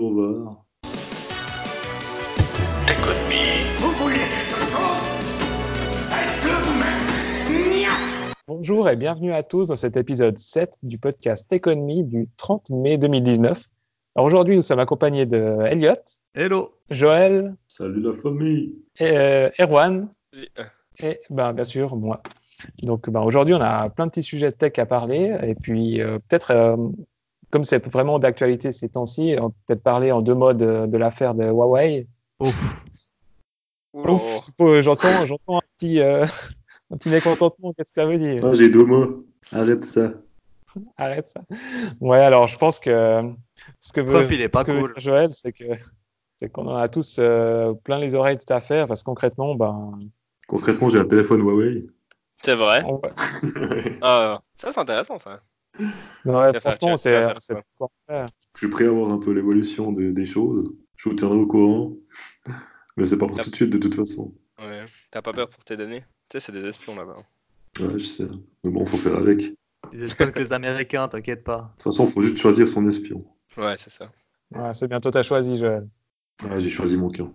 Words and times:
on 0.00 0.14
va. 0.14 0.64
Vous 3.78 3.92
voulez 3.92 4.16
quelque 4.16 4.60
chose 4.70 5.00
Faites-le 6.08 6.50
vous-même 6.64 8.34
Bonjour 8.46 8.88
et 8.88 8.96
bienvenue 8.96 9.32
à 9.32 9.42
tous 9.42 9.68
dans 9.68 9.76
cet 9.76 9.96
épisode 9.96 10.38
7 10.38 10.74
du 10.82 10.98
podcast 10.98 11.52
Economy 11.52 12.04
du 12.04 12.28
30 12.36 12.70
mai 12.70 12.98
2019. 12.98 13.64
Alors 14.16 14.26
aujourd'hui, 14.26 14.56
nous 14.56 14.62
sommes 14.62 14.78
accompagnés 14.78 15.26
de 15.26 15.56
Elliot, 15.66 15.94
Hello. 16.34 16.72
Joël. 16.90 17.54
Salut 17.68 18.00
la 18.00 18.12
famille. 18.12 18.74
et 18.98 19.16
euh, 19.16 19.50
Erwan. 19.60 20.08
Oui, 20.34 20.48
euh, 20.58 20.64
et 21.02 21.18
ben, 21.30 21.52
bien 21.52 21.64
sûr 21.64 21.94
moi. 21.96 22.22
Donc 22.82 23.08
ben, 23.10 23.20
aujourd'hui, 23.20 23.54
on 23.54 23.60
a 23.60 23.88
plein 23.90 24.06
de 24.06 24.10
petits 24.10 24.22
sujets 24.22 24.50
de 24.50 24.56
tech 24.56 24.72
à 24.78 24.86
parler. 24.86 25.36
Et 25.42 25.54
puis 25.54 26.00
euh, 26.00 26.18
peut-être, 26.28 26.50
euh, 26.52 26.76
comme 27.50 27.64
c'est 27.64 27.86
vraiment 27.88 28.18
d'actualité 28.18 28.72
ces 28.72 28.88
temps-ci, 28.88 29.36
on 29.40 29.50
peut 29.50 29.56
peut-être 29.66 29.82
parler 29.82 30.12
en 30.12 30.20
deux 30.20 30.34
modes 30.34 30.58
de, 30.58 30.86
de 30.86 30.96
l'affaire 30.98 31.34
de 31.34 31.44
Huawei. 31.44 32.06
oula. 32.40 32.52
Ouf, 33.94 34.50
faut- 34.56 34.80
j'entends, 34.82 35.24
j'entends 35.26 35.58
un 35.58 35.62
petit, 35.76 36.00
euh, 36.00 36.24
un 36.90 36.96
petit 36.96 37.08
mécontentement. 37.08 37.72
Qu'est-ce 37.72 37.92
que 37.92 38.00
ça 38.00 38.06
veut 38.06 38.18
dire? 38.18 38.44
Ah, 38.44 38.54
j'ai 38.54 38.68
deux 38.68 38.84
mots. 38.84 39.24
Arrête 39.52 39.84
ça. 39.84 40.12
Arrête 40.96 41.26
ça. 41.26 41.40
Ouais, 42.00 42.18
alors 42.18 42.46
je 42.46 42.58
pense 42.58 42.78
que 42.78 43.22
ce 43.80 43.92
que 43.92 44.00
veut, 44.02 44.30
est 44.32 44.48
pas 44.48 44.60
ce 44.60 44.66
que 44.66 44.72
veut 44.72 44.82
dire 44.82 44.92
Joël, 44.98 45.32
c'est 45.32 45.52
que 45.52 45.64
c'est 46.38 46.50
qu'on 46.50 46.66
en 46.68 46.76
a 46.76 46.88
tous 46.88 47.16
euh, 47.18 47.72
plein 47.72 47.98
les 47.98 48.14
oreilles 48.14 48.36
de 48.36 48.40
cette 48.40 48.50
affaire 48.50 48.86
parce 48.86 49.02
que 49.02 49.06
concrètement, 49.06 49.54
ben, 49.54 49.98
Concrètement, 50.46 50.88
j'ai 50.88 50.98
un 50.98 51.04
téléphone 51.06 51.40
Huawei. 51.40 51.86
C'est 52.42 52.54
vrai. 52.54 52.84
Ah, 54.02 54.40
ça, 54.56 54.70
c'est 54.70 54.80
intéressant, 54.80 55.18
ça. 55.18 55.40
Non, 56.24 56.38
ouais, 56.40 56.58
franchement, 56.60 56.96
c'est. 56.96 57.28
Je 58.54 58.58
suis 58.58 58.68
prêt 58.68 58.86
à 58.86 58.90
voir 58.90 59.10
un 59.10 59.18
peu 59.18 59.32
l'évolution 59.32 59.92
des, 59.92 60.12
des 60.12 60.24
choses. 60.24 60.72
Je 60.96 61.08
vous 61.08 61.14
tiendrai 61.14 61.38
au 61.38 61.46
courant. 61.46 61.92
Mais 62.96 63.06
c'est 63.06 63.18
pas 63.18 63.26
pour 63.26 63.40
tout 63.40 63.50
de 63.50 63.54
suite, 63.54 63.70
de 63.70 63.78
toute 63.78 63.94
façon. 63.94 64.34
Ouais. 64.58 64.84
T'as 65.10 65.22
pas 65.22 65.32
peur 65.32 65.48
pour 65.48 65.64
tes 65.64 65.76
données? 65.76 66.00
Tu 66.28 66.38
sais, 66.38 66.40
c'est 66.40 66.52
des 66.52 66.64
espions 66.64 66.96
là-bas. 66.96 67.18
Ouais, 67.78 67.98
je 67.98 68.04
sais. 68.04 68.28
Mais 68.64 68.70
bon, 68.70 68.84
faut 68.84 68.96
faire 68.96 69.16
avec. 69.16 69.38
De 69.38 69.56
Ils 69.92 70.02
espionnent 70.02 70.32
que 70.32 70.40
les 70.40 70.52
Américains, 70.52 71.06
t'inquiète 71.06 71.44
pas. 71.44 71.72
toute 71.76 71.84
façon, 71.84 72.06
faut 72.06 72.22
juste 72.22 72.36
choisir 72.36 72.66
son 72.66 72.86
espion. 72.88 73.20
Ouais, 73.56 73.76
c'est 73.76 73.90
ça. 73.90 74.10
Ouais, 74.50 74.74
c'est 74.74 74.88
bientôt 74.88 75.10
t'as 75.10 75.22
choisi, 75.22 75.58
Joël. 75.58 75.88
Ouais, 76.42 76.58
j'ai 76.58 76.70
choisi 76.70 76.96
mon 76.96 77.08
camp. 77.08 77.32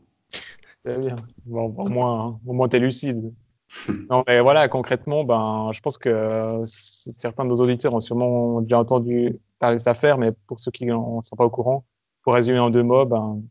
Très 0.83 0.97
bien. 0.97 1.15
Bon, 1.45 1.73
au 1.77 1.87
moins, 1.87 2.27
hein, 2.27 2.39
au 2.45 2.53
moins 2.53 2.67
t'es 2.67 2.79
lucide. 2.79 3.33
Non, 4.09 4.23
mais 4.27 4.39
voilà, 4.41 4.67
concrètement, 4.67 5.23
ben, 5.23 5.71
je 5.73 5.81
pense 5.81 5.97
que 5.97 6.61
certains 6.65 7.43
de 7.43 7.49
nos 7.49 7.57
auditeurs 7.57 7.93
ont 7.93 7.99
sûrement 7.99 8.61
déjà 8.61 8.79
entendu 8.79 9.39
parler 9.59 9.75
de 9.75 9.79
cette 9.79 9.87
affaire, 9.87 10.17
mais 10.17 10.31
pour 10.47 10.59
ceux 10.59 10.71
qui 10.71 10.85
n'en 10.85 11.21
sont 11.21 11.35
pas 11.35 11.45
au 11.45 11.49
courant, 11.49 11.85
pour 12.23 12.33
résumer 12.33 12.59
en 12.59 12.69
deux 12.69 12.83
mots, 12.83 13.05
ben, 13.05 13.41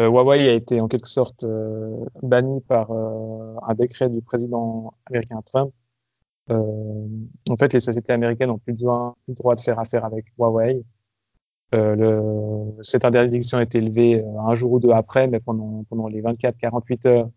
euh, 0.00 0.08
Huawei 0.08 0.48
a 0.48 0.52
été 0.52 0.80
en 0.80 0.88
quelque 0.88 1.08
sorte 1.08 1.44
euh, 1.44 2.04
banni 2.22 2.60
par 2.60 2.90
euh, 2.90 3.54
un 3.66 3.74
décret 3.74 4.08
du 4.08 4.22
président 4.22 4.94
américain 5.06 5.40
Trump. 5.44 5.72
En 6.50 7.56
fait, 7.58 7.74
les 7.74 7.80
sociétés 7.80 8.12
américaines 8.12 8.48
n'ont 8.48 8.58
plus, 8.58 8.74
plus 8.74 8.84
le 8.84 9.34
droit 9.34 9.54
de 9.54 9.60
faire 9.60 9.78
affaire 9.78 10.06
avec 10.06 10.24
Huawei. 10.38 10.82
Cette 12.80 13.04
interdiction 13.04 13.58
a 13.58 13.62
été 13.62 13.82
levée 13.82 14.24
un 14.46 14.54
jour 14.54 14.72
ou 14.72 14.80
deux 14.80 14.92
après, 14.92 15.28
mais 15.28 15.40
pendant, 15.40 15.84
pendant 15.90 16.08
les 16.08 16.22
24-48 16.22 17.06
heures 17.08 17.30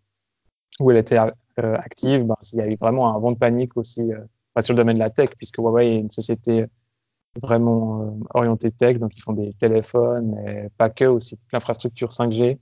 où 0.80 0.90
elle 0.90 0.96
était 0.96 1.18
active, 1.58 2.24
ben, 2.24 2.36
il 2.52 2.58
y 2.58 2.62
a 2.62 2.66
eu 2.66 2.76
vraiment 2.76 3.14
un 3.14 3.18
vent 3.18 3.32
de 3.32 3.38
panique 3.38 3.76
aussi 3.76 4.12
euh, 4.12 4.60
sur 4.60 4.74
le 4.74 4.78
domaine 4.78 4.94
de 4.94 5.00
la 5.00 5.10
tech, 5.10 5.30
puisque 5.36 5.58
Huawei 5.58 5.88
est 5.88 5.98
une 5.98 6.10
société 6.10 6.66
vraiment 7.42 8.02
euh, 8.02 8.10
orientée 8.34 8.70
tech, 8.70 8.98
donc 8.98 9.12
ils 9.16 9.22
font 9.22 9.32
des 9.32 9.54
téléphones, 9.54 10.34
mais 10.34 10.68
pas 10.76 10.90
que, 10.90 11.04
aussi 11.04 11.38
l'infrastructure 11.52 12.08
5G 12.08 12.58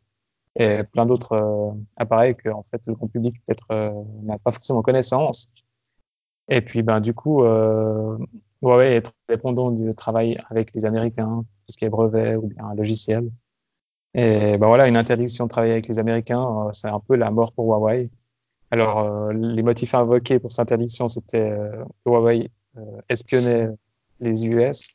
et 0.57 0.83
plein 0.85 1.07
d'autres 1.07 1.33
euh, 1.33 1.73
appareils 1.97 2.35
que 2.35 2.49
en 2.49 2.63
fait 2.63 2.83
le 2.87 2.95
grand 2.95 3.07
public 3.09 3.35
peut-être 3.47 3.67
euh, 3.73 3.91
n'a 4.23 4.39
pas 4.39 4.51
forcément 4.51 4.83
connaissance. 4.83 5.49
Et 6.49 6.61
puis 6.61 6.83
ben 6.83 7.01
du 7.01 7.15
coup, 7.15 7.45
euh, 7.45 8.19
Huawei 8.63 8.97
est 8.97 9.15
dépendant 9.29 9.71
du 9.71 9.95
travail 9.95 10.39
avec 10.51 10.73
les 10.75 10.85
Américains, 10.85 11.45
tout 11.67 11.73
ce 11.73 11.77
qui 11.77 11.85
est 11.85 11.89
brevet 11.89 12.37
ou 12.37 12.49
bien 12.49 12.75
logiciel. 12.75 13.31
Et 14.15 14.59
ben 14.59 14.67
voilà, 14.67 14.89
une 14.89 14.97
interdiction 14.97 15.45
de 15.47 15.51
travailler 15.51 15.73
avec 15.73 15.87
les 15.89 15.99
Américains, 16.01 16.43
euh, 16.67 16.73
c'est 16.73 16.89
un 16.89 17.01
peu 17.01 17.15
la 17.17 17.31
mort 17.31 17.53
pour 17.53 17.67
Huawei. 17.67 18.11
Alors, 18.71 18.99
euh, 19.01 19.33
les 19.33 19.63
motifs 19.63 19.95
invoqués 19.95 20.39
pour 20.39 20.51
cette 20.51 20.61
interdiction, 20.61 21.09
c'était 21.09 21.51
euh, 21.51 21.85
que 22.05 22.11
Huawei 22.11 22.51
euh, 22.77 22.81
espionnait 23.09 23.69
les 24.21 24.47
US, 24.47 24.91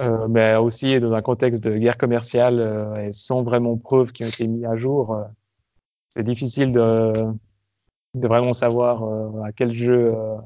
euh, 0.00 0.26
mais 0.28 0.56
aussi 0.56 0.98
dans 0.98 1.12
un 1.12 1.20
contexte 1.22 1.62
de 1.62 1.76
guerre 1.76 1.98
commerciale 1.98 2.58
euh, 2.60 2.96
et 2.96 3.12
sans 3.12 3.42
vraiment 3.42 3.76
preuves 3.76 4.12
qui 4.12 4.24
ont 4.24 4.28
été 4.28 4.46
mises 4.46 4.64
à 4.64 4.76
jour. 4.76 5.14
euh, 5.14 5.24
c'est 6.10 6.22
difficile 6.22 6.72
de, 6.72 7.26
de 8.14 8.28
vraiment 8.28 8.54
savoir 8.54 9.02
euh, 9.04 9.42
à 9.42 9.52
quel 9.52 9.74
jeu 9.74 10.14
euh, 10.16 10.36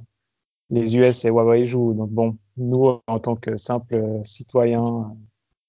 les 0.71 0.97
US 0.97 1.25
et 1.25 1.29
Huawei 1.29 1.65
jouent. 1.65 1.95
Donc 1.95 2.11
bon, 2.11 2.37
nous, 2.57 3.01
en 3.07 3.19
tant 3.21 3.37
que 3.37 3.57
simples 3.57 4.21
citoyens, 4.25 5.15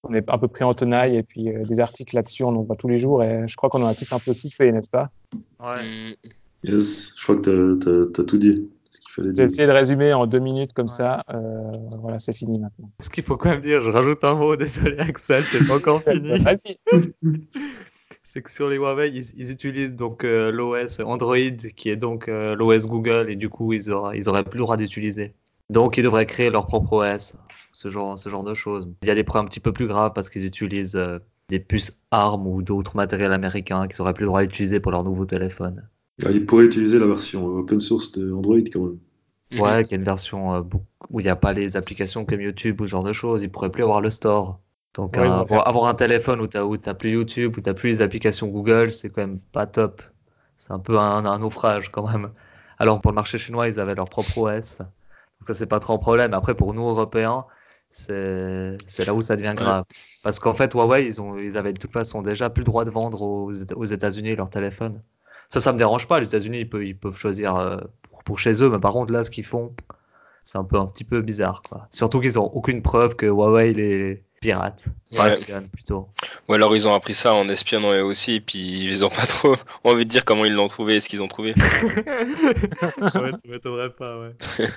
on 0.03 0.13
est 0.13 0.27
un 0.29 0.37
peu 0.39 0.47
pris 0.47 0.63
en 0.63 0.73
tenaille 0.73 1.17
et 1.17 1.23
puis 1.23 1.49
euh, 1.49 1.63
des 1.65 1.79
articles 1.79 2.15
là-dessus, 2.15 2.43
on 2.43 2.55
en 2.55 2.63
voit 2.63 2.75
tous 2.75 2.87
les 2.87 2.97
jours 2.97 3.23
et 3.23 3.47
je 3.47 3.55
crois 3.55 3.69
qu'on 3.69 3.83
en 3.83 3.87
a 3.87 3.93
tous 3.93 4.11
un 4.11 4.19
peu 4.19 4.33
sifflé, 4.33 4.71
n'est-ce 4.71 4.89
pas? 4.89 5.11
Ouais. 5.59 6.17
Yes, 6.63 7.13
je 7.17 7.23
crois 7.23 7.35
que 7.35 7.75
t'as- 7.77 7.85
t'as 7.85 8.11
t'as 8.11 8.23
tout 8.23 8.37
dit. 8.37 8.69
J'ai 9.17 9.43
essayé 9.43 9.67
de 9.67 9.71
résumer 9.71 10.13
en 10.13 10.25
deux 10.25 10.39
minutes 10.39 10.73
comme 10.73 10.85
Ouais. 10.87 10.91
ça. 10.93 11.23
Euh, 11.33 11.77
voilà, 12.01 12.19
c'est 12.19 12.33
fini 12.33 12.57
maintenant. 12.59 12.89
Ce 12.99 13.09
qu'il 13.09 13.23
faut 13.23 13.37
quand 13.37 13.49
même 13.49 13.59
dire, 13.59 13.81
je 13.81 13.91
rajoute 13.91 14.23
un 14.23 14.33
mot, 14.33 14.55
désolé 14.93 14.97
Axel, 14.99 15.43
c'est 15.43 15.67
pas 15.67 15.75
encore 15.75 16.01
fini. 16.07 16.31
C'est 18.25 18.41
que 18.41 18.49
sur 18.49 18.69
les 18.69 18.77
Huawei, 18.77 19.09
ils, 19.09 19.23
ils 19.37 19.51
utilisent 19.51 19.95
donc 19.95 20.23
euh, 20.23 20.51
l'OS 20.51 20.99
Android, 21.01 21.35
qui 21.75 21.89
est 21.89 21.95
donc 21.95 22.27
euh, 22.27 22.55
l'OS 22.55 22.87
Google, 22.87 23.27
et 23.29 23.35
du 23.35 23.49
coup, 23.49 23.73
ils 23.73 23.91
auraient, 23.91 24.17
ils 24.17 24.27
auraient 24.29 24.43
plus 24.43 24.57
le 24.57 24.63
droit 24.63 24.77
d'utiliser. 24.77 25.33
Donc, 25.69 25.97
ils 25.97 26.03
devraient 26.03 26.25
créer 26.25 26.49
leur 26.49 26.65
propre 26.65 26.93
OS, 26.93 27.35
ce 27.73 27.89
genre, 27.89 28.17
ce 28.17 28.29
genre 28.29 28.43
de 28.43 28.53
choses. 28.53 28.87
Il 29.03 29.07
y 29.07 29.11
a 29.11 29.15
des 29.15 29.23
problèmes 29.23 29.45
un 29.45 29.49
petit 29.49 29.59
peu 29.59 29.71
plus 29.71 29.87
graves 29.87 30.13
parce 30.15 30.29
qu'ils 30.29 30.45
utilisent 30.45 30.95
euh, 30.95 31.19
des 31.49 31.59
puces 31.59 32.01
ARM 32.11 32.47
ou 32.47 32.61
d'autres 32.63 32.95
matériels 32.95 33.33
américains 33.33 33.87
qu'ils 33.87 34.01
auraient 34.01 34.13
plus 34.13 34.23
le 34.23 34.27
droit 34.27 34.41
d'utiliser 34.41 34.79
pour 34.79 34.91
leur 34.91 35.03
nouveau 35.03 35.25
téléphone. 35.25 35.87
Ah, 36.25 36.31
il 36.31 36.45
pourrait 36.45 36.65
utiliser 36.65 36.97
la 36.99 37.05
version 37.05 37.45
open 37.45 37.79
source 37.79 38.11
de 38.13 38.31
Android 38.31 38.57
quand 38.71 38.81
même. 38.81 38.99
mhm. 39.51 39.59
Ouais, 39.61 39.83
qu'il 39.83 39.91
y 39.91 39.95
a 39.95 39.97
une 39.97 40.03
version 40.03 40.55
euh, 40.55 40.61
où 41.09 41.19
il 41.19 41.23
n'y 41.23 41.29
a 41.29 41.35
pas 41.35 41.53
les 41.53 41.77
applications 41.77 42.25
comme 42.25 42.41
YouTube 42.41 42.81
ou 42.81 42.85
ce 42.87 42.91
genre 42.91 43.03
de 43.03 43.13
choses. 43.13 43.43
Ils 43.43 43.51
pourraient 43.51 43.71
plus 43.71 43.83
avoir 43.83 44.01
le 44.01 44.09
store. 44.09 44.59
Donc, 44.95 45.17
Ouais, 45.17 45.27
euh, 45.27 45.41
avoir, 45.41 45.67
avoir 45.67 45.85
un 45.85 45.93
téléphone 45.95 46.41
où 46.41 46.47
tu 46.47 46.57
n'as 46.57 46.93
plus 46.95 47.11
YouTube, 47.13 47.57
où 47.57 47.61
tu 47.61 47.73
plus 47.73 47.89
les 47.89 48.01
applications 48.01 48.47
Google, 48.47 48.91
c'est 48.91 49.09
quand 49.11 49.21
même 49.21 49.39
pas 49.39 49.65
top. 49.67 50.01
C'est 50.57 50.71
un 50.71 50.79
peu 50.79 50.97
un, 50.99 51.25
un 51.25 51.39
naufrage 51.39 51.89
quand 51.91 52.07
même. 52.11 52.31
Alors, 52.79 53.01
pour 53.01 53.11
le 53.11 53.15
marché 53.15 53.37
chinois, 53.37 53.67
ils 53.67 53.79
avaient 53.79 53.95
leur 53.95 54.09
propre 54.09 54.37
OS. 54.37 54.79
Donc, 54.79 55.47
ça, 55.47 55.53
c'est 55.53 55.67
pas 55.67 55.79
trop 55.79 55.93
un 55.93 55.97
problème. 55.99 56.33
Après, 56.33 56.55
pour 56.55 56.73
nous, 56.73 56.83
Européens, 56.83 57.45
c'est 57.89 58.77
c'est 58.87 59.05
là 59.05 59.13
où 59.13 59.21
ça 59.21 59.35
devient 59.35 59.53
grave. 59.55 59.85
Parce 60.23 60.39
qu'en 60.39 60.53
fait, 60.53 60.73
Huawei, 60.73 61.05
ils, 61.05 61.21
ont, 61.21 61.37
ils 61.37 61.57
avaient 61.57 61.73
de 61.73 61.79
toute 61.79 61.93
façon 61.93 62.21
déjà 62.21 62.49
plus 62.49 62.61
le 62.61 62.65
droit 62.65 62.85
de 62.85 62.89
vendre 62.91 63.21
aux, 63.21 63.51
aux 63.75 63.85
États-Unis 63.85 64.35
leur 64.35 64.49
téléphone. 64.49 65.03
Ça, 65.53 65.59
ça 65.59 65.71
me 65.71 65.77
dérange 65.77 66.07
pas. 66.07 66.19
Les 66.19 66.25
États-Unis, 66.25 66.61
ils 66.61 66.69
peuvent, 66.69 66.83
ils 66.83 66.97
peuvent 66.97 67.15
choisir 67.17 67.55
euh, 67.55 67.77
pour, 68.09 68.23
pour 68.23 68.39
chez 68.39 68.63
eux. 68.63 68.69
Mais 68.69 68.79
par 68.79 68.91
contre, 68.93 69.13
là, 69.13 69.23
ce 69.23 69.29
qu'ils 69.29 69.43
font, 69.45 69.71
c'est 70.43 70.57
un 70.57 70.63
peu 70.63 70.77
un 70.77 70.87
petit 70.87 71.03
peu 71.03 71.21
bizarre, 71.21 71.61
quoi. 71.61 71.87
Surtout 71.91 72.19
qu'ils 72.19 72.39
ont 72.39 72.45
aucune 72.45 72.81
preuve 72.81 73.15
que 73.15 73.27
Huawei 73.27 73.71
les 73.73 74.23
pirate. 74.41 74.87
Enfin, 75.13 75.25
Ouais. 75.25 75.29
espionne, 75.29 75.67
plutôt. 75.69 76.09
Ou 76.49 76.53
alors 76.53 76.75
ils 76.75 76.87
ont 76.87 76.93
appris 76.95 77.13
ça 77.13 77.33
en 77.35 77.47
espionnant 77.49 77.93
eux 77.93 78.03
aussi, 78.03 78.41
puis 78.41 78.83
ils 78.83 79.05
ont 79.05 79.09
pas 79.09 79.25
trop 79.27 79.55
envie 79.83 80.05
de 80.05 80.09
dire 80.09 80.25
comment 80.25 80.43
ils 80.43 80.53
l'ont 80.53 80.67
trouvé 80.67 80.95
et 80.95 81.01
ce 81.01 81.07
qu'ils 81.07 81.21
ont 81.21 81.27
trouvé. 81.27 81.53
ouais, 81.55 83.05
ça 83.11 83.21
m'étonnerait 83.45 83.91
pas, 83.91 84.19
ouais. 84.19 84.35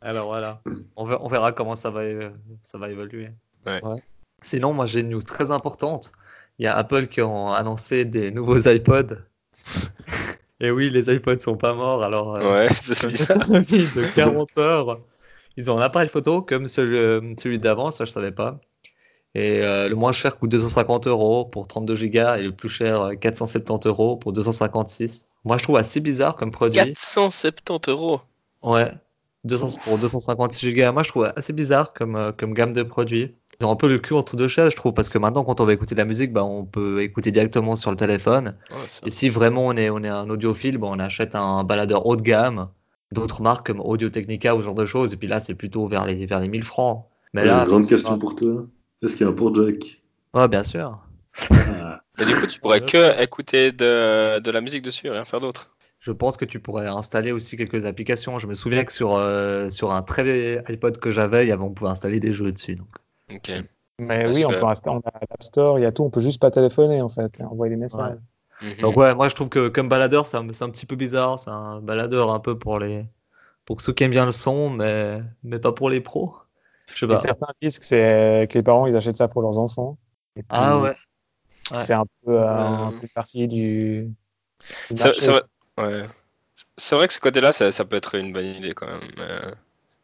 Alors 0.00 0.28
voilà, 0.28 0.62
on 0.96 1.28
verra, 1.28 1.52
comment 1.52 1.74
ça 1.76 1.90
va, 1.90 2.00
ça 2.62 2.78
va 2.78 2.88
évoluer. 2.88 3.28
Ouais. 3.66 3.84
Ouais. 3.84 4.02
Sinon, 4.40 4.72
moi 4.72 4.86
j'ai 4.86 5.00
une 5.00 5.10
news 5.10 5.22
très 5.22 5.50
importante. 5.50 6.12
Il 6.58 6.64
y 6.64 6.66
a 6.66 6.76
Apple 6.76 7.08
qui 7.08 7.20
ont 7.20 7.52
annoncé 7.52 8.04
des 8.04 8.30
nouveaux 8.30 8.58
iPods. 8.58 9.16
Et 10.60 10.70
oui, 10.70 10.90
les 10.90 11.12
iPods 11.12 11.38
sont 11.38 11.56
pas 11.56 11.72
morts, 11.74 12.02
alors 12.02 12.36
euh, 12.36 12.52
Ouais, 12.52 12.68
c'est 12.74 13.00
de 13.04 14.14
40 14.14 14.48
heures. 14.58 15.00
Ils 15.56 15.70
ont 15.70 15.78
un 15.78 15.82
appareil 15.82 16.08
photo 16.08 16.40
comme 16.40 16.68
celui, 16.68 16.96
euh, 16.96 17.34
celui 17.36 17.58
d'avant, 17.58 17.90
ça 17.90 18.04
je 18.04 18.12
savais 18.12 18.30
pas. 18.30 18.60
Et 19.34 19.60
euh, 19.62 19.88
le 19.88 19.94
moins 19.94 20.12
cher 20.12 20.38
coûte 20.38 20.50
250 20.50 21.06
euros 21.08 21.44
pour 21.44 21.66
32 21.66 21.94
Go 22.06 22.34
et 22.34 22.44
le 22.44 22.52
plus 22.52 22.68
cher 22.68 23.00
euh, 23.02 23.14
470 23.14 23.88
euros 23.88 24.16
pour 24.16 24.32
256. 24.32 25.26
Moi 25.44 25.58
je 25.58 25.64
trouve 25.64 25.76
assez 25.76 26.00
bizarre 26.00 26.36
comme 26.36 26.52
produit. 26.52 26.80
470 26.80 27.90
euros. 27.90 28.20
Ouais, 28.62 28.92
200, 29.44 29.80
pour 29.84 29.98
256 29.98 30.74
Go. 30.74 30.92
Moi 30.92 31.02
je 31.02 31.08
trouve 31.08 31.32
assez 31.36 31.52
bizarre 31.52 31.92
comme, 31.92 32.32
comme 32.36 32.54
gamme 32.54 32.72
de 32.72 32.84
produits. 32.84 33.34
Ils 33.60 33.66
ont 33.66 33.72
un 33.72 33.76
peu 33.76 33.88
le 33.88 33.98
cul 33.98 34.14
entre 34.14 34.36
deux 34.36 34.46
chaises, 34.46 34.70
je 34.70 34.76
trouve, 34.76 34.94
parce 34.94 35.08
que 35.08 35.18
maintenant 35.18 35.44
quand 35.44 35.60
on 35.60 35.64
va 35.64 35.72
écouter 35.72 35.94
de 35.96 36.00
la 36.00 36.04
musique, 36.04 36.32
bah, 36.32 36.44
on 36.44 36.64
peut 36.64 37.02
écouter 37.02 37.32
directement 37.32 37.74
sur 37.74 37.90
le 37.90 37.96
téléphone. 37.96 38.56
Ouais. 38.70 38.86
Et 39.04 39.10
si 39.10 39.28
vraiment 39.28 39.66
on 39.66 39.72
est, 39.76 39.90
on 39.90 40.02
est 40.04 40.08
un 40.08 40.30
audiophile, 40.30 40.78
bah, 40.78 40.86
on 40.90 40.98
achète 41.00 41.34
un 41.34 41.64
baladeur 41.64 42.06
haut 42.06 42.14
de 42.16 42.22
gamme, 42.22 42.68
d'autres 43.10 43.42
marques 43.42 43.66
comme 43.66 43.80
Audio 43.80 44.10
Technica 44.10 44.54
ou 44.54 44.60
ce 44.60 44.66
genre 44.66 44.74
de 44.76 44.84
choses. 44.84 45.12
Et 45.12 45.16
puis 45.16 45.26
là, 45.26 45.40
c'est 45.40 45.54
plutôt 45.54 45.88
vers 45.88 46.04
les, 46.06 46.24
vers 46.26 46.38
les 46.38 46.48
1000 46.48 46.62
francs. 46.62 47.06
Mais 47.32 47.44
J'ai 47.44 47.48
là, 47.48 47.60
une 47.60 47.64
grande 47.64 47.88
question 47.88 48.10
pas. 48.14 48.18
pour 48.18 48.36
toi. 48.36 48.66
Est-ce 49.02 49.16
qu'il 49.16 49.26
y 49.26 49.28
a 49.28 49.32
un 49.32 49.34
port 49.34 49.52
jack? 49.54 50.02
Ouais, 50.34 50.46
bien 50.48 50.62
sûr. 50.62 51.00
Ah, 51.50 52.00
Mais 52.18 52.26
du 52.26 52.34
coup, 52.36 52.46
tu 52.46 52.60
pourrais 52.60 52.80
que 52.86 53.20
écouter 53.22 53.72
de, 53.72 54.38
de 54.38 54.50
la 54.50 54.60
musique 54.60 54.82
dessus 54.82 55.06
et 55.06 55.10
rien 55.10 55.24
faire 55.24 55.40
d'autre. 55.40 55.70
Je 56.00 56.12
pense 56.12 56.36
que 56.36 56.44
tu 56.44 56.60
pourrais 56.60 56.86
installer 56.86 57.32
aussi 57.32 57.56
quelques 57.56 57.84
applications. 57.84 58.38
Je 58.38 58.46
me 58.46 58.54
souviens 58.54 58.84
que 58.84 58.92
sur, 58.92 59.16
euh, 59.16 59.68
sur 59.70 59.92
un 59.92 60.02
très 60.02 60.22
vieil 60.24 60.62
iPod 60.68 60.98
que 60.98 61.10
j'avais, 61.10 61.44
il 61.44 61.48
y 61.48 61.52
avait- 61.52 61.62
on 61.62 61.72
pouvait 61.72 61.90
installer 61.90 62.20
des 62.20 62.32
jeux 62.32 62.52
dessus. 62.52 62.76
Donc. 62.76 62.88
Ok. 63.30 63.50
Mais 64.00 64.22
Parce 64.24 64.36
oui, 64.36 64.44
on 64.44 64.50
que- 64.50 64.58
peut 64.60 64.64
rester, 64.64 64.88
on 64.90 64.98
a 65.00 65.10
l'App 65.20 65.42
Store, 65.42 65.78
il 65.78 65.82
y 65.82 65.84
a 65.86 65.92
tout, 65.92 66.04
on 66.04 66.10
peut 66.10 66.20
juste 66.20 66.40
pas 66.40 66.50
téléphoner 66.50 67.02
en 67.02 67.08
fait, 67.08 67.40
envoyer 67.40 67.70
des 67.74 67.80
messages. 67.80 68.18
Mhm. 68.62 68.76
Donc 68.80 68.96
ouais, 68.96 69.14
moi 69.14 69.28
je 69.28 69.34
trouve 69.34 69.48
que 69.48 69.68
comme 69.68 69.88
baladeur, 69.88 70.26
c'est 70.26 70.36
un, 70.36 70.46
c'est 70.52 70.64
un 70.64 70.70
petit 70.70 70.86
peu 70.86 70.96
bizarre. 70.96 71.38
C'est 71.38 71.50
un 71.50 71.80
baladeur 71.80 72.32
un 72.32 72.40
peu 72.40 72.58
pour 72.58 72.78
les 72.78 73.06
pour 73.64 73.80
ceux 73.80 73.92
qui 73.92 74.04
aiment 74.04 74.12
bien 74.12 74.24
le 74.24 74.32
son, 74.32 74.70
mais, 74.70 75.20
mais 75.42 75.58
pas 75.58 75.72
pour 75.72 75.90
les 75.90 76.00
pros. 76.00 76.34
Je 76.86 77.00
sais 77.00 77.06
Et 77.06 77.08
pas. 77.08 77.16
certains 77.16 77.46
disent 77.60 77.78
que 77.78 77.84
c'est 77.84 78.48
que 78.50 78.56
les 78.58 78.62
parents 78.62 78.86
ils 78.86 78.96
achètent 78.96 79.16
ça 79.18 79.28
pour 79.28 79.42
leurs 79.42 79.58
enfants. 79.58 79.98
Et 80.36 80.42
puis, 80.42 80.48
Ah 80.50 80.78
ouais. 80.80 80.90
ouais. 80.90 80.96
C'est 81.74 81.92
un 81.92 82.04
peu, 82.24 82.40
euh, 82.40 82.46
un 82.48 82.92
peu 82.92 83.06
partie 83.14 83.46
du, 83.46 84.10
du 84.90 84.96
C'est 84.96 85.26
vrai, 85.30 85.42
ouais. 85.78 86.06
C'est 86.78 86.94
vrai 86.96 87.08
que 87.08 87.14
ce 87.14 87.20
côté-là, 87.20 87.52
ça, 87.52 87.70
ça 87.70 87.84
peut 87.84 87.96
être 87.96 88.14
une 88.14 88.32
bonne 88.32 88.46
idée 88.46 88.72
quand 88.72 88.86
même. 88.86 89.02
Mais 89.16 89.22
euh, 89.30 89.50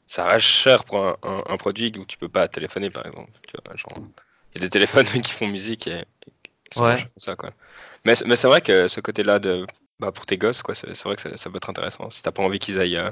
ça 0.06 0.27
reste 0.27 0.47
cher 0.47 0.85
pour 0.85 0.99
un, 0.99 1.17
un- 1.23 1.43
un 1.47 1.56
produit 1.56 1.93
où 1.99 2.05
tu 2.05 2.19
peux 2.19 2.29
pas 2.29 2.49
téléphoner, 2.49 2.91
par 2.91 3.06
exemple. 3.06 3.31
Tu 3.47 3.55
vois, 3.65 3.77
genre, 3.77 3.99
il 4.55 4.61
y 4.61 4.65
a 4.65 4.67
des 4.67 4.71
téléphones 4.71 5.06
qui 5.23 5.33
font 5.33 5.47
musique 5.49 5.87
et, 5.87 6.01
et 6.01 6.05
qui 6.71 6.79
sont 6.81 6.85
Ouais. 6.85 6.97
que 6.97 7.09
ça, 7.17 7.37
quoi. 7.37 7.51
Mais, 8.05 8.15
c'est- 8.17 8.27
mais 8.27 8.37
c'est 8.37 8.49
vrai 8.49 8.61
que 8.62 8.89
ce 8.89 9.01
côté-là 9.01 9.39
de, 9.39 9.67
bah, 10.01 10.12
pour 10.12 10.27
tes 10.27 10.39
gosses, 10.39 10.62
quoi, 10.62 10.75
c'est 10.75 10.89
vrai 11.05 11.17
que 11.17 11.23
ça, 11.23 11.37
ça 11.37 11.51
peut 11.51 11.56
être 11.56 11.71
intéressant. 11.71 12.11
Si 12.11 12.23
t'as 12.23 12.33
pas 12.33 12.43
envie 12.43 12.59
qu'ils 12.59 12.79
aient 12.79 12.97
euh, 12.99 13.11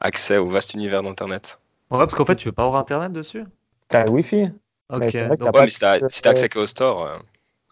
accès 0.00 0.38
au 0.38 0.48
vaste 0.48 0.74
univers 0.74 1.02
d'Internet. 1.02 1.58
Ouais, 1.90 1.98
parce 1.98 2.14
qu'en 2.14 2.24
fait, 2.24 2.36
tu 2.36 2.48
veux 2.48 2.52
pas 2.52 2.64
avoir 2.64 2.80
internet 2.80 3.12
dessus? 3.12 3.44
T'as 3.88 4.04
le 4.04 4.10
Wi-Fi. 4.10 4.50
Ok. 4.88 4.98
Mais 5.00 5.10
c'est 5.10 5.24
vrai 5.26 5.36
que 5.36 5.44
donc- 5.44 5.52
T'as 5.52 5.58
Ouais, 5.58 5.60
pas 5.60 5.64
mais 5.66 5.70
si 5.70 5.78
t'as 5.78 5.98
de- 6.00 6.08
si 6.08 6.26
accès 6.28 6.48
qu'au 6.48 6.66
store, 6.66 7.04
euh, 7.06 7.18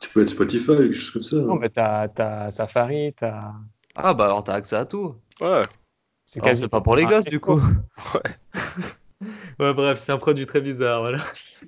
tu 0.01 0.09
peux 0.11 0.23
être 0.23 0.29
Spotify, 0.31 0.67
quelque 0.67 0.93
chose 0.95 1.11
comme 1.11 1.23
ça. 1.23 1.37
Non, 1.37 1.55
hein. 1.55 1.59
mais 1.61 1.71
t'as, 1.71 2.09
t'as 2.09 2.51
Safari, 2.51 3.13
t'as. 3.15 3.53
Ah 3.95 4.15
bah 4.15 4.25
alors 4.27 4.43
t'as 4.45 4.55
accès 4.55 4.77
à 4.77 4.85
tout. 4.85 5.15
ouais. 5.41 5.67
C'est 6.33 6.41
quasi 6.41 6.63
c'est 6.63 6.69
pas 6.69 6.81
pour 6.81 6.95
les 6.95 7.03
un 7.05 7.09
gosses 7.09 7.25
du 7.25 7.41
coup. 7.41 7.61
ouais, 9.59 9.75
bref, 9.75 9.99
c'est 9.99 10.13
un 10.13 10.17
produit 10.19 10.47
très 10.47 10.61
bizarre, 10.61 11.01
voilà. 11.01 11.19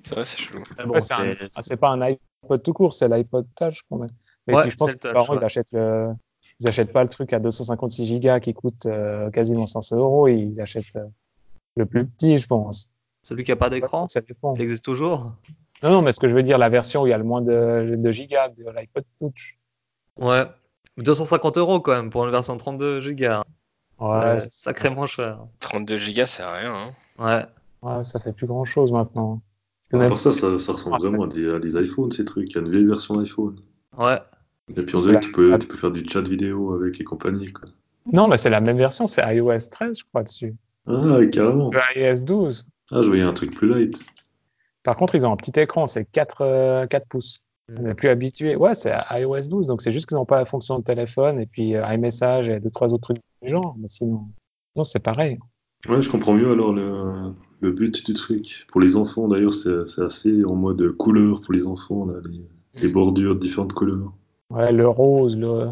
C'est 0.03 0.15
vrai, 0.15 0.23
c'est 0.23 0.37
chelou. 0.37 0.63
Mais 0.77 0.85
bon, 0.85 0.93
Ouais, 0.93 1.01
c'est, 1.01 1.13
un- 1.13 1.35
c'est- 1.35 1.49
ah, 1.55 1.61
c'est 1.63 1.75
pas 1.75 1.89
un 1.89 2.01
iPod 2.01 2.63
tout 2.63 2.71
court, 2.71 2.93
c'est 2.93 3.09
l'iPod 3.09 3.45
Touch 3.55 3.81
qu'on 3.89 3.97
met. 3.99 4.07
Mais 4.47 4.55
Ouais, 4.55 4.61
puis 4.61 4.71
je 4.71 4.77
pense 4.77 4.93
que 4.93 4.99
le 5.03 5.09
les 5.09 5.13
parents, 5.13 5.33
ils 5.33 5.39
ouais. 5.39 5.43
achètent 5.43 5.73
le... 5.73 6.13
ils 6.61 6.67
achètent 6.67 6.93
pas 6.93 7.03
le 7.03 7.09
truc 7.09 7.33
à 7.33 7.39
256 7.39 8.05
gigas 8.05 8.39
qui 8.39 8.53
coûte 8.53 8.85
euh, 8.85 9.29
quasiment 9.31 9.65
500 9.65 9.97
euros, 9.97 10.27
ils 10.29 10.59
achètent 10.61 10.95
euh, 10.95 11.05
le 11.75 11.85
plus 11.85 12.05
petit, 12.07 12.37
je 12.37 12.47
pense. 12.47 12.89
Celui 13.23 13.43
qui 13.43 13.51
a 13.51 13.57
pas 13.57 13.69
d'écran, 13.69 14.07
Ça 14.07 14.21
dépend. 14.21 14.55
il 14.55 14.61
existe 14.61 14.85
toujours? 14.85 15.33
Non, 15.81 15.91
non, 15.91 16.01
mais 16.01 16.13
ce 16.13 16.21
que 16.21 16.29
je 16.29 16.35
veux 16.35 16.43
dire, 16.43 16.57
la 16.57 16.69
version 16.69 17.01
où 17.01 17.07
il 17.07 17.09
y 17.09 17.13
a 17.13 17.17
le 17.17 17.23
moins 17.25 17.41
de, 17.41 17.95
de 17.97 18.11
gigas 18.11 18.47
de 18.49 18.63
l'iPod 18.73 19.03
Touch. 19.19 19.57
Ouais. 20.17 20.45
250 20.97 21.57
euros 21.57 21.81
quand 21.81 21.91
même 21.93 22.09
pour 22.09 22.23
une 22.23 22.31
version 22.31 22.55
32 22.55 23.11
Go. 23.13 23.41
Ouais, 24.03 24.39
c'est 24.39 24.51
sacrément 24.51 25.05
cher. 25.05 25.39
32 25.59 25.97
gigas, 25.97 26.25
c'est 26.27 26.43
rien. 26.43 26.73
Hein. 26.73 26.91
Ouais. 27.19 27.45
ouais, 27.89 28.03
ça 28.03 28.19
fait 28.19 28.33
plus 28.33 28.47
grand 28.47 28.65
chose 28.65 28.91
maintenant. 28.91 29.41
Même- 29.91 30.15
ça, 30.15 30.31
ça, 30.31 30.57
ça 30.57 30.71
ressemble 30.73 30.95
Ah, 30.99 31.07
vraiment 31.07 31.23
à 31.23 31.27
des, 31.27 31.53
à 31.53 31.59
des 31.59 31.75
iPhones, 31.79 32.11
ces 32.11 32.25
trucs. 32.25 32.49
Il 32.51 32.55
y 32.55 32.57
a 32.57 32.61
une 32.61 32.69
vieille 32.71 32.85
version 32.85 33.15
d'iPhone. 33.15 33.59
Ouais. 33.97 34.19
Et 34.75 34.81
puis 34.81 34.95
on 34.95 35.01
dirait 35.01 35.19
que 35.19 35.25
tu 35.25 35.31
peux, 35.31 35.57
tu 35.59 35.67
peux 35.67 35.77
faire 35.77 35.91
du 35.91 36.03
chat 36.07 36.21
vidéo 36.21 36.73
avec 36.73 36.97
les 36.97 37.03
compagnies. 37.05 37.51
Quoi. 37.51 37.69
Non, 38.11 38.27
mais 38.27 38.37
c'est 38.37 38.49
la 38.49 38.61
même 38.61 38.77
version, 38.77 39.07
c'est 39.07 39.21
iOS 39.35 39.69
13, 39.69 39.99
je 39.99 40.03
crois, 40.05 40.23
dessus. 40.23 40.55
Ah, 40.87 40.93
ouais, 40.93 41.29
carrément. 41.29 41.69
Le 41.71 41.79
iOS 41.95 42.21
12. 42.21 42.65
Ah, 42.91 43.01
je 43.01 43.07
voyais 43.07 43.23
un 43.23 43.33
truc 43.33 43.53
plus 43.55 43.67
light. 43.67 44.03
Par 44.83 44.97
contre, 44.97 45.15
ils 45.15 45.25
ont 45.25 45.31
un 45.31 45.37
petit 45.37 45.57
écran, 45.59 45.85
c'est 45.87 46.05
4, 46.05 46.41
euh, 46.41 46.87
4 46.87 47.07
pouces. 47.07 47.39
On 47.77 47.83
n'est 47.83 47.93
plus 47.93 48.09
habitué. 48.09 48.55
Ouais, 48.57 48.73
c'est 48.73 48.93
iOS 49.11 49.47
12, 49.47 49.67
donc 49.67 49.81
c'est 49.81 49.91
juste 49.91 50.07
qu'ils 50.07 50.17
n'ont 50.17 50.25
pas 50.25 50.37
la 50.37 50.45
fonction 50.45 50.79
de 50.79 50.83
téléphone 50.83 51.39
et 51.39 51.45
puis 51.45 51.75
euh, 51.75 51.85
iMessage 51.93 52.49
et 52.49 52.59
deux, 52.59 52.69
trois 52.69 52.93
autres 52.93 53.03
trucs 53.13 53.21
genre. 53.49 53.75
Mais 53.79 53.87
sinon, 53.89 54.27
non, 54.75 54.83
c'est 54.83 54.99
pareil. 54.99 55.39
Ouais, 55.89 56.01
je 56.01 56.09
comprends 56.09 56.33
mieux 56.33 56.49
alors 56.51 56.71
le, 56.73 57.33
le 57.59 57.71
but 57.71 58.05
du 58.05 58.13
truc. 58.13 58.65
Pour 58.71 58.79
les 58.81 58.95
enfants, 58.95 59.27
d'ailleurs, 59.27 59.53
c'est 59.53 59.85
c'est 59.87 60.03
assez 60.03 60.45
en 60.45 60.55
mode 60.55 60.91
couleur 60.93 61.41
pour 61.41 61.53
les 61.53 61.67
enfants, 61.67 62.05
là, 62.05 62.15
les, 62.29 62.45
les 62.81 62.87
Mm. 62.89 62.93
bordures 62.93 63.35
de 63.35 63.39
différentes 63.39 63.73
couleurs. 63.73 64.13
Ouais, 64.49 64.71
le 64.71 64.87
rose, 64.87 65.37
le, 65.37 65.69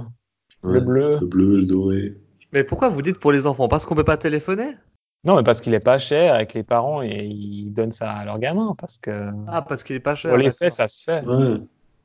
le 0.64 0.80
bleu. 0.82 1.18
Le 1.22 1.26
bleu, 1.28 1.58
le 1.58 1.66
doré. 1.66 2.18
Mais 2.54 2.64
pourquoi 2.64 2.90
vous 2.90 3.02
dites 3.02 3.20
pour 3.20 3.32
les 3.32 3.48
enfants? 3.48 3.68
Parce 3.70 3.86
qu'on 3.86 3.96
peut 3.96 4.04
pas 4.04 4.18
téléphoner? 4.18 4.76
Non, 5.24 5.36
mais 5.36 5.44
parce 5.44 5.62
qu'il 5.62 5.74
est 5.74 5.80
pas 5.80 5.98
cher 5.98 6.46
que 6.48 6.56
les 6.56 6.64
parents 6.64 7.02
et 7.04 7.26
ils 7.26 7.72
donnent 7.72 7.92
ça 7.92 8.12
à 8.12 8.26
leurs 8.26 8.40
gamins 8.40 8.76
parce 8.78 8.98
que 9.00 9.32
Ah, 9.48 9.62
parce 9.62 9.84
qu'il 9.84 9.96
est 9.96 10.00
pas 10.00 10.16
cher. 10.16 10.32
pour 10.32 10.38
les 10.40 10.52
faits, 10.52 10.74
ça 10.74 10.88
se 10.88 11.04
fait. 11.04 11.26
Ouais. 11.26 11.58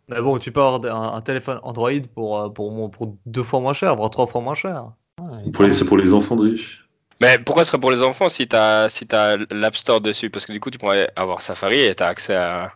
Mais 0.08 0.20
bon, 0.20 0.38
tu 0.38 0.52
peux 0.52 0.60
avoir 0.60 0.84
un, 0.84 1.16
un 1.16 1.20
téléphone 1.22 1.58
Android 1.62 1.90
pour, 2.14 2.38
euh, 2.38 2.48
pour, 2.50 2.90
pour 2.90 3.16
deux 3.26 3.42
fois 3.42 3.60
moins 3.60 3.72
cher, 3.72 3.96
voire 3.96 4.10
trois 4.10 4.26
fois 4.26 4.40
moins 4.40 4.54
cher. 4.54 4.92
Ouais, 5.20 5.50
Pour 5.52 5.64
les- 5.64 5.72
C'est 5.72 5.84
pour 5.86 5.96
les 5.98 6.12
enfants 6.14 6.36
de 6.36 6.42
riches. 6.42 6.86
Mais 7.20 7.38
pourquoi 7.38 7.64
ce 7.64 7.70
serait 7.70 7.80
pour 7.80 7.90
les 7.90 8.02
enfants 8.02 8.28
si 8.28 8.46
t'as 8.46 8.88
si 8.90 9.06
t'as 9.06 9.38
l'App 9.50 9.74
Store 9.76 10.00
dessus? 10.00 10.28
Parce 10.30 10.44
que 10.46 10.52
du 10.52 10.60
coup, 10.60 10.70
tu 10.70 10.78
pourrais 10.78 11.10
avoir 11.16 11.40
Safari 11.42 11.80
et 11.80 11.94
t'as 11.94 12.08
accès 12.08 12.34
à, 12.36 12.72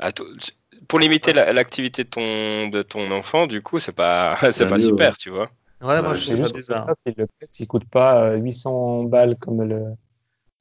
à 0.00 0.12
tout. 0.12 0.24
Pour 0.88 0.98
limiter 1.00 1.32
la- 1.32 1.52
l'activité 1.52 2.04
de 2.04 2.10
ton, 2.10 2.68
de 2.68 2.82
ton 2.82 3.10
enfant, 3.12 3.46
du 3.46 3.62
coup, 3.62 3.78
c'est 3.80 3.92
pas, 3.94 4.36
c'est 4.52 4.66
Ouais, 4.66 4.68
pas 4.68 4.78
mieux, 4.78 4.92
super, 4.92 5.16
ouais. 5.16 5.16
tu 5.18 5.30
vois. 5.30 5.50
Ouais, 5.82 6.02
moi 6.02 6.14
Ouais, 6.14 6.16
je 6.16 6.24
trouve 6.24 6.36
ça 6.36 6.48
bizarre. 6.50 6.86
ça, 6.86 6.94
c'est 7.04 7.16
le 7.18 7.28
qui 7.52 7.66
coûte 7.66 7.86
pas 7.90 8.32
euh, 8.32 8.36
800 8.38 9.04
balles 9.04 9.36
comme 9.38 9.62
le 9.62 9.94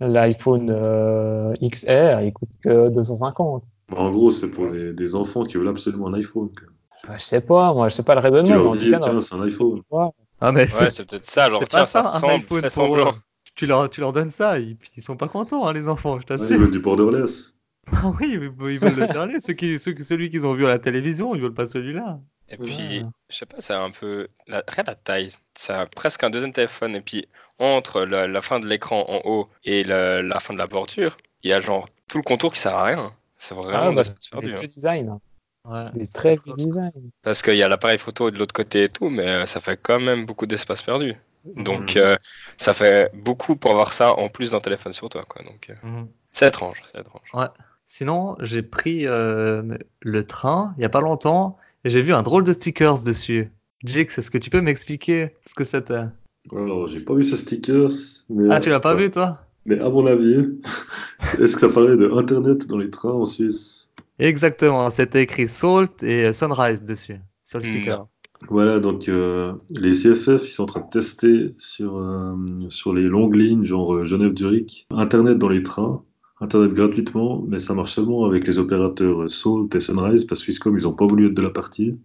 l'iPhone 0.02 0.72
euh, 0.72 1.54
XR, 1.62 2.22
il 2.22 2.34
coûte 2.34 2.50
que 2.64 2.90
250. 2.90 3.66
Bah, 3.90 3.98
en 3.98 4.12
gros, 4.12 4.30
c'est 4.30 4.52
pour 4.52 4.68
les, 4.68 4.94
des 4.94 5.16
enfants 5.16 5.42
qui 5.44 5.58
veulent 5.58 5.68
absolument 5.70 6.08
un 6.08 6.14
iPhone. 6.14 6.52
Ouais, 7.08 7.20
je 7.20 7.24
sais 7.24 7.42
pas, 7.42 7.74
moi, 7.74 7.90
je 7.90 7.96
sais 7.96 8.04
pas 8.04 8.16
le 8.16 8.22
Tu 8.22 8.22
raisonnement. 8.22 8.58
mais 8.58 8.64
leur 8.64 8.72
dis, 8.78 8.98
tiens, 9.00 9.20
c'est 9.20 9.36
un 9.36 9.42
iPhone. 9.42 9.82
Ouais. 9.90 10.08
Ah, 10.48 10.52
mais 10.52 10.72
Ouais, 10.74 10.92
c'est 10.92 11.06
peut-être 11.10 11.26
ça. 11.26 11.50
Genre, 11.50 11.60
c'est 11.60 11.68
tiens, 11.70 11.80
pas 11.82 11.86
ça 11.86 12.04
ça, 12.04 12.20
pour 12.20 12.70
semblant. 12.70 13.12
eux. 13.14 13.16
tu 13.56 13.66
leur, 13.66 13.90
tu 13.90 14.02
leur 14.02 14.12
donnes 14.14 14.32
ça, 14.32 14.60
et 14.60 14.76
puis 14.76 14.90
ils 14.98 15.04
sont 15.04 15.18
pas 15.18 15.28
contents, 15.28 15.66
hein, 15.68 15.74
les 15.74 15.88
enfants, 15.88 16.20
je 16.20 16.26
Ouais, 16.34 16.36
ils 16.36 16.38
t'assure. 16.38 16.60
veulent 16.60 16.72
du 16.72 16.80
borderless. 16.80 17.54
Ah 17.94 18.12
oui, 18.20 18.30
ils 18.34 18.40
veulent 18.40 18.74
ils 18.74 18.80
le 18.82 19.08
dernier, 19.08 19.40
ceux 19.40 19.54
qui, 19.54 19.78
ceux, 19.80 19.96
celui 20.02 20.30
qu'ils 20.32 20.46
ont 20.46 20.54
vu 20.56 20.66
à 20.66 20.70
la 20.70 20.80
télévision, 20.80 21.36
ils 21.36 21.42
veulent 21.42 21.54
pas 21.54 21.68
celui-là. 21.68 22.20
Et 22.50 22.58
puis, 22.58 23.04
Ouais. 23.04 23.06
je 23.30 23.36
sais 23.38 23.46
pas, 23.46 23.58
c'est 23.60 23.74
un 23.74 23.92
peu. 23.92 24.28
La... 24.48 24.64
Regarde 24.68 24.88
la 24.88 24.96
taille. 24.96 25.32
C'est 25.56 25.74
presque 25.92 26.24
un 26.24 26.30
deuxième 26.32 26.52
téléphone. 26.54 26.96
Et 26.96 27.02
puis, 27.02 27.28
entre 27.60 28.02
la, 28.02 28.28
la 28.28 28.42
fin 28.42 28.60
de 28.60 28.68
l'écran 28.68 29.06
en 29.08 29.22
haut 29.30 29.50
et 29.64 29.84
la, 29.84 30.22
la 30.24 30.40
fin 30.40 30.54
de 30.54 30.60
la 30.60 30.68
bordure, 30.68 31.18
il 31.44 31.50
y 31.50 31.54
a 31.54 31.60
genre 31.62 31.88
tout 32.08 32.18
le 32.18 32.24
contour 32.24 32.54
qui 32.54 32.60
sert 32.60 32.76
à 32.76 32.84
rien. 32.86 33.14
C'est 33.38 33.56
Ah, 33.56 33.62
vraiment 33.62 33.94
bah, 33.94 34.04
c'est 34.04 34.30
perdu. 34.32 34.54
hein. 34.56 34.60
vieux 34.60 34.68
designs, 34.68 35.20
Ouais, 35.68 35.86
des 35.94 36.08
très 36.08 36.38
designs. 36.58 36.92
Parce 37.24 37.42
qu'il 37.42 37.56
y 37.56 37.64
a 37.64 37.68
l'appareil 37.68 37.98
photo 37.98 38.30
de 38.32 38.38
l'autre 38.38 38.54
côté 38.54 38.84
et 38.84 38.90
tout, 38.90 39.10
mais 39.10 39.28
euh, 39.28 39.46
ça 39.46 39.62
fait 39.62 39.80
quand 39.82 40.00
même 40.00 40.26
beaucoup 40.26 40.46
d'espace 40.46 40.82
perdu. 40.84 41.16
Donc, 41.56 41.96
Mhm. 41.96 42.02
euh, 42.02 42.16
ça 42.58 42.74
fait 42.74 43.12
beaucoup 43.14 43.56
pour 43.56 43.72
avoir 43.72 43.94
ça 43.94 44.14
en 44.14 44.30
plus 44.30 44.52
d'un 44.52 44.60
téléphone 44.60 44.94
sur 44.94 45.10
toi. 45.10 45.24
Quoi. 45.28 45.44
Donc, 45.44 45.70
euh, 45.70 45.74
Mhm. 45.88 46.08
c'est 46.32 46.48
étrange. 46.48 46.82
C'est 46.92 47.00
étrange. 47.00 47.22
Ouais. 47.34 47.48
Sinon, 47.88 48.36
j'ai 48.42 48.64
pris 48.64 49.06
euh, 49.06 49.62
le 50.02 50.24
train 50.26 50.74
il 50.78 50.82
y 50.82 50.86
a 50.86 50.90
pas 50.90 51.02
longtemps 51.02 51.58
et 51.84 51.90
j'ai 51.90 52.02
vu 52.02 52.14
un 52.14 52.24
drôle 52.24 52.44
de 52.44 52.54
stickers 52.54 53.04
dessus. 53.04 53.52
Jix, 53.84 54.18
est-ce 54.18 54.32
que 54.32 54.40
tu 54.40 54.50
peux 54.50 54.62
m'expliquer 54.62 55.36
ce 55.46 55.54
que 55.54 55.64
c'était? 55.64 56.06
Alors, 56.52 56.88
j'ai 56.88 57.00
pas 57.00 57.14
vu 57.14 57.24
ce 57.24 57.38
stickers. 57.38 57.90
Mais, 58.30 58.48
Ah, 58.52 58.60
tu 58.60 58.70
l'as 58.70 58.80
pas 58.80 58.96
vu, 58.96 59.12
toi? 59.12 59.40
Mais 59.66 59.80
à 59.80 59.90
mon 59.90 60.06
avis, 60.08 60.60
est-ce 61.40 61.56
que 61.56 61.62
ça 61.62 61.70
parlait 61.70 61.98
de 61.98 62.10
Internet 62.12 62.68
dans 62.68 62.78
les 62.78 62.90
trains 62.90 63.12
en 63.14 63.26
Suisse? 63.26 63.85
Exactement, 64.20 64.90
c'était 64.90 65.24
écrit 65.24 65.48
Salt 65.48 66.04
et 66.04 66.32
Sunrise 66.34 66.84
dessus, 66.84 67.20
sur 67.44 67.60
le 67.60 67.64
Hmm. 67.64 67.66
sticker. 67.66 68.08
Voilà, 68.50 68.80
donc 68.80 69.08
euh, 69.10 69.54
les 69.70 69.94
CFF, 69.94 70.48
ils 70.48 70.52
sont 70.52 70.64
en 70.64 70.68
train 70.68 70.82
de 70.82 70.90
tester 70.90 71.54
sur, 71.58 71.98
euh, 71.98 72.36
sur 72.70 72.94
les 72.94 73.04
longues 73.04 73.36
lignes, 73.36 73.64
genre 73.64 73.96
euh, 73.96 74.04
Genève-Zurich, 74.04 74.88
Internet 74.92 75.38
dans 75.38 75.50
les 75.50 75.64
trains, 75.64 76.04
Internet 76.42 76.74
gratuitement, 76.74 77.44
mais 77.48 77.60
ça 77.60 77.74
marche 77.74 77.94
seulement 77.94 78.26
avec 78.26 78.46
les 78.46 78.60
opérateurs 78.60 79.24
euh, 79.24 79.28
Salt 79.30 79.74
et 79.76 79.80
Sunrise, 79.80 80.26
parce 80.26 80.42
que 80.42 80.46
Swisscom, 80.46 80.78
ils 80.78 80.84
n'ont 80.84 80.94
pas 80.94 81.08
voulu 81.08 81.28
être 81.28 81.34
de 81.34 81.42
la 81.42 81.50
partie. 81.50 81.98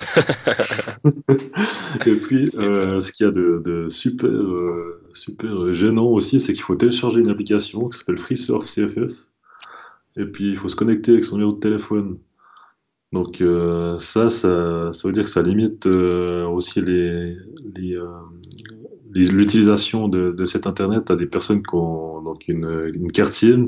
et 2.06 2.14
puis, 2.16 2.50
euh, 2.56 3.00
ce 3.00 3.12
qu'il 3.12 3.26
y 3.26 3.28
a 3.28 3.32
de, 3.32 3.62
de 3.64 3.88
super, 3.90 4.28
euh, 4.28 5.02
super 5.12 5.72
gênant 5.72 6.06
aussi, 6.06 6.40
c'est 6.40 6.52
qu'il 6.52 6.62
faut 6.62 6.76
télécharger 6.76 7.20
une 7.20 7.30
application 7.30 7.88
qui 7.88 7.98
s'appelle 7.98 8.18
FreeSurf 8.18 8.66
CFF, 8.66 9.12
et 10.16 10.24
puis 10.26 10.50
il 10.50 10.56
faut 10.56 10.68
se 10.68 10.76
connecter 10.76 11.12
avec 11.12 11.24
son 11.24 11.36
numéro 11.36 11.52
de 11.54 11.60
téléphone. 11.60 12.18
Donc 13.12 13.40
euh, 13.40 13.98
ça, 13.98 14.30
ça, 14.30 14.92
ça 14.92 15.08
veut 15.08 15.12
dire 15.12 15.24
que 15.24 15.30
ça 15.30 15.42
limite 15.42 15.86
euh, 15.86 16.46
aussi 16.46 16.80
les, 16.82 17.36
les, 17.76 17.96
euh, 17.96 18.06
les- 19.12 19.28
l'utilisation 19.28 20.08
de, 20.08 20.32
de 20.32 20.44
cet 20.46 20.66
Internet 20.66 21.10
à 21.10 21.16
des 21.16 21.26
personnes 21.26 21.62
qui 21.62 21.74
ont 21.74 22.22
donc 22.22 22.48
une, 22.48 22.90
une 22.94 23.10
carte 23.12 23.32
SIM. 23.32 23.66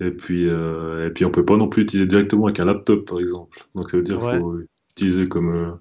Et 0.00 0.10
puis, 0.10 0.44
et 0.46 1.10
puis 1.14 1.24
on 1.24 1.30
peut 1.30 1.44
pas 1.44 1.56
non 1.56 1.68
plus 1.68 1.82
l'utiliser 1.82 2.06
directement 2.06 2.46
avec 2.46 2.60
un 2.60 2.66
laptop, 2.66 3.06
par 3.08 3.18
exemple. 3.18 3.66
Donc 3.74 3.90
ça 3.90 3.96
veut 3.96 4.02
dire 4.02 4.18
qu'il 4.18 4.26
Ouais. 4.26 4.38
faut 4.40 4.58
utiliser 4.92 5.26
comme, 5.26 5.78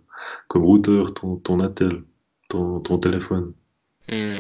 comme 0.47 0.63
routeur 0.63 1.13
ton, 1.13 1.37
ton 1.37 1.59
Intel, 1.61 2.03
ton, 2.49 2.79
ton 2.81 2.97
téléphone. 2.99 3.53
Hmm. 4.07 4.39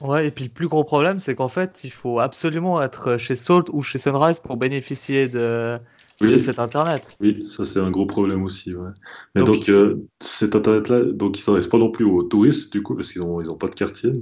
Ouais, 0.00 0.26
et 0.28 0.30
puis 0.30 0.44
le 0.44 0.50
plus 0.50 0.68
gros 0.68 0.84
problème, 0.84 1.18
c'est 1.18 1.34
qu'en 1.34 1.48
fait, 1.48 1.80
il 1.84 1.90
faut 1.90 2.20
absolument 2.20 2.82
être 2.82 3.18
chez 3.18 3.36
Salt 3.36 3.64
ou 3.72 3.82
chez 3.82 3.98
Sunrise 3.98 4.40
pour 4.40 4.56
bénéficier 4.56 5.28
de, 5.28 5.78
de 6.22 6.26
Oui. 6.26 6.40
cet 6.40 6.58
Internet. 6.58 7.16
Oui, 7.20 7.46
ça 7.46 7.64
c'est 7.66 7.80
un 7.80 7.90
gros 7.90 8.06
problème 8.06 8.42
aussi. 8.42 8.74
ouais. 8.74 8.90
Mais 9.34 9.42
Donc, 9.42 9.56
donc, 9.56 9.68
euh, 9.68 9.96
cet 10.20 10.56
internet-là, 10.56 11.04
donc 11.12 11.38
il 11.38 11.42
s'adresse 11.42 11.66
pas 11.66 11.76
non 11.78 11.90
plus 11.90 12.04
aux 12.06 12.22
touristes 12.22 12.72
du 12.72 12.82
coup 12.82 12.94
parce 12.94 13.12
qu'ils 13.12 13.22
ont 13.22 13.40
ils 13.42 13.50
ont 13.50 13.56
pas 13.58 13.68
de 13.68 13.74
quartier. 13.74 14.12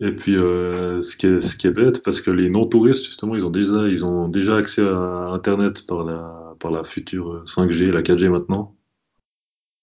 Et 0.00 0.12
puis 0.12 0.36
euh, 0.36 1.00
ce 1.00 1.16
qui 1.16 1.26
est 1.26 1.40
ce 1.40 1.56
qui 1.56 1.66
est 1.66 1.70
bête 1.70 2.02
parce 2.02 2.20
que 2.20 2.30
les 2.30 2.50
non-touristes 2.50 3.06
justement 3.06 3.34
ils 3.34 3.46
ont 3.46 3.50
déjà 3.50 3.88
ils 3.88 4.04
ont 4.04 4.28
déjà 4.28 4.56
accès 4.56 4.82
à 4.86 5.30
Internet 5.32 5.86
par 5.86 6.04
la 6.04 6.54
par 6.60 6.70
la 6.70 6.84
future 6.84 7.42
5G, 7.46 7.90
la 7.90 8.02
4G 8.02 8.28
maintenant. 8.28 8.76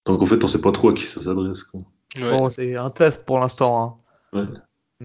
Donc 0.06 0.22
en 0.22 0.26
fait 0.26 0.42
on 0.44 0.46
sait 0.46 0.60
pas 0.60 0.72
trop 0.72 0.90
à 0.90 0.94
qui 0.94 1.06
ça 1.06 1.20
s'adresse 1.20 1.64
quoi. 1.64 1.80
Ouais. 2.16 2.22
Bon, 2.30 2.48
c'est 2.50 2.76
un 2.76 2.90
test 2.90 3.24
pour 3.24 3.40
l'instant. 3.40 4.00
hein. 4.32 4.38
Ouais. 4.40 4.46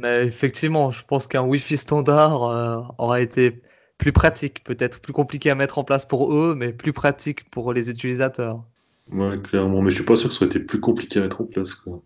Mais 0.02 0.26
effectivement, 0.26 0.92
je 0.92 1.04
pense 1.06 1.28
qu'un 1.28 1.42
Wi-Fi 1.44 1.78
standard 1.78 2.44
euh, 2.44 2.82
aurait 2.98 3.24
été 3.24 3.62
plus 3.98 4.14
pratique, 4.14 4.64
peut-être 4.64 5.02
plus 5.02 5.14
compliqué 5.14 5.50
à 5.50 5.56
mettre 5.56 5.78
en 5.78 5.84
place 5.84 6.06
pour 6.06 6.34
eux, 6.34 6.56
mais 6.56 6.72
plus 6.72 6.94
pratique 6.94 7.50
pour 7.50 7.74
les 7.74 7.90
utilisateurs. 7.90 8.64
Ouais, 9.12 9.36
clairement. 9.38 9.82
Mais 9.82 9.90
je 9.90 9.96
suis 9.96 10.06
pas 10.06 10.16
sûr 10.16 10.30
que 10.30 10.36
ça 10.36 10.46
aurait 10.46 10.56
été 10.56 10.60
plus 10.60 10.80
compliqué 10.80 11.20
à 11.20 11.24
mettre 11.24 11.42
en 11.42 11.46
place 11.46 11.74
quoi. 11.74 12.02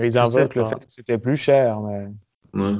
Ils 0.00 0.18
invoquent 0.18 0.54
le 0.56 0.64
fait 0.64 0.74
que 0.76 0.84
c'était 0.88 1.18
plus 1.18 1.36
cher, 1.36 1.80
mais 1.80 2.06
Ouais, 2.54 2.76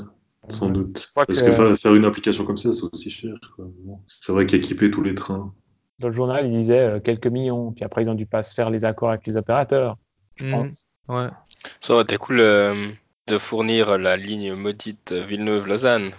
sans 0.49 0.67
Ouais. 0.67 0.73
doute. 0.73 1.13
Parce 1.15 1.27
que- 1.41 1.45
que 1.47 1.51
fa- 1.51 1.75
faire 1.75 1.95
une 1.95 2.05
application 2.05 2.45
comme 2.45 2.57
ça 2.57 2.73
c'est 2.73 2.83
aussi 2.93 3.11
cher. 3.11 3.35
Bon. 3.59 4.01
C'est 4.07 4.33
vrai 4.33 4.47
qu'équiper 4.47 4.91
tous 4.91 5.03
les 5.03 5.15
trains. 5.15 5.53
dans 6.01 6.09
le 6.09 6.15
journal, 6.15 6.47
ils 6.47 6.53
disaient 6.53 6.79
euh, 6.79 7.01
quelques 7.01 7.27
millions. 7.27 7.73
Puis 7.73 7.85
après, 7.85 8.03
ils 8.03 8.09
ont 8.09 8.15
dû 8.15 8.25
pas 8.25 8.45
se 8.45 8.55
faire 8.55 8.71
les 8.71 8.85
accords 8.85 9.09
avec 9.11 9.27
les 9.27 9.37
opérateurs. 9.37 9.97
Je 10.37 10.45
Mhm. 10.47 10.51
pense. 10.53 10.87
Ouais. 11.09 11.27
Ça 11.81 11.95
aurait 11.95 12.05
été 12.05 12.15
cool 12.17 12.39
euh, 12.39 12.93
de 13.29 13.39
fournir 13.39 13.99
la 13.99 14.17
ligne 14.17 14.55
maudite 14.55 15.13
Villeneuve-Lausanne 15.13 16.13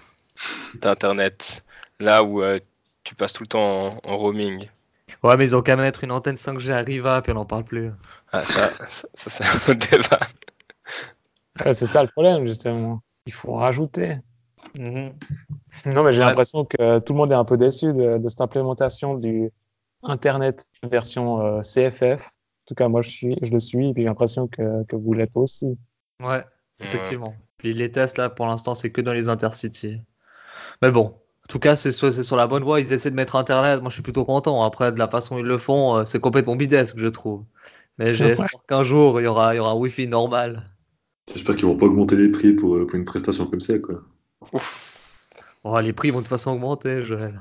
d'Internet, 0.74 1.66
là 2.00 2.24
où 2.24 2.44
euh, 2.44 2.60
tu 3.04 3.16
passes 3.16 3.34
tout 3.34 3.44
le 3.44 3.48
temps 3.50 4.00
en, 4.06 4.12
en 4.12 4.18
roaming. 4.18 4.70
ouais, 5.24 5.38
mais 5.38 5.46
ils 5.46 5.56
ont 5.56 5.62
qu'à 5.62 5.76
mettre 5.76 6.04
une 6.04 6.12
antenne 6.12 6.36
5G 6.38 6.72
à 6.72 6.80
Riva, 6.82 7.22
puis 7.22 7.32
on 7.32 7.36
n'en 7.36 7.46
parle 7.46 7.64
plus. 7.64 7.92
Ah, 8.32 8.46
ça, 8.46 8.74
ça, 8.88 9.08
ça, 9.14 9.30
c'est 9.30 9.44
un 9.46 9.56
autre 9.56 9.74
débat. 9.74 10.20
Ouais, 11.66 11.74
c'est 11.74 11.88
ça 11.88 12.02
le 12.04 12.10
problème, 12.10 12.46
justement. 12.46 13.02
Il 13.26 13.34
faut 13.34 13.54
en 13.54 13.58
rajouter. 13.58 14.14
Mhm. 14.76 15.14
Non, 15.86 16.04
mais 16.04 16.14
j'ai 16.14 16.24
Ouais. 16.24 16.26
l'impression 16.26 16.66
que 16.66 17.00
tout 17.00 17.14
le 17.14 17.18
monde 17.18 17.32
est 17.32 17.36
un 17.36 17.46
peu 17.46 17.58
déçu 17.58 17.94
de, 17.94 18.18
de 18.18 18.28
cette 18.30 18.42
implémentation 18.42 19.16
du 19.16 19.52
Internet 20.04 20.68
version 20.84 21.42
euh, 21.42 21.62
CFF. 21.64 22.28
En 22.28 22.66
tout 22.68 22.76
cas, 22.76 22.88
moi, 22.90 23.02
je, 23.02 23.10
suis, 23.10 23.38
je 23.42 23.52
le 23.52 23.60
suis, 23.60 23.90
et 23.90 23.94
puis 23.94 24.04
j'ai 24.04 24.10
l'impression 24.10 24.48
que, 24.48 24.84
que 24.86 24.96
vous 24.96 25.14
l'êtes 25.14 25.36
aussi. 25.38 25.78
Ouais, 26.22 26.44
effectivement. 26.82 27.36
Puis 27.58 27.74
les 27.74 27.92
tests, 27.92 28.18
là, 28.18 28.30
pour 28.30 28.46
l'instant, 28.46 28.76
c'est 28.76 28.92
que 28.92 29.02
dans 29.02 29.14
les 29.14 29.30
intercities. 29.30 30.00
Mais 30.82 30.92
bon, 30.92 31.06
en 31.08 31.48
tout 31.50 31.60
cas, 31.60 31.76
c'est 31.76 31.92
sur, 31.92 32.14
c'est 32.14 32.24
sur 32.24 32.36
la 32.36 32.48
bonne 32.48 32.64
voie. 32.64 32.80
Ils 32.80 32.94
essaient 32.94 33.12
de 33.12 33.16
mettre 33.16 33.36
Internet. 33.36 33.82
Moi, 33.82 33.90
je 33.90 33.96
suis 33.96 34.04
plutôt 34.04 34.26
content. 34.26 34.64
Après, 34.64 34.92
de 34.92 35.00
la 35.00 35.08
façon 35.08 35.36
dont 35.36 35.42
ils 35.42 35.48
le 35.48 35.58
font, 35.58 35.98
euh, 35.98 36.06
c'est 36.06 36.20
complètement 36.20 36.56
bidesque, 36.56 36.98
je 36.98 37.08
trouve. 37.08 37.44
Mais 37.98 38.20
Ouais. 38.22 38.32
espoir 38.32 38.64
qu'un 38.68 38.84
jour, 38.84 39.20
il 39.20 39.26
y 39.26 39.28
aura, 39.28 39.54
il 39.54 39.58
y 39.58 39.60
aura 39.60 39.72
un 39.72 39.76
Wi-Fi 39.76 40.08
normal. 40.08 40.64
J'espère 41.34 41.56
qu'ils 41.56 41.66
vont 41.66 41.78
pas 41.78 41.86
augmenter 41.86 42.16
les 42.16 42.30
prix 42.30 42.54
pour, 42.54 42.76
euh, 42.76 42.88
pour 42.88 42.96
une 42.96 43.06
prestation 43.06 43.46
comme 43.46 43.62
ça 43.62 43.78
quoi. 43.80 44.02
Oh, 45.64 45.80
les 45.80 45.94
prix 45.94 46.10
vont 46.10 46.20
de 46.20 46.24
toute 46.24 46.30
façon 46.30 46.52
augmenter, 46.52 47.04
Joël. 47.04 47.40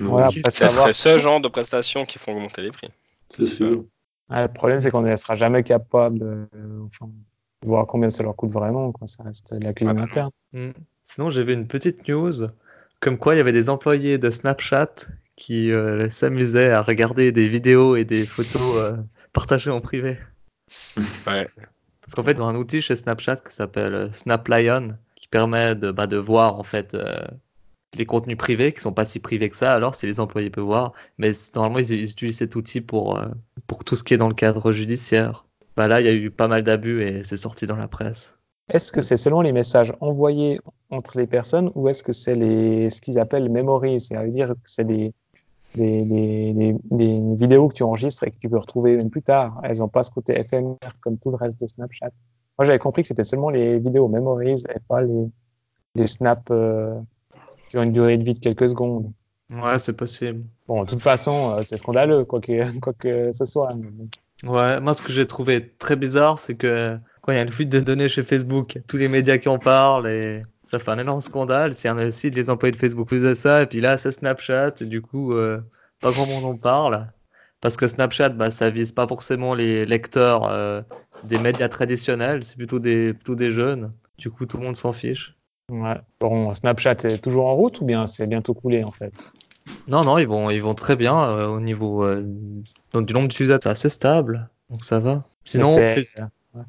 Ouais, 0.00 0.28
C'est 0.48 0.92
ce 0.92 1.18
genre 1.18 1.40
de 1.40 1.48
prestations 1.48 2.06
qui 2.06 2.18
font 2.18 2.32
augmenter 2.32 2.62
les 2.62 2.70
prix. 2.70 2.90
C'est 3.28 3.46
sûr. 3.46 3.84
Ouais, 4.30 4.42
le 4.42 4.48
problème, 4.52 4.78
c'est 4.80 4.90
qu'on 4.90 5.02
ne 5.02 5.16
sera 5.16 5.34
jamais 5.34 5.62
capable 5.62 6.18
de, 6.18 6.46
euh, 6.54 6.86
enfin, 6.86 7.10
voir 7.64 7.86
combien 7.86 8.10
ça 8.10 8.22
leur 8.22 8.36
coûte 8.36 8.50
vraiment. 8.50 8.92
Quoi. 8.92 9.06
Ça 9.06 9.22
reste 9.22 9.54
de 9.54 9.64
la 9.64 9.72
cuisine 9.72 9.96
Ah 9.96 10.00
bah, 10.00 10.04
interne. 10.04 10.30
Mm. 10.52 10.70
Sinon, 11.04 11.30
j'ai 11.30 11.44
vu 11.44 11.52
une 11.52 11.66
petite 11.66 12.06
news 12.08 12.48
comme 13.00 13.16
quoi 13.16 13.34
il 13.34 13.38
y 13.38 13.40
avait 13.40 13.52
des 13.52 13.70
employés 13.70 14.18
de 14.18 14.30
Snapchat 14.30 15.06
qui 15.36 15.72
euh, 15.72 16.10
s'amusaient 16.10 16.70
à 16.70 16.82
regarder 16.82 17.32
des 17.32 17.48
vidéos 17.48 17.96
et 17.96 18.04
des 18.04 18.26
photos 18.26 18.76
euh, 18.76 18.96
partagées 19.32 19.70
en 19.70 19.80
privé. 19.80 20.18
Ouais. 21.26 21.46
Parce 22.10 22.14
qu'en 22.14 22.22
fait, 22.24 22.32
il 22.32 22.38
y 22.38 22.42
a 22.42 22.46
un 22.46 22.56
outil 22.56 22.80
chez 22.80 22.96
Snapchat 22.96 23.36
qui 23.36 23.54
s'appelle 23.54 23.94
euh, 23.94 24.10
SnapLion 24.10 24.96
qui 25.14 25.28
permet 25.28 25.76
de, 25.76 25.92
bah, 25.92 26.08
de 26.08 26.16
voir 26.16 26.58
en 26.58 26.64
fait 26.64 26.94
euh, 26.94 27.24
les 27.96 28.04
contenus 28.04 28.36
privés 28.36 28.72
qui 28.72 28.80
sont 28.80 28.92
pas 28.92 29.04
si 29.04 29.20
privés 29.20 29.48
que 29.48 29.56
ça. 29.56 29.74
Alors, 29.74 29.94
si 29.94 30.06
les 30.06 30.18
employés 30.18 30.50
peuvent 30.50 30.64
voir, 30.64 30.92
mais 31.18 31.30
normalement 31.54 31.78
ils, 31.78 31.92
ils 31.92 32.10
utilisent 32.10 32.38
cet 32.38 32.56
outil 32.56 32.80
pour 32.80 33.16
euh, 33.18 33.28
pour 33.68 33.84
tout 33.84 33.94
ce 33.94 34.02
qui 34.02 34.14
est 34.14 34.18
dans 34.18 34.28
le 34.28 34.34
cadre 34.34 34.72
judiciaire. 34.72 35.44
Bah 35.80 35.88
là, 35.88 36.02
il 36.02 36.06
y 36.06 36.10
a 36.10 36.12
eu 36.12 36.30
pas 36.30 36.46
mal 36.46 36.62
d'abus 36.62 37.02
et 37.02 37.24
c'est 37.24 37.38
sorti 37.38 37.64
dans 37.64 37.76
la 37.76 37.88
presse. 37.88 38.36
Est-ce 38.68 38.92
que 38.92 39.00
c'est 39.00 39.16
selon 39.16 39.40
les 39.40 39.50
messages 39.50 39.94
envoyés 40.02 40.60
entre 40.90 41.16
les 41.16 41.26
personnes 41.26 41.70
ou 41.74 41.88
est-ce 41.88 42.02
que 42.02 42.12
c'est 42.12 42.34
les, 42.34 42.90
ce 42.90 43.00
qu'ils 43.00 43.18
appellent 43.18 43.48
memories 43.48 43.98
C'est-à-dire 43.98 44.48
que 44.50 44.60
c'est 44.66 44.84
des, 44.84 45.14
des, 45.74 46.04
des, 46.04 46.76
des, 46.90 47.22
vidéos 47.34 47.68
que 47.68 47.72
tu 47.76 47.82
enregistres 47.82 48.24
et 48.24 48.30
que 48.30 48.36
tu 48.36 48.50
peux 48.50 48.58
retrouver 48.58 48.98
même 48.98 49.08
plus 49.08 49.22
tard. 49.22 49.58
Elles 49.64 49.78
n'ont 49.78 49.88
pas 49.88 50.02
ce 50.02 50.10
côté 50.10 50.38
éphémère 50.38 50.76
comme 51.00 51.16
tout 51.16 51.30
le 51.30 51.36
reste 51.36 51.58
de 51.58 51.66
Snapchat. 51.66 52.10
Moi, 52.58 52.66
j'avais 52.66 52.78
compris 52.78 53.00
que 53.00 53.08
c'était 53.08 53.24
seulement 53.24 53.48
les 53.48 53.78
vidéos 53.78 54.08
memories 54.08 54.64
et 54.68 54.80
pas 54.86 55.00
les, 55.00 55.30
les 55.94 56.06
snaps 56.06 56.42
euh, 56.50 56.94
qui 57.70 57.78
ont 57.78 57.84
une 57.84 57.92
durée 57.92 58.18
de 58.18 58.24
vie 58.24 58.34
de 58.34 58.38
quelques 58.38 58.68
secondes. 58.68 59.10
Ouais, 59.48 59.78
c'est 59.78 59.96
possible. 59.96 60.44
Bon, 60.68 60.84
de 60.84 60.90
toute 60.90 61.00
façon, 61.00 61.56
euh, 61.56 61.62
c'est 61.62 61.78
scandaleux, 61.78 62.26
quoi 62.26 62.42
que, 62.42 62.78
quoi 62.80 62.92
que 62.92 63.32
ce 63.32 63.46
soit. 63.46 63.74
mais. 63.74 63.88
Ouais, 64.42 64.80
moi 64.80 64.94
ce 64.94 65.02
que 65.02 65.12
j'ai 65.12 65.26
trouvé 65.26 65.68
très 65.78 65.96
bizarre, 65.96 66.38
c'est 66.38 66.56
que 66.56 66.98
quand 67.20 67.32
il 67.32 67.34
y 67.36 67.38
a 67.38 67.42
une 67.42 67.52
fuite 67.52 67.68
de 67.68 67.80
données 67.80 68.08
chez 68.08 68.22
Facebook, 68.22 68.78
tous 68.86 68.96
les 68.96 69.08
médias 69.08 69.36
qui 69.38 69.48
en 69.48 69.58
parlent 69.58 70.08
et 70.08 70.42
ça 70.62 70.78
fait 70.78 70.90
un 70.90 70.98
énorme 70.98 71.20
scandale. 71.20 71.74
Si, 71.74 71.88
un, 71.88 72.10
si 72.10 72.30
les 72.30 72.48
employés 72.48 72.72
de 72.72 72.76
Facebook 72.76 73.08
faisaient 73.10 73.34
ça, 73.34 73.62
et 73.62 73.66
puis 73.66 73.80
là 73.80 73.98
c'est 73.98 74.12
Snapchat, 74.12 74.74
et 74.80 74.86
du 74.86 75.02
coup 75.02 75.34
euh, 75.34 75.60
pas 76.00 76.12
grand 76.12 76.26
monde 76.26 76.44
en 76.44 76.56
parle. 76.56 77.12
Parce 77.60 77.76
que 77.76 77.86
Snapchat, 77.86 78.30
bah, 78.30 78.50
ça 78.50 78.70
vise 78.70 78.92
pas 78.92 79.06
forcément 79.06 79.54
les 79.54 79.84
lecteurs 79.84 80.48
euh, 80.48 80.80
des 81.24 81.38
médias 81.38 81.68
traditionnels, 81.68 82.42
c'est 82.44 82.56
plutôt 82.56 82.78
des, 82.78 83.12
plutôt 83.12 83.34
des 83.34 83.50
jeunes. 83.52 83.92
Du 84.16 84.30
coup 84.30 84.46
tout 84.46 84.56
le 84.56 84.64
monde 84.64 84.76
s'en 84.76 84.94
fiche. 84.94 85.36
Ouais. 85.70 86.00
Bon, 86.18 86.54
Snapchat 86.54 86.96
est 87.04 87.22
toujours 87.22 87.46
en 87.46 87.54
route 87.54 87.80
ou 87.80 87.84
bien 87.84 88.06
c'est 88.06 88.26
bientôt 88.26 88.54
coulé 88.54 88.84
en 88.84 88.90
fait? 88.90 89.12
Non, 89.86 90.04
non, 90.04 90.18
ils 90.18 90.26
vont, 90.26 90.50
ils 90.50 90.62
vont 90.62 90.74
très 90.74 90.96
bien 90.96 91.18
euh, 91.20 91.46
au 91.48 91.60
niveau 91.60 92.04
euh, 92.04 92.22
donc, 92.92 93.06
du 93.06 93.14
nombre 93.14 93.28
d'utilisateurs, 93.28 93.76
c'est 93.76 93.86
assez 93.86 93.90
stable, 93.90 94.48
donc 94.68 94.84
ça 94.84 94.98
va. 94.98 95.24
Sinon, 95.44 95.74
fait- 95.76 96.04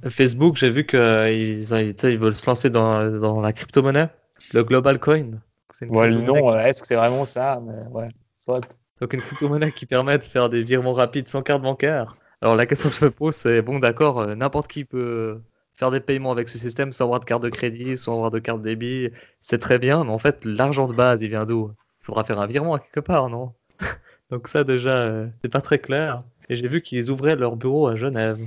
Facebook, 0.10 0.56
j'ai 0.56 0.70
vu 0.70 0.86
qu'ils 0.86 1.00
ils, 1.00 1.96
ils 2.04 2.18
veulent 2.18 2.34
se 2.34 2.46
lancer 2.46 2.70
dans, 2.70 3.10
dans 3.20 3.42
la 3.42 3.54
crypto-monnaie, 3.54 4.10
le 4.54 4.64
Global 4.64 5.00
Coin. 5.00 5.42
Ouais, 5.90 6.10
le 6.10 6.22
nom, 6.22 6.52
euh, 6.52 6.60
est-ce 6.60 6.82
que 6.82 6.88
c'est 6.88 6.96
vraiment 6.96 7.26
ça 7.26 7.60
mais 7.66 7.74
ouais, 7.90 8.10
soit. 8.38 8.62
Donc 9.00 9.14
une 9.14 9.22
crypto-monnaie 9.22 9.72
qui 9.72 9.86
permet 9.86 10.18
de 10.18 10.24
faire 10.24 10.50
des 10.50 10.64
virements 10.64 10.94
rapides 10.94 11.28
sans 11.28 11.42
carte 11.42 11.62
bancaire. 11.62 12.16
Alors 12.42 12.56
la 12.56 12.66
question 12.66 12.90
que 12.90 12.96
je 12.96 13.06
me 13.06 13.12
pose, 13.12 13.36
c'est 13.36 13.62
bon, 13.62 13.80
d'accord, 13.80 14.28
n'importe 14.36 14.68
qui 14.68 14.86
peut 14.86 15.40
faire 15.74 15.90
des 15.92 16.00
paiements 16.00 16.32
avec 16.32 16.50
ce 16.50 16.58
système 16.58 16.92
sans 16.92 17.06
avoir 17.06 17.20
de 17.20 17.26
carte 17.26 17.44
de 17.44 17.50
crédit, 17.50 17.98
sans 17.98 18.14
avoir 18.14 18.32
de 18.32 18.40
carte 18.40 18.62
débit, 18.62 19.10
c'est 19.42 19.60
très 19.60 19.80
bien, 19.80 20.04
mais 20.04 20.12
en 20.12 20.20
fait, 20.20 20.46
l'argent 20.46 20.88
de 20.88 20.94
base, 20.94 21.22
il 21.24 21.30
vient 21.30 21.46
d'où? 21.46 21.72
Il 22.02 22.06
faudra 22.06 22.24
faire 22.24 22.40
un 22.40 22.48
virement 22.48 22.76
à 22.76 22.80
quelque 22.80 23.00
part, 23.00 23.30
non 23.30 23.54
Donc 24.32 24.48
ça 24.48 24.64
déjà, 24.64 24.98
euh, 24.98 25.28
c'est 25.42 25.50
pas 25.50 25.62
très 25.62 25.80
clair. 25.80 26.24
Et 26.50 26.56
j'ai 26.56 26.68
vu 26.68 26.82
qu'ils 26.82 27.12
ouvraient 27.12 27.36
leur 27.36 27.56
bureau 27.56 27.88
à 27.88 27.96
Genève, 27.96 28.40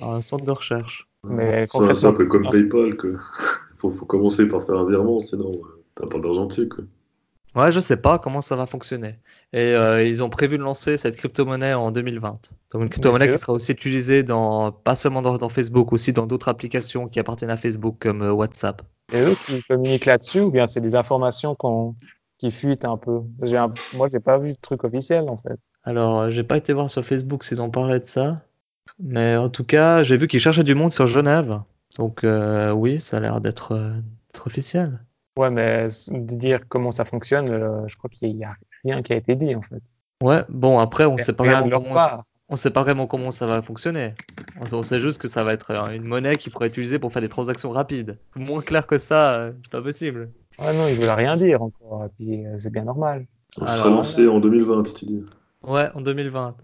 un 0.00 0.20
centre 0.20 0.44
de 0.44 0.50
recherche. 0.50 1.08
Mais 1.24 1.66
Ça, 1.68 1.94
c'est 1.94 2.06
un 2.06 2.12
peu 2.12 2.26
comme 2.26 2.48
PayPal, 2.50 2.96
quoi. 2.96 3.10
Faut, 3.78 3.90
faut 3.90 4.06
commencer 4.06 4.48
par 4.48 4.64
faire 4.64 4.76
un 4.76 4.88
virement, 4.88 5.20
sinon 5.20 5.50
euh, 5.50 5.82
t'as 5.96 6.06
pas 6.06 6.18
d'argentier, 6.18 6.66
quoi. 6.66 6.82
Ouais, 7.56 7.72
je 7.72 7.80
sais 7.80 7.96
pas 7.96 8.18
comment 8.18 8.42
ça 8.42 8.54
va 8.54 8.66
fonctionner. 8.66 9.18
Et 9.54 9.74
euh, 9.74 10.04
ils 10.04 10.22
ont 10.22 10.28
prévu 10.28 10.58
de 10.58 10.62
lancer 10.62 10.98
cette 10.98 11.16
crypto-monnaie 11.16 11.72
en 11.72 11.90
2020. 11.90 12.38
Donc 12.72 12.82
une 12.82 12.88
crypto-monnaie 12.90 13.30
qui 13.30 13.38
sera 13.38 13.54
aussi 13.54 13.72
utilisée 13.72 14.22
dans, 14.22 14.72
pas 14.72 14.94
seulement 14.94 15.22
dans, 15.22 15.38
dans 15.38 15.48
Facebook, 15.48 15.92
aussi 15.94 16.12
dans 16.12 16.26
d'autres 16.26 16.48
applications 16.48 17.08
qui 17.08 17.18
appartiennent 17.18 17.50
à 17.50 17.56
Facebook 17.56 17.96
comme 17.98 18.20
euh, 18.22 18.32
WhatsApp. 18.32 18.82
c'est 19.10 19.22
eux 19.22 19.36
qui 19.46 19.62
communiquent 19.62 20.04
là-dessus 20.04 20.40
ou 20.40 20.50
bien 20.50 20.66
c'est 20.66 20.82
des 20.82 20.94
informations 20.94 21.54
qu'on 21.54 21.94
qui 22.38 22.50
fuitent 22.50 22.84
un 22.84 22.96
peu 22.96 23.20
J'ai 23.42 23.56
un... 23.56 23.72
Moi, 23.94 24.08
j'ai 24.10 24.20
pas 24.20 24.38
vu 24.38 24.50
de 24.50 24.60
truc 24.60 24.84
officiel 24.84 25.28
en 25.28 25.36
fait. 25.36 25.58
Alors, 25.84 26.20
euh, 26.20 26.30
j'ai 26.30 26.42
pas 26.42 26.56
été 26.56 26.72
voir 26.72 26.90
sur 26.90 27.04
Facebook 27.04 27.44
s'ils 27.44 27.60
en 27.60 27.70
parlaient 27.70 28.00
de 28.00 28.06
ça. 28.06 28.42
Mais 28.98 29.36
en 29.36 29.48
tout 29.48 29.64
cas, 29.64 30.02
j'ai 30.02 30.16
vu 30.16 30.26
qu'ils 30.26 30.40
cherchaient 30.40 30.64
du 30.64 30.74
monde 30.74 30.92
sur 30.92 31.06
Genève. 31.06 31.60
Donc 31.96 32.24
euh, 32.24 32.72
oui, 32.72 33.00
ça 33.00 33.16
a 33.16 33.20
l'air 33.20 33.40
d'être 33.40 33.72
euh, 33.72 33.92
officiel. 34.44 35.00
Ouais, 35.38 35.50
mais 35.50 35.88
de 36.08 36.34
dire 36.34 36.60
comment 36.68 36.92
ça 36.92 37.04
fonctionne, 37.04 37.50
euh, 37.50 37.86
je 37.86 37.96
crois 37.96 38.08
qu'il 38.10 38.36
y 38.36 38.44
a 38.44 38.54
rien 38.84 39.02
qui 39.02 39.12
a 39.12 39.16
été 39.16 39.34
dit 39.34 39.54
en 39.54 39.62
fait. 39.62 39.82
Ouais, 40.22 40.42
bon, 40.48 40.78
après, 40.78 41.04
on 41.04 41.18
sait 41.18 41.34
pas 41.34 41.44
Rien 41.44 41.60
vraiment 41.60 41.66
de 41.66 41.70
leur 41.70 41.82
comment... 41.82 41.94
part. 41.94 42.22
On 42.48 42.56
sait 42.56 42.70
pas 42.70 42.82
vraiment 42.82 43.06
comment 43.06 43.32
ça 43.32 43.46
va 43.46 43.60
fonctionner. 43.60 44.14
On 44.60 44.76
on 44.76 44.82
sait 44.82 45.00
juste 45.00 45.20
que 45.20 45.26
ça 45.26 45.42
va 45.42 45.52
être 45.52 45.72
une 45.90 46.06
monnaie 46.06 46.36
qui 46.36 46.48
pourra 46.48 46.66
être 46.66 46.72
utilisée 46.72 46.98
pour 46.98 47.12
faire 47.12 47.20
des 47.20 47.28
transactions 47.28 47.70
rapides. 47.70 48.18
Moins 48.36 48.62
clair 48.62 48.86
que 48.86 48.98
ça, 48.98 49.50
c'est 49.62 49.72
pas 49.72 49.82
possible. 49.82 50.30
Ouais, 50.58 50.72
non, 50.74 50.86
ils 50.88 50.96
veulent 50.96 51.10
rien 51.10 51.36
dire 51.36 51.62
encore. 51.62 52.04
Et 52.06 52.08
puis 52.10 52.46
euh, 52.46 52.58
c'est 52.58 52.70
bien 52.70 52.84
normal. 52.84 53.26
On 53.60 53.66
Alors, 53.66 53.74
sera 53.74 53.90
lancé 53.90 54.26
en 54.28 54.40
2020, 54.40 54.82
tu 54.94 55.04
dis. 55.06 55.24
Ouais, 55.62 55.90
en 55.94 56.00
2020. 56.00 56.56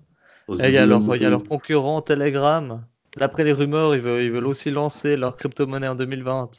Dans 0.49 0.55
Et 0.59 0.69
il 0.69 0.75
y 0.75 0.79
a 0.79 0.87
leur, 0.87 1.05
de 1.05 1.17
il 1.17 1.23
y 1.23 1.27
a 1.27 1.31
leur 1.31 1.43
pays. 1.43 1.49
concurrent 1.49 2.03
Telegram. 2.03 2.87
D'après 3.17 3.45
les 3.45 3.53
rumeurs, 3.53 3.95
ils 3.95 4.01
veulent, 4.01 4.23
ils 4.25 4.31
veulent 4.33 4.47
aussi 4.47 4.71
lancer 4.71 5.17
leur 5.17 5.37
crypto-monnaie 5.37 5.89
en 5.89 5.95
2020. 5.95 6.51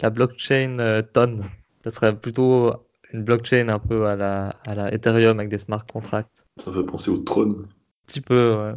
La 0.00 0.10
blockchain 0.10 0.78
euh, 0.80 1.02
Ton. 1.02 1.40
Ça 1.84 1.90
serait 1.90 2.16
plutôt 2.18 2.72
une 3.12 3.24
blockchain 3.24 3.68
un 3.68 3.78
peu 3.78 4.06
à 4.06 4.16
la, 4.16 4.50
à 4.66 4.74
la 4.74 4.92
Ethereum 4.94 5.38
avec 5.38 5.50
des 5.50 5.58
smart 5.58 5.84
contracts. 5.86 6.46
Ça 6.58 6.72
fait 6.72 6.84
penser 6.84 7.10
au 7.10 7.18
trône. 7.18 7.62
Un 7.66 8.06
petit 8.06 8.20
peu, 8.20 8.54
ouais. 8.56 8.74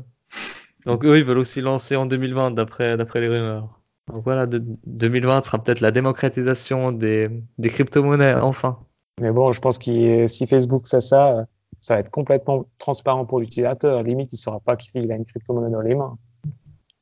Donc 0.85 1.05
eux, 1.05 1.17
ils 1.17 1.25
veulent 1.25 1.37
aussi 1.39 1.61
lancer 1.61 1.95
en 1.95 2.05
2020, 2.05 2.51
d'après 2.51 2.97
d'après 2.97 3.21
les 3.21 3.27
rumeurs. 3.29 3.81
Donc 4.13 4.23
voilà, 4.23 4.45
de- 4.45 4.63
2020 4.85 5.43
sera 5.45 5.61
peut-être 5.63 5.81
la 5.81 5.91
démocratisation 5.91 6.91
des, 6.91 7.29
des 7.57 7.69
crypto-monnaies, 7.69 8.35
enfin. 8.35 8.79
Mais 9.21 9.31
bon, 9.31 9.51
je 9.51 9.59
pense 9.61 9.77
que 9.77 10.27
si 10.27 10.45
Facebook 10.47 10.87
fait 10.87 10.99
ça, 11.01 11.37
euh, 11.39 11.43
ça 11.79 11.95
va 11.95 11.99
être 12.01 12.11
complètement 12.11 12.65
transparent 12.77 13.25
pour 13.25 13.39
l'utilisateur. 13.39 14.03
Limite, 14.03 14.31
il 14.31 14.35
ne 14.35 14.39
saura 14.39 14.59
pas 14.59 14.75
qu'il 14.75 15.11
a 15.11 15.15
une 15.15 15.25
crypto-monnaie 15.25 15.71
dans 15.71 15.81
les 15.81 15.95
mains. 15.95 16.17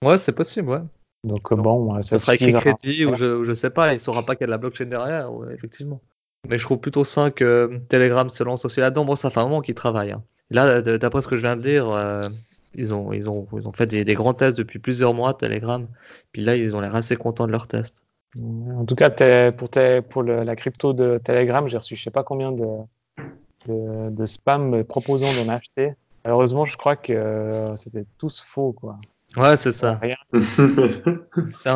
Ouais, 0.04 0.18
c'est 0.18 0.32
possible, 0.34 0.70
ouais. 0.70 0.82
Donc 1.26 1.52
euh, 1.52 1.56
bon, 1.56 1.96
euh, 1.96 2.02
Ça 2.02 2.18
ça 2.18 2.20
sera 2.20 2.34
écrit 2.36 2.54
crédit 2.54 3.06
ou 3.06 3.16
je, 3.16 3.44
je 3.46 3.54
sais 3.54 3.70
pas, 3.70 3.94
il 3.94 4.00
saura 4.00 4.24
pas 4.26 4.36
qu'il 4.36 4.42
y 4.42 4.46
a 4.46 4.48
de 4.48 4.52
la 4.52 4.58
blockchain 4.58 4.86
derrière, 4.86 5.34
ouais, 5.34 5.54
effectivement. 5.54 6.02
Mais 6.50 6.58
je 6.58 6.64
trouve 6.66 6.80
plutôt 6.80 7.06
sain 7.06 7.32
que 7.32 7.80
Telegram 7.88 8.30
se 8.30 8.44
lance 8.44 8.66
aussi 8.66 8.82
là-dedans. 8.82 9.06
Bon, 9.06 9.16
ça 9.16 9.30
fait 9.30 9.40
un 9.40 9.44
moment 9.44 9.62
qu'ils 9.62 9.76
travaillent. 9.76 10.12
hein. 10.12 10.24
Là, 10.52 10.82
d'après 10.82 11.22
ce 11.22 11.28
que 11.28 11.38
je 11.38 11.42
viens 11.42 11.56
de 11.56 11.62
lire, 11.66 11.90
euh, 11.90 12.20
ils, 12.76 12.94
ont, 12.94 13.14
ils, 13.14 13.30
ont, 13.30 13.48
ils 13.54 13.68
ont 13.68 13.74
fait 13.74 13.86
des, 13.88 14.04
des 14.04 14.14
grands 14.14 14.34
tests 14.34 14.58
depuis 14.58 14.80
plusieurs 14.80 15.14
mois, 15.14 15.34
Telegram. 15.34 15.88
Puis 16.32 16.44
là, 16.44 16.56
ils 16.56 16.76
ont 16.76 16.80
l'air 16.82 16.96
assez 16.96 17.16
contents 17.16 17.48
de 17.48 17.52
leurs 17.52 17.68
tests. 17.68 18.04
En 18.42 18.86
tout 18.86 18.96
cas, 18.96 19.12
pour, 19.52 19.70
tes- 19.70 20.02
pour 20.02 20.24
le- 20.24 20.44
la 20.44 20.56
crypto 20.56 20.94
de 20.94 21.20
Telegram, 21.24 21.68
j'ai 21.68 21.78
reçu 21.78 21.96
je 21.96 22.04
sais 22.04 22.12
pas 22.12 22.24
combien 22.24 22.52
de, 22.52 22.66
de, 23.68 24.10
de 24.10 24.26
spam 24.26 24.84
proposant 24.84 25.34
d'en 25.34 25.50
acheter. 25.50 25.94
Malheureusement, 26.26 26.66
je 26.66 26.78
crois 26.78 26.96
que 26.96 27.14
euh, 27.14 27.76
c'était 27.76 28.06
tous 28.18 28.42
faux, 28.42 28.74
quoi. 28.74 28.98
Ouais, 29.36 29.58
c'est 29.58 29.72
ça. 29.72 30.00
C'est 31.54 31.70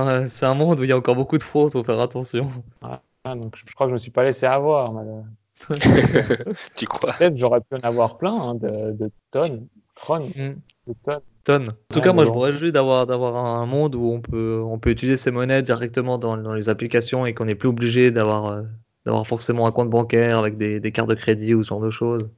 un, 0.43 0.53
monde 0.53 0.79
où 0.79 0.83
il 0.83 0.89
y 0.89 0.91
a 0.91 0.97
encore 0.97 1.15
beaucoup 1.15 1.37
de 1.37 1.43
fraude, 1.43 1.71
faut 1.71 1.83
faire 1.83 1.99
attention. 1.99 2.51
Ah, 2.81 3.01
donc 3.35 3.55
je, 3.55 3.63
je 3.67 3.73
crois 3.73 3.87
que 3.87 3.91
je 3.91 3.93
me 3.93 3.99
suis 3.99 4.11
pas 4.11 4.23
laissé 4.23 4.45
avoir. 4.45 4.93
mais, 4.93 5.23
Tu 6.75 6.85
crois? 6.85 7.13
Peut-être 7.13 7.37
j'aurais 7.37 7.61
pu 7.61 7.75
en 7.75 7.79
avoir 7.79 8.17
plein 8.17 8.33
hein, 8.33 8.55
de, 8.55 8.91
de 8.93 9.11
tonnes, 9.31 9.67
tonnes, 10.05 10.33
Mm. 10.35 10.61
tonnes. 11.03 11.21
Tonnes. 11.43 11.69
En 11.69 11.73
tout 11.93 11.99
Ouais, 11.99 12.01
cas, 12.01 12.13
moi, 12.13 12.25
je 12.25 12.31
me 12.31 12.37
réjouis 12.37 12.71
d'avoir 12.73 13.07
d'avoir 13.07 13.35
un 13.37 13.65
monde 13.65 13.95
où 13.95 14.11
on 14.11 14.21
peut, 14.21 14.61
on 14.65 14.79
peut 14.79 14.89
utiliser 14.91 15.17
ces 15.17 15.31
monnaies 15.31 15.61
directement 15.63 16.17
dans, 16.17 16.37
dans 16.37 16.53
les 16.53 16.69
applications 16.69 17.25
et 17.25 17.33
qu'on 17.33 17.45
n'est 17.45 17.55
plus 17.55 17.69
obligé 17.69 18.11
d'avoir 18.11 18.45
euh, 18.47 18.63
d'avoir 19.05 19.25
forcément 19.27 19.65
un 19.67 19.71
compte 19.71 19.89
bancaire 19.89 20.37
avec 20.39 20.57
des, 20.57 20.79
des 20.81 20.91
cartes 20.91 21.09
de 21.09 21.15
crédit 21.15 21.53
ou 21.53 21.63
ce 21.63 21.69
genre 21.69 21.79
de 21.81 21.89
choses. 21.89 22.29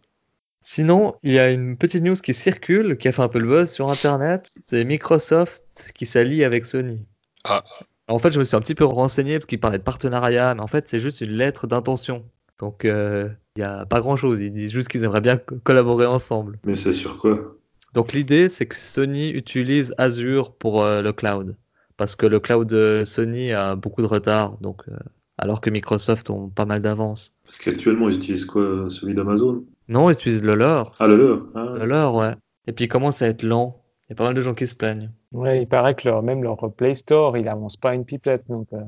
Sinon, 0.62 1.16
il 1.24 1.34
y 1.34 1.40
a 1.40 1.52
une 1.52 1.78
petite 1.78 2.04
news 2.04 2.16
qui 2.16 2.34
circule, 2.34 2.98
qui 2.98 3.08
a 3.10 3.12
fait 3.14 3.22
un 3.24 3.30
peu 3.30 3.40
le 3.40 3.48
buzz 3.48 3.72
sur 3.72 3.90
Internet. 3.90 4.52
C'est 4.66 4.84
Microsoft 4.86 5.92
qui 5.96 6.06
s'allie 6.06 6.44
avec 6.44 6.66
Sony. 6.66 7.06
Ah. 7.44 7.64
En 8.08 8.20
fait, 8.20 8.32
je 8.32 8.40
me 8.40 8.44
suis 8.44 8.56
un 8.58 8.62
petit 8.62 8.76
peu 8.76 8.86
renseigné 8.86 9.34
parce 9.38 9.46
qu'ils 9.46 9.60
parlaient 9.60 9.78
de 9.78 9.84
partenariat, 9.84 10.54
mais 10.56 10.62
en 10.62 10.68
fait, 10.68 10.88
c'est 10.90 11.00
juste 11.00 11.22
une 11.22 11.32
lettre 11.32 11.68
d'intention. 11.68 12.26
Donc, 12.60 12.86
euh, 12.86 13.30
il 13.60 13.64
n'y 13.64 13.68
a 13.68 13.86
pas 13.86 14.00
grand-chose. 14.02 14.40
Ils 14.40 14.54
disent 14.54 14.72
juste 14.72 14.88
qu'ils 14.88 15.04
aimeraient 15.04 15.22
bien 15.22 15.38
co- 15.38 15.58
collaborer 15.64 16.06
ensemble. 16.06 16.60
Mais 16.66 16.76
c'est 16.76 16.94
sur 16.94 17.18
quoi? 17.18 17.56
Donc 17.94 18.14
l'idée, 18.14 18.50
c'est 18.50 18.66
que 18.68 18.76
Sony 18.78 19.30
utilise 19.30 19.94
Azure 19.98 20.54
pour 20.56 20.84
euh, 20.84 21.02
le 21.02 21.12
cloud. 21.14 21.56
Parce 21.98 22.16
que 22.16 22.26
le 22.26 22.40
cloud 22.40 22.68
de 22.68 23.04
Sony 23.06 23.52
a 23.52 23.76
beaucoup 23.76 24.02
de 24.02 24.08
retard, 24.08 24.58
donc, 24.62 24.84
euh, 24.88 24.96
alors 25.38 25.60
que 25.60 25.70
Microsoft 25.70 26.30
ont 26.30 26.50
pas 26.50 26.66
mal 26.66 26.82
d'avance. 26.82 27.36
Parce 27.44 27.58
qu'actuellement, 27.58 28.08
ils 28.10 28.16
utilisent 28.16 28.46
quoi? 28.46 28.86
Celui 28.88 29.14
d'Amazon? 29.14 29.66
Non, 29.90 30.10
ils 30.10 30.14
utilisent 30.14 30.44
le 30.44 30.56
leur. 30.56 30.96
Ah, 31.00 31.08
le 31.08 31.18
leur 31.18 31.48
ah. 31.56 31.74
Le 31.76 31.86
leur, 31.86 32.16
ouais. 32.16 32.36
Et 32.68 32.72
puis 32.72 32.86
il 32.86 32.90
commence 32.90 33.22
à 33.22 33.28
être 33.28 33.44
lent. 33.44 33.84
Il 34.08 34.12
y 34.12 34.14
a 34.14 34.16
pas 34.16 34.26
mal 34.26 34.34
de 34.34 34.42
gens 34.42 34.54
qui 34.54 34.68
se 34.68 34.76
plaignent. 34.76 35.12
Ouais, 35.32 35.62
il 35.64 35.68
paraît 35.68 35.96
que 35.96 36.08
leur, 36.08 36.24
même 36.24 36.42
leur 36.42 36.58
Play 36.74 36.96
Store, 36.96 37.38
il 37.38 37.48
avance 37.48 37.78
pas 37.78 37.94
une 37.94 38.06
pipette. 38.06 38.48
Donc, 38.48 38.68
euh, 38.74 38.80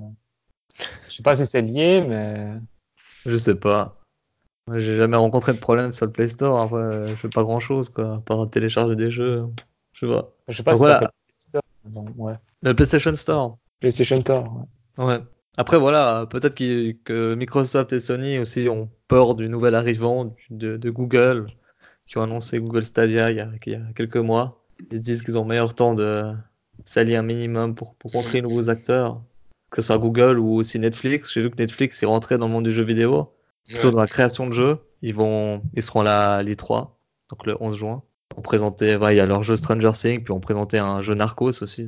je 1.09 1.15
sais 1.15 1.23
pas 1.23 1.35
si 1.35 1.45
c'est 1.45 1.61
lié, 1.61 2.01
mais 2.01 2.53
Je 3.25 3.37
sais 3.37 3.55
pas. 3.55 4.00
J'ai 4.73 4.95
jamais 4.97 5.17
rencontré 5.17 5.53
de 5.53 5.57
problème 5.59 5.91
sur 5.91 6.05
le 6.05 6.11
Play 6.11 6.27
Store. 6.27 6.59
Après, 6.61 7.07
je 7.07 7.15
fais 7.15 7.29
pas 7.29 7.43
grand 7.43 7.59
chose, 7.59 7.89
quoi. 7.89 8.15
À 8.15 8.19
part 8.19 8.49
télécharger 8.49 8.95
des 8.95 9.11
jeux. 9.11 9.43
Je 9.93 10.05
sais 10.05 10.11
pas. 10.11 10.31
je 10.47 10.57
sais 10.57 10.63
pas 10.63 10.71
Donc 10.71 10.77
si 10.77 10.83
voilà. 10.83 10.99
ça 10.99 11.11
Store. 11.89 12.05
Ouais. 12.17 12.33
Le 12.61 12.73
PlayStation 12.75 13.15
Store. 13.15 13.57
PlayStation 13.79 14.17
Store. 14.21 14.65
ouais. 14.97 15.05
Ouais. 15.05 15.19
Après, 15.57 15.77
voilà, 15.77 16.27
peut-être 16.29 16.55
que 16.55 17.35
Microsoft 17.35 17.91
et 17.91 17.99
Sony 17.99 18.39
aussi 18.39 18.69
ont 18.69 18.89
peur 19.09 19.35
du 19.35 19.49
nouvel 19.49 19.75
arrivant 19.75 20.33
de, 20.49 20.77
de 20.77 20.89
Google, 20.89 21.45
qui 22.07 22.17
ont 22.17 22.23
annoncé 22.23 22.59
Google 22.59 22.85
Stadia 22.85 23.31
il 23.31 23.37
y 23.37 23.41
a, 23.41 23.49
il 23.65 23.71
y 23.73 23.75
a 23.75 23.81
quelques 23.95 24.15
mois. 24.17 24.63
Ils 24.91 24.99
se 24.99 25.03
disent 25.03 25.21
qu'ils 25.23 25.37
ont 25.37 25.43
meilleur 25.43 25.75
temps 25.75 25.93
de 25.93 26.33
s'allier 26.85 27.17
un 27.17 27.21
minimum 27.23 27.75
pour, 27.75 27.95
pour 27.95 28.11
rencontrer 28.13 28.41
de 28.41 28.47
nouveaux 28.47 28.69
acteurs, 28.69 29.21
que 29.71 29.81
ce 29.81 29.87
soit 29.87 29.97
Google 29.97 30.39
ou 30.39 30.55
aussi 30.55 30.79
Netflix. 30.79 31.33
J'ai 31.33 31.41
vu 31.41 31.51
que 31.51 31.57
Netflix 31.57 32.01
est 32.01 32.05
rentré 32.05 32.37
dans 32.37 32.47
le 32.47 32.53
monde 32.53 32.63
du 32.63 32.71
jeu 32.71 32.83
vidéo, 32.83 33.33
plutôt 33.71 33.87
Ouais. 33.87 33.93
dans 33.93 33.99
la 34.01 34.07
création 34.07 34.47
de 34.47 34.53
jeux. 34.53 34.77
Ils, 35.01 35.13
vont, 35.15 35.63
ils 35.73 35.81
seront 35.81 36.01
là 36.03 36.35
à 36.35 36.43
l'E3, 36.43 36.89
donc 37.29 37.45
le 37.45 37.55
11 37.59 37.75
juin, 37.77 38.03
pour 38.29 38.43
présenter, 38.43 38.95
ouais, 38.97 39.15
il 39.15 39.17
y 39.17 39.19
a 39.19 39.25
leur 39.25 39.41
jeu 39.43 39.55
Stranger 39.55 39.91
Things, 39.93 40.23
puis 40.23 40.31
on 40.31 40.39
présentait 40.39 40.77
un 40.77 41.01
jeu 41.01 41.15
Narcos 41.15 41.63
aussi. 41.63 41.87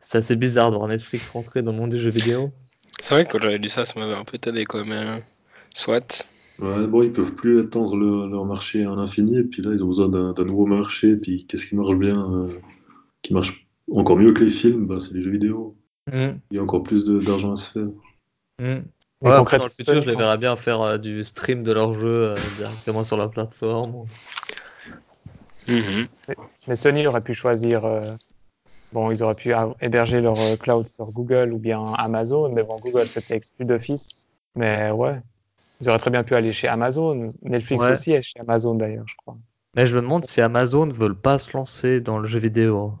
C'est 0.00 0.18
assez 0.18 0.36
bizarre 0.36 0.70
de 0.70 0.76
voir 0.76 0.88
Netflix 0.88 1.28
rentrer 1.28 1.62
dans 1.62 1.72
le 1.72 1.78
monde 1.78 1.90
du 1.90 1.98
jeu 1.98 2.10
vidéo. 2.10 2.52
C'est 3.00 3.14
vrai 3.14 3.26
que 3.26 3.32
quand 3.32 3.42
j'avais 3.42 3.58
lu 3.58 3.68
ça, 3.68 3.84
ça 3.84 3.98
m'avait 4.00 4.14
un 4.14 4.24
peu 4.24 4.38
tanné 4.38 4.64
quand 4.64 4.84
même. 4.84 5.20
Soit. 5.74 6.28
Ouais, 6.60 6.86
bon, 6.86 7.02
ils 7.02 7.10
peuvent 7.12 7.34
plus 7.34 7.60
étendre 7.60 7.96
le- 7.96 8.28
leur 8.30 8.44
marché 8.44 8.84
à 8.84 8.94
l'infini, 8.94 9.38
et 9.38 9.42
puis 9.44 9.60
là, 9.60 9.72
ils 9.72 9.82
ont 9.82 9.88
besoin 9.88 10.08
d'un 10.08 10.32
d'un 10.32 10.44
nouveau 10.44 10.66
marché, 10.66 11.10
et 11.10 11.16
puis 11.16 11.46
qu'est-ce 11.46 11.66
qui 11.66 11.74
marche 11.76 11.96
bien, 11.96 12.14
euh, 12.32 12.58
qui 13.22 13.34
marche 13.34 13.66
encore 13.92 14.16
mieux 14.16 14.32
que 14.32 14.44
les 14.44 14.50
films, 14.50 14.86
bah, 14.86 14.98
c'est 15.00 15.12
les 15.14 15.20
jeux 15.20 15.32
vidéo. 15.32 15.76
Mm, 16.10 16.38
Il 16.50 16.56
y 16.56 16.60
a 16.60 16.62
encore 16.62 16.82
plus 16.84 17.02
de- 17.04 17.18
d'argent 17.18 17.52
à 17.52 17.56
se 17.56 17.70
faire. 17.72 17.88
mm. 18.60 18.84
Mais 19.24 19.30
Ouais, 19.30 19.36
après, 19.36 19.58
dans 19.58 19.64
le 19.64 19.70
futur, 19.70 19.94
je 19.94 20.10
les 20.10 20.12
Sony, 20.12 20.18
verrais 20.18 20.38
bien 20.38 20.56
faire 20.56 20.80
euh, 20.82 20.98
du 20.98 21.24
stream 21.24 21.62
de 21.62 21.72
leur 21.72 21.94
jeu 21.94 22.06
euh, 22.06 22.50
directement 22.50 23.04
sur 23.04 23.16
la 23.16 23.28
plateforme. 23.28 24.06
Mhm. 25.66 26.08
Mais 26.66 26.76
Sony 26.76 27.06
aurait 27.06 27.22
pu 27.22 27.34
choisir. 27.34 27.84
euh, 27.84 28.14
bon, 28.92 29.10
ils 29.10 29.22
auraient 29.22 29.34
pu 29.34 29.52
héberger 29.80 30.20
leur 30.20 30.40
euh, 30.40 30.56
cloud 30.56 30.88
sur 30.96 31.10
Google 31.12 31.52
ou 31.52 31.58
bien 31.58 31.92
Amazon, 31.94 32.50
mais 32.50 32.62
bon, 32.62 32.78
Google 32.78 33.08
c'était 33.08 33.36
exclu 33.36 33.64
d'office. 33.64 34.20
Mais 34.56 34.90
ouais, 34.90 35.20
ils 35.80 35.88
auraient 35.90 35.98
très 35.98 36.10
bien 36.10 36.24
pu 36.24 36.34
aller 36.34 36.52
chez 36.52 36.68
Amazon. 36.68 37.34
Netflix 37.42 37.82
Ouais. 37.82 37.90
aussi 37.90 38.12
est 38.12 38.22
chez 38.22 38.40
Amazon 38.40 38.74
d'ailleurs, 38.76 39.08
je 39.08 39.16
crois. 39.16 39.36
Mais 39.76 39.86
je 39.86 39.94
me 39.94 40.02
demande 40.02 40.24
si 40.24 40.40
Amazon 40.40 40.86
ne 40.86 40.92
veulent 40.92 41.20
pas 41.20 41.38
se 41.38 41.56
lancer 41.56 42.00
dans 42.00 42.18
le 42.18 42.26
jeu 42.26 42.40
vidéo. 42.40 42.98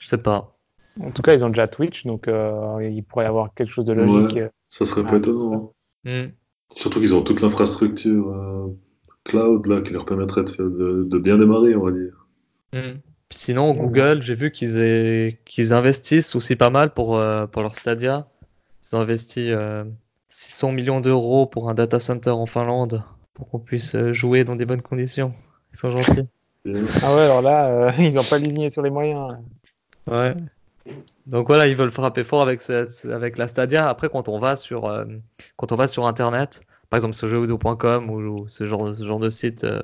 Je 0.00 0.08
sais 0.08 0.18
pas. 0.18 0.51
En 1.00 1.10
tout 1.10 1.22
cas, 1.22 1.32
ils 1.34 1.44
ont 1.44 1.48
déjà 1.48 1.66
Twitch, 1.66 2.04
donc 2.04 2.28
euh, 2.28 2.78
il 2.82 3.02
pourrait 3.02 3.24
y 3.24 3.28
avoir 3.28 3.54
quelque 3.54 3.70
chose 3.70 3.84
de 3.84 3.92
logique. 3.94 4.36
Ouais. 4.36 4.50
Ça 4.68 4.84
serait 4.84 5.02
Ah, 5.06 5.10
pas 5.10 5.16
étonnant. 5.16 5.72
hein. 6.06 6.26
Mm. 6.26 6.32
Surtout 6.76 7.00
qu'ils 7.00 7.14
ont 7.14 7.22
toute 7.22 7.40
l'infrastructure 7.40 8.28
euh, 8.28 8.66
cloud 9.24 9.66
là, 9.66 9.80
qui 9.80 9.92
leur 9.92 10.04
permettrait 10.04 10.44
de, 10.44 10.50
faire- 10.50 10.66
de, 10.66 11.04
de 11.04 11.18
bien 11.18 11.38
démarrer, 11.38 11.74
on 11.76 11.84
va 11.84 11.92
dire. 11.92 12.26
Mm. 12.74 12.98
Puis 13.28 13.38
sinon, 13.38 13.72
Google, 13.74 14.20
j'ai 14.22 14.34
vu 14.34 14.50
qu'ils 14.52 14.76
aient- 14.78 15.38
investissent 15.70 16.34
aussi 16.36 16.56
pas 16.56 16.68
mal 16.70 16.92
pour, 16.92 17.16
euh, 17.16 17.46
pour 17.46 17.62
leur 17.62 17.74
Stadia. 17.74 18.26
Ils 18.82 18.96
ont 18.96 19.00
investi 19.00 19.50
euh, 19.50 19.84
600 20.28 20.72
millions 20.72 21.00
d'euros 21.00 21.46
pour 21.46 21.70
un 21.70 21.74
data 21.74 21.98
center 22.00 22.30
en 22.30 22.44
Finlande 22.46 23.02
pour 23.32 23.48
qu'on 23.48 23.58
puisse 23.58 23.94
euh, 23.94 24.12
jouer 24.12 24.44
dans 24.44 24.56
des 24.56 24.66
bonnes 24.66 24.82
conditions. 24.82 25.32
Ils 25.72 25.78
sont 25.78 25.90
gentils. 25.96 26.26
Ah 27.02 27.12
ouais, 27.16 27.22
alors 27.22 27.42
là, 27.42 27.66
euh, 27.68 27.92
ils 27.98 28.14
n'ont 28.14 28.22
pas 28.22 28.38
lésiné 28.38 28.70
sur 28.70 28.82
les 28.82 28.90
moyens. 28.90 29.36
Ouais. 30.08 30.32
Donc 31.26 31.46
voilà, 31.46 31.66
ils 31.68 31.76
veulent 31.76 31.90
frapper 31.90 32.24
fort 32.24 32.42
avec, 32.42 32.60
cette, 32.62 33.06
avec 33.10 33.38
la 33.38 33.48
Stadia. 33.48 33.88
Après, 33.88 34.08
quand 34.08 34.28
on 34.28 34.38
va 34.38 34.56
sur, 34.56 34.86
euh, 34.86 35.04
quand 35.56 35.72
on 35.72 35.76
va 35.76 35.86
sur 35.86 36.06
Internet, 36.06 36.62
par 36.90 36.96
exemple 36.98 37.14
sur 37.14 37.28
jeuxvideo.com 37.28 38.10
ou, 38.10 38.18
ou 38.20 38.48
ce 38.48 38.66
genre, 38.66 38.94
ce 38.94 39.04
genre 39.06 39.20
de 39.20 39.30
site 39.30 39.64
euh, 39.64 39.80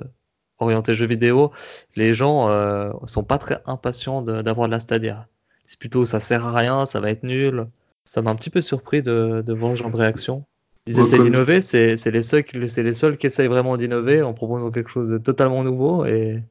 orienté 0.59 0.93
jeux 0.93 1.05
vidéo, 1.07 1.51
les 1.95 2.13
gens 2.13 2.49
euh, 2.49 2.91
sont 3.05 3.23
pas 3.23 3.37
très 3.37 3.61
impatients 3.65 4.21
d'avoir 4.21 4.67
de 4.67 4.71
la 4.71 4.79
Stadia. 4.79 5.27
C'est 5.67 5.79
plutôt 5.79 6.03
ça 6.05 6.19
sert 6.19 6.45
à 6.47 6.51
rien, 6.51 6.85
ça 6.85 6.99
va 6.99 7.09
être 7.11 7.23
nul. 7.23 7.67
Ça 8.03 8.21
m'a 8.21 8.31
un 8.31 8.35
petit 8.35 8.49
peu 8.49 8.59
surpris 8.61 9.01
de, 9.01 9.43
de 9.45 9.53
voir 9.53 9.71
ce 9.77 9.81
genre 9.83 9.91
de 9.91 9.97
réaction. 9.97 10.45
Ils 10.87 10.95
Ouais, 10.95 11.01
essaient 11.01 11.17
comme- 11.17 11.27
d'innover, 11.29 11.61
c'est 11.61 11.95
les, 12.11 12.21
seuls 12.23 12.43
les 12.53 12.93
seuls 12.93 13.17
qui 13.17 13.27
essayent 13.27 13.47
vraiment 13.47 13.77
d'innover 13.77 14.21
en 14.23 14.33
proposant 14.33 14.71
quelque 14.71 14.89
chose 14.89 15.07
de 15.09 15.17
totalement 15.19 15.63
nouveau 15.63 16.05
et 16.05 16.41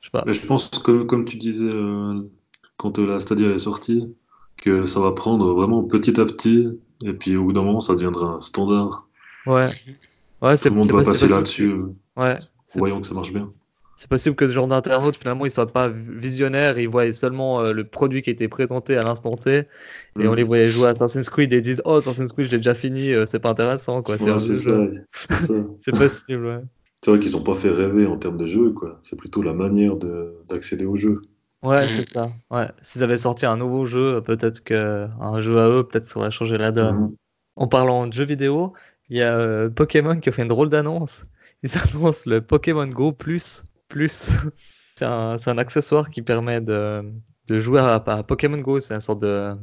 je 0.00 0.06
sais 0.06 0.10
pas. 0.12 0.22
Mais 0.26 0.34
je 0.34 0.44
pense 0.46 0.68
que, 0.68 1.02
comme 1.04 1.24
tu 1.24 1.38
disais 1.38 1.64
euh, 1.72 2.20
quand 2.78 2.98
euh, 2.98 3.06
la 3.06 3.20
Stadia 3.20 3.48
est 3.50 3.58
sortie, 3.58 4.08
que 4.56 4.86
ça 4.86 5.00
va 5.00 5.12
prendre 5.12 5.52
vraiment 5.52 5.82
petit 5.84 6.18
à 6.18 6.24
petit, 6.24 6.68
et 7.04 7.12
puis 7.12 7.36
au 7.36 7.44
bout 7.44 7.52
d'un 7.52 7.62
moment, 7.62 7.80
ça 7.80 7.94
deviendra 7.94 8.36
un 8.36 8.40
standard. 8.40 9.06
Ouais. 9.46 9.70
Ouais, 10.40 10.56
c'est 10.56 10.68
Tout 10.70 10.74
le 10.76 10.80
monde 10.80 10.90
va 10.92 10.98
passer 10.98 11.10
possible 11.10 11.34
là-dessus, 11.34 11.68
que- 12.16 12.20
Ouais. 12.22 12.38
Voyons 12.76 13.00
que 13.00 13.06
ça 13.06 13.14
marche 13.14 13.32
bien. 13.32 13.52
C'est 13.96 14.08
possible 14.08 14.36
que 14.36 14.46
ce 14.46 14.52
genre 14.52 14.68
d'internaute, 14.68 15.16
finalement, 15.16 15.44
il 15.44 15.50
soit 15.50 15.66
pas 15.66 15.88
visionnaire, 15.88 16.78
il 16.78 16.88
voit 16.88 17.10
seulement 17.10 17.60
euh, 17.60 17.72
le 17.72 17.82
produit 17.84 18.22
qui 18.22 18.30
a 18.30 18.32
été 18.32 18.46
présenté 18.46 18.96
à 18.96 19.02
l'instant 19.02 19.36
T, 19.36 19.50
et 19.58 19.64
Mm. 20.16 20.28
on 20.28 20.34
les 20.34 20.44
voyait 20.44 20.68
jouer 20.68 20.86
à 20.86 20.90
Assassin's 20.90 21.28
Creed 21.28 21.52
et 21.52 21.56
ils 21.56 21.62
disent 21.62 21.82
Oh, 21.84 21.94
Assassin's 21.96 22.30
Creed, 22.32 22.46
je 22.46 22.50
l'ai 22.52 22.56
déjà 22.58 22.74
fini, 22.74 23.10
euh, 23.12 23.26
c'est 23.26 23.40
pas 23.40 23.50
intéressant, 23.50 24.02
quoi. 24.02 24.16
C'est 24.18 24.30
Ouais, 24.30 24.38
c'est 25.80 25.92
possible, 25.92 26.44
ouais. 26.46 26.60
C'est 27.02 27.10
vrai 27.10 27.18
qu'ils 27.20 27.32
n'ont 27.32 27.42
pas 27.42 27.54
fait 27.54 27.70
rêver 27.70 28.06
en 28.06 28.16
termes 28.18 28.36
de 28.38 28.46
jeu, 28.46 28.70
quoi. 28.70 28.98
C'est 29.02 29.16
plutôt 29.16 29.42
la 29.42 29.52
manière 29.54 29.96
de- 29.96 30.34
d'accéder 30.48 30.84
au 30.84 30.96
jeu. 30.96 31.20
Ouais, 31.62 31.88
c'est 31.88 32.04
ça. 32.04 32.30
Ouais. 32.50 32.68
S'ils 32.82 33.02
avaient 33.02 33.16
sorti 33.16 33.46
un 33.46 33.56
nouveau 33.56 33.84
jeu, 33.86 34.22
peut-être 34.22 34.62
que 34.62 35.08
un 35.20 35.40
jeu 35.40 35.58
à 35.58 35.68
eux, 35.68 35.86
peut-être 35.86 36.06
ça 36.06 36.18
aurait 36.20 36.30
changé 36.30 36.56
la 36.56 36.70
donne. 36.72 36.96
Mhm. 36.96 37.16
En 37.56 37.66
parlant 37.66 38.06
de 38.06 38.12
jeux 38.12 38.24
vidéo, 38.24 38.72
il 39.08 39.16
y 39.16 39.22
a 39.22 39.36
euh, 39.36 39.68
Pokémon 39.68 40.20
qui 40.20 40.28
a 40.28 40.32
fait 40.32 40.42
une 40.42 40.48
drôle 40.48 40.68
d'annonce. 40.68 41.24
ils 41.62 41.70
annoncent 41.94 42.22
le 42.26 42.40
Pokémon 42.40 42.86
Go 42.86 43.12
Plus. 43.12 43.64
Plus. 43.88 44.30
C'est 44.96 45.04
un, 45.04 45.38
c'est 45.38 45.48
un 45.48 45.58
accessoire 45.58 46.10
qui 46.10 46.22
permet 46.22 46.60
de, 46.60 47.04
de 47.46 47.60
jouer 47.60 47.78
à, 47.78 48.02
à 48.04 48.22
Pokémon 48.24 48.56
Go. 48.58 48.80
C'est 48.80 48.94
un 48.94 49.00
sorte 49.00 49.22
de 49.22 49.54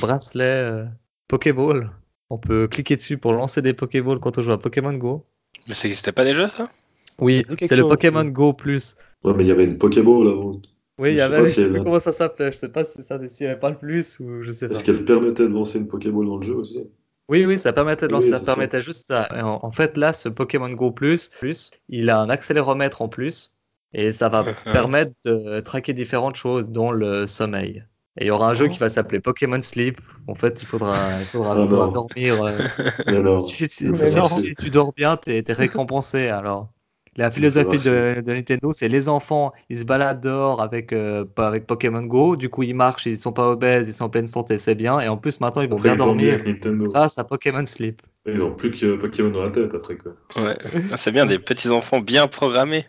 bracelet 0.00 0.44
euh, 0.44 0.84
Pokéball. 1.26 1.90
On 2.30 2.38
peut 2.38 2.68
cliquer 2.68 2.94
dessus 2.94 3.18
pour 3.18 3.32
lancer 3.32 3.60
des 3.60 3.74
Pokéballs 3.74 4.20
quand 4.20 4.38
on 4.38 4.42
joue 4.44 4.52
à 4.52 4.60
Pokémon 4.60 4.92
Go. 4.94 5.26
Mais 5.66 5.74
ça 5.74 5.88
n'existait 5.88 6.12
pas 6.12 6.22
déjà, 6.22 6.48
ça? 6.48 6.70
Oui, 7.18 7.44
c'est 7.58 7.74
le 7.74 7.88
Pokémon. 7.88 8.24
Go 8.24 8.52
Plus. 8.52 8.96
Ouais, 9.24 9.32
mais 9.34 9.42
il 9.42 9.48
y 9.48 9.50
avait 9.50 9.64
une 9.64 9.78
Pokéball 9.78 10.28
avant. 10.28 10.60
Oui, 10.98 11.10
il 11.10 11.16
y 11.16 11.20
avait, 11.20 11.42
pas 11.42 11.44
je 11.44 11.54
sais 11.54 11.68
plus 11.68 11.82
comment 11.82 12.00
ça 12.00 12.12
s'appelait. 12.12 12.52
Je 12.52 12.58
sais 12.58 12.68
pas 12.68 12.84
si 12.84 13.02
ça, 13.02 13.18
s'il 13.28 13.46
y 13.46 13.48
avait 13.50 13.58
pas 13.58 13.70
le 13.70 13.78
plus 13.78 14.20
ou 14.20 14.42
je 14.42 14.52
sais 14.52 14.68
pas. 14.68 14.74
Est-ce 14.74 14.84
qu'elle 14.84 15.04
permettait 15.04 15.48
de 15.48 15.52
lancer 15.54 15.78
une 15.78 15.88
Pokéball 15.88 16.26
dans 16.26 16.36
le 16.36 16.42
jeu 16.46 16.54
aussi 16.54 16.88
Oui, 17.28 17.46
oui, 17.46 17.58
ça 17.58 17.72
permettait 17.72 18.06
de 18.06 18.12
Oui, 18.12 18.14
lancer, 18.14 18.30
ça 18.30 18.40
permettait 18.40 18.80
juste 18.82 19.06
ça. 19.06 19.28
En, 19.44 19.64
en 19.64 19.72
fait, 19.72 19.96
là, 19.96 20.12
ce 20.12 20.28
Pokémon 20.28 20.70
Go 20.70 20.92
Plus, 20.92 21.28
plus, 21.30 21.70
il 21.88 22.10
a 22.10 22.20
un 22.20 22.28
accéléromètre 22.30 23.00
en 23.02 23.08
plus 23.08 23.58
et 23.92 24.12
ça 24.12 24.28
va 24.28 24.44
permettre 24.70 25.12
de 25.24 25.60
traquer 25.60 25.92
différentes 25.94 26.36
choses, 26.36 26.68
dont 26.68 26.90
le 26.92 27.26
sommeil. 27.26 27.84
Et 28.18 28.24
il 28.24 28.26
y 28.28 28.30
aura 28.30 28.48
un 28.50 28.54
jeu 28.54 28.66
Oh. 28.66 28.68
qui 28.68 28.78
va 28.78 28.88
s'appeler 28.88 29.20
Pokémon 29.20 29.60
Sleep. 29.60 30.00
En 30.26 30.34
fait, 30.34 30.62
il 30.62 30.66
faudra, 30.66 31.20
il 31.22 31.26
faudra 31.28 31.54
Ah 31.54 31.66
pouvoir 31.66 31.90
dormir. 31.90 32.42
euh, 32.42 32.62
Mais 33.06 33.20
non. 33.22 33.38
si, 33.40 33.68
si- 33.68 33.90
Mais 33.90 34.06
si- 34.06 34.16
non. 34.16 34.28
si 34.28 34.56
tu 34.56 34.70
dors 34.70 34.92
bien, 34.92 35.16
t'es 35.16 35.42
es 35.46 35.52
récompensé. 35.52 36.28
Alors, 36.28 36.72
la 37.16 37.30
philosophie 37.30 37.78
de, 37.78 38.22
Nintendo, 38.26 38.72
c'est 38.72 38.88
les 38.88 39.08
enfants, 39.08 39.52
ils 39.68 39.78
se 39.78 39.84
baladent 39.84 40.20
dehors 40.20 40.60
avec, 40.60 40.92
euh, 40.92 41.24
avec 41.36 41.66
Pokémon 41.66 42.02
Go. 42.02 42.36
Du 42.36 42.48
coup, 42.48 42.62
ils 42.62 42.74
marchent, 42.74 43.06
ils 43.06 43.18
sont 43.18 43.32
pas 43.32 43.48
obèses, 43.48 43.88
ils 43.88 43.92
sont 43.92 44.04
en 44.04 44.08
pleine 44.08 44.26
santé, 44.26 44.58
c'est 44.58 44.74
bien. 44.74 45.00
Et 45.00 45.08
en 45.08 45.16
plus, 45.16 45.40
maintenant, 45.40 45.62
ils 45.62 45.68
vont 45.68 45.76
Après, 45.76 45.90
bien 45.90 45.94
ils 45.94 45.98
dormir 45.98 46.32
avec 46.34 46.46
Nintendo. 46.46 46.84
grâce 46.86 47.18
à 47.18 47.24
Pokémon 47.24 47.64
Sleep. 47.66 48.02
Ils 48.26 48.42
ont 48.42 48.52
plus 48.52 48.70
que 48.70 48.96
Pokémon 48.96 49.30
dans 49.30 49.42
la 49.42 49.50
tête 49.50 49.74
après 49.74 49.96
quoi. 49.96 50.12
Ouais. 50.36 50.56
Ah, 50.90 50.96
c'est 50.96 51.12
bien, 51.12 51.26
des 51.26 51.38
petits 51.38 51.68
enfants 51.68 52.00
bien 52.00 52.26
programmés, 52.26 52.86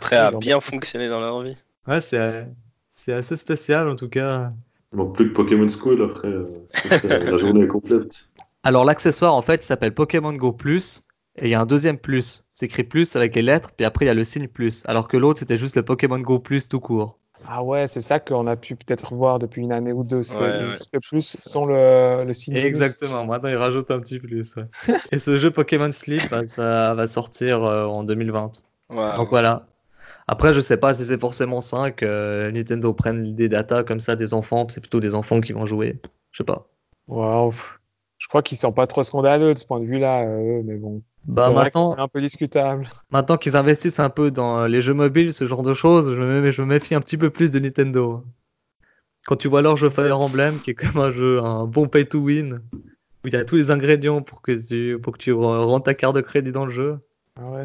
prêts 0.00 0.16
à 0.16 0.32
bien 0.32 0.60
fonctionner 0.60 1.08
dans 1.08 1.20
leur 1.20 1.40
vie. 1.42 1.56
Ouais, 1.86 2.00
c'est 2.00 2.46
c'est 2.94 3.12
assez 3.12 3.36
spécial 3.36 3.88
en 3.88 3.94
tout 3.96 4.08
cas. 4.08 4.50
Il 4.92 4.96
manque 4.98 5.14
plus 5.14 5.28
que 5.28 5.34
Pokémon 5.34 5.68
School 5.68 6.02
après. 6.02 6.28
euh, 6.28 6.44
la 7.30 7.36
journée 7.36 7.64
est 7.64 7.68
complète. 7.68 8.26
Alors, 8.64 8.84
l'accessoire, 8.84 9.34
en 9.34 9.42
fait, 9.42 9.62
s'appelle 9.62 9.94
Pokémon 9.94 10.32
Go 10.32 10.52
Plus. 10.52 11.04
Et 11.36 11.46
il 11.46 11.50
y 11.50 11.54
a 11.54 11.60
un 11.60 11.66
deuxième 11.66 11.98
plus. 11.98 12.44
C'est 12.58 12.66
écrit 12.66 12.82
plus 12.82 13.14
avec 13.14 13.36
les 13.36 13.42
lettres, 13.42 13.70
puis 13.76 13.86
après, 13.86 14.04
il 14.04 14.08
y 14.08 14.10
a 14.10 14.14
le 14.14 14.24
signe 14.24 14.48
plus. 14.48 14.82
Alors 14.86 15.06
que 15.06 15.16
l'autre, 15.16 15.38
c'était 15.38 15.56
juste 15.56 15.76
le 15.76 15.84
Pokémon 15.84 16.18
Go 16.18 16.40
Plus 16.40 16.68
tout 16.68 16.80
court. 16.80 17.16
Ah 17.46 17.62
ouais, 17.62 17.86
c'est 17.86 18.00
ça 18.00 18.18
qu'on 18.18 18.48
a 18.48 18.56
pu 18.56 18.74
peut-être 18.74 19.14
voir 19.14 19.38
depuis 19.38 19.62
une 19.62 19.70
année 19.70 19.92
ou 19.92 20.02
deux. 20.02 20.24
C'était 20.24 20.40
Ouais, 20.40 20.64
le 20.92 20.98
plus 20.98 21.22
sans 21.38 21.66
le, 21.66 22.24
le 22.26 22.32
signe 22.32 22.54
plus. 22.54 22.66
Exactement, 22.66 23.24
maintenant, 23.26 23.48
il 23.48 23.54
rajoute 23.54 23.92
un 23.92 24.00
petit 24.00 24.18
plus. 24.18 24.56
ouais. 24.56 24.64
Et 25.12 25.20
ce 25.20 25.38
jeu 25.38 25.52
Pokémon 25.52 25.92
Sleep, 25.92 26.28
bah, 26.32 26.48
ça 26.48 26.94
va 26.94 27.06
sortir 27.06 27.62
euh, 27.62 27.84
en 27.84 28.02
2020. 28.02 28.50
Waouh. 28.90 29.16
Donc 29.16 29.28
voilà. 29.28 29.68
Après, 30.26 30.52
je 30.52 30.58
sais 30.60 30.78
pas 30.78 30.94
si 30.94 31.04
c'est 31.04 31.16
forcément 31.20 31.60
sain 31.60 31.92
que 31.92 32.50
Nintendo 32.50 32.92
prenne 32.92 33.36
des 33.36 33.48
datas 33.48 33.84
comme 33.84 34.00
ça 34.00 34.16
des 34.16 34.34
enfants, 34.34 34.66
c'est 34.68 34.80
plutôt 34.80 34.98
des 34.98 35.14
enfants 35.14 35.40
qui 35.40 35.52
vont 35.52 35.64
jouer. 35.64 36.00
Je 36.32 36.38
sais 36.38 36.44
pas. 36.44 36.66
Waouh. 37.06 37.54
Je 38.28 38.30
crois 38.30 38.42
qu'ils 38.42 38.58
sont 38.58 38.72
pas 38.72 38.86
trop 38.86 39.02
scandaleux 39.02 39.54
de 39.54 39.58
ce 39.58 39.64
point 39.64 39.80
de 39.80 39.86
vue-là, 39.86 40.26
eux, 40.26 40.62
mais 40.62 40.76
bon. 40.76 41.02
Bah 41.24 41.50
maintenant, 41.50 41.94
c'est 41.96 42.02
un 42.02 42.08
peu 42.08 42.20
discutable. 42.20 42.86
maintenant 43.10 43.38
qu'ils 43.38 43.56
investissent 43.56 44.00
un 44.00 44.10
peu 44.10 44.30
dans 44.30 44.66
les 44.66 44.82
jeux 44.82 44.92
mobiles, 44.92 45.32
ce 45.32 45.46
genre 45.46 45.62
de 45.62 45.72
choses, 45.72 46.12
je 46.14 46.20
me, 46.20 46.50
je 46.50 46.60
me 46.60 46.66
méfie 46.66 46.94
un 46.94 47.00
petit 47.00 47.16
peu 47.16 47.30
plus 47.30 47.50
de 47.50 47.58
Nintendo. 47.58 48.22
Quand 49.24 49.36
tu 49.36 49.48
vois 49.48 49.62
leur 49.62 49.78
jeu 49.78 49.88
Fire 49.88 50.20
Emblem, 50.20 50.60
qui 50.60 50.72
est 50.72 50.74
comme 50.74 50.98
un 51.00 51.10
jeu, 51.10 51.40
un 51.42 51.64
bon 51.66 51.88
pay 51.88 52.06
to 52.06 52.18
win, 52.18 52.60
où 52.74 53.28
il 53.28 53.32
y 53.32 53.36
a 53.36 53.46
tous 53.46 53.56
les 53.56 53.70
ingrédients 53.70 54.20
pour 54.20 54.42
que 54.42 54.52
tu, 54.52 54.98
pour 55.00 55.14
que 55.14 55.18
tu 55.18 55.32
rentres 55.32 55.84
ta 55.84 55.94
carte 55.94 56.14
de 56.14 56.20
crédit 56.20 56.52
dans 56.52 56.66
le 56.66 56.70
jeu, 56.70 56.98
Ah 57.36 57.50
ouais. 57.50 57.64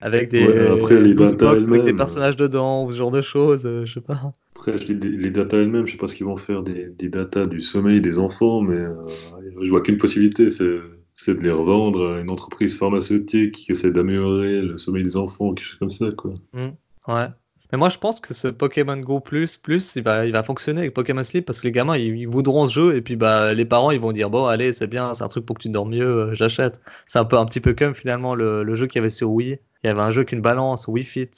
avec 0.00 0.30
des 0.30 0.46
Ouais, 0.46 0.66
après, 0.66 0.98
les 0.98 1.12
loot 1.12 1.36
datas 1.36 1.52
box 1.52 1.68
avec 1.68 1.84
des 1.84 1.92
personnages 1.92 2.36
dedans, 2.36 2.84
ou 2.84 2.90
ce 2.90 2.96
genre 2.96 3.10
de 3.10 3.20
choses, 3.22 3.66
euh, 3.66 3.84
je 3.84 3.94
sais 3.94 4.00
pas. 4.00 4.32
Après, 4.60 4.76
les, 4.76 4.94
les 4.94 5.30
datas 5.30 5.56
elles-mêmes, 5.56 5.86
je 5.86 5.92
sais 5.92 5.96
pas 5.96 6.06
ce 6.06 6.14
qu'ils 6.14 6.26
vont 6.26 6.36
faire 6.36 6.62
des, 6.62 6.90
des 6.90 7.08
datas 7.08 7.46
du 7.46 7.62
sommeil 7.62 8.02
des 8.02 8.18
enfants, 8.18 8.60
mais 8.60 8.76
euh, 8.76 8.94
je 9.62 9.70
vois 9.70 9.80
qu'une 9.80 9.96
possibilité, 9.96 10.50
c'est 10.50 11.34
de 11.34 11.40
les 11.40 11.50
revendre 11.50 12.12
à 12.12 12.20
une 12.20 12.30
entreprise 12.30 12.76
pharmaceutique 12.76 13.52
qui 13.52 13.72
essaie 13.72 13.90
d'améliorer 13.90 14.60
le 14.60 14.76
sommeil 14.76 15.02
des 15.02 15.16
enfants, 15.16 15.54
quelque 15.54 15.66
chose 15.66 15.78
comme 15.78 15.90
ça, 15.90 16.08
quoi. 16.14 16.34
Ouais. 17.08 17.28
Mais 17.72 17.78
moi, 17.78 17.88
je 17.88 17.98
pense 17.98 18.20
que 18.20 18.34
ce 18.34 18.48
Pokémon 18.48 18.96
Go 18.98 19.20
Plus, 19.20 19.56
plus 19.56 19.94
il 19.96 20.02
va, 20.02 20.26
il 20.26 20.32
va 20.32 20.42
fonctionner 20.42 20.80
avec 20.80 20.94
Pokémon 20.94 21.22
Sleep 21.22 21.46
parce 21.46 21.60
que 21.60 21.66
les 21.66 21.72
gamins, 21.72 21.96
ils, 21.96 22.16
ils 22.16 22.28
voudront 22.28 22.66
ce 22.66 22.74
jeu 22.74 22.96
et 22.96 23.00
puis 23.00 23.16
bah, 23.16 23.54
les 23.54 23.64
parents, 23.64 23.92
ils 23.92 24.00
vont 24.00 24.12
dire 24.12 24.28
Bon, 24.28 24.46
allez, 24.46 24.72
c'est 24.72 24.88
bien, 24.88 25.14
c'est 25.14 25.22
un 25.24 25.28
truc 25.28 25.46
pour 25.46 25.56
que 25.56 25.62
tu 25.62 25.68
dors 25.68 25.86
mieux, 25.86 26.04
euh, 26.04 26.34
j'achète. 26.34 26.80
C'est 27.06 27.18
un 27.18 27.24
peu 27.24 27.38
un 27.38 27.46
petit 27.46 27.60
peu 27.60 27.74
comme 27.74 27.94
finalement 27.94 28.34
le, 28.34 28.62
le 28.64 28.74
jeu 28.74 28.86
qu'il 28.88 28.96
y 28.98 29.00
avait 29.00 29.10
sur 29.10 29.30
Wii. 29.30 29.58
Il 29.84 29.86
y 29.86 29.90
avait 29.90 30.00
un 30.00 30.10
jeu 30.10 30.24
qu'une 30.24 30.42
balance, 30.42 30.88
Wii 30.88 31.04
Fit. 31.04 31.30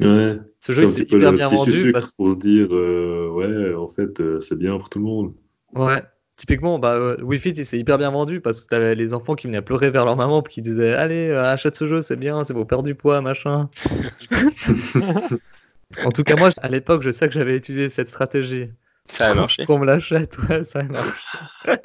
Ouais, 0.00 0.38
Ce 0.60 0.72
c'est 0.72 0.72
jeu, 0.72 0.84
un 0.84 0.86
il 0.86 0.92
s'est 0.92 1.04
petit 1.04 1.06
peu 1.06 1.16
hyper 1.16 1.32
le 1.32 1.36
bien 1.38 1.46
petit 1.48 1.56
vendu 1.56 1.72
sucre 1.72 1.92
parce 1.92 2.12
pour 2.12 2.30
se 2.30 2.36
dire, 2.36 2.68
euh, 2.72 3.28
ouais, 3.30 3.74
en 3.74 3.88
fait, 3.88 4.20
euh, 4.20 4.38
c'est 4.38 4.56
bien 4.56 4.76
pour 4.78 4.88
tout 4.88 4.98
le 4.98 5.04
monde. 5.04 5.34
Ouais, 5.74 6.02
typiquement, 6.36 6.78
bah, 6.78 6.94
euh, 6.94 7.16
Wii 7.22 7.40
Fit, 7.40 7.50
il 7.50 7.66
s'est 7.66 7.78
hyper 7.78 7.98
bien 7.98 8.10
vendu 8.10 8.40
parce 8.40 8.60
que 8.60 8.68
t'avais 8.68 8.94
les 8.94 9.12
enfants 9.12 9.34
qui 9.34 9.48
venaient 9.48 9.60
pleurer 9.62 9.90
vers 9.90 10.04
leur 10.04 10.16
maman 10.16 10.40
puis 10.42 10.54
qui 10.54 10.62
disaient 10.62 10.94
Allez, 10.94 11.28
euh, 11.28 11.44
achète 11.44 11.76
ce 11.76 11.86
jeu, 11.86 12.00
c'est 12.00 12.16
bien, 12.16 12.44
c'est 12.44 12.54
pour 12.54 12.66
perdre 12.66 12.84
du 12.84 12.94
poids, 12.94 13.20
machin. 13.20 13.68
en 16.04 16.10
tout 16.12 16.22
cas, 16.22 16.36
moi, 16.36 16.50
à 16.58 16.68
l'époque, 16.68 17.02
je 17.02 17.10
sais 17.10 17.26
que 17.28 17.34
j'avais 17.34 17.56
étudié 17.56 17.88
cette 17.88 18.08
stratégie. 18.08 18.70
Ça 19.10 19.30
a 19.30 19.34
marché. 19.34 19.66
Qu'on 19.66 19.78
me 19.78 19.86
l'achète, 19.86 20.36
ouais, 20.48 20.62
ça 20.64 20.82
marche. 20.84 21.36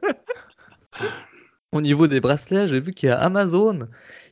Au 1.71 1.81
niveau 1.81 2.05
des 2.07 2.19
bracelets, 2.19 2.67
j'ai 2.67 2.79
vu 2.79 2.93
qu'il 2.93 3.09
y 3.09 3.11
a 3.11 3.17
Amazon, 3.17 3.87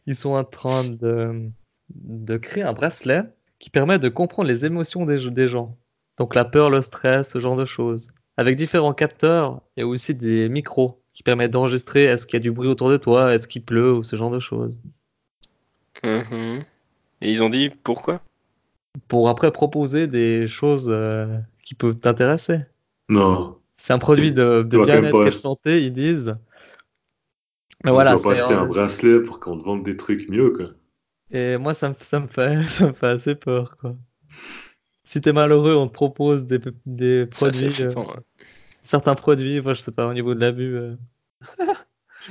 ils 0.06 0.16
sont 0.16 0.34
en 0.34 0.44
train 0.44 0.84
de, 0.84 1.50
de 1.90 2.38
créer 2.38 2.64
un 2.64 2.74
bracelet 2.74 3.24
qui 3.62 3.70
permet 3.70 4.00
de 4.00 4.10
comprendre 4.10 4.50
les 4.50 4.66
émotions 4.66 5.06
des, 5.06 5.30
des 5.30 5.48
gens. 5.48 5.78
Donc 6.18 6.36
la 6.36 6.44
peur, 6.44 6.70
le 6.70 6.82
stress, 6.82 7.30
ce 7.30 7.40
genre 7.40 7.56
de 7.56 7.66
choses. 7.66 8.10
Avec 8.36 8.58
différents 8.58 8.94
capteurs 8.94 9.62
et 9.78 9.84
aussi 9.84 10.16
des 10.16 10.50
micros 10.50 11.02
qui 11.14 11.24
permettent 11.24 11.52
d'enregistrer 11.52 12.04
est-ce 12.06 12.26
qu'il 12.26 12.38
y 12.38 12.38
a 12.38 12.40
du 12.42 12.52
bruit 12.52 12.68
autour 12.68 12.90
de 12.90 12.98
toi, 12.98 13.34
est-ce 13.34 13.48
qu'il 13.48 13.64
pleut 13.64 13.94
ou 13.94 14.04
ce 14.04 14.16
genre 14.16 14.32
de 14.32 14.40
choses. 14.40 14.80
Mhm. 16.04 16.64
Et 17.22 17.32
ils 17.32 17.44
ont 17.44 17.50
dit 17.50 17.70
pourquoi? 17.70 18.22
Pour 19.08 19.30
après 19.30 19.52
proposer 19.52 20.08
des 20.08 20.48
choses 20.48 20.88
euh, 20.90 21.38
qui 21.64 21.76
peuvent 21.76 21.96
t'intéresser. 21.96 22.62
Non, 23.10 23.58
C'est 23.78 23.94
un 23.94 24.00
produit 24.00 24.32
de, 24.32 24.68
Tu 24.70 24.84
bien-être 24.84 25.22
et 25.22 25.26
de 25.26 25.32
santé, 25.32 25.84
ils 25.84 25.94
disent. 25.94 26.36
Mais 27.84 27.92
tu 27.92 27.94
voilà, 27.94 28.16
vas 28.16 28.24
pas 28.24 28.34
acheter 28.34 28.54
un 28.54 28.66
bracelet 28.66 29.20
pour 29.22 29.40
qu'on 29.40 29.58
te 29.58 29.64
vende 29.64 29.84
des 29.84 29.98
trucs 29.98 30.30
mieux, 30.30 30.50
quoi. 30.52 30.72
Et 31.32 31.58
moi, 31.58 31.74
ça 31.74 31.90
me, 31.90 31.96
ça 32.02 32.20
me 32.20 32.28
fait, 32.28 32.62
ça 32.70 32.88
me 32.88 32.94
fait 32.94 33.08
assez 33.08 33.36
peur, 33.36 33.78
quoi. 33.78 33.96
Si 35.04 35.22
t'es 35.22 35.32
malheureux, 35.34 35.76
on 35.76 35.88
te 35.88 35.94
propose 35.94 36.46
des, 36.48 36.60
des 36.88 37.26
produits, 37.28 37.76
euh, 37.80 37.94
ouais. 37.96 38.06
certains 38.84 39.16
produits, 39.16 39.62
moi, 39.62 39.74
je 39.76 39.82
sais 39.82 39.92
pas, 39.92 40.08
au 40.08 40.14
niveau 40.14 40.36
de 40.36 40.40
l'abus. 40.42 40.76
euh, 40.78 40.96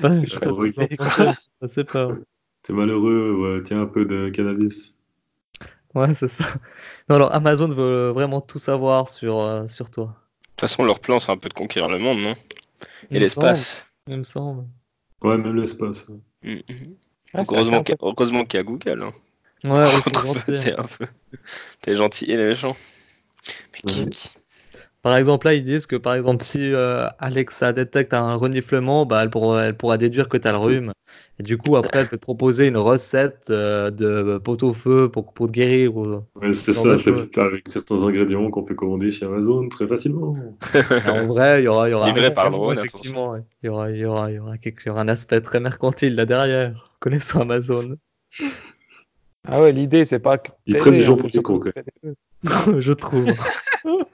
Je 0.03 0.39
sais 0.39 0.41
pas, 0.41 1.33
je 1.63 1.67
sais 1.69 1.85
pas. 1.85 2.17
T'es 2.63 2.73
malheureux, 2.73 3.35
ouais, 3.35 3.63
tiens 3.63 3.83
un 3.83 3.87
peu 3.87 4.07
de 4.07 4.31
cannabis. 4.31 4.97
Ouais, 5.95 6.15
c'est 6.15 6.29
ça. 6.29 6.45
Non, 7.09 7.17
alors 7.17 7.35
Amazon 7.35 7.69
veut 7.69 8.11
vraiment 8.11 8.41
tout 8.41 8.59
savoir 8.59 9.09
sur, 9.09 9.39
euh, 9.41 9.67
sur 9.69 9.91
toi. 9.91 10.07
De 10.07 10.47
toute 10.51 10.61
façon, 10.61 10.85
leur 10.85 11.01
plan, 11.01 11.19
c'est 11.19 11.33
un 11.33 11.37
peu 11.37 11.49
de 11.49 11.55
conquérir 11.55 11.89
le 11.89 11.99
monde, 11.99 12.21
non? 12.21 12.37
Et 13.11 13.19
l'espace. 13.19 13.87
Il 14.07 14.17
me 14.19 14.23
semble. 14.25 14.67
Ouais, 15.23 15.39
même 15.39 15.57
l'espace. 15.57 16.09
ouais. 16.09 16.65
Mhm. 16.69 16.97
Ah, 17.35 17.39
Donc, 17.39 17.53
heureusement 17.53 17.83
qu'il 17.83 17.93
y 17.93 17.95
a- 17.95 18.07
heureusement 18.07 18.45
qu'il 18.45 18.59
y 18.59 18.61
a 18.61 18.65
Google. 18.65 19.03
Hein. 19.05 19.13
Ouais, 19.65 19.91
gentils. 20.25 20.61
T'es 20.63 20.75
peu. 21.85 21.95
Gentil 21.95 22.25
et 22.27 22.37
les 22.37 22.45
méchants. 22.47 22.77
Mais 23.73 23.79
qui, 23.91 24.01
Ouais. 24.01 24.11
qui- 24.11 24.31
Par 25.03 25.17
exemple, 25.17 25.47
là, 25.47 25.55
ils 25.55 25.65
disent 25.65 25.87
que 25.87 25.97
par 25.97 26.15
exemple, 26.15 26.45
si 26.45 26.73
euh, 26.73 27.07
Alexa 27.19 27.73
détecte 27.73 28.13
un 28.15 28.35
reniflement, 28.35 29.07
bah, 29.07 29.23
elle, 29.23 29.31
pourra, 29.31 29.65
elle 29.65 29.77
pourra 29.77 29.97
déduire 29.97 30.29
que 30.29 30.37
tu 30.37 30.47
as 30.47 30.53
le 30.53 30.59
rhume. 30.59 30.93
Et 31.41 31.43
du 31.43 31.57
coup, 31.57 31.75
après, 31.77 32.01
elle 32.01 32.07
peut 32.07 32.19
te 32.19 32.21
proposer 32.23 32.67
une 32.67 32.77
recette 32.77 33.47
euh, 33.49 33.91
de 33.91 34.37
pot-au-feu 34.37 35.09
pour, 35.11 35.33
pour 35.33 35.47
te 35.47 35.53
guérir. 35.53 35.97
ou- 35.97 36.23
Ouais, 36.35 36.53
c'est 36.53 36.75
ça, 36.75 36.99
c'est 36.99 37.39
avec 37.39 37.67
certains 37.67 38.05
ingrédients 38.05 38.51
qu'on 38.51 38.63
peut 38.63 38.75
commander 38.75 39.11
chez 39.11 39.25
Amazon 39.25 39.67
très 39.71 39.89
facilement. 39.89 40.37
En 41.09 41.27
vrai, 41.29 41.63
il 41.63 41.65
y 41.65 41.69
aura, 41.69 41.89
il 41.89 41.93
y 41.93 41.95
aura 41.95 42.09
Livré 42.09 42.21
rien, 42.21 42.31
par 42.33 42.51
vraiment, 42.51 42.65
drone, 42.65 42.77
effectivement. 42.77 43.31
ouais. 43.31 43.41
Il 43.63 43.67
y 43.67 43.69
aura, 43.71 43.91
il 43.91 43.97
y 43.97 44.05
aura, 44.05 44.31
y 44.31 44.39
aura, 44.39 44.59
quelque- 44.59 44.85
y 44.85 44.91
aura 44.91 45.01
un 45.01 45.09
aspect 45.09 45.41
très 45.41 45.61
mercantile 45.61 46.15
là 46.15 46.27
derrière, 46.27 46.93
connaissant 47.01 47.41
Amazon. 47.41 47.97
Ah 49.49 49.63
ouais, 49.63 49.73
l'idée, 49.73 50.05
c'est 50.05 50.19
pas 50.19 50.37
que 50.37 50.51
Ils 50.67 50.77
prennent 50.77 50.93
les 50.93 51.03
gens 51.05 51.15
hein, 51.15 51.17
pour 51.17 51.31
c'est 51.31 51.39
des 51.39 51.43
cons, 51.43 51.59
quoi. 52.45 52.81
je 52.81 52.93
trouve. 52.93 53.35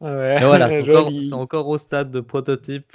Ah 0.00 0.16
ouais, 0.16 0.34
Mais 0.40 0.44
voilà, 0.46 0.70
c'est 0.70 0.82
encore, 0.82 1.06
joli. 1.06 1.24
c'est 1.24 1.32
encore 1.34 1.68
au 1.68 1.78
stade 1.78 2.10
de 2.10 2.20
prototype. 2.20 2.92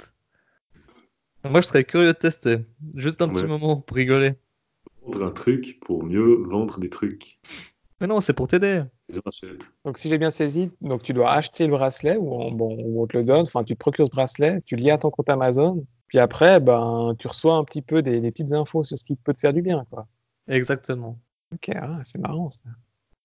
Moi, 1.44 1.60
je 1.60 1.66
serais 1.66 1.84
curieux 1.84 2.08
de 2.08 2.18
tester. 2.18 2.58
Juste 2.94 3.22
un 3.22 3.28
petit 3.28 3.44
moment 3.44 3.80
pour 3.80 3.96
rigoler. 3.96 4.34
Vendre 5.02 5.24
un 5.24 5.30
truc 5.30 5.80
pour 5.84 6.04
mieux 6.04 6.42
vendre 6.46 6.78
des 6.78 6.90
trucs. 6.90 7.40
Mais 8.00 8.06
non, 8.06 8.20
c'est 8.20 8.32
pour 8.32 8.48
t'aider. 8.48 8.82
Donc, 9.84 9.98
si 9.98 10.08
j'ai 10.08 10.18
bien 10.18 10.30
saisi, 10.30 10.70
donc 10.80 11.02
tu 11.02 11.12
dois 11.12 11.32
acheter 11.32 11.66
le 11.66 11.72
bracelet 11.72 12.16
ou 12.16 12.34
on, 12.34 12.52
bon, 12.52 12.76
on 12.96 13.06
te 13.06 13.16
le 13.16 13.24
donne, 13.24 13.42
enfin, 13.42 13.62
tu 13.64 13.74
te 13.74 13.78
procures 13.78 14.06
ce 14.06 14.10
bracelet, 14.10 14.62
tu 14.66 14.76
le 14.76 14.82
lies 14.82 14.90
à 14.90 14.98
ton 14.98 15.10
compte 15.10 15.28
Amazon 15.28 15.84
Puis 16.08 16.18
après, 16.18 16.60
ben, 16.60 17.14
tu 17.18 17.26
reçois 17.26 17.54
un 17.54 17.64
petit 17.64 17.82
peu 17.82 18.02
des, 18.02 18.20
des 18.20 18.30
petites 18.30 18.52
infos 18.52 18.84
sur 18.84 18.96
ce 18.96 19.04
qui 19.04 19.16
peut 19.16 19.34
te 19.34 19.40
faire 19.40 19.52
du 19.52 19.62
bien, 19.62 19.84
quoi. 19.90 20.06
Exactement. 20.48 21.18
Ok, 21.52 21.70
ah, 21.74 22.00
c'est 22.04 22.18
marrant 22.18 22.50
ça. 22.50 22.60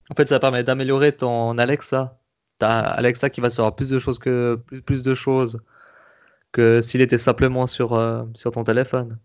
En 0.09 0.15
fait, 0.15 0.27
ça 0.27 0.39
permet 0.39 0.63
d'améliorer 0.63 1.11
ton 1.15 1.57
Alexa. 1.57 2.19
T'as 2.57 2.79
Alexa 2.79 3.29
qui 3.29 3.41
va 3.41 3.49
savoir 3.49 3.75
plus 3.75 3.89
de 3.89 3.99
choses 3.99 4.19
que 4.19 4.55
plus, 4.65 4.81
plus 4.81 5.03
de 5.03 5.13
choses 5.13 5.61
que 6.55 6.81
s'il 6.81 7.01
était 7.01 7.17
simplement 7.17 7.67
sur, 7.67 7.91
euh, 7.93 8.23
sur 8.33 8.51
ton 8.51 8.63
téléphone. 8.63 9.19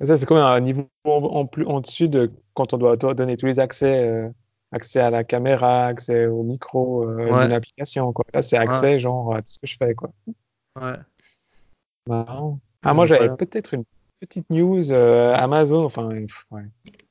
Et 0.00 0.06
ça, 0.06 0.16
c'est 0.16 0.24
comme 0.26 0.38
un 0.38 0.58
niveau 0.60 0.88
en, 1.04 1.44
plus 1.46 1.66
en 1.66 1.80
dessus 1.80 2.08
de 2.08 2.32
quand 2.54 2.72
on 2.72 2.78
doit 2.78 2.96
do- 2.96 3.12
donner 3.14 3.36
tous 3.36 3.46
les 3.46 3.60
accès, 3.60 4.08
euh, 4.08 4.28
accès 4.72 5.00
à 5.00 5.10
la 5.10 5.22
caméra, 5.22 5.84
accès 5.86 6.26
au 6.26 6.42
micro 6.42 7.04
euh, 7.04 7.30
Ouais. 7.30 7.44
d'une 7.44 7.52
application, 7.52 8.10
quoi. 8.12 8.24
Là, 8.32 8.40
c'est 8.40 8.56
accès 8.56 8.98
genre 8.98 9.34
à 9.36 9.42
tout 9.42 9.52
ce 9.52 9.58
que 9.58 9.66
je 9.66 9.76
fais, 9.76 9.94
quoi. 9.94 10.10
Ouais. 10.80 10.96
Marrant. 12.08 12.58
Ah, 12.82 12.94
moi, 12.94 13.04
j'avais 13.06 13.28
peut-être 13.36 13.74
une 13.74 13.84
petite 14.18 14.48
news 14.50 14.90
euh, 14.92 15.34
Amazon. 15.34 15.84
Enfin, 15.84 16.08
ouais. 16.50 16.64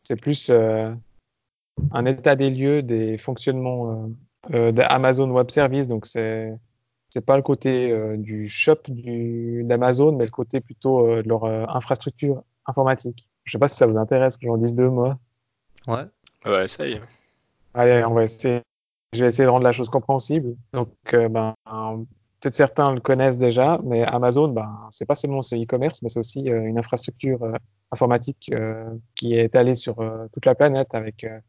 C'est 0.03 0.19
plus 0.19 0.49
un 0.49 2.05
état 2.05 2.35
des 2.35 2.49
lieux 2.49 2.81
des 2.81 3.17
fonctionnements 3.19 4.09
d'Amazon 4.49 5.29
Web 5.29 5.49
Service. 5.51 5.87
Donc, 5.87 6.05
c'est 6.07 6.51
c'est 7.11 7.25
pas 7.25 7.35
le 7.35 7.43
côté 7.43 7.91
euh, 7.91 8.17
du 8.17 8.47
shop 8.47 8.77
d'Amazon, 8.87 10.13
mais 10.13 10.25
le 10.25 10.31
côté 10.31 10.61
plutôt 10.61 11.05
euh, 11.05 11.21
de 11.21 11.29
leur 11.29 11.43
euh, 11.43 11.65
infrastructure 11.67 12.41
informatique. 12.65 13.29
Je 13.43 13.51
sais 13.51 13.59
pas 13.59 13.67
si 13.67 13.75
ça 13.75 13.85
vous 13.85 13.97
intéresse 13.97 14.37
que 14.37 14.47
j'en 14.47 14.57
dise 14.57 14.73
deux 14.73 14.89
mots. 14.89 15.13
Ouais. 15.87 16.05
Ouais, 16.45 16.67
ça 16.67 16.87
y 16.87 16.93
est. 16.93 17.01
Allez, 17.73 18.03
on 18.05 18.13
va 18.13 18.23
essayer. 18.23 18.61
Je 19.13 19.23
vais 19.23 19.27
essayer 19.27 19.45
de 19.45 19.51
rendre 19.51 19.65
la 19.65 19.73
chose 19.73 19.89
compréhensible. 19.89 20.55
Donc, 20.73 20.89
euh, 21.13 21.27
ben, 21.27 21.53
peut-être 22.39 22.55
certains 22.55 22.93
le 22.93 23.01
connaissent 23.01 23.37
déjà, 23.37 23.79
mais 23.83 24.03
Amazon, 24.03 24.47
ben, 24.47 24.87
c'est 24.89 25.05
pas 25.05 25.15
seulement 25.15 25.41
ce 25.41 25.55
e-commerce, 25.55 26.01
mais 26.01 26.09
c'est 26.09 26.19
aussi 26.19 26.49
euh, 26.49 26.63
une 26.63 26.77
infrastructure 26.77 27.43
euh, 27.43 27.53
informatique 27.91 28.49
euh, 28.53 28.89
qui 29.15 29.35
est 29.35 29.45
étalée 29.45 29.75
sur 29.75 29.99
euh, 29.99 30.27
toute 30.33 30.45
la 30.45 30.55
planète 30.55 30.95
avec 30.95 31.23
euh, 31.25 31.39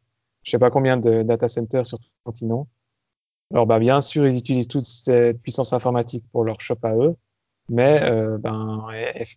je 0.43 0.51
sais 0.51 0.59
pas 0.59 0.69
combien 0.69 0.97
de 0.97 1.23
data 1.23 1.47
centers 1.47 1.85
sur 1.85 1.97
tout 1.97 2.09
le 2.25 2.31
continent. 2.31 2.67
Alors, 3.51 3.65
ben, 3.67 3.79
bien 3.79 4.01
sûr, 4.01 4.27
ils 4.27 4.37
utilisent 4.37 4.67
toute 4.67 4.85
cette 4.85 5.41
puissance 5.41 5.73
informatique 5.73 6.25
pour 6.31 6.43
leur 6.43 6.59
shop 6.61 6.77
à 6.83 6.95
eux, 6.95 7.15
mais 7.69 8.01
euh, 8.03 8.37
ben, 8.37 8.85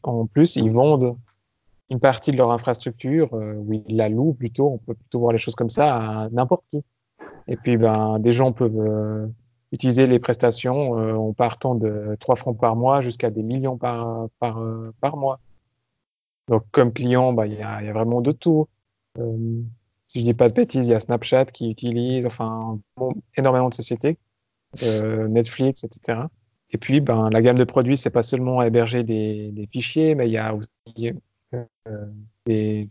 en 0.02 0.26
plus, 0.26 0.56
ils 0.56 0.70
vendent 0.70 1.16
une 1.90 2.00
partie 2.00 2.32
de 2.32 2.36
leur 2.36 2.50
infrastructure, 2.50 3.32
euh, 3.34 3.54
ou 3.54 3.74
ils 3.86 3.96
la 3.96 4.08
louent 4.08 4.34
plutôt, 4.34 4.70
on 4.72 4.78
peut 4.78 4.94
plutôt 4.94 5.20
voir 5.20 5.32
les 5.32 5.38
choses 5.38 5.54
comme 5.54 5.70
ça, 5.70 5.96
à 5.96 6.28
n'importe 6.30 6.64
qui. 6.68 6.82
Et 7.48 7.56
puis, 7.56 7.76
ben, 7.76 8.18
des 8.18 8.32
gens 8.32 8.52
peuvent 8.52 8.78
euh, 8.78 9.26
utiliser 9.72 10.06
les 10.06 10.18
prestations 10.18 10.98
euh, 10.98 11.14
en 11.14 11.32
partant 11.32 11.74
de 11.74 12.16
3 12.20 12.36
francs 12.36 12.58
par 12.58 12.76
mois 12.76 13.02
jusqu'à 13.02 13.30
des 13.30 13.42
millions 13.42 13.78
par, 13.78 14.28
par, 14.40 14.60
par 15.00 15.16
mois. 15.16 15.40
Donc, 16.48 16.64
comme 16.72 16.92
client, 16.92 17.32
ben, 17.32 17.46
il 17.46 17.54
y 17.54 17.62
a, 17.62 17.80
il 17.82 17.86
y 17.86 17.90
a 17.90 17.92
vraiment 17.92 18.20
de 18.20 18.32
tout. 18.32 18.68
Si 20.06 20.20
je 20.20 20.24
dis 20.24 20.34
pas 20.34 20.48
de 20.48 20.54
bêtises, 20.54 20.86
il 20.86 20.90
y 20.90 20.94
a 20.94 21.00
Snapchat 21.00 21.46
qui 21.46 21.70
utilise, 21.70 22.26
enfin, 22.26 22.78
énormément 23.36 23.68
de 23.68 23.74
sociétés, 23.74 24.18
euh, 24.82 25.26
Netflix, 25.26 25.84
etc. 25.84 26.20
Et 26.70 26.78
puis, 26.78 27.00
ben, 27.00 27.28
la 27.30 27.42
gamme 27.42 27.58
de 27.58 27.64
produits, 27.64 27.96
c'est 27.96 28.10
pas 28.10 28.22
seulement 28.22 28.62
héberger 28.62 29.02
des, 29.02 29.68
fichiers, 29.72 30.14
mais 30.14 30.28
il 30.28 30.32
y 30.32 30.38
a 30.38 30.54
aussi 30.54 31.12
euh, 31.54 32.06
des, 32.46 32.88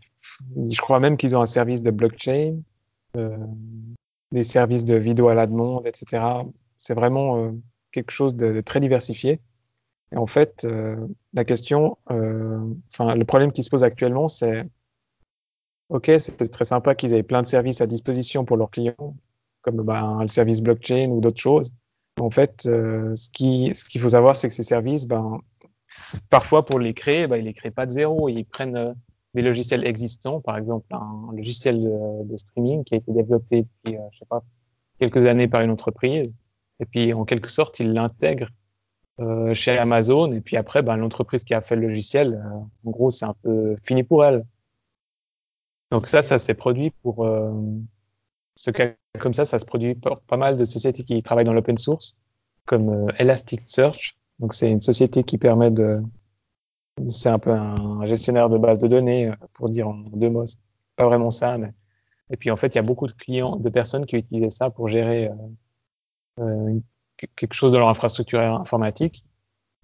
je 0.68 0.80
crois 0.80 1.00
même 1.00 1.16
qu'ils 1.16 1.36
ont 1.36 1.40
un 1.40 1.46
service 1.46 1.82
de 1.82 1.90
blockchain, 1.90 2.60
euh, 3.16 3.36
des 4.32 4.42
services 4.42 4.84
de 4.84 4.96
vidéo 4.96 5.28
à 5.28 5.34
la 5.34 5.46
demande, 5.46 5.86
etc. 5.86 6.22
C'est 6.76 6.94
vraiment 6.94 7.54
quelque 7.92 8.10
chose 8.10 8.36
de, 8.36 8.52
de 8.52 8.60
très 8.60 8.80
diversifié. 8.80 9.40
Et 10.12 10.16
en 10.18 10.26
fait, 10.26 10.66
la 11.32 11.44
question, 11.44 11.96
enfin, 12.08 13.14
le 13.14 13.24
problème 13.24 13.52
qui 13.52 13.62
se 13.62 13.70
pose 13.70 13.84
actuellement, 13.84 14.28
c'est 14.28 14.66
OK, 15.88 16.10
c'est 16.18 16.50
très 16.50 16.64
sympa 16.64 16.94
qu'ils 16.94 17.14
aient 17.14 17.22
plein 17.22 17.42
de 17.42 17.46
services 17.46 17.80
à 17.80 17.86
disposition 17.86 18.44
pour 18.44 18.56
leurs 18.56 18.70
clients, 18.70 19.14
comme 19.62 19.82
ben, 19.82 20.18
le 20.22 20.28
service 20.28 20.60
blockchain 20.60 21.08
ou 21.10 21.20
d'autres 21.20 21.40
choses. 21.40 21.72
En 22.18 22.30
fait, 22.30 22.66
euh, 22.66 23.14
ce 23.14 23.30
qui, 23.30 23.70
ce 23.74 23.84
qu'il 23.84 24.00
faut 24.00 24.08
savoir, 24.10 24.34
c'est 24.34 24.48
que 24.48 24.54
ces 24.54 24.62
services, 24.62 25.06
ben, 25.06 25.40
parfois 26.30 26.64
pour 26.64 26.78
les 26.80 26.94
créer, 26.94 27.26
ben, 27.26 27.36
ils 27.36 27.44
les 27.44 27.52
créent 27.52 27.70
pas 27.70 27.86
de 27.86 27.92
zéro. 27.92 28.28
Ils 28.28 28.44
prennent 28.44 28.76
euh, 28.76 28.92
des 29.36 29.42
logiciels 29.42 29.86
existants, 29.86 30.40
par 30.40 30.56
exemple 30.56 30.86
un 30.92 31.30
logiciel 31.36 31.82
de, 31.82 32.24
de 32.24 32.36
streaming 32.38 32.84
qui 32.84 32.94
a 32.94 32.96
été 32.96 33.12
développé 33.12 33.62
depuis, 33.62 33.98
euh, 33.98 34.08
je 34.12 34.18
sais 34.18 34.24
pas, 34.28 34.42
quelques 34.98 35.24
années 35.26 35.46
par 35.46 35.60
une 35.60 35.70
entreprise, 35.70 36.32
et 36.80 36.86
puis 36.86 37.12
en 37.12 37.24
quelque 37.24 37.50
sorte, 37.50 37.78
ils 37.78 37.92
l'intègrent 37.92 38.48
euh, 39.20 39.52
chez 39.54 39.76
Amazon, 39.76 40.32
et 40.32 40.40
puis 40.40 40.56
après, 40.56 40.82
ben, 40.82 40.96
l'entreprise 40.96 41.44
qui 41.44 41.52
a 41.52 41.60
fait 41.60 41.76
le 41.76 41.88
logiciel, 41.88 42.34
euh, 42.34 42.88
en 42.88 42.90
gros, 42.90 43.10
c'est 43.10 43.26
un 43.26 43.34
peu 43.42 43.76
fini 43.82 44.02
pour 44.02 44.24
elle. 44.24 44.44
Donc 45.90 46.08
ça, 46.08 46.22
ça 46.22 46.38
s'est 46.38 46.54
produit 46.54 46.90
pour 47.02 47.24
euh, 47.24 47.52
ce 48.56 48.70
cas 48.70 48.92
comme 49.20 49.34
ça, 49.34 49.44
ça 49.44 49.58
se 49.58 49.64
produit 49.64 49.94
pour 49.94 50.20
pas 50.20 50.36
mal 50.36 50.56
de 50.56 50.64
sociétés 50.64 51.04
qui 51.04 51.22
travaillent 51.22 51.44
dans 51.44 51.52
l'open 51.52 51.78
source, 51.78 52.16
comme 52.66 52.88
euh, 52.90 53.12
Elasticsearch. 53.18 54.16
Donc 54.38 54.54
c'est 54.54 54.70
une 54.70 54.80
société 54.80 55.22
qui 55.24 55.38
permet 55.38 55.70
de, 55.70 56.02
c'est 57.08 57.28
un 57.28 57.38
peu 57.38 57.52
un 57.52 58.04
gestionnaire 58.06 58.50
de 58.50 58.58
base 58.58 58.78
de 58.78 58.88
données, 58.88 59.28
euh, 59.28 59.34
pour 59.54 59.68
dire 59.68 59.88
en 59.88 59.94
deux 59.94 60.30
mots, 60.30 60.44
pas 60.96 61.06
vraiment 61.06 61.30
ça, 61.30 61.56
mais 61.58 61.72
et 62.30 62.36
puis 62.36 62.50
en 62.50 62.56
fait, 62.56 62.68
il 62.68 62.74
y 62.74 62.78
a 62.78 62.82
beaucoup 62.82 63.06
de 63.06 63.12
clients, 63.12 63.56
de 63.56 63.68
personnes 63.68 64.04
qui 64.04 64.16
utilisaient 64.16 64.50
ça 64.50 64.70
pour 64.70 64.88
gérer 64.88 65.30
euh, 66.40 66.80
quelque 67.36 67.54
chose 67.54 67.72
dans 67.72 67.78
leur 67.78 67.88
infrastructure 67.88 68.40
informatique. 68.40 69.24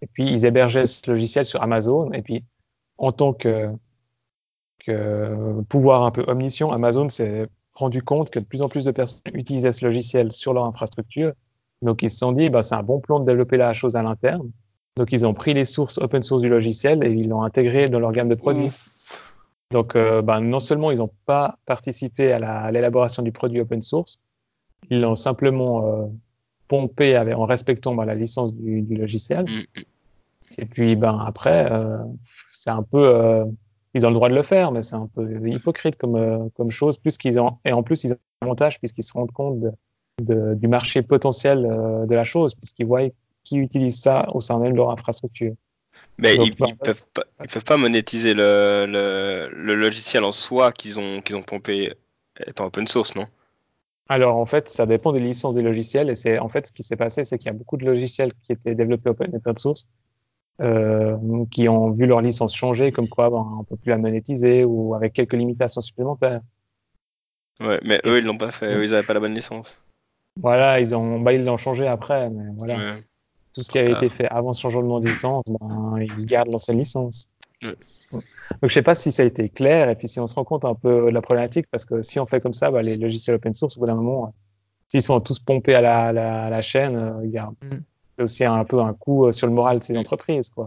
Et 0.01 0.07
puis 0.07 0.29
ils 0.29 0.45
hébergeaient 0.45 0.87
ce 0.87 1.09
logiciel 1.11 1.47
sur 1.47 1.63
Amazon. 1.63 2.11
Et 2.13 2.23
puis 2.23 2.45
en 2.99 3.13
tant 3.13 3.33
que 3.33 3.71
pouvoir 5.69 6.03
un 6.05 6.11
peu 6.11 6.25
omniscient, 6.27 6.71
Amazon 6.73 7.09
s'est 7.09 7.49
rendu 7.75 8.03
compte 8.03 8.31
que 8.31 8.39
de 8.39 8.45
plus 8.45 8.63
en 8.63 8.69
plus 8.69 8.85
de 8.85 8.91
personnes 8.91 9.23
utilisaient 9.35 9.73
ce 9.73 9.85
logiciel 9.85 10.33
sur 10.33 10.53
leur 10.53 10.65
infrastructure. 10.65 11.33
Donc, 11.81 12.03
ils 12.03 12.11
se 12.11 12.19
sont 12.19 12.33
dit, 12.33 12.49
bah, 12.51 12.63
c'est 12.63 12.75
un 12.75 12.83
bon 12.83 13.01
plan 13.01 13.19
de 13.21 13.25
développer 13.27 13.57
la 13.57 13.73
chose 13.75 13.97
à 13.97 14.03
l'interne. 14.03 14.51
Donc, 14.97 15.13
ils 15.13 15.27
ont 15.27 15.35
pris 15.35 15.55
les 15.55 15.65
sources 15.65 15.99
open 15.99 16.23
source 16.23 16.43
du 16.43 16.49
logiciel 16.49 17.03
et 17.05 17.11
ils 17.11 17.29
l'ont 17.29 17.43
intégré 17.43 17.87
dans 17.87 17.99
leur 17.99 18.13
gamme 18.13 18.29
de 18.29 18.35
produits. 18.35 18.71
Donc, 19.71 19.97
euh, 19.97 20.21
bah, 20.21 20.39
non 20.39 20.61
seulement 20.61 20.91
ils 20.91 20.99
n'ont 20.99 21.11
pas 21.25 21.57
participé 21.65 22.31
à 22.33 22.39
la- 22.39 22.61
à 22.61 22.71
l'élaboration 22.73 23.23
du 23.23 23.33
produit 23.33 23.61
open 23.61 23.81
source, 23.81 24.21
ils 24.91 25.01
l'ont 25.01 25.17
simplement 25.17 25.87
euh, 25.87 26.07
pompé 26.69 27.17
avec, 27.17 27.35
en 27.37 27.47
respectant 27.47 27.95
bah, 27.95 28.05
la 28.05 28.15
licence 28.15 28.53
du, 28.55 28.83
du 28.83 28.97
logiciel. 28.97 29.45
Mm, 29.47 29.81
mm. 29.81 29.83
Et 30.59 30.67
puis, 30.67 30.95
ben, 30.95 31.19
après, 31.27 31.73
euh, 31.73 31.97
c'est 32.53 32.71
un 32.71 32.83
peu, 32.83 33.03
euh, 33.03 33.45
ils 33.95 34.07
ont 34.07 34.11
le 34.11 34.15
droit 34.15 34.29
de 34.29 34.35
le 34.35 34.43
faire, 34.43 34.73
mais 34.73 34.83
c'est 34.83 34.95
un 34.97 35.07
peu 35.09 35.49
hypocrite 35.49 35.97
comme, 35.97 36.17
euh, 36.17 36.49
comme 36.57 36.71
chose, 36.71 36.99
plus 36.99 37.19
qu'ils 37.19 37.39
ont, 37.41 37.59
et 37.65 37.73
en 37.73 37.83
plus, 37.83 38.05
ils 38.05 38.13
ont 38.13 38.17
un 38.43 38.47
avantage 38.47 38.79
puisqu'ils 38.79 39.03
se 39.05 39.13
rendent 39.13 39.33
compte 39.33 39.61
de, 39.61 39.71
de- 40.23 40.55
du 40.55 40.69
marché 40.69 41.03
potentiel 41.03 41.65
euh, 41.67 42.07
de 42.07 42.15
la 42.15 42.25
chose, 42.25 42.55
puisqu'ils 42.55 42.87
voient 42.87 43.03
qui 43.45 43.57
utilise 43.59 44.01
ça 44.01 44.27
au 44.35 44.41
sein 44.41 44.59
même 44.59 44.73
de 44.73 44.77
leur 44.77 44.91
infrastructure. 44.91 45.55
Mais 46.19 46.37
Donc, 46.37 46.41
ils, 46.41 46.55
ils 46.59 46.77
peuvent 46.77 47.05
pas, 47.13 47.25
ils 47.43 47.49
peuvent 47.51 47.65
pas 47.65 47.77
monétiser 47.77 48.35
le, 48.35 48.87
le, 48.89 49.51
le 49.53 49.75
logiciel 49.75 50.25
en 50.25 50.33
soi 50.33 50.73
qu'ils 50.73 50.99
ont, 51.01 51.21
qu'ils 51.23 51.37
ont 51.37 51.43
pompé 51.43 51.95
étant 52.47 52.67
open 52.67 52.87
source, 52.87 53.15
non? 53.15 53.29
Alors, 54.09 54.37
en 54.37 54.47
fait, 54.47 54.69
ça 54.69 54.87
dépend 54.87 55.13
des 55.13 55.21
licences 55.21 55.55
des 55.55 55.63
logiciels, 55.63 56.11
et 56.11 56.15
c'est, 56.15 56.39
en 56.39 56.49
fait, 56.49 56.67
ce 56.67 56.73
qui 56.73 56.83
s'est 56.83 56.97
passé, 56.97 57.25
c'est 57.25 57.39
qu'il 57.39 57.47
y 57.47 57.51
a 57.51 57.53
beaucoup 57.55 57.77
de 57.77 57.85
logiciels 57.87 58.33
qui 58.43 58.53
étaient 58.53 58.75
développés 58.75 59.11
open, 59.11 59.35
open 59.35 59.57
source, 59.57 59.89
euh, 60.61 61.17
qui 61.51 61.69
ont 61.69 61.91
vu 61.91 62.07
leur 62.07 62.21
licence 62.21 62.55
changer, 62.55 62.93
comme 62.93 63.09
quoi, 63.09 63.31
ben, 63.31 63.57
on 63.61 63.65
peut 63.65 63.77
plus 63.77 63.91
la 63.91 63.99
monétiser, 63.99 64.65
ou 64.65 64.95
avec 64.95 65.13
quelques 65.13 65.33
limitations 65.35 65.81
supplémentaires. 65.81 66.41
Ouais, 67.61 67.81
mais 67.85 68.01
eux, 68.05 68.19
ils 68.19 68.25
l'ont 68.25 68.39
pas 68.39 68.51
fait. 68.51 68.75
Eux, 68.75 68.85
ils 68.85 68.95
avaient 68.95 69.07
pas 69.07 69.15
la 69.15 69.21
bonne 69.21 69.35
licence. 69.35 69.81
Voilà, 70.41 70.81
ils 70.81 70.95
ont, 70.95 71.21
bah, 71.21 71.33
ils 71.33 71.45
l'ont 71.45 71.57
changé 71.57 71.87
après, 71.87 72.31
mais 72.31 72.45
voilà. 72.57 72.77
Ouais. 72.77 73.05
Tout 73.55 73.63
ce 73.63 73.71
qui 73.71 73.79
avait 73.79 73.93
été 73.93 74.09
fait 74.09 74.27
avant 74.29 74.53
ce 74.53 74.63
changement 74.63 75.01
de 75.01 75.09
licence, 75.09 75.45
ben, 75.47 75.97
ils 75.99 76.27
gardent 76.27 76.51
l'ancienne 76.51 76.79
licence. 76.79 77.29
Ouais. 77.63 77.77
Donc, 78.13 78.23
je 78.63 78.69
sais 78.69 78.83
pas 78.83 78.95
si 78.95 79.13
ça 79.13 79.23
a 79.23 79.27
été 79.27 79.49
clair, 79.49 79.89
et 79.89 79.95
puis 79.95 80.09
si 80.09 80.21
on 80.21 80.27
se 80.27 80.35
rend 80.35 80.45
compte 80.45 80.65
un 80.65 80.75
peu 80.75 81.07
de 81.07 81.11
la 81.11 81.21
problématique, 81.21 81.67
parce 81.71 81.85
que 81.85 82.03
si 82.03 82.19
on 82.19 82.27
fait 82.27 82.41
comme 82.41 82.55
ça, 82.55 82.71
bah, 82.71 82.83
les 82.83 82.97
logiciels 82.97 83.37
open 83.37 83.55
source, 83.55 83.77
au 83.77 83.81
bout 83.81 83.87
d'un 83.87 83.95
moment, 83.95 84.27
euh, 84.27 84.31
s'ils 84.89 85.03
sont 85.03 85.21
tous 85.21 85.39
pompés 85.39 85.75
à 85.75 86.13
la, 86.13 86.63
chaîne, 86.63 86.97
euh, 86.97 87.25
il 87.25 87.31
y 87.31 87.39
a 87.39 87.51
Mm. 87.63 87.83
C'est 88.27 88.45
aussi 88.45 88.45
un 88.45 88.65
peu 88.65 88.81
un 88.81 88.95
coup 88.95 89.27
euh, 89.27 89.33
sur 89.33 89.47
le 89.47 89.53
moral 89.53 89.79
de 89.79 89.85
ces 89.85 89.97
entreprises, 89.97 90.51
quoi. 90.51 90.67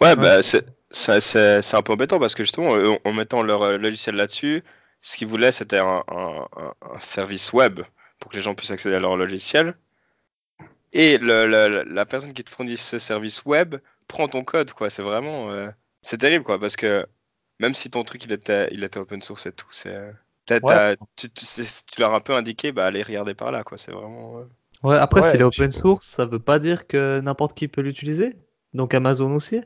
Ouais, 0.00 0.16
bah, 0.16 0.42
c'est 0.42 0.64
ça- 0.90 1.20
c'est 1.20 1.62
c'est 1.62 1.76
un 1.76 1.82
peu 1.82 1.92
embêtant 1.92 2.18
parce 2.20 2.34
que 2.34 2.44
justement, 2.44 2.76
eux, 2.76 2.96
en 3.04 3.12
mettant 3.12 3.42
leur 3.42 3.62
euh, 3.62 3.78
logiciel 3.78 4.14
là-dessus, 4.16 4.62
ce 5.02 5.16
qu'ils 5.16 5.26
voulaient, 5.28 5.52
c'était 5.52 5.78
un, 5.78 6.04
un- 6.08 6.46
un- 6.56 6.74
un 6.94 7.00
service 7.00 7.52
web 7.52 7.80
pour 8.18 8.30
que 8.30 8.36
les 8.36 8.42
gens 8.42 8.54
puissent 8.54 8.70
accéder 8.70 8.94
à 8.96 9.00
leur 9.00 9.16
logiciel. 9.16 9.74
Et 10.92 11.18
le- 11.18 11.46
le- 11.46 11.84
la 11.84 12.06
personne 12.06 12.32
qui 12.34 12.44
te 12.44 12.50
fournit 12.50 12.76
ce 12.76 12.98
service 12.98 13.44
web 13.44 13.76
prend 14.08 14.28
ton 14.28 14.44
code, 14.44 14.72
quoi. 14.72 14.90
C'est 14.90 15.02
vraiment. 15.02 15.50
euh, 15.50 15.68
c'est 16.02 16.18
terrible, 16.18 16.44
quoi, 16.44 16.58
parce 16.60 16.76
que 16.76 17.06
même 17.60 17.74
si 17.74 17.90
ton 17.90 18.04
truc 18.04 18.24
il 18.24 18.32
était, 18.32 18.68
il 18.72 18.84
était 18.84 18.98
open 18.98 19.22
source 19.22 19.46
et 19.46 19.52
tout, 19.52 19.66
c'est. 19.70 19.88
euh, 19.94 20.12
tu, 21.16 21.30
tu- 21.30 21.44
c'est- 21.44 21.86
tu 21.86 22.00
leur 22.00 22.12
as 22.14 22.16
un 22.16 22.20
peu 22.20 22.34
indiqué, 22.34 22.72
bah 22.72 22.86
allez 22.86 23.02
regarder 23.02 23.34
par 23.34 23.50
là, 23.52 23.64
quoi. 23.64 23.78
C'est 23.78 23.92
vraiment. 23.92 24.38
euh, 24.40 24.44
Ouais, 24.84 24.94
après, 24.96 25.20
Ouais, 25.20 25.22
s'il 25.22 25.40
est 25.40 25.42
et 25.42 25.44
open 25.44 25.72
source, 25.72 26.06
ça 26.06 26.26
veut 26.26 26.38
pas 26.38 26.60
dire 26.60 26.86
que 26.86 27.20
n'importe 27.20 27.56
qui 27.56 27.66
peut 27.66 27.80
l'utiliser. 27.80 28.36
Donc 28.72 28.94
Amazon 28.94 29.34
aussi. 29.34 29.62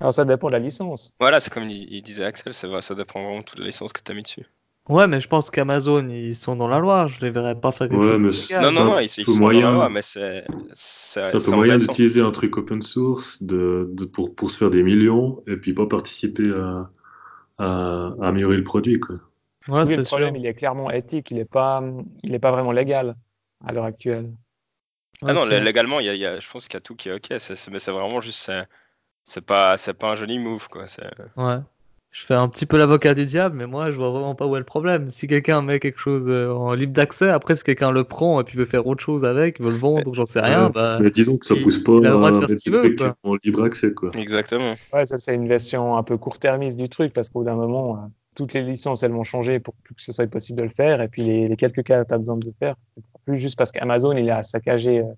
Alors 0.00 0.12
ça 0.12 0.24
dépend 0.24 0.48
de 0.48 0.54
la 0.54 0.58
licence. 0.58 1.12
Voilà, 1.20 1.38
c'est 1.38 1.50
comme 1.52 1.70
il, 1.70 1.92
il 1.94 2.02
disait 2.02 2.24
Axel, 2.24 2.52
c'est 2.52 2.66
vrai, 2.66 2.82
ça 2.82 2.96
dépend 2.96 3.22
vraiment 3.22 3.38
de 3.38 3.44
toute 3.44 3.60
la 3.60 3.66
licence 3.66 3.92
que 3.92 4.00
tu 4.02 4.10
as 4.10 4.14
mis 4.16 4.24
dessus. 4.24 4.46
Ouais, 4.88 5.06
mais 5.06 5.20
je 5.20 5.28
pense 5.28 5.50
qu'Amazon, 5.50 6.08
ils 6.08 6.34
sont 6.34 6.56
dans 6.56 6.66
la 6.68 6.78
loi. 6.80 7.06
Je 7.08 7.20
les 7.20 7.30
verrais 7.30 7.58
pas 7.60 7.72
faire 7.72 7.88
quelque 7.88 8.02
Ouais, 8.02 8.18
chose 8.18 8.18
mais. 8.18 8.30
Non, 8.58 8.70
c'est 8.70 8.72
non, 8.72 8.84
un 8.84 8.92
non, 8.96 8.98
ils, 8.98 9.04
ils 9.18 9.26
peu 9.26 9.30
sont 9.30 9.48
dans 9.48 9.60
moyen. 9.60 9.62
la 9.62 9.70
loi, 9.70 9.88
mais 9.88 10.02
c'est. 10.02 10.46
C'est 10.74 11.20
C'est 11.20 11.36
un 11.36 11.40
peu 11.40 11.50
moyen 11.50 11.78
d'utiliser 11.78 12.20
un 12.22 12.30
truc 12.32 12.56
open 12.56 12.82
source 12.82 13.42
de, 13.42 13.88
de- 13.92 14.04
pour, 14.04 14.34
pour 14.34 14.50
se 14.50 14.58
faire 14.58 14.70
des 14.70 14.82
millions 14.82 15.42
et 15.46 15.56
puis 15.56 15.74
pas 15.74 15.86
participer 15.86 16.50
à, 16.52 16.90
à, 17.58 18.08
à 18.20 18.28
améliorer 18.28 18.56
le 18.58 18.64
produit, 18.64 19.00
quoi. 19.00 19.16
Ouais, 19.68 19.84
oui, 19.84 19.96
le 19.96 20.04
problème, 20.04 20.34
sûr. 20.34 20.36
il 20.36 20.46
est 20.46 20.54
clairement 20.54 20.90
éthique, 20.90 21.30
il 21.30 21.36
n'est 21.36 21.44
pas, 21.44 21.82
il 22.22 22.34
est 22.34 22.38
pas 22.38 22.50
vraiment 22.52 22.72
légal 22.72 23.16
à 23.64 23.72
l'heure 23.72 23.84
actuelle. 23.84 24.32
Ah 25.26 25.32
non, 25.34 25.44
légalement, 25.44 26.00
il 26.00 26.06
y 26.06 26.08
a, 26.08 26.14
il 26.14 26.20
y 26.20 26.26
a- 26.26 26.38
je 26.40 26.48
pense 26.50 26.66
qu'il 26.68 26.74
y 26.74 26.78
a 26.78 26.80
tout 26.80 26.94
qui 26.96 27.08
est 27.08 27.12
ok. 27.12 27.26
c'est- 27.40 27.56
c'est- 27.56 27.70
mais 27.70 27.78
c'est 27.78 27.90
vraiment 27.92 28.20
juste. 28.20 28.38
c'est- 28.44 28.66
C'est 29.24 29.44
pas, 29.46 29.76
c'est 29.78 29.94
pas 29.94 30.12
un 30.12 30.16
joli 30.16 30.38
move, 30.38 30.68
quoi. 30.68 30.88
c'est- 30.88 31.02
Ouais. 31.36 31.56
Je 32.10 32.24
fais 32.24 32.34
un 32.34 32.48
petit 32.48 32.64
peu 32.66 32.78
l'avocat 32.78 33.14
du 33.14 33.26
diable, 33.26 33.56
mais 33.56 33.66
moi, 33.66 33.90
je 33.90 33.96
vois 33.96 34.10
vraiment 34.10 34.34
pas 34.34 34.46
où 34.46 34.56
est 34.56 34.58
le 34.58 34.64
problème. 34.64 35.10
Si 35.10 35.26
quelqu'un 35.26 35.60
met 35.62 35.78
quelque 35.78 35.98
chose 36.00 36.24
euh, 36.28 36.50
en 36.52 36.72
libre 36.74 36.92
d'accès, 36.94 37.28
après, 37.28 37.54
si 37.54 37.62
quelqu'un 37.62 37.92
le 37.92 38.02
prend 38.04 38.40
et 38.40 38.44
puis 38.44 38.56
veut 38.58 38.64
faire 38.64 38.86
autre 38.86 39.04
chose 39.04 39.24
avec, 39.26 39.60
veut 39.60 39.70
le 39.70 39.76
vendre 39.76 40.14
j'en 40.14 40.24
sais 40.26 40.40
rien, 40.40 40.66
Ouais, 40.66 40.72
bah, 40.72 40.98
mais 41.02 41.10
disons 41.10 41.36
que 41.36 41.44
ça 41.46 41.54
il, 41.54 41.62
pousse 41.62 41.78
pas 41.78 41.92
il 41.92 42.06
a 42.06 42.10
le 42.10 42.16
droit 42.16 42.30
de 42.30 42.36
à 42.38 42.40
faire 42.40 42.48
ce 42.48 42.52
mettre 42.54 42.62
qu'il 42.62 42.72
des 42.72 42.78
veut, 42.78 42.96
trucs 42.96 42.98
quoi. 42.98 43.16
en 43.30 43.34
libre 43.44 43.62
accès, 43.64 43.92
quoi. 43.92 44.10
Exactement. 44.14 44.74
Ouais, 44.92 45.04
ça, 45.04 45.18
c'est 45.18 45.34
une 45.34 45.48
version 45.48 45.96
un 45.96 46.02
peu 46.02 46.16
court-termiste 46.16 46.78
du 46.78 46.88
truc, 46.88 47.12
parce 47.12 47.28
qu'au 47.28 47.40
bout 47.40 47.44
d'un 47.44 47.54
moment, 47.56 47.96
euh, 47.96 48.06
toutes 48.34 48.54
les 48.54 48.62
licences, 48.62 49.02
elles 49.02 49.12
vont 49.12 49.24
changer 49.24 49.60
pour 49.60 49.74
que 49.84 49.92
ce 50.02 50.12
soit 50.12 50.26
possible 50.26 50.58
de 50.58 50.64
le 50.64 50.70
faire. 50.70 51.02
Et 51.02 51.08
puis, 51.08 51.22
les, 51.24 51.48
les 51.48 51.56
quelques 51.56 51.82
cas 51.84 52.02
que 52.02 52.08
tu 52.08 52.14
as 52.14 52.18
besoin 52.18 52.36
de 52.38 52.46
le 52.46 52.54
faire, 52.58 52.74
c'est 52.96 53.02
plus 53.28 53.38
juste 53.38 53.56
parce 53.58 53.70
qu'Amazon, 53.72 54.16
il 54.16 54.30
a 54.30 54.42
saccagé, 54.42 55.00
euh, 55.00 55.12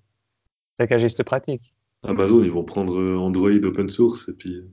saccagé 0.77 1.07
cette 1.07 1.23
pratique. 1.23 1.73
Amazon, 2.03 2.41
ils 2.41 2.51
vont 2.51 2.63
prendre 2.63 2.99
euh, 2.99 3.17
Android 3.17 3.51
open 3.63 3.89
source 3.89 4.27
et 4.27 4.33
puis. 4.33 4.63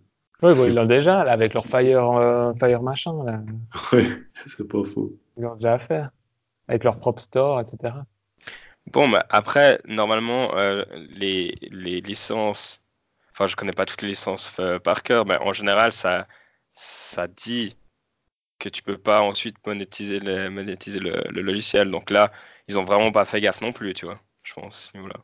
Oui, 0.42 0.54
bon, 0.54 0.66
ils 0.66 0.74
l'ont 0.74 0.86
déjà, 0.86 1.24
là, 1.24 1.32
avec 1.32 1.54
leur 1.54 1.66
Fire, 1.66 2.10
euh, 2.12 2.52
Fire 2.54 2.82
machin, 2.82 3.24
là. 3.24 3.42
Ouais, 3.92 4.06
c'est 4.46 4.66
pas 4.66 4.84
faux. 4.84 5.16
Ils 5.36 5.42
l'ont 5.42 5.54
déjà 5.54 5.78
fait. 5.78 6.04
Avec 6.68 6.84
leur 6.84 6.98
propre 6.98 7.20
store, 7.22 7.60
etc. 7.60 7.94
Bon, 8.92 9.08
bah, 9.08 9.24
après, 9.30 9.80
normalement, 9.86 10.56
euh, 10.56 10.82
les, 11.10 11.54
les 11.70 12.00
licences. 12.00 12.84
Enfin, 13.32 13.46
je 13.46 13.56
connais 13.56 13.72
pas 13.72 13.86
toutes 13.86 14.02
les 14.02 14.08
licences 14.08 14.52
euh, 14.58 14.78
par 14.78 15.02
cœur, 15.02 15.26
mais 15.26 15.38
en 15.38 15.52
général, 15.52 15.92
ça, 15.92 16.26
ça 16.72 17.28
dit 17.28 17.76
que 18.58 18.68
tu 18.68 18.82
peux 18.82 18.98
pas 18.98 19.22
ensuite 19.22 19.56
monétiser, 19.66 20.20
le, 20.20 20.50
monétiser 20.50 20.98
le, 20.98 21.22
le 21.30 21.42
logiciel. 21.42 21.90
Donc 21.90 22.10
là, 22.10 22.32
ils 22.68 22.78
ont 22.78 22.84
vraiment 22.84 23.10
pas 23.10 23.24
fait 23.24 23.40
gaffe 23.40 23.60
non 23.60 23.72
plus, 23.72 23.94
tu 23.94 24.06
vois, 24.06 24.20
je 24.42 24.54
pense, 24.54 24.76
à 24.76 24.90
ce 24.90 24.96
niveau-là. 24.96 25.16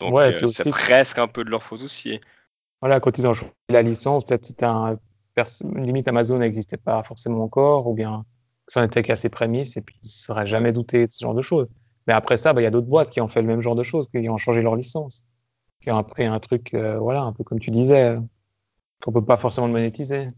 Donc 0.00 0.12
Ouais, 0.12 0.34
euh, 0.34 0.46
c'est 0.46 0.68
presque 0.68 1.18
un 1.18 1.28
peu 1.28 1.44
de 1.44 1.50
leur 1.50 1.62
faute 1.62 1.82
aussi. 1.82 2.20
voilà, 2.80 3.00
quand 3.00 3.16
ils 3.16 3.26
ont 3.26 3.32
choisi 3.32 3.52
la 3.70 3.82
licence, 3.82 4.24
peut-être 4.24 4.44
c'était 4.44 4.66
un, 4.66 4.98
limite 5.76 6.08
Amazon 6.08 6.38
n'existait 6.38 6.76
pas 6.76 7.02
forcément 7.04 7.44
encore, 7.44 7.86
ou 7.86 7.94
bien 7.94 8.24
que 8.66 8.72
ça 8.72 8.80
en 8.80 8.84
était 8.84 9.02
qu'à 9.02 9.16
ses 9.16 9.28
prémices, 9.28 9.76
et 9.76 9.82
puis 9.82 9.96
ils 10.02 10.06
ne 10.06 10.10
seraient 10.10 10.46
jamais 10.46 10.72
douté 10.72 11.06
de 11.06 11.12
ce 11.12 11.24
genre 11.24 11.34
de 11.34 11.42
choses. 11.42 11.68
Mais 12.06 12.12
après 12.12 12.36
ça, 12.36 12.52
bah, 12.52 12.60
il 12.60 12.64
y 12.64 12.66
a 12.66 12.70
d'autres 12.70 12.88
boîtes 12.88 13.10
qui 13.10 13.20
ont 13.20 13.28
fait 13.28 13.40
le 13.40 13.46
même 13.46 13.62
genre 13.62 13.76
de 13.76 13.82
choses, 13.82 14.08
qui 14.08 14.28
ont 14.28 14.38
changé 14.38 14.60
leur 14.60 14.76
licence, 14.76 15.24
qui 15.80 15.90
ont 15.90 16.02
pris 16.02 16.24
un 16.24 16.40
truc, 16.40 16.74
euh, 16.74 16.98
voilà, 16.98 17.22
un 17.22 17.32
peu 17.32 17.44
comme 17.44 17.60
tu 17.60 17.70
disais, 17.70 18.18
qu'on 19.02 19.12
peut 19.12 19.24
pas 19.24 19.36
forcément 19.36 19.66
le 19.68 19.72
monétiser. 19.72 20.30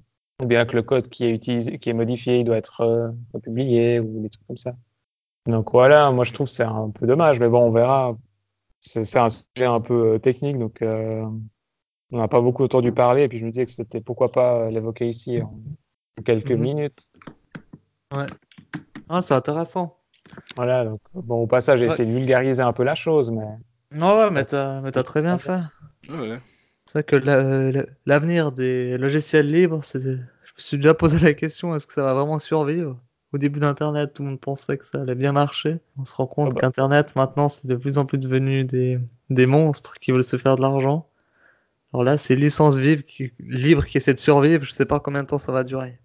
Ou 0.43 0.47
bien 0.47 0.67
que 0.67 0.77
le 0.77 0.83
code 0.83 1.09
qui 1.09 1.25
est 1.25 1.31
utilisé, 1.31 1.79
qui 1.79 1.89
est 1.89 1.95
modifié, 1.95 2.41
il 2.41 2.45
doit 2.45 2.59
être 2.59 2.83
euh, 2.83 3.09
publié, 3.43 4.01
ou 4.01 4.23
des 4.23 4.29
trucs 4.29 4.47
comme 4.47 4.59
ça. 4.59 4.77
Donc 5.47 5.71
voilà, 5.73 6.11
moi 6.11 6.25
je 6.25 6.33
trouve 6.33 6.47
que 6.49 6.53
c'est 6.53 6.65
un 6.65 6.91
peu 6.91 7.07
dommage, 7.07 7.39
mais 7.41 7.49
bon, 7.49 7.61
on 7.69 7.71
verra. 7.71 8.17
C'est 8.81 9.17
un 9.19 9.29
sujet 9.31 9.67
un 9.67 9.81
peu 9.81 10.15
euh, 10.15 10.19
technique, 10.19 10.59
donc 10.59 10.83
euh, 10.83 11.25
on 12.13 12.19
n'a 12.19 12.29
pas 12.29 12.41
beaucoup 12.41 12.65
entendu 12.65 12.93
parler, 12.93 13.23
et 13.23 13.29
puis 13.29 13.39
je 13.39 13.47
me 13.47 13.51
disais 13.51 13.65
que 13.65 13.71
c'était 13.73 14.01
pourquoi 14.01 14.31
pas 14.31 14.61
euh, 14.61 14.71
l'évoquer 14.71 15.09
ici 15.09 15.41
en 15.43 15.59
quelques 16.25 16.53
Mhm. 16.53 16.61
minutes. 16.61 17.09
Ah, 19.09 19.23
c'est 19.23 19.35
intéressant. 19.35 19.99
Voilà, 20.57 20.85
donc 20.85 21.01
bon, 21.15 21.43
au 21.43 21.47
passage, 21.47 21.79
j'ai 21.81 21.87
Ouais. 21.87 21.93
essayé 21.93 22.09
de 22.09 22.15
vulgariser 22.17 22.63
un 22.63 22.73
peu 22.73 22.83
la 22.85 22.95
chose, 22.95 23.31
mais 23.31 23.45
Non, 23.93 24.19
ouais, 24.19 24.31
mais 24.31 24.41
Ouais, 24.41 24.91
t'as, 24.93 25.03
très 25.03 25.23
bien 25.23 25.39
fait. 25.39 25.61
Ouais. 26.09 26.39
C'est 26.87 26.93
vrai 26.93 27.05
que 27.05 27.17
la- 27.17 27.71
la- 27.73 27.87
l'avenir 28.05 28.53
des 28.53 28.99
logiciels 28.99 29.51
libres, 29.51 29.81
je 29.93 29.99
me 30.09 30.19
suis 30.59 30.77
déjà 30.77 30.95
posé 30.95 31.19
la 31.19 31.35
question, 31.35 31.75
est-ce 31.75 31.87
que 31.87 31.93
ça 31.95 32.03
va 32.03 32.15
vraiment 32.15 32.39
survivre? 32.39 32.97
Au 33.37 33.39
début 33.39 33.61
d'Internet, 33.61 34.15
tout 34.15 34.23
le 34.23 34.31
monde 34.31 34.41
pensait 34.41 34.79
que 34.79 34.87
ça 34.87 35.03
allait 35.03 35.15
bien 35.15 35.33
marcher. 35.33 35.77
On 35.99 36.07
se 36.07 36.15
rend 36.15 36.27
compte 36.27 36.53
Ah 36.53 36.55
bah. 36.55 36.61
qu'Internet, 36.63 37.15
maintenant, 37.17 37.51
c'est 37.51 37.69
de 37.69 37.77
plus 37.77 37.99
en 37.99 38.07
plus 38.07 38.17
devenu 38.17 38.65
des, 38.65 38.99
des 39.29 39.45
monstres 39.45 39.99
qui 40.01 40.11
veulent 40.11 40.25
se 40.25 40.39
faire 40.39 40.57
de 40.57 40.63
l'argent. 40.63 41.07
Alors 41.93 42.03
là, 42.03 42.17
c'est 42.17 42.35
licence 42.35 42.77
vive 42.77 43.03
qui, 43.03 43.33
libre 43.39 43.85
qui 43.85 43.99
essaie 43.99 44.15
de 44.15 44.19
survivre. 44.19 44.65
Je 44.65 44.73
sais 44.73 44.87
pas 44.87 45.01
combien 45.01 45.23
de 45.23 45.29
temps 45.29 45.37
ça 45.37 45.53
va 45.53 45.65
durer. 45.65 45.99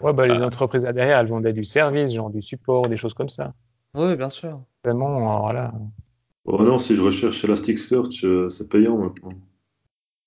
ouais, 0.00 0.12
bah, 0.12 0.26
les 0.26 0.34
Ah. 0.34 0.44
entreprises 0.44 0.84
là 0.84 0.92
derrière, 0.92 1.16
elles 1.18 1.28
vendaient 1.28 1.54
du 1.54 1.64
service, 1.64 2.12
genre 2.12 2.28
du 2.28 2.42
support, 2.42 2.88
des 2.88 2.98
choses 2.98 3.14
comme 3.14 3.30
ça. 3.30 3.54
Oui, 3.94 4.14
bien 4.16 4.28
sûr. 4.28 4.60
Vraiment, 4.84 5.36
euh, 5.38 5.40
voilà. 5.40 5.72
Oh 6.44 6.62
non, 6.62 6.76
si 6.76 6.94
je 6.94 7.00
recherche 7.02 7.42
Elasticsearch, 7.42 8.22
euh, 8.24 8.50
c'est 8.50 8.68
payant 8.68 8.98
maintenant. 8.98 9.32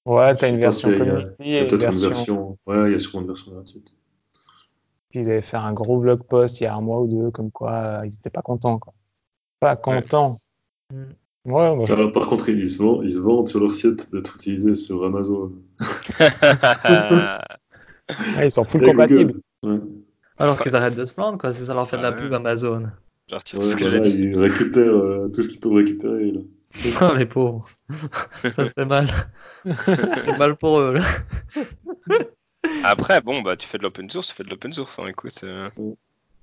Ouais, 0.08 0.36
t'as 0.36 0.50
une 0.50 0.60
version 0.60 0.89
a, 0.89 0.93
il 0.93 1.56
y 1.56 1.60
peut-être 1.60 1.74
une 1.74 1.78
version. 1.80 2.10
version. 2.10 2.58
Ouais, 2.65 2.89
il 2.89 2.93
y 2.93 2.96
a 2.96 3.00
sûrement 3.00 3.22
une 3.22 3.28
version 3.28 3.52
gratuite. 3.52 3.96
Puis 5.13 5.21
ils 5.21 5.30
avaient 5.30 5.43
fait 5.43 5.58
un 5.58 5.73
gros 5.73 5.99
blog 5.99 6.23
post 6.23 6.60
il 6.60 6.63
y 6.63 6.65
a 6.65 6.73
un 6.73 6.82
mois 6.82 7.02
ou 7.02 7.08
deux, 7.08 7.30
comme 7.30 7.52
quoi 7.52 7.71
euh, 7.71 8.02
ils 8.04 8.15
étaient 8.15 8.32
pas 8.32 8.41
contents, 8.41 8.80
quoi. 8.80 8.95
Pas 9.60 9.76
contents. 9.76 10.39
Mm. 10.91 11.04
Ouais, 11.45 11.91
Alors, 11.91 12.12
par 12.12 12.26
contre, 12.26 12.49
ils 12.49 12.67
se 12.67 12.82
vendent, 12.82 13.04
ils 13.04 13.13
se 13.13 13.19
vendent 13.19 13.47
sur 13.47 13.60
leur 13.60 13.71
site 13.71 14.12
d'être 14.12 14.38
utilisés 14.38 14.73
sur 14.73 15.06
Amazon. 15.06 15.52
ouais, 16.19 16.28
ils 18.47 18.52
sont 18.52 18.63
full 18.63 18.84
compatibles. 18.84 19.39
Ouais. 19.63 19.80
Alors 20.39 20.60
qu'ils 20.60 20.76
arrêtent 20.76 20.97
de 20.97 21.04
se 21.04 21.13
plaindre, 21.13 21.38
quoi, 21.38 21.54
si 21.54 21.63
ça 21.63 21.76
leur 21.76 21.88
fait 21.88 21.97
de 21.97 22.02
la 22.02 22.13
pub 22.13 22.34
Amazon. 22.34 22.88
Ce 23.30 23.76
que 23.76 23.99
bah 23.99 24.08
ils 24.08 24.36
récupèrent 24.36 24.97
euh, 24.97 25.32
tout 25.32 25.43
ce 25.43 25.47
qu'ils 25.47 25.60
peuvent 25.60 25.73
récupérer. 25.73 26.32
Là. 26.32 26.41
Putain, 26.71 27.13
les 27.13 27.28
pauvres. 27.28 27.69
ça 28.41 28.67
fait 28.67 28.86
mal. 28.86 29.10
Ça 29.63 29.76
fait 29.76 30.38
mal 30.39 30.56
pour 30.56 30.80
eux, 30.80 30.93
là. 30.93 31.04
Après, 32.84 33.21
bon, 33.21 33.41
bah, 33.41 33.56
tu 33.58 33.67
fais 33.67 33.78
de 33.78 33.84
l'open 33.84 34.10
source, 34.10 34.28
tu 34.28 34.34
fais 34.34 34.43
de 34.43 34.49
l'open 34.49 34.73
source, 34.73 34.99
hein, 34.99 35.08
écoute. 35.08 35.43
euh, 35.43 35.69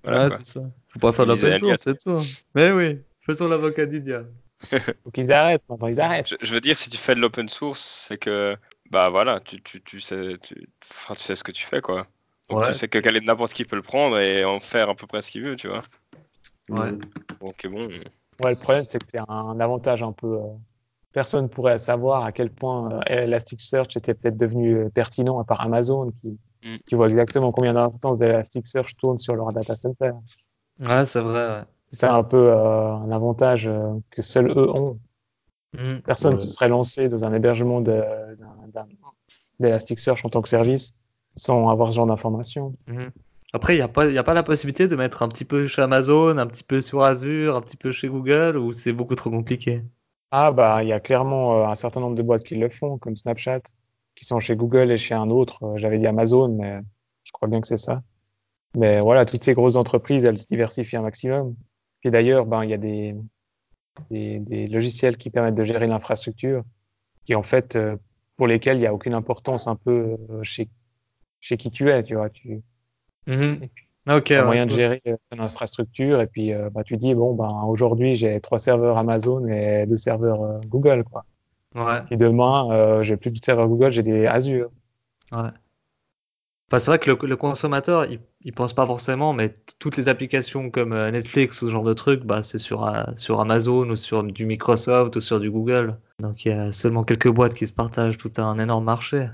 voilà, 0.02 0.30
c'est 0.30 0.44
ça. 0.44 0.60
Faut 0.88 0.98
pas 0.98 1.12
faire 1.12 1.26
de 1.26 1.32
l'open 1.32 1.58
source, 1.58 1.82
c'est 1.82 1.98
tout. 1.98 2.18
Mais 2.54 2.72
oui, 2.72 3.00
faisons 3.20 3.48
l'avocat 3.48 3.86
du 3.86 4.00
diable. 4.00 4.30
Faut 5.04 5.10
qu'ils 5.10 5.32
arrêtent, 5.32 5.62
maintenant, 5.68 5.88
ils 5.88 6.00
arrêtent. 6.00 6.28
Je, 6.28 6.46
je 6.46 6.52
veux 6.54 6.60
dire, 6.60 6.76
si 6.76 6.90
tu 6.90 6.96
fais 6.98 7.14
de 7.14 7.20
l'open 7.20 7.48
source, 7.48 7.80
c'est 8.08 8.18
que, 8.18 8.56
bah 8.90 9.08
voilà, 9.08 9.40
tu, 9.40 9.60
tu, 9.62 9.80
tu 9.82 10.00
sais, 10.00 10.36
tu, 10.42 10.68
enfin, 10.90 11.14
tu 11.14 11.20
sais 11.22 11.34
ce 11.36 11.44
que 11.44 11.52
tu 11.52 11.64
fais, 11.64 11.80
quoi. 11.80 12.06
Donc 12.48 12.58
Ouais. 12.60 12.66
tu 12.66 12.74
sais 12.74 12.88
que 12.88 12.98
quel- 12.98 13.22
n'importe 13.24 13.52
qui 13.52 13.64
peut 13.64 13.76
le 13.76 13.82
prendre 13.82 14.18
et 14.18 14.44
en 14.44 14.60
faire 14.60 14.90
à 14.90 14.94
peu 14.94 15.06
près 15.06 15.22
ce 15.22 15.30
qu'il 15.30 15.42
veut, 15.42 15.56
tu 15.56 15.68
vois. 15.68 15.82
Ouais. 16.68 16.92
Donc 17.40 17.66
bon, 17.66 17.88
Ouais, 18.42 18.50
le 18.50 18.56
problème, 18.58 18.84
c'est 18.88 18.98
que 18.98 19.06
c'est 19.10 19.20
un 19.28 19.60
avantage 19.60 20.02
un 20.02 20.12
peu. 20.12 20.26
euh, 20.38 20.40
Personne 21.12 21.48
pourrait 21.48 21.78
savoir 21.78 22.24
à 22.24 22.32
quel 22.32 22.50
point 22.50 22.92
euh, 22.92 23.00
Elasticsearch 23.06 23.96
était 23.96 24.14
peut-être 24.14 24.36
devenu 24.36 24.76
euh, 24.76 24.88
pertinent 24.90 25.38
à 25.40 25.44
part 25.44 25.60
Amazon, 25.60 26.12
qui, 26.20 26.38
Mm. 26.62 26.76
qui 26.86 26.94
voit 26.94 27.08
exactement 27.08 27.52
combien 27.52 27.72
d'instances 27.72 28.18
d'Elasticsearch 28.18 28.94
tournent 28.98 29.18
sur 29.18 29.34
leur 29.34 29.50
data 29.50 29.76
center. 29.78 30.10
Ouais, 30.78 31.06
c'est 31.06 31.20
vrai, 31.20 31.48
ouais. 31.48 31.62
C'est 31.90 32.06
un 32.06 32.22
peu 32.22 32.36
euh, 32.52 32.92
un 32.92 33.10
avantage 33.10 33.66
euh, 33.66 33.94
que 34.10 34.20
seuls 34.20 34.50
eux 34.50 34.70
ont. 34.70 34.98
Mm. 35.72 36.00
Personne 36.04 36.32
ne 36.32 36.36
Ouais. 36.36 36.42
se 36.42 36.50
serait 36.50 36.68
lancé 36.68 37.08
dans 37.08 37.24
un 37.24 37.32
hébergement 37.32 37.80
de- 37.80 38.04
d'Elasticsearch 39.58 40.24
en 40.24 40.28
tant 40.28 40.42
que 40.42 40.48
service 40.48 40.92
sans 41.36 41.68
avoir 41.70 41.88
ce 41.88 41.94
genre 41.94 42.06
d'informations. 42.06 42.74
Mhm. 42.86 43.10
Après, 43.52 43.74
il 43.74 43.76
n'y 43.76 43.82
a, 43.82 43.88
pas- 43.88 44.06
y 44.10 44.18
a 44.18 44.22
pas 44.22 44.34
la 44.34 44.42
possibilité 44.42 44.86
de 44.86 44.96
mettre 44.96 45.22
un 45.22 45.28
petit 45.28 45.44
peu 45.44 45.66
chez 45.66 45.82
Amazon, 45.82 46.36
un 46.38 46.46
petit 46.46 46.62
peu 46.62 46.80
sur 46.80 47.02
Azure, 47.02 47.56
un 47.56 47.60
petit 47.62 47.76
peu 47.76 47.90
chez 47.90 48.08
Google, 48.08 48.56
ou 48.56 48.72
c'est 48.72 48.92
beaucoup 48.92 49.14
trop 49.14 49.30
compliqué? 49.30 49.82
Ah, 50.30 50.52
bah, 50.52 50.82
il 50.82 50.88
y 50.88 50.92
a 50.92 51.00
clairement 51.00 51.64
euh, 51.64 51.66
un 51.66 51.74
certain 51.74 52.00
nombre 52.00 52.14
de 52.16 52.22
boîtes 52.22 52.44
qui 52.44 52.54
le 52.54 52.68
font, 52.68 52.98
comme 52.98 53.16
Snapchat, 53.16 53.62
qui 54.14 54.24
sont 54.24 54.38
chez 54.38 54.54
Google 54.56 54.90
et 54.92 54.96
chez 54.96 55.14
un 55.14 55.28
autre. 55.30 55.64
Euh, 55.64 55.76
J'avais 55.76 55.98
dit 55.98 56.06
Amazon, 56.06 56.48
mais 56.56 56.80
je 57.24 57.32
crois 57.32 57.48
bien 57.48 57.60
que 57.60 57.66
c'est 57.66 57.76
ça. 57.76 58.02
Mais 58.76 59.00
voilà, 59.00 59.26
toutes 59.26 59.44
ces 59.44 59.54
grosses 59.54 59.76
entreprises, 59.76 60.24
elles 60.26 60.38
se 60.38 60.46
diversifient 60.46 60.96
un 60.98 61.02
maximum. 61.02 61.56
Et 62.04 62.10
d'ailleurs, 62.10 62.46
ben, 62.46 62.64
il 62.64 62.70
y 62.70 62.74
a 62.74 62.78
des, 62.78 63.16
des, 64.10 64.40
des 64.40 64.68
logiciels 64.68 65.16
qui 65.18 65.30
permettent 65.30 65.56
de 65.56 65.64
gérer 65.64 65.86
l'infrastructure, 65.86 66.64
qui 67.26 67.34
en 67.34 67.42
fait, 67.44 67.76
euh, 67.76 67.96
pour 68.36 68.46
lesquels 68.48 68.78
il 68.78 68.80
n'y 68.80 68.86
a 68.86 68.94
aucune 68.94 69.14
importance 69.14 69.66
un 69.68 69.76
peu 69.76 70.16
euh, 70.30 70.42
chez, 70.44 70.68
chez 71.40 71.56
qui 71.58 71.70
tu 71.70 71.90
es, 71.90 72.02
tu 72.04 72.16
vois. 72.16 72.30
Tu 72.30 72.62
Mhm. 73.26 73.68
Ok, 74.10 74.30
as 74.34 74.42
ouais, 74.42 74.42
moyen 74.42 74.66
de 74.66 74.70
gérer 74.72 75.02
euh, 75.06 75.16
ton 75.30 75.40
infrastructure 75.40 76.20
et 76.20 76.26
puis 76.26 76.52
euh, 76.52 76.70
bah, 76.70 76.84
tu 76.84 76.96
dis, 76.96 77.14
bon, 77.14 77.34
ben, 77.34 77.62
aujourd'hui, 77.66 78.14
j'ai 78.16 78.40
trois 78.40 78.58
serveurs 78.58 78.98
Amazon 78.98 79.46
et 79.48 79.86
deux 79.86 79.96
serveurs 79.96 80.42
euh, 80.42 80.60
Google, 80.66 81.04
quoi. 81.04 81.24
Ouais, 81.74 82.02
Et 82.10 82.16
demain, 82.16 82.70
euh, 82.72 83.02
j'ai 83.04 83.16
plus 83.16 83.30
de 83.32 83.38
serveurs 83.44 83.68
Google, 83.68 83.92
j'ai 83.92 84.02
des 84.02 84.26
Azure. 84.26 84.70
ouais. 85.32 85.50
Enfin, 86.68 86.78
c'est 86.78 86.90
vrai 86.90 86.98
que 86.98 87.10
le, 87.10 87.18
le 87.28 87.36
consommateur, 87.36 88.04
il, 88.06 88.20
il 88.42 88.52
pense 88.54 88.72
pas 88.72 88.86
forcément, 88.86 89.32
mais 89.34 89.52
toutes 89.78 89.96
les 89.98 90.08
applications 90.08 90.70
comme 90.70 90.92
euh, 90.92 91.10
Netflix 91.10 91.60
ou 91.62 91.66
ce 91.66 91.72
genre 91.72 91.82
de 91.82 91.92
trucs, 91.94 92.22
bah, 92.24 92.42
c'est 92.42 92.58
sur, 92.58 92.84
euh, 92.86 93.04
sur 93.16 93.40
Amazon 93.40 93.88
ou 93.90 93.96
sur 93.96 94.22
du 94.24 94.46
Microsoft 94.46 95.16
ou 95.16 95.20
sur 95.20 95.38
du 95.40 95.50
Google. 95.50 95.98
Donc 96.20 96.44
il 96.44 96.48
y 96.50 96.52
a 96.52 96.70
seulement 96.72 97.02
quelques 97.04 97.28
boîtes 97.30 97.54
qui 97.54 97.66
se 97.66 97.72
partagent 97.72 98.16
tout 98.18 98.32
un 98.38 98.58
énorme 98.58 98.84
marché. 98.84 99.28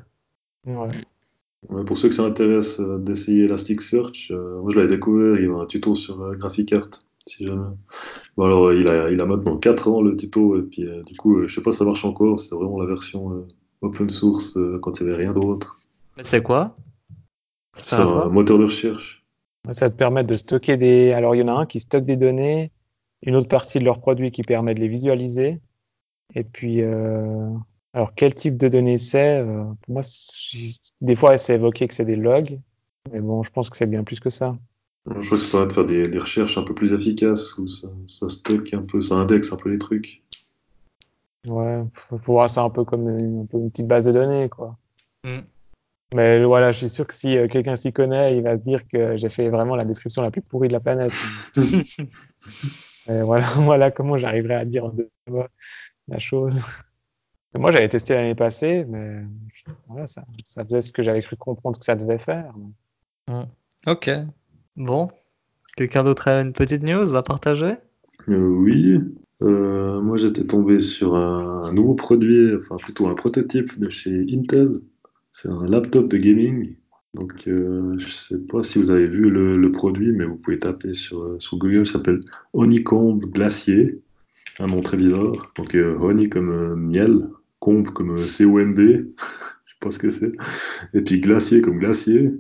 Ouais. 0.64 1.06
Ouais, 1.68 1.84
pour 1.84 1.98
ceux 1.98 2.08
que 2.08 2.14
ça 2.14 2.24
intéresse 2.24 2.80
euh, 2.80 2.98
d'essayer 2.98 3.44
Elasticsearch, 3.44 4.30
euh, 4.30 4.60
moi 4.60 4.70
je 4.70 4.76
l'avais 4.76 4.88
découvert, 4.94 5.36
il 5.36 5.46
y 5.46 5.48
a 5.48 5.54
un 5.54 5.66
tuto 5.66 5.94
sur 5.94 6.20
euh, 6.22 6.34
GraphiCart, 6.34 6.90
si 7.26 7.46
jamais. 7.46 7.74
Bon 8.36 8.44
alors 8.44 8.66
euh, 8.66 8.78
il 8.78 8.88
a, 8.88 9.10
il 9.10 9.20
a 9.20 9.26
maintenant 9.26 9.56
4 9.56 9.88
ans 9.88 10.02
le 10.02 10.16
tuto, 10.16 10.58
et 10.58 10.62
puis 10.62 10.86
euh, 10.86 11.02
du 11.02 11.16
coup 11.16 11.38
euh, 11.38 11.46
je 11.46 11.54
sais 11.54 11.62
pas 11.62 11.72
si 11.72 11.78
ça 11.78 11.84
marche 11.84 12.04
encore, 12.04 12.38
c'est 12.38 12.54
vraiment 12.54 12.80
la 12.80 12.86
version 12.86 13.32
euh, 13.32 13.46
open 13.82 14.10
source 14.10 14.56
euh, 14.56 14.78
quand 14.80 15.00
il 15.00 15.06
n'y 15.06 15.12
avait 15.12 15.24
rien 15.24 15.32
d'autre. 15.32 15.80
Mais 16.16 16.24
c'est 16.24 16.42
quoi? 16.42 16.76
C'est 17.78 17.96
un 17.96 18.28
moteur 18.28 18.58
de 18.58 18.64
recherche. 18.64 19.22
Ça 19.72 19.90
te 19.90 19.96
permet 19.96 20.24
de 20.24 20.36
stocker 20.36 20.76
des. 20.76 21.12
Alors, 21.12 21.34
il 21.34 21.40
y 21.40 21.42
en 21.42 21.48
a 21.48 21.52
un 21.52 21.66
qui 21.66 21.80
stocke 21.80 22.04
des 22.04 22.16
données, 22.16 22.70
une 23.22 23.36
autre 23.36 23.48
partie 23.48 23.78
de 23.78 23.84
leur 23.84 24.00
produit 24.00 24.30
qui 24.30 24.42
permet 24.42 24.74
de 24.74 24.80
les 24.80 24.88
visualiser. 24.88 25.60
Et 26.34 26.44
puis, 26.44 26.82
euh, 26.82 27.50
alors, 27.96 28.12
quel 28.14 28.34
type 28.34 28.58
de 28.58 28.68
données 28.68 28.98
c'est 28.98 29.38
euh, 29.38 29.64
Pour 29.80 29.94
moi, 29.94 30.02
des 31.00 31.16
fois, 31.16 31.38
c'est 31.38 31.54
évoqué 31.54 31.88
que 31.88 31.94
c'est 31.94 32.04
des 32.04 32.16
logs. 32.16 32.60
Mais 33.10 33.20
bon, 33.20 33.42
je 33.42 33.50
pense 33.50 33.70
que 33.70 33.76
c'est 33.78 33.86
bien 33.86 34.04
plus 34.04 34.20
que 34.20 34.28
ça. 34.28 34.54
Je 35.06 35.24
crois 35.24 35.38
que 35.38 35.44
ça 35.44 35.50
permet 35.50 35.66
de 35.68 35.72
faire 35.72 35.86
des, 35.86 36.08
des 36.08 36.18
recherches 36.18 36.58
un 36.58 36.62
peu 36.62 36.74
plus 36.74 36.92
efficaces, 36.92 37.56
où 37.56 37.66
ça, 37.66 37.88
ça 38.06 38.28
stocke 38.28 38.74
un 38.74 38.82
peu, 38.82 39.00
ça 39.00 39.14
indexe 39.14 39.50
un 39.50 39.56
peu 39.56 39.70
les 39.70 39.78
trucs. 39.78 40.22
Ouais, 41.46 41.84
faut 42.10 42.18
voir 42.26 42.50
ça 42.50 42.64
un 42.64 42.68
peu 42.68 42.84
comme 42.84 43.08
une, 43.08 43.44
un 43.44 43.46
peu 43.46 43.56
une 43.56 43.70
petite 43.70 43.86
base 43.86 44.04
de 44.04 44.12
données, 44.12 44.50
quoi. 44.50 44.76
Mm. 45.24 45.38
Mais 46.14 46.44
voilà, 46.44 46.72
je 46.72 46.78
suis 46.78 46.90
sûr 46.90 47.06
que 47.06 47.14
si 47.14 47.38
euh, 47.38 47.48
quelqu'un 47.48 47.76
s'y 47.76 47.94
connaît, 47.94 48.36
il 48.36 48.42
va 48.42 48.58
se 48.58 48.62
dire 48.62 48.86
que 48.88 49.16
j'ai 49.16 49.30
fait 49.30 49.48
vraiment 49.48 49.74
la 49.74 49.86
description 49.86 50.20
la 50.20 50.30
plus 50.30 50.42
pourrie 50.42 50.68
de 50.68 50.74
la 50.74 50.80
planète. 50.80 51.14
Et 51.56 53.22
voilà, 53.22 53.46
voilà 53.56 53.90
comment 53.90 54.18
j'arriverai 54.18 54.54
à 54.54 54.66
dire 54.66 54.84
en 54.84 54.90
deux 54.90 55.08
mots 55.30 55.46
la 56.08 56.18
chose. 56.18 56.60
Moi, 57.58 57.70
j'avais 57.72 57.88
testé 57.88 58.14
l'année 58.14 58.34
passée, 58.34 58.84
mais 58.88 59.22
voilà, 59.88 60.06
ça, 60.06 60.24
ça 60.44 60.64
faisait 60.64 60.80
ce 60.80 60.92
que 60.92 61.02
j'avais 61.02 61.22
cru 61.22 61.36
comprendre 61.36 61.78
que 61.78 61.84
ça 61.84 61.96
devait 61.96 62.18
faire. 62.18 62.52
Ok. 63.86 64.10
Bon. 64.76 65.10
Quelqu'un 65.76 66.04
d'autre 66.04 66.28
a 66.28 66.40
une 66.40 66.52
petite 66.52 66.82
news 66.82 67.14
à 67.14 67.22
partager? 67.22 67.74
Euh, 68.28 68.48
oui, 68.48 69.00
Euh, 69.42 70.00
moi 70.00 70.16
j'étais 70.16 70.46
tombé 70.46 70.78
sur 70.78 71.14
un, 71.14 71.62
un 71.64 71.72
nouveau 71.72 71.94
produit, 71.94 72.54
enfin 72.56 72.76
plutôt 72.76 73.06
un 73.06 73.14
prototype 73.14 73.78
de 73.78 73.90
chez 73.90 74.24
Intel. 74.32 74.72
C'est 75.30 75.50
un 75.50 75.66
laptop 75.68 76.08
de 76.08 76.16
gaming. 76.16 76.76
Donc 77.12 77.46
euh, 77.46 77.98
je 77.98 78.08
sais 78.08 78.40
pas 78.46 78.62
si 78.62 78.78
vous 78.78 78.90
avez 78.90 79.06
vu 79.06 79.28
le, 79.30 79.56
le 79.58 79.70
produit, 79.70 80.12
mais 80.12 80.24
vous 80.24 80.36
pouvez 80.36 80.58
taper 80.58 80.94
sur, 80.94 81.36
sur 81.38 81.58
Google, 81.58 81.84
ça 81.84 81.94
s'appelle 81.94 82.20
Honeycomb 82.54 83.18
Glacier, 83.18 84.00
un 84.58 84.66
nom 84.68 84.80
très 84.80 84.96
bizarre. 84.96 85.52
Donc 85.56 85.74
euh, 85.74 85.98
honey 86.00 86.28
comme 86.30 86.50
euh, 86.50 86.74
miel, 86.74 87.28
comme 87.94 88.12
euh, 88.18 88.26
C-O-M-B, 88.26 88.78
je 89.66 89.72
sais 89.72 89.78
pas 89.80 89.90
ce 89.90 89.98
que 89.98 90.10
c'est, 90.10 90.32
et 90.94 91.02
puis 91.02 91.20
glacier 91.20 91.60
comme 91.62 91.78
glacier. 91.78 92.32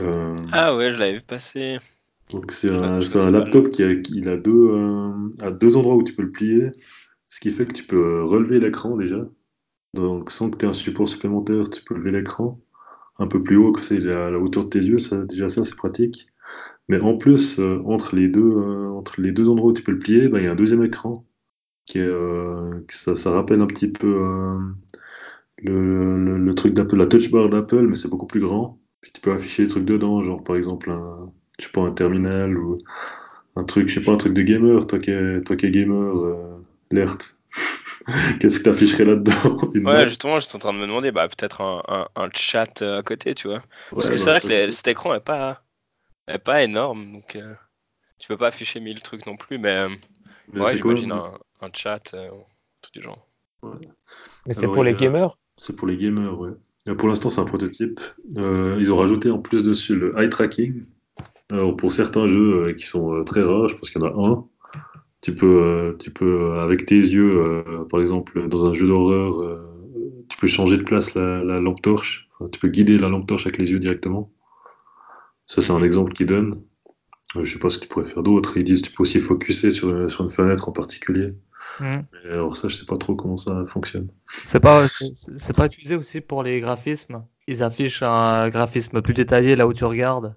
Euh, 0.00 0.36
Ah 0.52 0.74
ouais, 0.76 0.92
je 0.92 0.98
l'avais 0.98 1.14
vu 1.14 1.22
passer. 1.22 1.78
donc 2.30 2.52
c'est 2.52 2.70
Je 2.72 2.78
un, 2.78 3.00
un 3.00 3.30
laptop 3.30 3.70
qui 3.70 3.82
a, 3.82 3.90
il 3.92 4.28
a 4.28 4.36
deux, 4.36 4.52
euh, 4.52 5.30
à 5.40 5.50
deux 5.50 5.76
endroits 5.76 5.96
où 5.96 6.02
tu 6.04 6.14
peux 6.14 6.22
le 6.22 6.30
plier, 6.30 6.70
ce 7.28 7.40
qui 7.40 7.50
fait 7.50 7.66
que 7.66 7.72
tu 7.72 7.84
peux 7.86 8.22
relever 8.24 8.60
l'écran 8.60 8.96
déjà. 8.96 9.26
Donc 9.94 10.30
sans 10.30 10.50
que 10.50 10.58
tu 10.58 10.66
aies 10.66 10.68
un 10.68 10.74
support 10.74 11.08
supplémentaire, 11.08 11.70
tu 11.70 11.82
peux 11.84 11.94
lever 11.96 12.12
l'écran 12.12 12.60
un 13.18 13.28
peu 13.28 13.42
plus 13.42 13.56
haut 13.56 13.72
que 13.72 13.82
c'est 13.82 13.98
à 14.14 14.30
la 14.30 14.38
hauteur 14.40 14.64
de 14.64 14.70
tes 14.70 14.80
yeux, 14.80 14.98
ça, 14.98 15.24
déjà 15.24 15.48
ça 15.48 15.64
c'est 15.64 15.76
pratique. 15.76 16.28
Mais 16.88 17.00
en 17.00 17.16
plus, 17.18 17.58
euh, 17.60 17.80
entre 17.86 18.16
les 18.16 18.28
deux, 18.28 18.52
entre 18.94 19.20
les 19.20 19.32
deux 19.32 19.48
endroits 19.50 19.70
où 19.72 19.74
tu 19.74 19.82
peux 19.84 19.92
le 19.92 19.98
plier, 20.00 20.28
bah, 20.28 20.40
il 20.40 20.44
y 20.46 20.48
a 20.48 20.52
un 20.52 20.56
deuxième 20.56 20.84
écran 20.84 21.26
qui 21.90 21.98
est, 21.98 22.02
euh, 22.02 22.82
que 22.88 22.94
ça, 22.94 23.14
ça 23.16 23.30
rappelle 23.32 23.60
un 23.62 23.66
petit 23.66 23.88
peu 23.90 24.06
euh, 24.08 24.54
le, 25.58 26.24
le- 26.24 26.38
le 26.38 26.54
truc 26.54 26.74
d'Apple, 26.74 26.96
la 26.96 27.06
touch 27.06 27.30
bar 27.30 27.48
d'Apple, 27.48 27.86
mais 27.86 27.96
c'est 27.96 28.08
beaucoup 28.10 28.26
plus 28.26 28.40
grand. 28.40 28.78
Puis 29.00 29.12
tu 29.12 29.20
peux 29.20 29.32
afficher 29.32 29.62
des 29.64 29.68
trucs 29.68 29.84
dedans, 29.84 30.22
genre 30.22 30.42
par 30.44 30.56
exemple 30.56 30.90
un, 30.90 31.32
je 31.58 31.66
sais 31.66 31.70
pas, 31.72 31.82
un 31.82 31.92
terminal 31.92 32.56
ou 32.58 32.78
un 33.56 33.64
truc, 33.64 33.88
je 33.88 33.94
sais 33.96 34.02
pas, 34.04 34.12
un 34.12 34.16
truc 34.18 34.34
de 34.34 34.42
gamer, 34.42 34.86
toi 34.86 34.98
qui 34.98 35.10
es, 35.12 35.42
toi 35.42 35.56
qui 35.56 35.66
es 35.66 35.70
gamer, 35.70 36.16
euh, 36.18 36.62
Lert. 36.90 37.18
Qu'est-ce 38.40 38.60
que 38.60 38.64
t'afficherais 38.64 39.04
là-dedans? 39.06 39.58
Ouais, 39.84 40.06
justement, 40.08 40.38
j'étais 40.40 40.56
en 40.56 40.58
train 40.58 40.72
de 40.74 40.78
me 40.78 40.86
demander, 40.86 41.10
bah 41.10 41.26
peut-être 41.28 41.62
un, 41.62 41.82
un, 41.88 42.08
un 42.14 42.30
chat 42.34 42.82
euh, 42.82 42.98
à 42.98 43.02
côté, 43.02 43.34
tu 43.34 43.48
vois. 43.48 43.62
Parce 43.98 44.10
Ouais, 44.10 44.10
que 44.10 44.18
c'est 44.18 44.28
bah, 44.28 44.30
vrai 44.30 44.40
ça, 44.40 44.46
que 44.46 44.52
les- 44.52 44.70
cet 44.72 44.88
écran 44.88 45.14
est 45.14 45.20
pas, 45.20 45.62
est 46.28 46.38
pas 46.40 46.62
énorme, 46.64 47.12
donc 47.12 47.36
euh, 47.36 47.54
tu 48.18 48.28
peux 48.28 48.36
pas 48.38 48.48
afficher 48.48 48.80
mille 48.80 49.02
trucs 49.02 49.26
non 49.26 49.36
plus, 49.36 49.58
mais 49.58 49.86
mais 50.52 50.64
ouais, 50.64 50.76
c'est 50.76 50.76
j'imagine 50.76 51.12
un, 51.12 51.38
un 51.62 51.70
chat, 51.72 52.14
euh, 52.14 52.30
tout 52.82 52.90
du 52.92 53.02
genre. 53.02 53.26
Mais 54.46 54.54
c'est 54.54 54.68
pour 54.68 54.84
les 54.84 54.92
a- 54.92 54.96
gamers? 54.96 55.38
C'est 55.58 55.76
pour 55.76 55.86
les 55.88 55.96
gamers, 55.96 56.38
ouais. 56.40 56.50
Et 56.88 56.94
pour 56.94 57.08
l'instant, 57.08 57.30
c'est 57.30 57.40
un 57.40 57.44
prototype. 57.44 58.00
Euh, 58.38 58.76
ils 58.78 58.92
ont 58.92 58.96
rajouté 58.96 59.30
en 59.30 59.38
plus 59.38 59.62
dessus 59.62 59.96
le 59.96 60.12
eye 60.18 60.30
tracking. 60.30 60.82
Alors, 61.50 61.76
pour 61.76 61.92
certains 61.92 62.26
jeux 62.28 62.68
euh, 62.70 62.74
qui 62.74 62.86
sont 62.86 63.14
euh, 63.14 63.24
très 63.24 63.42
rares, 63.42 63.68
je 63.68 63.76
pense 63.76 63.90
qu'il 63.90 64.02
y 64.02 64.04
en 64.04 64.08
a 64.08 64.28
un, 64.30 64.46
tu 65.22 65.34
peux, 65.34 65.62
euh, 65.64 65.96
tu 65.98 66.10
peux 66.12 66.52
euh, 66.52 66.62
avec 66.62 66.86
tes 66.86 66.96
yeux, 66.98 67.38
euh, 67.66 67.84
par 67.90 68.00
exemple, 68.00 68.48
dans 68.48 68.66
un 68.66 68.74
jeu 68.74 68.88
d'horreur, 68.88 69.40
euh, 69.42 69.60
tu 70.28 70.38
peux 70.38 70.48
changer 70.48 70.78
de 70.78 70.84
place 70.84 71.14
la, 71.14 71.44
la 71.44 71.60
lampe 71.60 71.82
torche. 71.82 72.28
Enfin, 72.40 72.50
tu 72.50 72.60
peux 72.60 72.68
guider 72.68 72.98
la 72.98 73.08
lampe 73.10 73.26
torche 73.28 73.46
avec 73.46 73.58
les 73.58 73.70
yeux 73.72 73.80
directement. 73.80 74.32
Ça, 75.46 75.62
c'est 75.62 75.72
un 75.72 75.82
exemple 75.82 76.12
qu'ils 76.12 76.26
donnent. 76.26 76.62
Euh, 77.36 77.44
je 77.44 77.52
sais 77.54 77.58
pas 77.58 77.70
ce 77.70 77.78
qu'ils 77.78 77.88
pourraient 77.88 78.06
faire 78.08 78.22
d'autre. 78.22 78.56
Ils 78.58 78.64
disent 78.64 78.82
que 78.82 78.88
tu 78.88 78.94
peux 78.94 79.02
aussi 79.04 79.20
focuser 79.20 79.70
sur, 79.70 80.10
sur 80.10 80.24
une 80.24 80.30
fenêtre 80.30 80.68
en 80.68 80.72
particulier. 80.72 81.34
Mm. 81.78 82.06
Mais 82.12 82.30
alors 82.30 82.56
ça, 82.56 82.68
je 82.68 82.76
sais 82.76 82.86
pas 82.86 82.96
trop 82.96 83.16
comment 83.16 83.36
ça 83.36 83.66
fonctionne. 83.66 84.12
C'est 84.44 84.60
pas, 84.60 84.86
c'est 85.14 85.54
pas 85.54 85.64
utilisé 85.66 85.96
aussi 85.96 86.20
pour 86.20 86.42
les 86.42 86.60
graphismes. 86.60 87.26
Ils 87.46 87.62
affichent 87.62 88.02
un 88.02 88.48
graphisme 88.50 89.00
plus 89.02 89.14
détaillé 89.14 89.56
là 89.56 89.66
où 89.66 89.72
tu 89.72 89.84
regardes. 89.84 90.36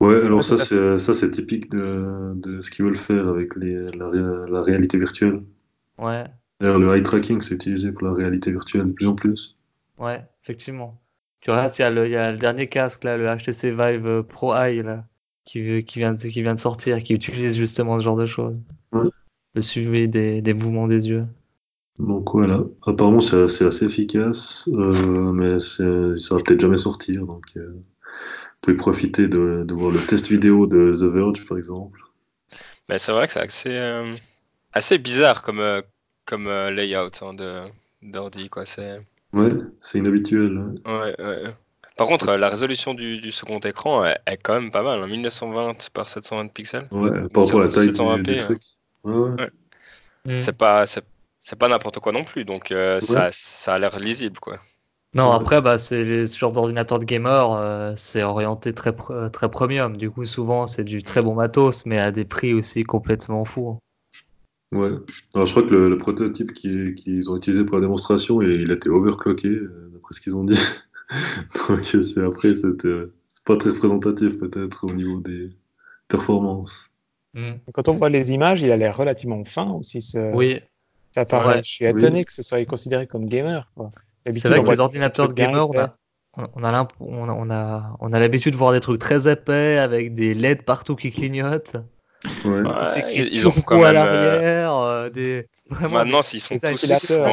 Ouais, 0.00 0.16
alors 0.16 0.42
ça, 0.42 0.58
ça, 0.58 0.64
c'est 0.64 0.98
ça, 0.98 1.14
c'est 1.14 1.30
typique 1.30 1.70
de, 1.70 2.32
de 2.34 2.60
ce 2.60 2.70
qu'ils 2.70 2.84
veulent 2.86 2.96
faire 2.96 3.28
avec 3.28 3.54
les, 3.56 3.74
la, 3.92 4.08
ré- 4.08 4.50
la 4.50 4.62
réalité 4.62 4.98
virtuelle. 4.98 5.42
Ouais, 5.98 6.30
D'ailleurs, 6.58 6.78
le 6.78 6.96
eye 6.96 7.02
tracking, 7.02 7.42
c'est 7.42 7.56
utilisé 7.56 7.92
pour 7.92 8.06
la 8.06 8.14
réalité 8.14 8.50
virtuelle 8.50 8.86
de 8.86 8.92
plus 8.92 9.06
en 9.08 9.14
plus. 9.14 9.58
ouais, 9.98 10.24
effectivement. 10.42 11.00
Tu 11.40 11.50
regardes, 11.50 11.72
il 11.78 11.82
y 11.82 11.84
a 11.84 11.90
le, 11.90 12.06
il 12.06 12.12
y 12.12 12.16
a 12.16 12.32
le 12.32 12.38
dernier 12.38 12.68
casque 12.68 13.04
là, 13.04 13.16
le 13.16 13.26
HTC 13.26 13.70
Vive 13.70 14.06
euh, 14.06 14.22
Pro 14.22 14.54
Eye 14.54 14.82
là, 14.82 15.06
qui, 15.44 15.84
qui 15.84 15.98
vient 16.00 16.12
de, 16.14 16.18
qui 16.18 16.42
vient 16.42 16.54
de 16.54 16.60
sortir, 16.60 17.02
qui 17.02 17.14
utilise 17.14 17.56
justement 17.56 17.98
ce 17.98 18.04
genre 18.04 18.16
de 18.16 18.26
choses. 18.26 18.56
Ouais. 18.92 19.10
Le 19.54 19.62
suivi 19.62 20.08
des, 20.08 20.42
des 20.42 20.54
mouvements 20.54 20.88
des 20.88 21.08
yeux. 21.08 21.26
Donc 21.98 22.30
voilà, 22.32 22.64
apparemment 22.86 23.20
c'est 23.20 23.42
assez, 23.42 23.64
assez 23.64 23.84
efficace, 23.84 24.68
euh, 24.72 25.32
mais 25.32 25.58
ça 25.58 26.34
va 26.34 26.42
peut-être 26.42 26.60
jamais 26.60 26.76
sortir. 26.76 27.26
Donc 27.26 27.44
euh, 27.56 27.72
vous 27.74 27.82
pouvez 28.62 28.76
profiter 28.76 29.28
de, 29.28 29.64
de 29.66 29.74
voir 29.74 29.92
le 29.92 30.00
test 30.00 30.28
vidéo 30.28 30.66
de 30.66 30.92
The 30.92 31.04
Verge, 31.12 31.46
par 31.46 31.58
exemple. 31.58 32.00
Mais 32.88 32.98
c'est 32.98 33.12
vrai 33.12 33.26
que 33.26 33.32
c'est 33.32 33.40
assez, 33.40 33.70
euh, 33.70 34.16
assez 34.72 34.98
bizarre 34.98 35.42
comme, 35.42 35.60
euh, 35.60 35.82
comme 36.26 36.46
euh, 36.48 36.70
layout 36.70 37.10
hein, 37.22 37.34
de 37.34 37.62
d'ordi, 38.02 38.48
quoi. 38.48 38.64
C'est... 38.66 38.98
Ouais, 39.32 39.52
c'est 39.80 39.98
inhabituel. 39.98 40.56
hein. 40.58 40.74
Ouais. 40.86 41.16
Par 41.96 42.06
contre, 42.08 42.32
la 42.34 42.48
résolution 42.48 42.94
du, 42.94 43.20
du 43.20 43.30
second 43.30 43.58
écran 43.60 44.04
est, 44.06 44.18
est 44.26 44.38
quand 44.38 44.54
même 44.54 44.70
pas 44.70 44.82
mal, 44.82 45.02
hein, 45.02 45.06
1920 45.06 45.90
par 45.92 46.08
720 46.08 46.48
pixels. 46.48 46.88
Ouais, 46.92 47.10
par 47.28 47.44
rapport 47.44 47.60
à 47.60 47.64
la 47.64 47.70
taille 47.70 47.92
du, 47.92 47.92
720p, 47.92 48.22
du 48.22 48.38
hein. 48.38 48.38
truc. 48.38 48.62
Ouais, 48.62 48.79
ouais. 49.04 49.50
Mm. 50.26 50.38
C'est 50.38 50.56
pas, 50.56 50.86
c'est, 50.86 51.04
c'est 51.40 51.58
pas 51.58 51.68
n'importe 51.68 52.00
quoi 52.00 52.12
non 52.12 52.24
plus, 52.24 52.44
donc 52.44 52.72
euh, 52.72 53.00
ça, 53.00 53.26
Ouais. 53.26 53.28
ça 53.32 53.74
a 53.74 53.78
l'air 53.78 53.98
lisible, 53.98 54.38
quoi. 54.40 54.60
Non, 55.14 55.32
après, 55.32 55.60
bah, 55.60 55.76
c'est 55.78 56.04
les, 56.04 56.26
ce 56.26 56.38
genre 56.38 56.52
d'ordinateur 56.52 56.98
de 57.00 57.04
gamer, 57.04 57.52
euh, 57.52 57.94
c'est 57.96 58.22
orienté 58.22 58.72
très, 58.74 58.92
pre- 58.92 59.30
très 59.30 59.50
premium. 59.50 59.96
Du 59.96 60.10
coup, 60.10 60.24
souvent, 60.24 60.66
c'est 60.68 60.84
du 60.84 61.02
très 61.02 61.20
bon 61.22 61.34
matos, 61.34 61.84
mais 61.86 61.98
à 61.98 62.12
des 62.12 62.24
prix 62.24 62.54
aussi 62.54 62.84
complètement 62.84 63.44
fous. 63.44 63.78
Ouais. 64.72 64.90
Alors, 65.34 65.46
je 65.46 65.50
crois 65.52 65.62
que 65.64 65.70
le, 65.70 65.88
le 65.88 65.98
prototype 65.98 66.52
qui- 66.52 66.94
qu'ils 66.94 67.28
ont 67.30 67.36
utilisé 67.36 67.64
pour 67.64 67.76
la 67.76 67.80
démonstration, 67.82 68.40
il, 68.40 68.50
il 68.62 68.70
a 68.70 68.74
été 68.74 68.88
overclocké, 68.88 69.48
euh, 69.48 69.90
d'après 69.92 70.14
ce 70.14 70.20
qu'ils 70.20 70.36
ont 70.36 70.44
dit. 70.44 70.58
Donc, 71.68 71.82
c'est, 71.84 72.18
après, 72.22 72.54
c'était 72.54 73.06
c'est 73.28 73.44
pas 73.44 73.56
très 73.56 73.70
représentatif, 73.70 74.38
peut-être, 74.38 74.84
au 74.84 74.92
niveau 74.92 75.20
des 75.20 75.50
performances. 76.08 76.89
Mm. 77.34 77.52
Quand 77.72 77.88
on 77.88 77.94
voit 77.94 78.08
les 78.08 78.32
images, 78.32 78.62
il 78.62 78.72
a 78.72 78.76
l'air 78.76 78.96
relativement 78.96 79.44
fin 79.44 79.70
aussi. 79.70 80.02
Ce... 80.02 80.34
Oui, 80.34 80.60
Ça 81.14 81.24
paraît, 81.24 81.56
Ouais. 81.56 81.62
je 81.62 81.68
suis 81.70 81.84
Oui. 81.86 81.90
étonné 81.98 82.24
que 82.24 82.32
ce 82.32 82.42
soit 82.42 82.64
considéré 82.64 83.06
comme 83.06 83.26
gamer. 83.26 83.70
c'est 84.32 84.48
vrai 84.48 84.62
que 84.62 84.70
les 84.70 84.80
ordinateurs 84.80 85.28
de 85.28 85.32
gamer, 85.34 85.68
on 85.68 85.78
a, 85.78 85.96
on 86.54 86.64
a, 86.64 86.88
on 87.00 87.28
a, 87.28 87.32
on 87.32 87.50
a, 87.50 87.96
on 88.00 88.12
a 88.12 88.20
l'habitude 88.20 88.52
de 88.52 88.58
voir 88.58 88.72
des 88.72 88.80
trucs 88.80 89.00
très 89.00 89.30
épais 89.30 89.78
avec 89.78 90.14
des 90.14 90.34
LED 90.34 90.62
partout 90.62 90.94
qui 90.96 91.10
clignotent. 91.10 91.76
Ouais. 92.44 92.62
Des 92.62 92.68
Ouais, 92.68 93.28
ils, 93.32 93.48
ont 93.48 93.52
quand 93.52 93.76
pro 93.76 93.84
à 93.84 93.92
même. 93.92 93.96
euh, 94.06 94.32
l'arrière, 94.34 94.74
euh, 94.76 95.08
des 95.10 95.46
vraiment 95.70 95.98
maintenant, 95.98 96.22
s'ils 96.22 96.40
sont 96.42 96.58
tous 96.58 96.86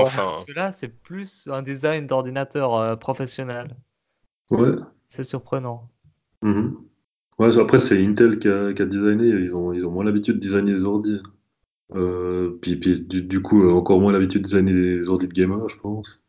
fins. 0.09 0.43
que 0.47 0.53
là, 0.53 0.71
c'est 0.71 0.87
plus 0.87 1.47
un 1.51 1.61
design 1.61 2.07
d'ordinateur 2.07 2.73
euh, 2.75 2.95
professionnel. 2.95 3.75
Ouais. 4.49 4.75
C'est 5.09 5.23
surprenant. 5.25 5.89
Mhm. 6.41 6.77
Ouais, 7.39 7.57
après, 7.59 7.79
c'est 7.81 8.03
Intel 8.03 8.39
qui 8.39 8.47
a, 8.49 8.73
qui 8.73 8.81
a 8.81 8.85
designé. 8.85 9.27
Ils 9.29 9.55
ont, 9.55 9.71
ils 9.73 9.85
ont 9.85 9.91
moins 9.91 10.03
l'habitude 10.03 10.35
de 10.35 10.39
designer 10.39 10.73
les 10.73 10.85
ordi. 10.85 11.17
Euh, 11.95 12.57
puis, 12.61 12.77
puis 12.77 13.01
du, 13.05 13.23
du 13.23 13.41
coup, 13.41 13.63
euh, 13.63 13.71
encore 13.73 14.01
moins 14.01 14.11
l'habitude 14.13 14.41
de 14.43 14.47
designer 14.47 14.73
les 14.73 15.09
ordi 15.09 15.27
de 15.27 15.33
gamer, 15.33 15.69
je 15.69 15.77
pense. 15.77 16.23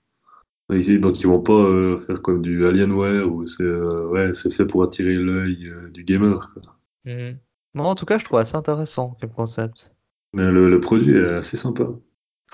Ils- 0.72 1.00
Donc 1.00 1.20
ils 1.20 1.26
vont 1.26 1.40
pas 1.42 1.52
euh, 1.54 1.98
faire 1.98 2.22
comme 2.22 2.42
du 2.42 2.66
Alienware 2.66 3.30
où 3.32 3.46
c'est 3.46 3.62
euh, 3.64 4.08
ouais, 4.08 4.34
c'est 4.34 4.52
fait 4.52 4.66
pour 4.66 4.82
attirer 4.84 5.14
l'œil 5.14 5.68
euh, 5.68 5.90
du 5.90 6.04
gamer. 6.04 6.50
quoi. 6.54 6.62
Mhm. 7.04 7.38
Moi, 7.74 7.86
en 7.86 7.94
tout 7.94 8.06
cas, 8.06 8.18
je 8.18 8.24
trouve 8.24 8.38
assez 8.38 8.56
intéressant 8.56 9.16
comme 9.20 9.30
concept. 9.30 9.92
Mais 10.34 10.50
le, 10.50 10.64
le 10.68 10.80
produit 10.80 11.12
est 11.16 11.24
assez 11.34 11.56
sympa. 11.56 11.84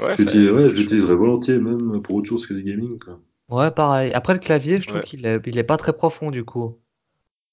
Ouais, 0.01 0.17
Je 0.17 0.75
l'utiliserais 0.77 1.15
volontiers 1.17 1.59
même 1.59 2.03
pour 2.03 2.17
autre 2.17 2.29
chose 2.29 2.47
que 2.47 2.55
du 2.55 2.63
gaming. 2.65 2.99
Quoi. 2.99 3.21
Ouais, 3.49 3.71
pareil. 3.71 4.13
Après, 4.13 4.33
le 4.35 4.39
clavier, 4.41 4.81
je 4.81 4.87
trouve 4.89 5.01
Ouais. 5.01 5.05
qu'il 5.05 5.25
est, 5.27 5.41
il 5.47 5.59
est 5.59 5.65
pas 5.65 5.77
très 5.77 5.93
profond 5.93 6.31
du 6.31 6.45
coup. 6.45 6.79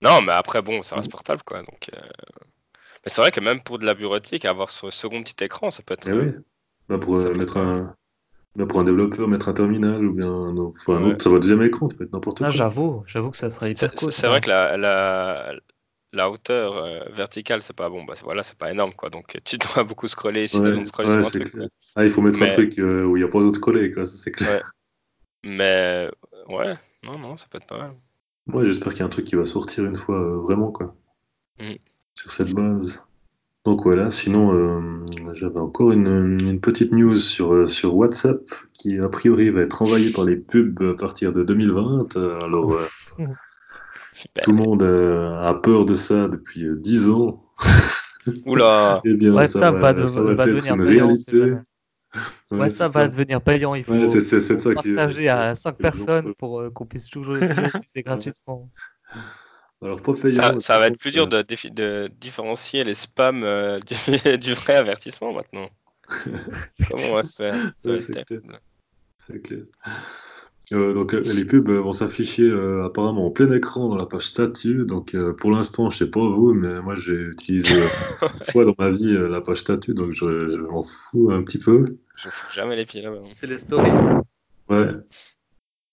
Non, 0.01 0.21
mais 0.21 0.31
après, 0.33 0.61
bon, 0.61 0.81
ça 0.81 0.95
reste 0.95 1.11
portable, 1.11 1.43
quoi. 1.43 1.59
Donc, 1.59 1.89
euh, 1.93 1.99
Mais 3.05 3.09
c'est 3.09 3.21
vrai 3.21 3.31
que 3.31 3.39
même 3.39 3.61
pour 3.61 3.79
de 3.79 3.85
la 3.85 3.93
bureautique, 3.93 4.45
avoir 4.45 4.71
ce 4.71 4.89
second 4.91 5.23
petit 5.23 5.43
écran, 5.43 5.71
ça 5.71 5.83
peut 5.83 5.93
être. 5.93 6.07
Eh 6.09 6.13
oui. 6.13 6.31
Bah, 6.89 6.97
pour 6.97 7.15
euh, 7.17 7.29
mettre 7.33 7.41
être 7.41 7.57
un, 7.57 7.95
bah, 8.55 8.65
pour 8.65 8.79
un 8.79 8.83
développeur, 8.83 9.27
mettre 9.27 9.49
un 9.49 9.53
terminal 9.53 10.05
ou 10.05 10.13
bien 10.13 10.27
un, 10.27 10.57
autre- 10.57 10.79
enfin, 10.81 10.97
un 10.99 11.03
Ouais. 11.05 11.11
autre, 11.13 11.23
ça 11.23 11.29
va 11.29 11.39
deuxième 11.39 11.63
écran, 11.63 11.89
ça 11.89 11.95
peut 11.97 12.03
être 12.03 12.13
n'importe 12.13 12.41
Ah, 12.41 12.45
quoi. 12.45 12.51
j'avoue, 12.51 13.03
j'avoue 13.07 13.31
que 13.31 13.37
ça 13.37 13.49
serait 13.49 13.71
hyper 13.71 13.89
C'est 13.91 13.95
cool. 13.97 14.11
c'est 14.11 14.21
ça. 14.21 14.29
vrai 14.29 14.41
que 14.41 14.49
la, 14.49 14.75
la, 14.77 15.53
la 16.13 16.29
hauteur 16.31 16.77
euh, 16.77 17.05
verticale, 17.11 17.61
c'est 17.63 17.75
pas 17.75 17.89
bon. 17.89 18.03
Bah, 18.03 18.13
c'est- 18.15 18.23
voilà, 18.23 18.43
c'est 18.43 18.57
pas 18.57 18.71
énorme, 18.71 18.93
quoi. 18.93 19.09
Donc, 19.09 19.37
tu 19.45 19.57
dois 19.81 19.83
beaucoup 19.83 20.07
scroller 20.07 20.47
si 20.47 20.57
t'as 20.57 20.63
Ouais, 20.63 20.69
besoin 20.69 20.83
de 20.83 20.87
scroller 20.87 21.09
ouais, 21.09 21.15
sur 21.15 21.25
un 21.27 21.29
c'est 21.29 21.39
truc. 21.39 21.53
clair. 21.53 21.67
Ah, 21.95 22.03
il 22.03 22.09
faut 22.09 22.21
mettre 22.21 22.41
un 22.41 22.45
Mais- 22.45 22.53
truc 22.53 22.77
euh, 22.79 23.03
où 23.05 23.17
il 23.17 23.21
n'y 23.21 23.25
a 23.25 23.29
pas 23.29 23.37
besoin 23.39 23.51
de 23.51 23.55
scroller, 23.55 23.91
quoi, 23.93 24.05
ça 24.05 24.17
c'est 24.17 24.31
clair. 24.31 24.49
Ouais. 24.57 24.61
Mais 25.43 26.09
ouais, 26.49 26.75
non, 27.03 27.17
non, 27.17 27.37
ça 27.37 27.47
peut 27.49 27.57
être 27.57 27.67
pas 27.67 27.77
mal. 27.77 27.95
Ouais, 28.53 28.65
j'espère 28.65 28.91
qu'il 28.93 28.99
y 28.99 29.03
a 29.03 29.05
un 29.05 29.09
truc 29.09 29.25
qui 29.25 29.35
va 29.35 29.45
sortir 29.45 29.85
une 29.85 29.95
fois, 29.95 30.19
euh, 30.19 30.37
vraiment, 30.37 30.71
quoi. 30.71 30.95
Mhm. 31.59 31.77
Sur 32.15 32.31
cette 32.31 32.53
base. 32.53 33.05
Donc 33.63 33.83
voilà, 33.83 34.09
sinon, 34.09 34.53
euh, 34.55 35.05
j'avais 35.33 35.59
encore 35.59 35.91
une, 35.91 36.39
une 36.41 36.59
petite 36.59 36.91
news 36.91 37.17
sur, 37.17 37.53
euh, 37.53 37.67
sur 37.67 37.95
WhatsApp 37.95 38.41
qui, 38.73 38.97
a 38.99 39.07
priori, 39.07 39.49
va 39.51 39.61
être 39.61 39.81
envahée 39.83 40.11
par 40.11 40.25
les 40.25 40.35
pubs 40.35 40.81
à 40.81 40.95
partir 40.95 41.31
de 41.31 41.43
2020. 41.43 42.15
Euh, 42.17 42.39
Alors, 42.41 42.73
euh, 42.73 42.87
tout 44.41 44.51
le 44.51 44.57
monde 44.57 44.83
euh, 44.83 45.39
a 45.47 45.53
peur 45.53 45.85
de 45.85 45.93
ça 45.93 46.27
depuis 46.27 46.63
euh, 46.65 46.75
10 46.75 47.09
ans. 47.09 47.43
Oula, 48.45 49.01
Eh 49.05 49.13
bien, 49.13 49.31
ça 49.31 49.35
WhatsApp 49.35 49.73
va, 49.75 49.79
va, 49.81 49.93
de- 49.93 50.05
ça 50.07 50.21
va 50.21 50.33
va 50.33 50.43
être 50.43 50.49
devenir 50.49 50.73
une 50.73 50.81
réalité. 50.81 51.53
Ouais, 52.51 52.59
WhatsApp 52.59 52.91
va 52.93 53.03
ça. 53.03 53.07
devenir 53.07 53.41
payant. 53.41 53.75
Il 53.75 53.83
faut, 53.83 53.93
Ouais, 53.93 54.07
c'est- 54.07 54.19
c'est- 54.21 54.39
c'est 54.41 54.61
ça 54.61 54.73
partager 54.73 55.21
c'est- 55.23 55.29
à 55.29 55.55
5 55.55 55.77
que 55.77 55.83
les 55.83 55.89
gens 55.89 56.05
personnes 56.05 56.33
pour 56.35 56.59
euh, 56.59 56.69
qu'on 56.69 56.85
puisse 56.85 57.07
toujours, 57.07 57.35
utiliser 57.35 58.03
gratuitement. 58.05 58.69
Alors, 59.81 60.01
pas 60.01 60.13
ça, 60.15 60.21
payant. 60.21 60.59
ça 60.59 60.79
va 60.79 60.87
être 60.87 60.97
plus 60.99 61.11
dur 61.11 61.27
de, 61.27 61.41
défi- 61.41 61.71
de 61.73 62.09
différencier 62.19 62.83
les 62.83 62.93
spams 62.93 63.43
euh, 63.43 63.79
du, 64.25 64.37
du 64.37 64.53
vrai 64.53 64.75
avertissement 64.75 65.33
maintenant. 65.33 65.69
Comment 66.89 67.03
on 67.09 67.13
va 67.15 67.23
faire? 67.23 67.53
Ça 67.83 67.89
Ouais, 67.91 67.97
c'est 67.97 68.11
clair. 68.13 68.25
clair. 68.25 68.59
Euh, 70.73 70.93
donc 70.93 71.13
euh, 71.13 71.21
les 71.21 71.43
pubs 71.43 71.69
euh, 71.69 71.81
vont 71.81 71.91
s'afficher 71.91 72.43
euh, 72.43 72.85
apparemment 72.85 73.25
en 73.25 73.31
plein 73.31 73.51
écran 73.51 73.89
dans 73.89 73.97
la 73.97 74.05
page 74.05 74.27
statut. 74.27 74.85
Donc 74.85 75.13
euh, 75.15 75.33
pour 75.33 75.51
l'instant, 75.51 75.89
je 75.89 75.97
sais 75.97 76.09
pas 76.09 76.21
vous, 76.21 76.53
mais 76.53 76.81
moi 76.81 76.95
j'ai 76.95 77.13
utilisé 77.13 77.75
une 78.21 78.51
fois 78.51 78.63
dans 78.63 78.75
ma 78.79 78.89
vie 78.89 79.13
euh, 79.13 79.27
la 79.27 79.41
page 79.41 79.57
statut, 79.57 79.93
donc 79.93 80.13
je, 80.13 80.51
je 80.51 80.61
m'en 80.61 80.81
fous 80.81 81.29
un 81.31 81.43
petit 81.43 81.59
peu. 81.59 81.85
Je 82.15 82.29
fous 82.29 82.53
jamais 82.53 82.75
les 82.75 82.85
pieds 82.85 83.01
là-bas. 83.01 83.17
C'est 83.35 83.47
les 83.47 83.59
stories. 83.59 83.91
Ouais. 84.69 84.91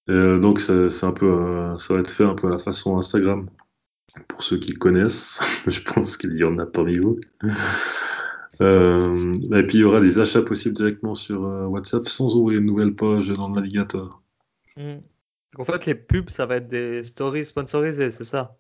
Et, 0.09 0.12
euh, 0.12 0.39
donc 0.39 0.61
c'est 0.61 0.91
c'est 0.91 1.07
un 1.07 1.12
peu, 1.12 1.26
euh, 1.26 1.76
ça 1.76 1.95
va 1.95 2.01
être 2.01 2.11
fait 2.11 2.24
un 2.24 2.35
peu 2.35 2.47
à 2.47 2.51
la 2.51 2.59
façon 2.59 2.99
Instagram. 2.99 3.49
Pour 4.29 4.43
ceux 4.43 4.59
qui 4.59 4.74
connaissent, 4.74 5.41
je 5.66 5.81
pense 5.81 6.16
qu'il 6.16 6.37
y 6.37 6.45
en 6.45 6.59
a 6.59 6.66
parmi 6.66 6.99
vous. 6.99 7.18
Euh, 8.61 9.33
et 9.55 9.62
puis 9.64 9.79
il 9.79 9.81
y 9.83 9.85
aura 9.85 10.01
des 10.01 10.18
achats 10.18 10.43
possibles 10.43 10.74
directement 10.74 11.14
sur 11.14 11.45
euh, 11.45 11.66
WhatsApp 11.66 12.09
sans 12.09 12.35
ouvrir 12.35 12.59
une 12.59 12.66
nouvelle 12.66 12.95
page 12.95 13.29
dans 13.29 13.49
le 13.49 13.55
navigateur. 13.55 14.20
Mm. 14.79 15.01
En 15.59 15.64
fait, 15.64 15.87
les 15.87 15.95
pubs, 15.95 16.31
ça 16.31 16.47
va 16.47 16.57
être 16.57 16.68
des 16.68 17.03
stories 17.03 17.45
sponsorisées, 17.45 18.11
c'est 18.11 18.24
ça? 18.24 18.57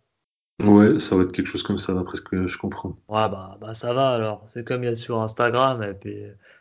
Ouais, 0.60 0.98
ça 0.98 1.14
va 1.16 1.22
être 1.22 1.32
quelque 1.32 1.46
chose 1.46 1.62
comme 1.62 1.78
ça, 1.78 1.94
d'après 1.94 2.16
ce 2.16 2.22
que 2.22 2.46
je 2.48 2.58
comprends. 2.58 2.96
Ouais, 3.08 3.28
bah, 3.28 3.56
bah 3.60 3.74
ça 3.74 3.92
va 3.94 4.10
alors. 4.14 4.42
C'est 4.48 4.64
comme 4.66 4.82
il 4.82 4.86
y 4.86 4.88
a 4.90 4.94
sur 4.96 5.20
Instagram. 5.20 5.82
Et 5.84 5.94
puis, 5.94 6.16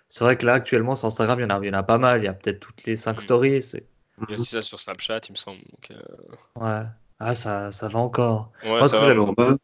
c'est 0.08 0.24
vrai 0.24 0.38
que 0.38 0.45
là, 0.45 0.53
actuellement, 0.53 0.93
sur 0.95 1.08
Instagram, 1.08 1.39
il 1.39 1.43
y 1.43 1.45
en 1.45 1.49
a, 1.49 1.60
il 1.64 1.68
y 1.68 1.70
en 1.72 1.74
a 1.80 1.84
pas 1.84 1.97
mal. 1.97 2.22
Il 2.22 2.26
y 2.26 2.28
a 2.28 2.34
peut-être 2.34 2.60
toutes 2.60 2.84
les 2.86 2.95
5 2.95 3.18
Mm. 3.18 3.22
stories. 3.22 3.72
Il 3.74 4.30
y 4.30 4.34
a 4.36 4.39
aussi 4.39 4.51
ça 4.51 4.62
sur 4.62 4.80
Snapchat, 4.80 5.22
il 5.30 5.32
me 5.32 5.36
semble. 5.38 5.58
Donc, 5.72 5.91
euh, 5.91 6.62
Ouais. 6.64 6.84
Ah, 7.20 7.34
ça, 7.34 7.72
ça 7.72 7.88
va 7.88 7.97
encore. 7.99 8.51
Ouais, 8.64 8.70
Moi, 8.70 8.84
ce 8.86 8.89
ça 8.89 8.97
que 8.97 9.01
va. 9.01 9.08
j'aime- 9.08 9.22
Alors, 9.24 9.34
mal- 9.36 9.58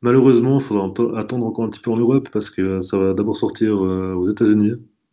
malheureusement, 0.00 0.58
il 0.58 0.64
faudra 0.64 1.18
attendre 1.18 1.44
encore 1.44 1.66
un 1.66 1.68
petit 1.68 1.80
peu 1.80 1.90
en 1.90 1.96
Europe 1.98 2.30
parce 2.32 2.48
que 2.48 2.80
ça 2.80 2.96
va 2.96 3.12
d'abord 3.12 3.36
sortir 3.36 3.74
euh, 3.84 4.14
aux 4.14 4.24
États-Unis. 4.24 4.72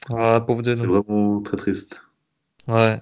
Ah, 0.10 0.40
pauvre 0.46 0.62
C'est 0.64 0.86
vraiment 0.86 1.42
très 1.42 1.58
triste. 1.58 2.10
Ouais. 2.68 3.02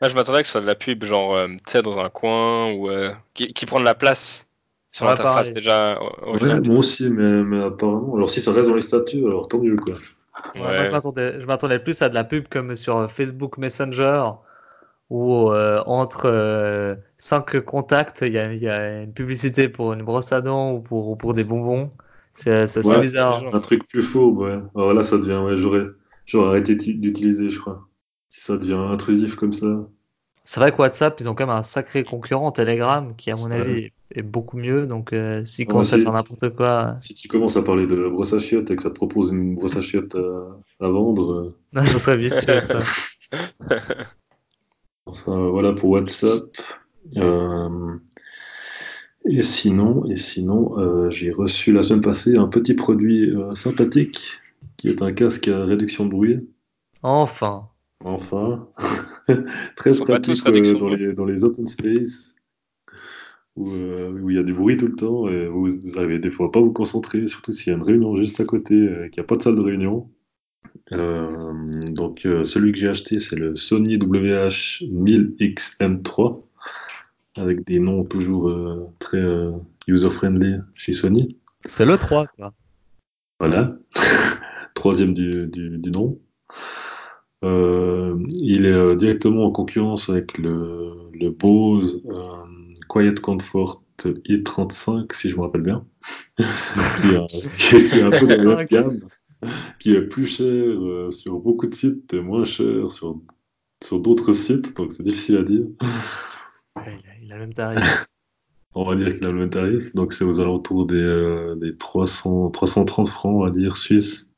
Moi, 0.00 0.08
je 0.08 0.14
m'attendais 0.14 0.40
que 0.42 0.46
ce 0.46 0.52
soit 0.52 0.60
de 0.62 0.66
la 0.66 0.74
pub, 0.74 1.04
genre, 1.04 1.34
euh, 1.36 1.46
tu 1.48 1.72
sais, 1.72 1.82
dans 1.82 1.98
un 1.98 2.08
coin 2.10 2.72
ou 2.72 2.88
euh, 2.90 3.14
qui, 3.34 3.52
qui 3.52 3.66
prend 3.66 3.80
de 3.80 3.84
la 3.84 3.94
place 3.94 4.46
sur 4.92 5.04
Ouais, 5.04 5.06
l'interface 5.06 5.12
pareil. 5.18 5.52
déjà 5.52 5.98
Ouais, 6.32 6.60
moi 6.60 6.78
aussi, 6.78 7.10
mais, 7.10 7.42
mais 7.44 7.62
apparemment. 7.64 8.14
Alors, 8.16 8.30
si 8.30 8.40
ça 8.40 8.52
reste 8.52 8.68
dans 8.68 8.74
les 8.74 8.80
statuts, 8.82 9.26
alors 9.26 9.48
tant 9.48 9.60
mieux, 9.62 9.76
quoi. 9.76 9.96
Ouais, 10.56 10.72
moi, 10.72 10.84
je 10.84 10.90
m'attendais, 10.90 11.40
je 11.40 11.46
m'attendais 11.46 11.78
plus 11.78 12.02
à 12.02 12.08
de 12.08 12.14
la 12.14 12.24
pub 12.24 12.48
comme 12.48 12.74
sur 12.76 13.10
Facebook 13.10 13.56
Messenger, 13.56 14.30
où 15.10 15.50
euh, 15.52 15.82
entre 15.86 16.26
euh, 16.26 16.96
cinq 17.18 17.60
contacts, 17.62 18.22
il 18.22 18.32
y 18.34 18.38
a, 18.38 18.52
il 18.52 18.60
y 18.62 18.68
a 18.68 19.02
une 19.02 19.14
publicité 19.14 19.68
pour 19.68 19.92
une 19.94 20.02
brosse 20.04 20.32
à 20.32 20.42
dents 20.42 20.74
ou 20.74 20.82
pour, 20.82 21.08
ou 21.10 21.16
pour 21.16 21.34
des 21.34 21.44
bonbons. 21.44 21.92
C'est 22.34 22.66
c'est 22.68 22.80
assez 22.80 22.98
Ouais, 22.98 22.98
bizarre. 22.98 23.44
Un 23.52 23.60
truc 23.60 23.88
plus 23.88 24.02
faux, 24.02 24.32
ouais. 24.34 24.58
Alors 24.74 24.92
là, 24.94 25.02
ça 25.02 25.16
devient, 25.18 25.36
ouais, 25.44 25.56
j'aurais, 25.56 25.86
j'aurais 26.26 26.48
arrêté 26.48 26.74
d'uti- 26.74 26.98
d'utiliser, 26.98 27.48
je 27.50 27.58
crois. 27.58 27.88
Si 28.30 28.40
ça 28.40 28.56
devient 28.56 28.72
intrusif 28.72 29.36
comme 29.36 29.52
ça. 29.52 29.86
C'est 30.44 30.60
vrai 30.60 30.72
que 30.72 30.78
WhatsApp, 30.78 31.18
ils 31.20 31.28
ont 31.28 31.34
quand 31.34 31.46
même 31.46 31.56
un 31.56 31.62
sacré 31.62 32.04
concurrent, 32.04 32.50
Telegram, 32.52 33.14
qui 33.16 33.30
à 33.30 33.36
mon 33.36 33.50
Ouais. 33.50 33.60
avis 33.60 33.90
est, 34.14 34.22
beaucoup 34.22 34.56
mieux. 34.58 34.86
Donc 34.86 35.12
euh, 35.12 35.44
s'ils 35.44 35.66
Ouais, 35.66 35.72
commencent 35.72 35.92
à 35.92 35.98
faire 35.98 36.12
n'importe 36.12 36.50
quoi, 36.56 36.98
Si 37.00 37.14
tu 37.14 37.28
commences 37.28 37.56
à 37.56 37.62
parler 37.62 37.86
de 37.86 38.08
brosse 38.08 38.32
à 38.32 38.38
chiottes 38.38 38.70
et 38.70 38.76
que 38.76 38.82
ça 38.82 38.90
te 38.90 38.94
propose 38.94 39.32
une 39.32 39.54
brosse 39.54 39.76
à 39.76 39.82
chiottes 39.82 40.14
à, 40.16 40.58
à 40.84 40.88
vendre, 40.88 41.32
euh, 41.32 41.58
non, 41.72 41.84
ça 41.84 41.98
serait 41.98 42.16
vicieux 42.16 42.60
ça. 42.60 42.90
Enfin, 45.06 45.48
voilà 45.50 45.72
pour 45.74 45.90
WhatsApp. 45.90 46.56
Euh, 47.16 47.98
et 49.24 49.42
sinon, 49.42 50.04
et 50.10 50.16
sinon 50.16 50.78
euh, 50.78 51.10
j'ai 51.10 51.30
reçu 51.30 51.72
la 51.72 51.82
semaine 51.82 52.00
passée 52.00 52.36
un 52.36 52.48
petit 52.48 52.74
produit 52.74 53.30
euh, 53.30 53.54
sympathique 53.54 54.40
qui 54.76 54.88
est 54.88 55.02
un 55.02 55.12
casque 55.12 55.48
à 55.48 55.64
réduction 55.64 56.06
de 56.06 56.10
bruit. 56.10 56.48
Enfin. 57.02 57.69
Enfin, 58.04 58.68
très 59.76 59.92
Ils 59.92 60.00
pratique 60.00 60.46
euh, 60.46 60.78
dans, 60.78 60.88
les, 60.88 61.12
dans 61.12 61.26
les 61.26 61.44
open 61.44 61.66
space 61.66 62.34
où, 63.56 63.68
euh, 63.70 64.10
où 64.10 64.30
il 64.30 64.36
y 64.36 64.38
a 64.38 64.42
du 64.42 64.54
bruit 64.54 64.76
tout 64.76 64.86
le 64.86 64.96
temps 64.96 65.28
et 65.28 65.46
vous, 65.46 65.68
vous 65.68 65.98
arrivez 65.98 66.18
des 66.18 66.30
fois 66.30 66.50
pas 66.50 66.60
à 66.60 66.62
vous 66.62 66.72
concentrer, 66.72 67.26
surtout 67.26 67.52
s'il 67.52 67.68
y 67.68 67.72
a 67.74 67.76
une 67.76 67.82
réunion 67.82 68.16
juste 68.16 68.40
à 68.40 68.44
côté 68.44 68.74
euh, 68.74 69.08
qu'il 69.08 69.20
n'y 69.20 69.24
a 69.24 69.26
pas 69.26 69.36
de 69.36 69.42
salle 69.42 69.56
de 69.56 69.60
réunion. 69.60 70.10
Euh, 70.92 71.52
donc 71.88 72.24
euh, 72.26 72.44
celui 72.44 72.72
que 72.72 72.78
j'ai 72.78 72.88
acheté 72.88 73.18
c'est 73.18 73.36
le 73.36 73.56
Sony 73.56 73.96
WH-1000XM3 73.96 76.42
avec 77.36 77.66
des 77.66 77.78
noms 77.78 78.04
toujours 78.04 78.48
euh, 78.48 78.88
très 78.98 79.18
euh, 79.18 79.52
user-friendly 79.86 80.56
chez 80.74 80.92
Sony. 80.92 81.28
C'est 81.66 81.84
le 81.84 81.98
3, 81.98 82.26
quoi. 82.26 82.54
Voilà, 83.38 83.76
troisième 84.74 85.12
du, 85.14 85.46
du, 85.46 85.78
du 85.78 85.90
nom. 85.90 86.18
Euh, 87.42 88.16
il 88.28 88.66
est 88.66 88.72
euh, 88.72 88.94
directement 88.96 89.46
en 89.46 89.50
concurrence 89.50 90.10
avec 90.10 90.36
le, 90.38 90.92
le 91.14 91.30
Bose 91.30 92.02
euh, 92.10 92.44
Quiet 92.88 93.14
Comfort 93.22 93.82
i35, 94.04 95.12
si 95.14 95.28
je 95.28 95.36
me 95.36 95.42
rappelle 95.42 95.62
bien, 95.62 95.86
qui, 96.38 97.12
est, 97.12 97.16
un- 97.16 97.26
qui 97.56 97.76
est- 97.76 97.84
qui 97.86 97.98
est 97.98 98.02
un 98.02 98.10
peu 98.10 98.26
dans 98.26 98.56
la 98.56 98.64
gamme, 98.70 99.00
qui 99.78 99.94
est 99.94 100.02
plus 100.02 100.26
cher 100.26 100.76
sur 101.12 101.38
beaucoup 101.40 101.66
de 101.66 101.74
sites 101.74 102.12
et 102.14 102.20
moins 102.20 102.44
cher 102.44 102.90
sur, 102.90 103.20
sur 103.84 104.00
d'autres 104.00 104.32
sites, 104.32 104.76
donc 104.76 104.92
c'est 104.92 105.02
difficile 105.02 105.38
à 105.38 105.42
dire. 105.42 105.64
Ouais, 106.76 106.96
Il 107.04 107.10
a, 107.10 107.14
il 107.22 107.32
a 107.32 107.36
le 107.36 107.40
même 107.42 107.54
tarif. 107.54 108.06
On 108.74 108.84
va 108.84 108.94
dire 108.96 109.14
qu'il 109.14 109.24
a 109.24 109.32
le 109.32 109.38
même 109.38 109.50
tarif, 109.50 109.94
donc 109.94 110.12
c'est 110.12 110.24
aux 110.24 110.40
alentours 110.40 110.86
des, 110.86 110.96
euh, 110.96 111.56
des 111.56 111.76
300, 111.76 112.50
330 112.50 113.08
francs, 113.08 113.34
on 113.34 113.44
va 113.44 113.50
dire, 113.50 113.76
suisses. 113.76 114.30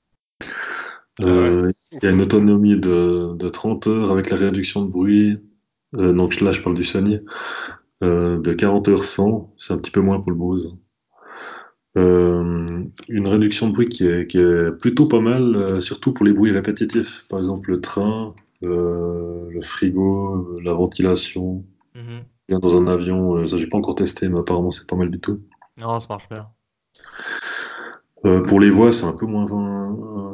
Euh, 1.21 1.73
Il 1.93 2.05
y 2.05 2.07
a 2.07 2.11
une 2.11 2.23
autonomie 2.23 2.79
de, 2.79 3.35
de 3.37 3.49
30 3.49 3.87
heures 3.87 4.11
avec 4.11 4.31
la 4.31 4.37
réduction 4.37 4.83
de 4.83 4.91
bruit. 4.91 5.39
Euh, 5.99 6.13
donc 6.13 6.41
là, 6.41 6.53
je 6.53 6.63
parle 6.63 6.75
du 6.75 6.85
Sony. 6.85 7.21
Euh, 8.03 8.41
de 8.41 8.53
40 8.53 8.89
heures 8.89 9.05
100, 9.05 9.53
c'est 9.59 9.75
un 9.75 9.79
petit 9.79 9.91
peu 9.91 10.01
moins 10.01 10.21
pour 10.21 10.31
le 10.31 10.37
Bose. 10.37 10.77
Euh, 11.99 12.67
une 13.09 13.29
réduction 13.29 13.69
de 13.69 13.73
bruit 13.73 13.89
qui 13.89 14.07
est, 14.07 14.27
qui 14.27 14.39
est 14.39 14.71
plutôt 14.73 15.07
pas 15.07 15.21
mal, 15.21 15.81
surtout 15.83 16.13
pour 16.13 16.25
les 16.25 16.33
bruits 16.33 16.51
répétitifs. 16.51 17.27
Par 17.29 17.39
exemple, 17.39 17.71
le 17.71 17.81
train, 17.81 18.35
le 18.63 19.61
frigo, 19.61 20.59
la 20.65 20.73
ventilation. 20.73 21.65
Bien 22.49 22.59
dans 22.59 22.77
un 22.77 22.87
avion, 22.89 23.47
ça 23.47 23.57
j'ai 23.57 23.69
pas 23.69 23.79
encore 23.79 23.95
testé, 23.95 24.29
mais 24.29 24.41
apparemment 24.41 24.71
c'est 24.71 24.87
pas 24.87 24.97
mal 24.97 25.11
du 25.11 25.21
tout. 25.21 25.41
Non, 25.77 25.99
ça 26.01 26.07
marche 26.11 26.29
bien. 26.29 26.49
Euh, 28.25 28.41
pour 28.41 28.61
les 28.61 28.71
voix, 28.71 28.93
c'est 28.93 29.05
un 29.05 29.17
peu 29.17 29.27
moins, 29.27 29.47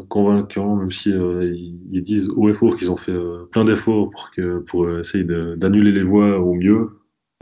convaincant, 0.09 0.76
même 0.76 0.91
si 0.91 1.12
euh, 1.12 1.53
ils, 1.55 2.03
disent 2.03 2.30
haut 2.36 2.49
et 2.49 2.55
fort 2.55 2.74
qu'ils 2.74 2.91
ont 2.91 2.97
fait 2.97 3.12
euh, 3.12 3.45
plein 3.51 3.64
d'efforts 3.64 4.11
pour, 4.11 4.30
que, 4.30 4.61
pour 4.61 4.89
essayer 4.99 5.24
d'annuler 5.24 5.93
les 5.93 6.03
voix 6.03 6.39
au 6.39 6.55
mieux. 6.55 6.91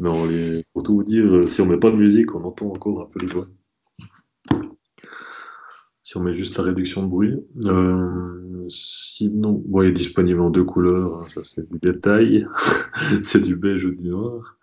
Mais 0.00 0.10
on 0.10 0.26
les- 0.26 0.64
pour 0.72 0.82
tout 0.82 0.94
vous 0.94 1.04
dire, 1.04 1.48
si 1.48 1.60
on 1.60 1.66
met 1.66 1.78
pas 1.78 1.90
de 1.90 1.96
musique, 1.96 2.34
on 2.34 2.44
entend 2.44 2.66
encore 2.66 3.02
un 3.02 3.06
peu 3.06 3.20
les 3.20 3.26
voix. 3.26 3.46
Si 6.02 6.16
on 6.16 6.22
met 6.22 6.32
juste 6.32 6.56
la 6.58 6.64
réduction 6.64 7.02
de 7.02 7.08
bruit. 7.08 7.34
Sinon, 8.68 9.62
bon, 9.66 9.82
il 9.82 9.88
est 9.88 9.92
disponible 9.92 10.40
en 10.40 10.50
deux 10.50 10.64
couleurs, 10.64 11.20
hein, 11.20 11.26
ça 11.28 11.42
c'est 11.44 11.68
du 11.70 11.78
détail. 11.78 12.46
c'est 13.22 13.40
du 13.40 13.56
beige 13.56 13.84
ou 13.84 13.90
du 13.92 14.08
noir. 14.08 14.58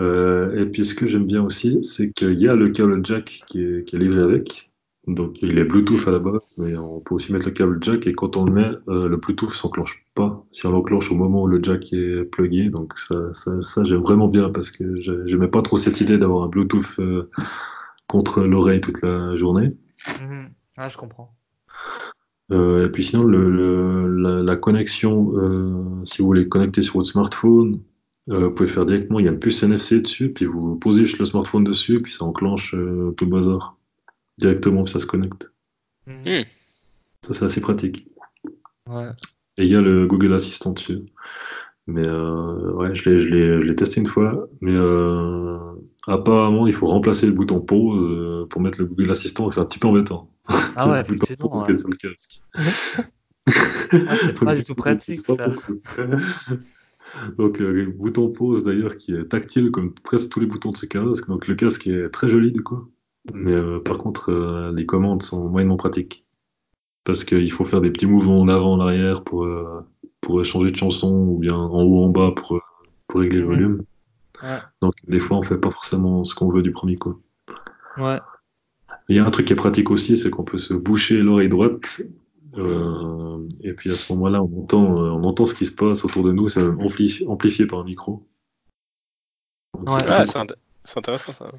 Euh, 0.00 0.58
et 0.62 0.66
puis 0.66 0.84
ce 0.84 0.94
que 0.94 1.06
j'aime 1.06 1.26
bien 1.26 1.42
aussi, 1.42 1.78
c'est 1.82 2.12
qu'il 2.12 2.40
y 2.40 2.48
a 2.48 2.54
le 2.54 2.70
câble 2.70 3.04
jack 3.04 3.42
qui 3.46 3.62
est, 3.62 3.84
qui 3.86 3.96
est 3.96 3.98
livré 3.98 4.22
avec. 4.22 4.70
Donc 5.08 5.42
il 5.42 5.58
est 5.58 5.64
Bluetooth 5.64 6.06
à 6.06 6.12
la 6.12 6.18
base, 6.20 6.40
mais 6.58 6.76
on 6.76 7.00
peut 7.00 7.16
aussi 7.16 7.32
mettre 7.32 7.46
le 7.46 7.50
câble 7.50 7.78
jack 7.82 8.06
et 8.06 8.12
quand 8.12 8.36
on 8.36 8.44
le 8.44 8.52
met, 8.52 8.70
euh, 8.88 9.08
le 9.08 9.16
Bluetooth 9.16 9.50
s'enclenche 9.50 10.04
pas. 10.14 10.44
Si 10.52 10.64
on 10.66 10.70
l'enclenche 10.70 11.10
au 11.10 11.16
moment 11.16 11.42
où 11.42 11.46
le 11.48 11.58
jack 11.62 11.92
est 11.92 12.24
plugué, 12.24 12.70
donc 12.70 12.96
ça, 12.96 13.32
ça, 13.32 13.60
ça, 13.62 13.82
j'aime 13.84 14.00
vraiment 14.02 14.28
bien 14.28 14.48
parce 14.50 14.70
que 14.70 15.00
je- 15.00 15.26
j'aimais 15.26 15.48
pas 15.48 15.60
trop 15.60 15.76
cette 15.76 16.00
idée 16.00 16.18
d'avoir 16.18 16.44
un 16.44 16.48
Bluetooth 16.48 17.00
euh, 17.00 17.28
contre 18.06 18.42
l'oreille 18.42 18.80
toute 18.80 19.02
la 19.02 19.34
journée. 19.34 19.72
Mhm. 20.20 20.50
Ah, 20.78 20.88
je 20.88 20.96
comprends. 20.96 21.34
Euh, 22.52 22.86
et 22.86 22.90
puis 22.90 23.02
sinon, 23.02 23.24
le, 23.24 23.50
le- 23.50 24.06
la, 24.22 24.42
la 24.42 24.56
connexion, 24.56 25.32
euh, 25.36 26.04
si 26.04 26.20
vous 26.22 26.26
voulez 26.26 26.48
connecter 26.48 26.82
sur 26.82 26.94
votre 26.94 27.08
smartphone, 27.08 27.80
euh, 28.30 28.46
vous 28.46 28.54
pouvez 28.54 28.68
faire 28.68 28.86
directement, 28.86 29.18
il 29.18 29.26
y 29.26 29.28
a 29.28 29.32
une 29.32 29.38
puce 29.38 29.62
NFC 29.62 30.00
dessus, 30.00 30.32
puis 30.32 30.44
vous 30.44 30.76
posez 30.76 31.04
juste 31.04 31.18
le 31.18 31.24
smartphone 31.24 31.64
dessus, 31.64 32.00
puis 32.00 32.12
ça 32.12 32.24
enclenche 32.24 32.74
euh, 32.74 33.12
tout 33.16 33.24
le 33.24 33.30
bazar 33.30 33.76
directement, 34.38 34.84
puis 34.84 34.92
ça 34.92 35.00
se 35.00 35.06
connecte. 35.06 35.52
Mhm. 36.06 36.44
Ça, 37.26 37.34
c'est 37.34 37.44
assez 37.44 37.60
pratique. 37.60 38.08
Ouais. 38.88 39.10
Et 39.58 39.64
il 39.64 39.70
y 39.70 39.76
a 39.76 39.80
le 39.80 40.06
Google 40.06 40.32
Assistant 40.32 40.72
dessus. 40.72 41.02
Mais 41.86 42.06
euh, 42.06 42.72
ouais, 42.74 42.94
je 42.94 43.10
l'ai, 43.10 43.18
je 43.18 43.28
l'ai, 43.28 43.60
je 43.60 43.66
l'ai 43.66 43.74
testé 43.74 44.00
une 44.00 44.06
fois, 44.06 44.48
mais 44.60 44.74
euh, 44.74 45.58
apparemment, 46.06 46.66
il 46.66 46.72
faut 46.72 46.86
remplacer 46.86 47.26
le 47.26 47.32
bouton 47.32 47.60
pause 47.60 48.08
euh, 48.08 48.46
pour 48.48 48.60
mettre 48.60 48.78
le 48.78 48.86
Google 48.86 49.10
Assistant, 49.10 49.50
c'est 49.50 49.60
un 49.60 49.64
petit 49.64 49.80
peu 49.80 49.88
embêtant. 49.88 50.30
Ah 50.76 50.90
ouais, 50.90 51.00
effectivement. 51.00 51.48
pause 51.48 51.64
ouais. 51.64 51.78
sur 51.78 51.88
le 51.88 51.96
casque. 51.96 52.42
Ah, 53.44 54.16
c'est 54.16 54.32
pas 54.44 54.54
du 54.54 54.62
tout 54.62 54.74
pratique, 54.76 55.20
ça. 55.20 55.34
Donc, 57.38 57.60
euh, 57.60 57.72
le 57.72 57.86
bouton 57.86 58.30
pause 58.30 58.62
d'ailleurs 58.62 58.96
qui 58.96 59.14
est 59.14 59.24
tactile 59.24 59.70
comme 59.70 59.94
presque 59.94 60.30
tous 60.30 60.40
les 60.40 60.46
boutons 60.46 60.70
de 60.70 60.76
ce 60.76 60.86
casque. 60.86 61.28
Donc, 61.28 61.46
le 61.46 61.54
casque 61.54 61.86
est 61.86 62.08
très 62.10 62.28
joli 62.28 62.52
du 62.52 62.62
coup. 62.62 62.88
Mais 63.32 63.54
euh, 63.54 63.78
par 63.80 63.98
contre, 63.98 64.30
euh, 64.30 64.72
les 64.74 64.86
commandes 64.86 65.22
sont 65.22 65.48
moyennement 65.48 65.76
pratiques. 65.76 66.26
Parce 67.04 67.24
qu'il 67.24 67.50
faut 67.50 67.64
faire 67.64 67.80
des 67.80 67.90
petits 67.90 68.06
mouvements 68.06 68.40
en 68.40 68.48
avant, 68.48 68.74
en 68.74 68.80
arrière 68.80 69.24
pour, 69.24 69.44
euh, 69.44 69.84
pour 70.20 70.44
changer 70.44 70.70
de 70.70 70.76
chanson 70.76 71.12
ou 71.12 71.38
bien 71.38 71.56
en 71.56 71.82
haut, 71.82 72.04
en 72.04 72.08
bas 72.08 72.32
pour, 72.34 72.60
pour 73.08 73.20
régler 73.20 73.40
le 73.40 73.46
volume. 73.46 73.84
Ouais. 74.42 74.58
Donc, 74.80 74.94
des 75.06 75.20
fois, 75.20 75.38
on 75.38 75.42
fait 75.42 75.58
pas 75.58 75.70
forcément 75.70 76.24
ce 76.24 76.34
qu'on 76.34 76.50
veut 76.50 76.62
du 76.62 76.70
premier 76.70 76.96
coup. 76.96 77.20
Ouais. 77.96 78.18
Il 79.08 79.16
y 79.16 79.18
a 79.18 79.26
un 79.26 79.30
truc 79.30 79.46
qui 79.46 79.52
est 79.52 79.56
pratique 79.56 79.90
aussi, 79.90 80.16
c'est 80.16 80.30
qu'on 80.30 80.44
peut 80.44 80.58
se 80.58 80.74
boucher 80.74 81.18
l'oreille 81.18 81.48
droite. 81.48 82.02
Euh, 82.58 83.46
et 83.62 83.72
puis 83.72 83.90
à 83.90 83.94
ce 83.96 84.12
moment-là, 84.12 84.42
on 84.42 84.62
entend, 84.62 84.84
euh, 84.84 85.10
on 85.10 85.24
entend 85.24 85.44
ce 85.46 85.54
qui 85.54 85.66
se 85.66 85.72
passe 85.74 86.04
autour 86.04 86.22
de 86.24 86.32
nous, 86.32 86.48
c'est 86.48 86.62
ampli- 86.62 87.26
amplifié 87.26 87.66
par 87.66 87.80
un 87.80 87.84
micro. 87.84 88.26
Donc, 89.74 89.90
Ouais. 89.90 90.00
c'est 90.00 90.10
Ah, 90.10 90.26
c'est 90.26 90.38
int- 90.38 90.54
c'est 90.84 90.98
intéressant 90.98 91.32
ça. 91.32 91.50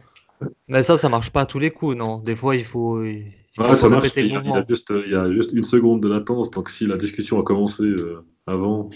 Mais 0.68 0.84
ça, 0.84 0.98
ça 0.98 1.10
marche 1.10 1.32
pas 1.32 1.42
à 1.42 1.46
tous 1.46 1.60
les 1.60 1.72
coups, 1.72 1.96
non. 1.96 2.20
Des 2.20 2.36
fois, 2.36 2.56
il 2.56 2.66
faut, 2.66 3.04
il 3.04 3.32
faut 3.56 3.64
Ouais, 3.64 3.76
ça 3.76 3.90
marche, 3.90 4.10
il 4.16 4.24
y, 4.24 4.24
a, 4.24 4.26
il 4.26 4.32
y 4.32 4.36
a 4.36 4.42
mouvement. 4.42 4.66
juste, 4.68 4.94
il 5.06 5.12
y 5.12 5.16
a 5.16 5.30
juste 5.32 5.52
une 5.54 5.64
seconde 5.64 6.02
de 6.02 6.08
latence, 6.10 6.52
donc 6.52 6.70
si 6.70 6.86
la 6.86 6.98
discussion 6.98 7.40
a 7.40 7.44
commencé 7.44 7.84
euh, 7.84 8.26
avant, 8.46 8.90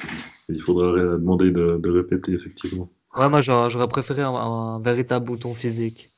il 0.49 0.59
faudra 0.61 0.91
ré- 0.91 1.01
demander 1.01 1.51
de, 1.51 1.77
de 1.77 1.89
répéter, 1.91 2.33
effectivement. 2.33 2.89
Ouais, 3.15 3.29
moi, 3.29 3.41
j'aurais 3.41 3.69
j'aurais 3.69 3.87
préféré 3.87 4.21
un, 4.21 4.33
un 4.33 4.79
véritable 4.79 5.25
bouton 5.25 5.53
physique. 5.53 6.11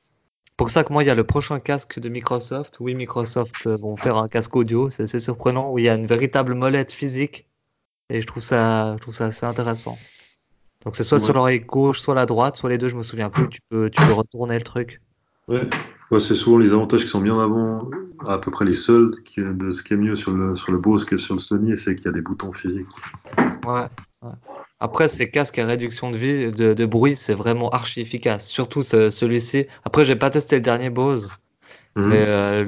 Pour 0.60 0.72
ça 0.72 0.84
que 0.84 0.92
moi, 0.92 1.06
il 1.06 1.08
y 1.08 1.10
a 1.10 1.16
le 1.16 1.24
prochain 1.24 1.62
casque 1.62 2.00
de 2.02 2.10
Microsoft. 2.10 2.82
Oui, 2.82 2.94
Microsoft 2.94 3.66
euh, 3.66 3.78
vont 3.78 3.96
faire 3.96 4.18
un 4.18 4.28
casque 4.28 4.54
audio, 4.58 4.90
c'est 4.90 5.04
assez 5.04 5.22
surprenant, 5.22 5.72
où 5.72 5.80
il 5.80 5.86
y 5.86 5.88
a 5.88 5.96
une 5.96 6.06
véritable 6.06 6.54
molette 6.54 6.92
physique. 6.92 7.48
Et 8.10 8.20
je 8.20 8.28
trouve 8.28 8.44
ça, 8.44 8.94
je 8.98 9.02
trouve 9.02 9.14
ça 9.14 9.28
assez 9.28 9.46
intéressant. 9.46 9.98
Donc 10.84 10.98
c'est 10.98 11.06
soit 11.06 11.20
sur 11.20 11.34
l'oreille 11.34 11.62
gauche, 11.62 12.02
soit 12.02 12.14
la 12.14 12.26
droite, 12.26 12.58
soit 12.58 12.70
les 12.70 12.78
deux, 12.78 12.90
je 12.90 12.98
me 12.98 13.04
souviens 13.04 13.30
plus. 13.30 13.48
Tu 13.48 13.62
peux, 13.70 13.90
tu 13.90 14.06
peux 14.06 14.12
retourner 14.12 14.56
le 14.56 14.66
truc. 14.66 15.02
Ouais. 15.48 15.66
Ouais, 16.12 16.20
c'est 16.20 16.36
souvent 16.36 16.58
les 16.58 16.74
avantages 16.74 17.04
qui 17.04 17.08
sont 17.08 17.22
bien 17.22 17.40
avant, 17.40 17.90
à 18.28 18.38
peu 18.38 18.52
près 18.52 18.66
les 18.66 18.74
seuls 18.74 19.16
qui, 19.24 19.40
de 19.40 19.70
ce 19.70 19.82
qui 19.82 19.94
est 19.94 19.98
mieux 19.98 20.16
sur 20.16 20.32
le, 20.32 20.56
sur 20.56 20.74
le 20.74 20.80
Bose 20.82 21.06
que 21.06 21.16
sur 21.16 21.36
le 21.36 21.40
Sony, 21.40 21.78
c'est 21.78 21.96
qu'il 21.96 22.04
y 22.04 22.10
a 22.10 22.12
des 22.12 22.22
boutons 22.22 22.52
physiques. 22.52 22.88
Ouais, 23.66 23.86
ouais. 24.24 24.32
Après, 24.80 25.08
ces 25.08 25.30
casques 25.30 25.60
à 25.60 25.66
réduction 25.66 26.12
de, 26.12 26.18
vie, 26.18 26.52
de, 26.52 26.74
de 26.74 26.86
bruit, 26.86 27.16
c'est 27.16 27.34
vraiment 27.34 27.70
archi 27.72 28.02
efficace. 28.02 28.48
Surtout 28.50 28.84
ce- 28.84 29.12
celui-ci. 29.12 29.68
Après, 29.84 30.06
j'ai 30.06 30.16
pas 30.16 30.30
testé 30.30 30.56
le 30.58 30.62
dernier 30.62 30.90
Bose, 30.90 31.30
Mhm. 31.96 32.10
mais 32.10 32.26
euh, 32.28 32.64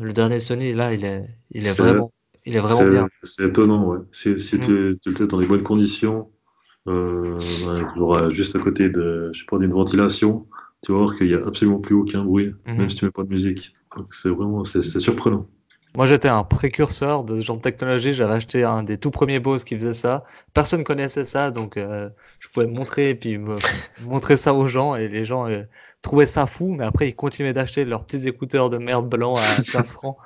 le, 0.00 0.04
le 0.06 0.12
dernier 0.12 0.40
Sony, 0.40 0.74
là, 0.74 0.92
il 0.94 1.04
est, 1.04 1.28
il 1.52 1.66
est 1.66 1.72
vraiment, 1.72 2.12
il 2.46 2.56
est 2.56 2.60
vraiment 2.60 2.86
bien. 2.86 3.08
c'est 3.22 3.46
étonnant, 3.48 3.86
ouais. 3.86 3.98
Si, 4.12 4.38
si 4.38 4.56
Mhm. 4.56 4.60
tu, 4.60 4.98
tu 5.02 5.08
le 5.10 5.14
testes 5.14 5.30
dans 5.30 5.40
les 5.40 5.46
bonnes 5.46 5.62
conditions, 5.62 6.30
euh, 6.88 7.86
genre 7.96 8.30
juste 8.30 8.56
à 8.56 8.60
côté 8.60 8.90
de, 8.90 9.30
je 9.34 9.40
sais 9.40 9.46
pas, 9.46 9.58
d'une 9.58 9.72
ventilation, 9.72 10.46
tu 10.82 10.92
vas 10.92 10.98
voir 10.98 11.16
qu'il 11.16 11.28
y 11.28 11.34
a 11.34 11.46
absolument 11.46 11.80
plus 11.80 11.94
aucun 11.96 12.24
bruit, 12.24 12.54
Mhm. 12.66 12.76
même 12.78 12.88
si 12.88 12.96
tu 12.96 13.04
mets 13.04 13.10
pas 13.10 13.24
de 13.24 13.28
musique. 13.30 13.74
C'est 14.10 14.30
vraiment, 14.30 14.64
c'est 14.64 14.82
surprenant. 14.82 15.48
Moi, 15.96 16.06
j'étais 16.06 16.28
un 16.28 16.44
précurseur 16.44 17.24
de 17.24 17.36
ce 17.36 17.42
genre 17.42 17.56
de 17.56 17.62
technologie. 17.62 18.14
J'avais 18.14 18.34
acheté 18.34 18.62
un 18.64 18.82
des 18.82 18.98
tout 18.98 19.10
premiers 19.10 19.40
Bose 19.40 19.64
qui 19.64 19.74
faisait 19.74 19.94
ça. 19.94 20.24
Personne 20.54 20.84
connaissait 20.84 21.24
ça, 21.24 21.50
donc 21.50 21.76
euh, 21.76 22.08
je 22.40 22.48
pouvais 22.48 22.66
montrer 22.66 23.10
et 23.10 23.14
puis 23.14 23.38
me 23.38 23.56
montrer 24.02 24.36
ça 24.36 24.54
aux 24.54 24.68
gens 24.68 24.94
et 24.94 25.08
les 25.08 25.24
gens 25.24 25.48
euh, 25.48 25.62
trouvaient 26.02 26.26
ça 26.26 26.46
fou, 26.46 26.74
mais 26.74 26.84
après 26.84 27.08
ils 27.08 27.16
continuaient 27.16 27.52
d'acheter 27.52 27.84
leurs 27.84 28.04
petits 28.04 28.28
écouteurs 28.28 28.70
de 28.70 28.78
merde 28.78 29.08
blancs 29.08 29.38
à 29.38 29.62
15 29.72 29.92
francs. 29.92 30.16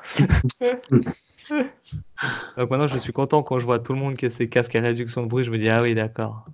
Donc 2.57 2.71
maintenant, 2.71 2.87
je 2.89 2.99
suis 2.99 3.13
content 3.13 3.43
quand 3.43 3.59
je 3.59 3.65
vois 3.65 3.79
tout 3.79 3.93
le 3.93 3.99
monde 3.99 4.17
qui 4.17 4.27
a 4.27 4.31
ces 4.31 4.49
casques 4.49 4.75
à 4.77 4.81
réduction 4.81 5.23
de 5.23 5.29
bruit. 5.29 5.45
Je 5.45 5.51
me 5.51 5.59
dis 5.59 5.69
ah 5.69 5.83
oui, 5.83 5.95
d'accord. 5.95 6.45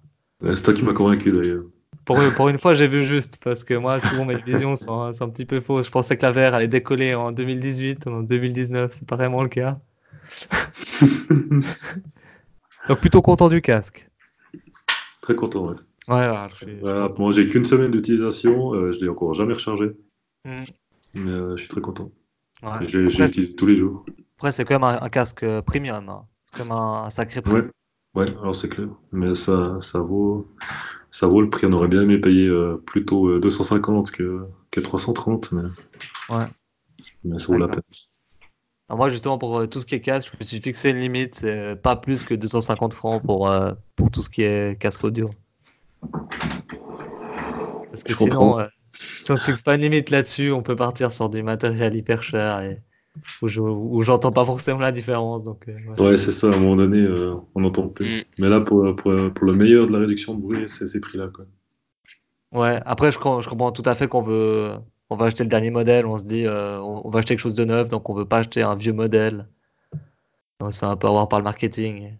Euh, 0.44 0.52
C'est 0.54 0.62
toi 0.62 0.74
qui 0.74 0.84
m'as 0.84 0.92
convaincu 0.92 1.32
d'ailleurs. 1.32 1.64
Pour, 2.08 2.18
pour 2.36 2.48
une 2.48 2.56
fois, 2.58 2.72
j'ai 2.72 2.88
vu 2.88 3.02
juste 3.04 3.36
parce 3.44 3.64
que 3.64 3.74
moi, 3.74 4.00
souvent 4.00 4.24
mes 4.24 4.40
visions 4.40 4.76
sont, 4.76 5.12
sont 5.12 5.24
un 5.24 5.28
petit 5.28 5.44
peu 5.44 5.60
fausses. 5.60 5.86
Je 5.86 5.90
pensais 5.90 6.16
que 6.16 6.24
la 6.24 6.32
VR 6.32 6.54
allait 6.54 6.66
décoller 6.66 7.14
en 7.14 7.32
2018 7.32 8.06
ou 8.06 8.10
en 8.10 8.22
2019. 8.22 8.92
C'est 8.92 9.06
pas 9.06 9.16
vraiment 9.16 9.42
le 9.42 9.50
cas. 9.50 9.78
Donc 12.88 13.00
plutôt 13.00 13.22
content 13.22 13.48
du 13.48 13.60
casque. 13.60 14.08
Très 15.20 15.34
content, 15.34 15.66
ouais. 15.68 15.74
Ouais, 16.08 16.26
voilà, 16.28 16.48
je 16.52 16.56
suis, 16.56 16.66
je 16.66 16.70
suis 16.72 16.80
Voilà, 16.80 17.08
content. 17.08 17.22
moi 17.22 17.32
j'ai 17.32 17.48
qu'une 17.48 17.66
semaine 17.66 17.90
d'utilisation, 17.90 18.72
euh, 18.72 18.92
je 18.92 19.00
l'ai 19.00 19.08
encore 19.08 19.34
jamais 19.34 19.52
rechargé, 19.52 19.92
Mm. 20.46 20.64
mais 21.14 21.30
euh, 21.30 21.56
je 21.56 21.60
suis 21.60 21.68
très 21.68 21.80
content. 21.82 22.10
Ouais. 22.62 22.70
Je 22.88 23.00
utilisé 23.00 23.54
tous 23.54 23.66
les 23.66 23.76
jours. 23.76 24.06
après, 24.36 24.52
c'est 24.52 24.64
quand 24.64 24.74
même 24.76 24.84
un, 24.84 25.02
un 25.02 25.08
casque 25.10 25.42
euh, 25.42 25.60
premium. 25.60 26.08
hein. 26.08 26.24
C'est 26.46 26.56
quand 26.56 26.64
même 26.64 26.72
un, 26.72 27.04
un 27.04 27.10
sacré 27.10 27.42
prix. 27.42 27.52
Ouais, 27.52 27.62
ouais, 28.18 28.28
alors 28.40 28.54
c'est 28.54 28.68
clair. 28.68 28.88
Mais 29.12 29.34
ça, 29.34 29.78
ça 29.80 30.00
vaut, 30.00 30.48
ça 31.10 31.26
vaut 31.26 31.40
le 31.40 31.50
prix. 31.50 31.66
On 31.66 31.72
aurait 31.72 31.88
bien 31.88 32.02
aimé 32.02 32.18
payer 32.18 32.46
euh, 32.46 32.76
plutôt 32.86 33.28
euh, 33.28 33.40
250 33.40 34.10
que, 34.10 34.46
que 34.70 34.80
330, 34.80 35.52
mais, 35.52 35.62
Ouais. 36.28 36.46
mais 37.24 37.38
ça 37.38 37.46
vaut 37.46 37.58
la 37.58 37.66
D'accord. 37.66 37.82
peine. 37.82 37.82
Alors 38.88 38.98
moi, 38.98 39.08
justement, 39.10 39.38
pour 39.38 39.58
euh, 39.58 39.66
tout 39.66 39.80
ce 39.80 39.86
qui 39.86 39.94
est 39.94 40.00
casque, 40.00 40.30
je 40.32 40.38
me 40.38 40.44
suis 40.44 40.60
fixé 40.60 40.90
une 40.90 41.00
limite. 41.00 41.34
C'est 41.36 41.58
euh, 41.58 41.76
pas 41.76 41.96
plus 41.96 42.24
que 42.24 42.34
250 42.34 42.94
francs 42.94 43.22
pour, 43.22 43.48
euh, 43.50 43.72
pour 43.96 44.10
tout 44.10 44.22
ce 44.22 44.30
qui 44.30 44.42
est 44.42 44.80
casque 44.80 45.04
audio. 45.04 45.28
Parce 47.90 48.02
que 48.02 48.12
Je 48.12 48.14
sinon, 48.14 48.60
euh, 48.60 48.66
si 48.94 49.30
on 49.30 49.36
se 49.36 49.44
fixe 49.44 49.62
pas 49.62 49.74
une 49.74 49.82
limite 49.82 50.10
là-dessus, 50.10 50.52
on 50.52 50.62
peut 50.62 50.76
partir 50.76 51.12
sur 51.12 51.28
du 51.28 51.42
matériel 51.42 51.96
hyper 51.96 52.22
cher 52.22 52.60
et 52.60 52.82
où 53.42 53.48
je- 53.48 53.60
où 53.60 54.02
j'entends 54.02 54.32
pas 54.32 54.44
forcément 54.44 54.78
la 54.80 54.92
différence. 54.92 55.44
Donc, 55.44 55.66
euh, 55.68 55.76
ouais. 55.98 56.08
Ouais, 56.10 56.16
c'est 56.16 56.30
ça, 56.30 56.48
à 56.48 56.54
un 56.54 56.58
moment 56.58 56.76
donné, 56.76 56.98
euh, 56.98 57.34
on 57.54 57.60
n'entend 57.60 57.88
plus. 57.88 58.20
Mm. 58.20 58.22
Mais 58.38 58.48
là, 58.48 58.60
pour, 58.60 58.94
pour, 58.96 59.14
pour 59.32 59.46
le 59.46 59.52
meilleur 59.54 59.86
de 59.86 59.92
la 59.92 59.98
réduction 60.00 60.34
de 60.34 60.40
bruit, 60.40 60.64
c'est 60.68 60.86
ces 60.86 61.00
prix-là, 61.00 61.28
quoi. 61.28 61.44
Ouais, 62.52 62.80
après, 62.86 63.10
je, 63.10 63.18
je 63.18 63.48
comprends 63.48 63.72
tout 63.72 63.82
à 63.84 63.94
fait 63.94 64.08
qu'on 64.08 64.22
veut, 64.22 64.72
on 65.10 65.16
va 65.16 65.26
acheter 65.26 65.44
le 65.44 65.50
dernier 65.50 65.70
modèle, 65.70 66.06
on 66.06 66.16
se 66.16 66.24
dit, 66.24 66.46
euh, 66.46 66.80
on, 66.80 67.06
on 67.06 67.10
va 67.10 67.18
acheter 67.18 67.34
quelque 67.34 67.42
chose 67.42 67.54
de 67.54 67.64
neuf, 67.64 67.88
donc 67.90 68.08
on 68.08 68.14
veut 68.14 68.24
pas 68.24 68.38
acheter 68.38 68.62
un 68.62 68.74
vieux 68.74 68.92
modèle. 68.94 69.46
On 70.60 70.70
se 70.70 70.78
fait 70.80 70.86
un 70.86 70.96
peu 70.96 71.06
avoir 71.06 71.28
par 71.28 71.38
le 71.38 71.44
marketing. 71.44 72.14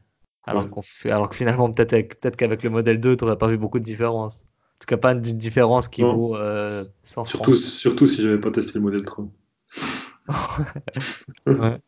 Alors, 0.45 0.65
Ouais. 0.65 0.71
qu'on 0.71 0.83
fait, 0.83 1.11
alors 1.11 1.29
que 1.29 1.37
finalement, 1.37 1.71
peut-être 1.71 1.93
avec- 1.93 2.21
peut-être 2.21 2.37
qu'avec 2.37 2.63
le 2.63 2.71
modèle 2.71 3.01
2, 3.01 3.17
tu 3.17 3.25
n'aurais 3.25 3.37
pas 3.39 3.49
vu 3.49 3.59
beaucoup 3.59 3.79
de 3.79 3.85
différence. 3.85 4.45
En 4.45 4.79
tout 4.81 4.87
cas, 4.87 4.97
pas 4.97 5.13
une 5.13 5.21
différence 5.21 5.89
qui 5.89 6.03
Non. 6.03 6.15
vaut 6.15 6.37
euh, 6.37 6.85
100 7.03 7.25
francs. 7.25 7.29
Surtout, 7.31 7.55
surtout 7.57 8.07
si 8.07 8.23
j'avais 8.23 8.39
pas 8.39 8.51
testé 8.51 8.73
le 8.75 8.81
modèle 8.81 9.05
3. 9.05 9.27
Ouais. 11.47 11.79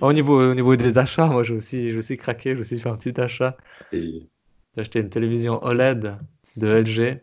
Au 0.00 0.12
niveau, 0.12 0.40
au 0.50 0.54
niveau 0.54 0.76
des 0.76 0.98
achats, 0.98 1.26
moi, 1.26 1.42
j'ai 1.42 1.54
aussi, 1.54 1.96
aussi 1.96 2.16
craqué, 2.16 2.54
j'ai 2.54 2.60
aussi 2.60 2.80
fait 2.80 2.88
un 2.88 2.96
petit 2.96 3.20
achat. 3.20 3.56
Et 3.92 4.26
J'ai 4.74 4.80
acheté 4.80 5.00
une 5.00 5.10
télévision 5.10 5.62
OLED 5.64 6.16
de 6.56 6.66
LG. 6.66 7.20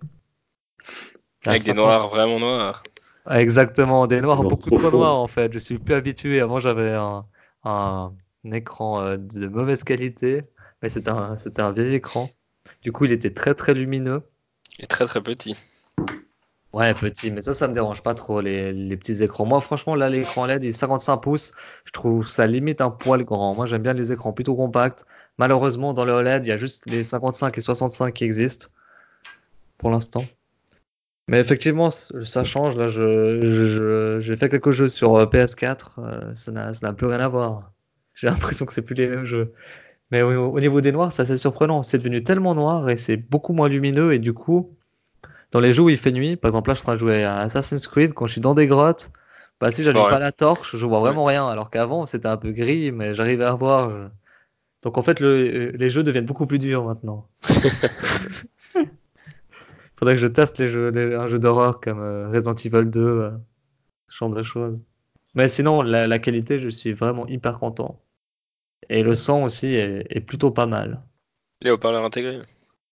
à 1.45 1.51
Avec 1.51 1.61
des 1.61 1.67
50 1.69 1.75
noirs 1.75 2.07
vraiment 2.09 2.39
noirs. 2.39 2.83
Ah, 3.25 3.41
Exactement, 3.41 4.07
des 4.07 4.21
noirs, 4.21 4.41
Noir 4.43 4.49
beaucoup 4.49 4.69
trop 4.69 4.91
noirs 4.91 5.15
en 5.17 5.27
fait. 5.27 5.51
Je 5.53 5.59
suis 5.59 5.77
plus 5.77 5.93
habitué. 5.93 6.39
Avant, 6.39 6.59
j'avais 6.59 6.91
un, 6.91 7.25
un, 7.63 8.13
un 8.45 8.51
écran 8.51 9.01
euh, 9.01 9.17
de 9.17 9.47
mauvaise 9.47 9.83
qualité, 9.83 10.43
mais 10.81 10.89
c'était 10.89 11.09
un, 11.09 11.35
c'était 11.37 11.61
un 11.61 11.71
vieil 11.71 11.93
écran. 11.95 12.29
Du 12.81 12.91
coup, 12.91 13.05
il 13.05 13.11
était 13.11 13.33
très 13.33 13.53
très 13.53 13.73
lumineux. 13.73 14.23
Est 14.79 14.87
très 14.87 15.05
très 15.05 15.21
petit. 15.21 15.55
Ouais, 16.73 16.93
petit, 16.93 17.31
mais 17.31 17.41
ça, 17.41 17.53
ça 17.53 17.67
me 17.67 17.73
dérange 17.73 18.01
pas 18.03 18.13
trop, 18.13 18.39
les, 18.41 18.71
les 18.73 18.97
petits 18.97 19.21
écrans. 19.23 19.45
Moi, 19.45 19.59
franchement, 19.61 19.95
là, 19.95 20.09
l'écran 20.09 20.45
LED, 20.45 20.63
il 20.65 20.69
est 20.69 20.71
55 20.73 21.17
pouces. 21.17 21.51
Je 21.85 21.91
trouve 21.91 22.27
ça 22.29 22.45
limite 22.47 22.81
un 22.81 22.89
poil 22.91 23.23
grand. 23.23 23.55
Moi, 23.55 23.65
j'aime 23.65 23.81
bien 23.83 23.93
les 23.93 24.11
écrans 24.11 24.33
plutôt 24.33 24.55
compacts. 24.55 25.05
Malheureusement, 25.37 25.93
dans 25.93 26.05
le 26.05 26.11
OLED, 26.13 26.45
il 26.45 26.49
y 26.49 26.51
a 26.51 26.57
juste 26.57 26.85
les 26.85 27.03
55 27.03 27.57
et 27.57 27.61
65 27.61 28.13
qui 28.13 28.23
existent 28.25 28.67
pour 29.77 29.89
l'instant. 29.89 30.23
Mais 31.27 31.39
effectivement, 31.39 31.89
ça 31.91 32.43
change. 32.43 32.77
Là, 32.77 32.87
je, 32.87 33.41
je- 33.43 33.65
je- 33.67 34.19
j'ai 34.19 34.35
fait 34.37 34.49
quelques 34.49 34.71
jeux 34.71 34.87
sur 34.87 35.15
euh, 35.15 35.25
PS4. 35.25 35.99
euh, 35.99 36.33
ça 36.35 36.51
n'a, 36.51 36.73
ça 36.73 36.87
n'a 36.87 36.93
plus 36.93 37.07
rien 37.07 37.19
à 37.19 37.27
voir. 37.27 37.73
J'ai 38.15 38.27
l'impression 38.27 38.65
que 38.65 38.73
c'est 38.73 38.81
plus 38.81 38.95
les 38.95 39.07
mêmes 39.07 39.25
jeux. 39.25 39.53
Mais 40.11 40.23
au, 40.23 40.51
au 40.53 40.61
niveau 40.61 40.81
des 40.81 40.91
noirs, 40.93 41.13
c'est 41.13 41.23
assez 41.23 41.37
surprenant. 41.37 41.83
C'est 41.83 41.99
devenu 41.99 42.23
tellement 42.23 42.55
noir 42.55 42.89
et 42.89 42.97
c'est 42.97 43.17
beaucoup 43.17 43.53
moins 43.53 43.69
lumineux. 43.69 44.13
Et 44.13 44.19
du 44.19 44.33
coup, 44.33 44.76
dans 45.51 45.59
les 45.59 45.73
jeux 45.73 45.83
où 45.83 45.89
il 45.89 45.97
fait 45.97 46.11
nuit, 46.11 46.35
par 46.35 46.49
exemple 46.49 46.69
là 46.69 46.73
je 46.73 46.79
suis 46.79 46.85
en 46.85 46.87
train 46.87 46.93
de 46.95 46.99
jouer 46.99 47.23
à 47.23 47.37
Assassin's 47.39 47.87
Creed, 47.87 48.13
quand 48.13 48.27
je 48.27 48.33
suis 48.33 48.41
dans 48.41 48.53
des 48.55 48.67
grottes, 48.67 49.11
bah 49.59 49.69
si 49.69 49.83
j'allume 49.83 50.03
Ouais. 50.03 50.09
pas 50.09 50.19
la 50.19 50.31
torche, 50.31 50.75
je 50.75 50.85
vois 50.85 50.99
vraiment 50.99 51.25
rien, 51.25 51.47
alors 51.47 51.69
qu'avant 51.69 52.05
c'était 52.05 52.27
un 52.27 52.37
peu 52.37 52.51
gris, 52.51 52.91
mais 52.91 53.13
j'arrivais 53.13 53.45
à 53.45 53.53
voir. 53.55 53.89
je- 53.89 54.07
Donc 54.83 54.97
en 54.97 55.01
fait 55.01 55.19
le- 55.19 55.71
les 55.71 55.89
jeux 55.89 56.03
deviennent 56.03 56.25
beaucoup 56.25 56.47
plus 56.47 56.59
durs 56.59 56.85
maintenant. 56.85 57.27
Faudrait 59.97 60.15
que 60.15 60.21
je 60.21 60.27
teste 60.27 60.59
les 60.59 60.69
jeux, 60.69 60.89
les- 60.89 61.15
un 61.15 61.27
jeu 61.27 61.39
d'horreur 61.39 61.79
comme 61.79 61.99
euh, 61.99 62.29
Resident 62.29 62.53
Evil 62.55 62.89
2, 62.89 62.99
euh, 63.01 63.31
ce 64.07 64.15
genre 64.17 64.29
de 64.29 64.43
choses. 64.43 64.77
Mais 65.35 65.47
sinon 65.47 65.81
la, 65.81 66.07
la 66.07 66.19
qualité, 66.19 66.59
je 66.59 66.69
suis 66.69 66.93
vraiment 66.93 67.27
hyper 67.27 67.59
content. 67.59 67.99
Et 68.89 69.03
le 69.03 69.15
son 69.15 69.43
aussi 69.43 69.73
est, 69.75 70.05
est 70.09 70.21
plutôt 70.21 70.51
pas 70.51 70.65
mal. 70.67 71.01
Les 71.61 71.71
haut-parleurs 71.71 72.05
intégrés. 72.05 72.41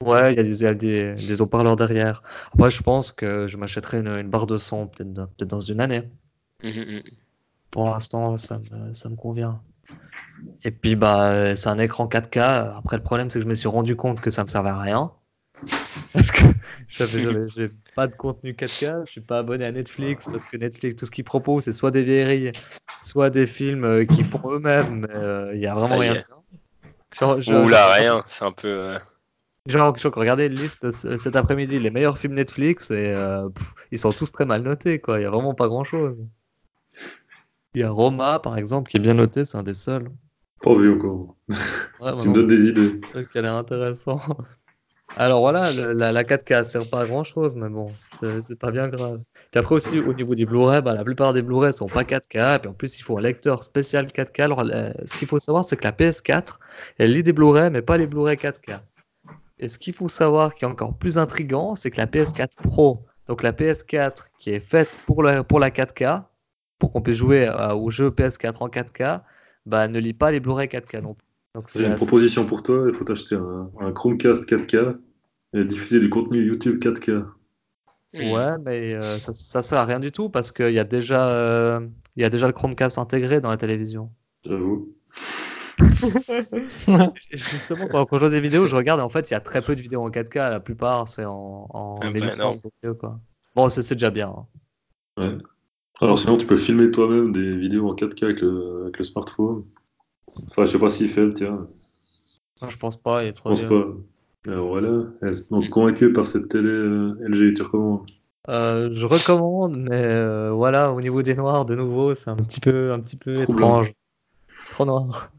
Ouais, 0.03 0.33
il 0.33 0.37
y 0.37 0.39
a 0.39 0.43
des, 0.43 0.59
il 0.59 0.63
y 0.63 0.67
a 0.67 0.73
des, 0.73 1.13
des 1.15 1.41
haut-parleurs 1.41 1.75
derrière. 1.75 2.21
Après, 2.53 2.69
je 2.69 2.81
pense 2.83 3.11
que 3.11 3.47
je 3.47 3.57
m'achèterai 3.57 3.99
une, 3.99 4.07
une 4.09 4.29
barre 4.29 4.45
de 4.45 4.57
son 4.57 4.87
peut-être 4.87 5.13
dans, 5.13 5.25
peut-être 5.27 5.49
dans 5.49 5.61
une 5.61 5.79
année. 5.79 6.09
Mhm, 6.63 6.69
mhm. 6.81 7.03
Pour 7.71 7.89
l'instant, 7.89 8.37
ça 8.37 8.59
me, 8.59 8.93
ça 8.93 9.09
me 9.09 9.15
convient. 9.15 9.61
Et 10.63 10.71
puis, 10.71 10.95
bah, 10.95 11.55
c'est 11.55 11.69
un 11.69 11.79
écran 11.79 12.07
4K. 12.07 12.75
Après, 12.77 12.97
le 12.97 13.03
problème, 13.03 13.29
c'est 13.29 13.39
que 13.39 13.43
je 13.43 13.49
me 13.49 13.53
suis 13.55 13.67
rendu 13.67 13.95
compte 13.95 14.21
que 14.21 14.29
ça 14.29 14.43
me 14.43 14.49
servait 14.49 14.69
à 14.69 14.79
rien. 14.79 15.11
Parce 16.13 16.31
que 16.31 16.43
j'avais, 16.87 17.23
j'avais- 17.23 17.47
j'ai 17.55 17.67
pas 17.95 18.07
de 18.07 18.15
contenu 18.15 18.53
4K. 18.53 19.05
Je 19.05 19.11
suis 19.11 19.21
pas 19.21 19.39
abonné 19.39 19.65
à 19.65 19.71
Netflix 19.71 20.27
parce 20.29 20.47
que 20.47 20.57
Netflix, 20.57 20.95
tout 20.97 21.05
ce 21.05 21.11
qu'ils 21.11 21.23
proposent, 21.23 21.63
c'est 21.63 21.73
soit 21.73 21.91
des 21.91 22.03
vieilleries, 22.03 22.51
soit 23.01 23.29
des 23.29 23.47
films 23.47 23.85
euh, 23.85 24.05
qu'ils 24.05 24.25
font 24.25 24.41
eux-mêmes. 24.51 25.01
mais, 25.07 25.15
euh, 25.15 25.51
Il 25.55 25.61
y 25.61 25.67
a 25.67 25.73
vraiment 25.73 25.89
Ça 25.89 25.97
y 25.97 26.09
rien. 26.09 26.15
est. 26.15 26.25
Genre, 27.19 27.39
Oula, 27.65 27.91
rien. 27.93 28.23
C'est 28.27 28.43
un 28.45 28.51
peu. 28.51 28.67
euh, 28.67 28.99
Genre, 29.67 29.97
je 29.97 30.07
regardais 30.07 30.45
une 30.47 30.53
liste 30.53 30.91
ce- 30.91 31.17
cet 31.17 31.35
après-midi, 31.35 31.79
les 31.79 31.89
meilleurs 31.89 32.17
films 32.19 32.35
Netflix, 32.35 32.91
et 32.91 33.13
euh, 33.15 33.49
pff, 33.49 33.73
ils 33.91 33.97
sont 33.97 34.11
tous 34.11 34.31
très 34.31 34.45
mal 34.45 34.61
notés, 34.61 34.99
quoi. 34.99 35.19
Il 35.19 35.23
y 35.23 35.25
a 35.25 35.29
vraiment 35.31 35.55
pas 35.55 35.67
grand-chose. 35.67 36.17
Il 37.73 37.81
y 37.81 37.83
a 37.83 37.89
Roma, 37.89 38.39
par 38.39 38.57
exemple, 38.57 38.91
qui 38.91 38.97
est 38.97 38.99
bien 39.01 39.15
noté, 39.15 39.43
c'est 39.43 39.57
un 39.57 39.63
des 39.63 39.73
seuls. 39.73 40.09
Pas 40.61 40.75
vu 40.75 40.93
encore. 40.93 41.35
Ouais, 41.99 42.11
Tu 42.21 42.27
me 42.29 42.33
donnes 42.33 42.45
des 42.45 42.67
idées. 42.69 43.01
qui 43.31 43.37
a 43.37 43.41
l'air 43.41 43.55
intéressant. 43.55 44.21
Alors 45.17 45.39
voilà, 45.39 45.71
le- 45.71 45.93
la, 45.93 46.11
la 46.11 46.23
4K 46.23 46.65
sert 46.65 46.89
pas 46.89 47.01
à 47.01 47.05
grand-chose, 47.05 47.55
mais 47.55 47.69
bon, 47.69 47.91
c'est 48.19 48.57
pas 48.59 48.71
bien 48.71 48.87
grave. 48.87 49.19
Puis 49.51 49.59
après 49.59 49.75
aussi, 49.75 49.99
au 49.99 50.13
niveau 50.13 50.35
des 50.35 50.45
Blu-ray, 50.45 50.81
bah, 50.81 50.93
la 50.93 51.03
plupart 51.03 51.33
des 51.33 51.41
Blu-ray 51.41 51.73
sont 51.73 51.85
pas 51.87 52.03
4K, 52.03 52.55
et 52.55 52.59
puis 52.59 52.69
en 52.69 52.73
plus, 52.73 52.97
il 52.97 53.01
faut 53.01 53.17
un 53.17 53.21
lecteur 53.21 53.63
spécial 53.63 54.07
4K. 54.11 54.39
Alors, 54.41 54.63
ce 55.05 55.17
qu'il 55.17 55.27
faut 55.27 55.39
savoir, 55.39 55.63
c'est 55.63 55.75
que 55.77 55.83
la 55.83 55.91
PS4, 55.91 56.59
elle 56.97 57.13
lit 57.13 57.23
des 57.23 57.33
Blu-ray, 57.33 57.69
mais 57.71 57.81
pas 57.81 57.97
les 57.97 58.07
Blu-ray 58.07 58.35
4K. 58.37 58.79
Et 59.59 59.69
ce 59.69 59.79
qu'il 59.79 59.93
faut 59.93 60.09
savoir 60.09 60.53
qui 60.53 60.65
est 60.65 60.67
encore 60.67 60.97
plus 60.97 61.17
intriguant, 61.17 61.75
c'est 61.75 61.89
que 61.91 61.97
la 61.97 62.07
PS4 62.07 62.55
Pro, 62.61 63.05
donc 63.27 63.41
la 63.41 63.53
PS4 63.53 64.27
qui 64.39 64.49
est 64.51 64.59
faite 64.59 64.89
pour 65.05 65.23
la, 65.23 65.43
pour 65.43 65.59
la 65.59 65.69
4K, 65.69 66.23
pour 66.77 66.91
qu'on 66.91 67.01
puisse 67.01 67.17
jouer 67.17 67.47
euh, 67.47 67.73
aux 67.73 67.89
jeux 67.89 68.09
PS4 68.09 68.57
en 68.59 68.67
4K, 68.67 69.21
bah, 69.65 69.87
ne 69.87 69.99
lit 69.99 70.13
pas 70.13 70.31
les 70.31 70.39
Blu-ray 70.41 70.67
4K 70.67 71.01
non 71.01 71.13
plus. 71.13 71.25
Donc 71.53 71.67
J'ai 71.69 71.79
c'est 71.79 71.85
une 71.85 71.91
assez- 71.93 72.05
proposition 72.05 72.45
pour 72.45 72.63
toi. 72.63 72.83
Il 72.87 72.93
faut 72.93 73.05
t'acheter 73.05 73.35
un, 73.35 73.71
un 73.79 73.91
Chromecast 73.93 74.47
4K 74.49 74.97
et 75.53 75.63
diffuser 75.63 76.01
du 76.01 76.09
contenu 76.09 76.43
YouTube 76.45 76.83
4K. 76.83 77.25
hmm. 78.13 78.31
Ouais, 78.31 78.57
mais 78.65 78.93
euh, 78.93 79.17
ça, 79.19 79.33
ça 79.33 79.63
sert 79.63 79.79
à 79.79 79.85
rien 79.85 80.01
du 80.01 80.11
tout 80.11 80.29
parce 80.29 80.51
qu'il 80.51 80.73
y 80.73 80.79
a 80.79 80.83
déjà, 80.83 81.29
euh, 81.29 81.79
il 82.17 82.21
y 82.23 82.25
a 82.25 82.29
déjà 82.29 82.47
le 82.47 82.53
Chromecast 82.53 82.97
intégré 82.97 83.39
dans 83.39 83.49
la 83.51 83.57
télévision. 83.57 84.11
J'avoue. 84.45 84.93
Justement, 87.31 87.87
quand, 87.87 88.05
quand 88.05 88.15
je 88.17 88.19
vois 88.21 88.29
des 88.29 88.39
vidéos, 88.39 88.67
je 88.67 88.75
regarde 88.75 88.99
et 88.99 89.03
en 89.03 89.09
fait, 89.09 89.29
il 89.29 89.33
y 89.33 89.35
a 89.35 89.39
très 89.41 89.61
peu 89.61 89.75
de 89.75 89.81
vidéos 89.81 90.01
en 90.03 90.09
4K. 90.09 90.49
La 90.49 90.59
plupart, 90.59 91.07
c'est 91.07 91.25
en, 91.25 91.67
en 91.69 91.95
Ah, 92.01 92.05
pas 92.05 92.11
1080 92.11 92.33
énorme. 92.33 92.59
p, 92.81 92.89
quoi. 92.99 93.19
Bon, 93.55 93.69
c'est 93.69 93.93
déjà 93.93 94.09
bien. 94.09 94.29
hein. 94.29 94.45
Ouais. 95.17 95.37
Alors 96.01 96.19
sinon, 96.19 96.37
tu 96.37 96.45
peux 96.45 96.57
filmer 96.57 96.91
toi-même 96.91 97.31
des 97.31 97.55
vidéos 97.57 97.89
en 97.89 97.95
4K 97.95 98.25
avec 98.25 98.41
le, 98.41 98.83
avec 98.83 98.97
le 98.97 99.03
smartphone. 99.03 99.63
Enfin, 100.51 100.65
je 100.65 100.71
sais 100.71 100.79
pas 100.79 100.89
s'il 100.89 101.09
fait 101.09 101.25
le 101.25 101.33
tien. 101.33 101.67
Non, 102.61 102.69
je 102.69 102.77
pense 102.77 102.97
pas, 102.97 103.23
il 103.23 103.27
est 103.27 103.35
Je 103.35 103.35
trop 103.35 103.49
pense 103.49 103.61
vieux. 103.61 103.69
pas. 103.69 104.51
Alors 104.51 104.67
voilà. 104.67 105.05
Donc 105.49 105.69
convaincu 105.69 106.11
par 106.13 106.27
cette 106.27 106.49
télé 106.49 106.69
euh, 106.69 107.17
LG, 107.27 107.53
tu 107.55 107.63
recommandes? 107.63 108.05
Euh, 108.47 108.89
je 108.93 109.05
recommande, 109.07 109.75
mais 109.77 110.03
euh, 110.03 110.51
voilà, 110.51 110.91
au 110.93 111.01
niveau 111.01 111.23
des 111.23 111.35
noirs, 111.35 111.65
de 111.65 111.75
nouveau, 111.75 112.13
c'est 112.13 112.29
un 112.29 112.35
petit 112.35 112.59
peu, 112.59 112.91
un 112.93 112.99
petit 112.99 113.17
peu 113.17 113.41
Troublant. 113.43 113.81
étrange. 113.81 113.93
Trop 114.71 114.85
noir. 114.85 115.31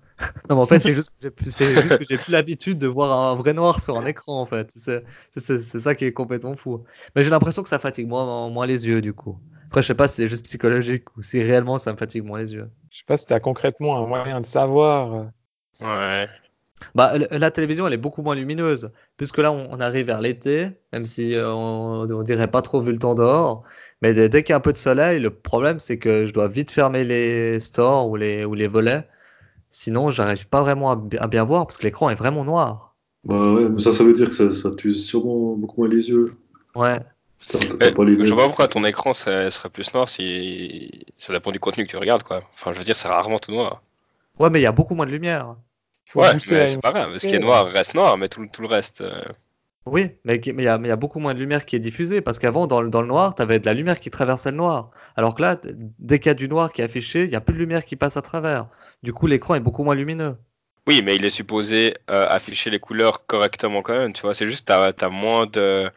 Non, 0.48 0.56
mais 0.56 0.62
en 0.62 0.66
fait, 0.66 0.80
c'est 0.80 0.94
juste 0.94 1.10
que 1.10 1.16
j'ai 1.20 2.16
plus, 2.16 2.28
l'habitude 2.28 2.78
de 2.78 2.86
voir 2.86 3.12
un 3.12 3.34
vrai 3.36 3.52
noir 3.52 3.80
sur 3.80 3.98
un 3.98 4.06
écran, 4.06 4.40
en 4.40 4.46
fait. 4.46 4.72
C'est 4.74 5.78
ça 5.78 5.94
qui 5.94 6.04
est 6.04 6.12
complètement 6.12 6.56
fou. 6.56 6.84
Mais 7.14 7.22
j'ai 7.22 7.30
l'impression 7.30 7.62
que 7.62 7.68
ça 7.68 7.78
fatigue 7.78 8.08
moins, 8.08 8.48
moins 8.48 8.66
les 8.66 8.86
yeux, 8.86 9.00
du 9.00 9.12
coup. 9.12 9.38
Après, 9.66 9.82
je 9.82 9.88
sais 9.88 9.94
pas 9.94 10.08
si 10.08 10.16
c'est 10.16 10.28
juste 10.28 10.44
psychologique 10.44 11.16
ou 11.16 11.22
si 11.22 11.42
réellement 11.42 11.76
ça 11.78 11.92
me 11.92 11.98
fatigue 11.98 12.24
moins 12.24 12.38
les 12.38 12.54
yeux. 12.54 12.70
Je 12.90 12.98
sais 12.98 13.04
pas 13.06 13.16
si 13.16 13.26
tu 13.26 13.34
as 13.34 13.40
concrètement 13.40 13.98
un 13.98 14.06
moyen 14.06 14.40
de 14.40 14.46
savoir. 14.46 15.14
euh, 15.14 15.24
Ouais. 15.80 16.28
Bah, 16.94 17.14
la 17.30 17.50
télévision, 17.50 17.86
elle 17.86 17.94
est 17.94 17.96
beaucoup 17.98 18.22
moins 18.22 18.34
lumineuse, 18.34 18.92
puisque 19.16 19.38
là, 19.38 19.50
on, 19.52 19.80
arrive 19.80 20.06
vers 20.06 20.20
l'été, 20.20 20.70
même 20.92 21.06
si 21.06 21.34
euh, 21.34 21.52
on, 21.52 22.08
on 22.10 22.22
dirait 22.22 22.50
pas 22.50 22.62
trop 22.62 22.80
vu 22.80 22.92
le 22.92 22.98
temps 22.98 23.14
dehors. 23.14 23.64
Mais 24.02 24.14
dès, 24.14 24.28
dès 24.28 24.42
qu'il 24.42 24.50
y 24.50 24.54
a 24.54 24.56
un 24.56 24.60
peu 24.60 24.72
de 24.72 24.76
soleil, 24.76 25.18
le 25.20 25.30
problème, 25.30 25.78
c'est 25.80 25.98
que 25.98 26.26
je 26.26 26.32
dois 26.32 26.48
vite 26.48 26.70
fermer 26.70 27.04
les 27.04 27.58
stores 27.60 28.08
ou 28.10 28.16
les, 28.16 28.44
ou 28.44 28.54
les 28.54 28.68
volets. 28.68 29.06
Sinon, 29.70 30.10
j'arrive 30.10 30.48
pas 30.48 30.62
vraiment 30.62 30.90
à, 30.90 30.96
bi- 30.96 31.18
à 31.18 31.26
bien 31.28 31.44
voir, 31.44 31.66
parce 31.66 31.76
que 31.76 31.82
l'écran 31.84 32.10
est 32.10 32.14
vraiment 32.14 32.44
noir. 32.44 32.94
Bah 33.24 33.52
ouais, 33.52 33.68
mais 33.68 33.80
ça, 33.80 33.92
ça 33.92 34.04
veut 34.04 34.12
dire 34.12 34.28
que 34.28 34.34
ça, 34.34 34.50
ça 34.52 34.70
t'use 34.70 35.04
sûrement 35.04 35.54
beaucoup 35.56 35.80
moins 35.82 35.88
les 35.90 36.08
yeux. 36.08 36.36
Ouais. 36.74 37.00
Eh, 37.52 37.92
je 38.24 38.32
vois 38.34 38.46
pourquoi 38.46 38.66
ton 38.68 38.84
écran 38.84 39.12
serait, 39.12 39.50
serait 39.50 39.68
plus 39.68 39.92
noir 39.92 40.08
si 40.08 41.04
ça 41.18 41.32
dépend 41.32 41.52
du 41.52 41.60
contenu 41.60 41.84
que 41.84 41.90
tu 41.90 41.96
regardes 41.96 42.22
quoi. 42.22 42.42
Enfin 42.54 42.72
je 42.72 42.78
veux 42.78 42.84
dire 42.84 42.96
c'est 42.96 43.08
rarement 43.08 43.38
tout 43.38 43.52
noir. 43.52 43.82
Ouais, 44.38 44.48
mais 44.48 44.58
il 44.58 44.62
y 44.62 44.66
a 44.66 44.72
beaucoup 44.72 44.94
moins 44.94 45.06
de 45.06 45.10
lumière. 45.10 45.54
Faut 46.06 46.20
Ouais 46.20 46.32
mais 46.48 46.66
c'est 46.66 46.80
pas 46.80 46.92
grave. 46.92 47.18
Ce 47.18 47.26
qui 47.26 47.34
est 47.34 47.38
noir 47.38 47.66
reste 47.66 47.94
noir 47.94 48.16
mais 48.16 48.28
tout, 48.28 48.40
le- 48.40 48.48
tout 48.48 48.62
le 48.62 48.68
reste. 48.68 49.02
euh, 49.02 49.22
Oui, 49.84 50.10
mais 50.24 50.36
il 50.36 50.62
y 50.62 50.66
a, 50.68 50.78
mais 50.78 50.88
il 50.88 50.90
y 50.90 50.92
a 50.92 50.96
beaucoup 50.96 51.18
moins 51.20 51.34
de 51.34 51.38
lumière 51.38 51.64
qui 51.66 51.76
est 51.76 51.80
diffusée, 51.80 52.20
parce 52.20 52.38
qu'avant, 52.40 52.66
dans, 52.66 52.80
le- 52.82 52.90
dans 52.90 53.02
le 53.02 53.06
noir, 53.08 53.34
tu 53.36 53.42
avais 53.42 53.60
de 53.60 53.66
la 53.66 53.74
lumière 53.74 54.00
qui 54.00 54.10
traversait 54.10 54.50
le 54.50 54.56
noir. 54.56 54.90
Alors 55.14 55.34
que 55.36 55.42
là, 55.42 55.60
dès 55.98 56.18
qu'il 56.18 56.30
y 56.30 56.30
a 56.30 56.34
du 56.34 56.48
noir 56.48 56.72
qui 56.72 56.80
est 56.80 56.84
affiché, 56.84 57.24
il 57.24 57.28
n'y 57.30 57.36
a 57.36 57.40
plus 57.40 57.54
de 57.54 57.58
lumière 57.60 57.84
qui 57.84 57.94
passe 57.96 58.16
à 58.16 58.22
travers. 58.22 58.66
Du 59.06 59.12
coup, 59.12 59.28
l'écran 59.28 59.54
est 59.54 59.60
beaucoup 59.60 59.84
moins 59.84 59.94
lumineux. 59.94 60.36
Oui 60.88 61.02
mais 61.02 61.16
il 61.16 61.24
est 61.24 61.30
supposé 61.30 61.94
euh, 62.10 62.26
afficher 62.28 62.70
les 62.70 62.80
couleurs 62.80 63.26
correctement 63.26 63.82
quand 63.82 63.96
même. 63.96 64.12
Tu 64.12 64.22
vois 64.22 64.34
c'est 64.34 64.46
juste 64.46 64.66
t'as 64.66 64.92
as 65.00 65.08
moins 65.08 65.46
de 65.46 65.90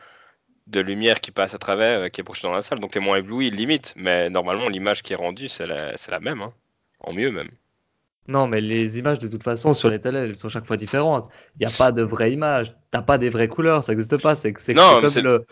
de 0.68 0.80
lumière 0.82 1.22
qui 1.22 1.32
passe 1.32 1.54
à 1.56 1.58
travers 1.60 2.00
euh, 2.02 2.10
qui 2.10 2.22
est 2.22 2.24
projetée 2.24 2.48
dans 2.48 2.54
la 2.54 2.62
salle 2.62 2.80
donc 2.80 2.92
t'es 2.92 3.00
moins 3.00 3.18
ébloui 3.18 3.50
limite. 3.52 3.94
Mais 3.96 4.30
normalement 4.30 4.70
l'image 4.70 5.04
qui 5.04 5.14
est 5.14 5.16
rendue 5.16 5.48
c'est 5.48 5.68
la, 5.68 5.76
la 6.10 6.20
même. 6.20 6.42
Hein. 6.42 6.54
En 7.02 7.14
mieux 7.14 7.32
même. 7.32 7.50
Non, 8.28 8.46
mais 8.46 8.62
les 8.62 9.00
images, 9.00 9.18
de 9.18 9.28
toute 9.28 9.42
façon, 9.42 9.74
sur 9.74 9.90
les 9.90 10.00
télés, 10.00 10.20
elles 10.20 10.36
sont 10.36 10.50
chaque 10.50 10.66
fois 10.68 10.78
différentes. 10.78 11.32
Il 11.56 11.66
n'y 11.66 11.74
a 11.74 11.76
pas 11.76 11.92
de 11.92 12.04
vraies 12.04 12.32
images. 12.32 12.76
T'as 12.92 13.02
pas 13.02 13.18
des 13.18 13.30
vraies 13.30 13.48
couleurs, 13.48 13.84
ça 13.84 13.92
n'existe 13.92 14.18
pas. 14.18 14.36
C'est 14.36 14.54
comme 14.54 15.08
c'est- 15.10 15.22
le. 15.22 15.46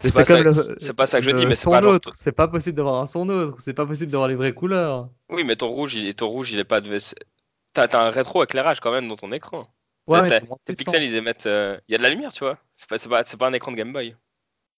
C'est 0.00 0.12
pas 0.14 0.24
comme 0.24 0.52
ça- 0.52 0.70
le- 0.72 0.76
c'est 0.78 0.94
pas 0.94 1.06
ça 1.06 1.18
que 1.18 1.24
je 1.24 1.30
le 1.30 1.34
dis, 1.36 1.46
mais 1.46 1.54
c'est 1.54 1.64
son 1.64 1.70
pas 1.72 1.82
genre-. 1.82 1.98
C'est 2.14 2.32
pas 2.32 2.48
possible 2.48 2.76
d'avoir 2.76 3.02
un 3.02 3.06
son 3.06 3.24
neutre. 3.26 3.56
C'est 3.60 3.74
pas 3.74 3.86
possible 3.86 4.10
d'avoir 4.10 4.28
les 4.28 4.34
vraies 4.34 4.52
couleurs. 4.54 5.08
Oui 5.28 5.44
mais 5.44 5.56
ton 5.56 5.68
rouge 5.68 5.94
il, 5.94 6.14
ton 6.14 6.28
rouge 6.28 6.52
il 6.52 6.58
est 6.58 6.64
pas 6.64 6.80
de. 6.80 6.98
T'as 7.72 7.86
t'as 7.88 8.06
un 8.06 8.10
rétro-éclairage 8.10 8.80
quand 8.80 8.90
même 8.92 9.08
dans 9.08 9.16
ton 9.16 9.30
écran. 9.32 9.66
Ouais, 10.06 10.26
T'as- 10.28 10.40
t'as- 10.40 10.46
tes 10.64 10.72
pixels, 10.74 11.02
ils 11.04 11.14
émettent. 11.14 11.46
euh, 11.46 11.78
Il 11.88 11.92
y 11.92 11.94
a 11.94 11.98
de 11.98 12.02
la 12.02 12.10
lumière, 12.10 12.32
tu 12.32 12.42
vois. 12.42 12.58
C'est 12.74 12.88
pas, 12.88 12.98
c'est 12.98 13.08
pas, 13.08 13.22
c'est 13.22 13.36
pas 13.36 13.46
un 13.48 13.52
écran 13.52 13.70
de 13.70 13.76
Game 13.76 13.92
Boy. 13.92 14.16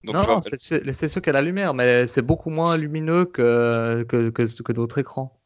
Donc, 0.04 0.16
non, 0.16 0.42
c'est 0.42 0.60
sûr, 1.06 1.22
qu'il 1.22 1.26
y 1.26 1.30
a 1.30 1.32
la 1.32 1.42
lumière, 1.42 1.74
mais 1.74 2.06
c'est 2.08 2.22
beaucoup 2.22 2.50
moins 2.50 2.76
lumineux 2.76 3.24
que, 3.24 4.04
que, 4.08 4.30
que, 4.30 4.62
que 4.62 4.72
d'autres 4.72 4.98
écrans. 4.98 5.38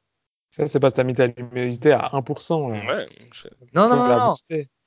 Ça, 0.51 0.67
c'est 0.67 0.81
parce 0.81 0.95
que 0.95 0.97
tu 0.97 1.01
as 1.03 1.05
mis 1.05 1.15
ta 1.15 1.27
luminosité 1.27 1.93
à 1.93 2.09
1%. 2.15 2.71
là. 2.71 2.79
ouais, 2.97 3.09
je- 3.35 3.49
Non, 3.75 3.89
non, 3.91 3.97
non, 4.09 4.35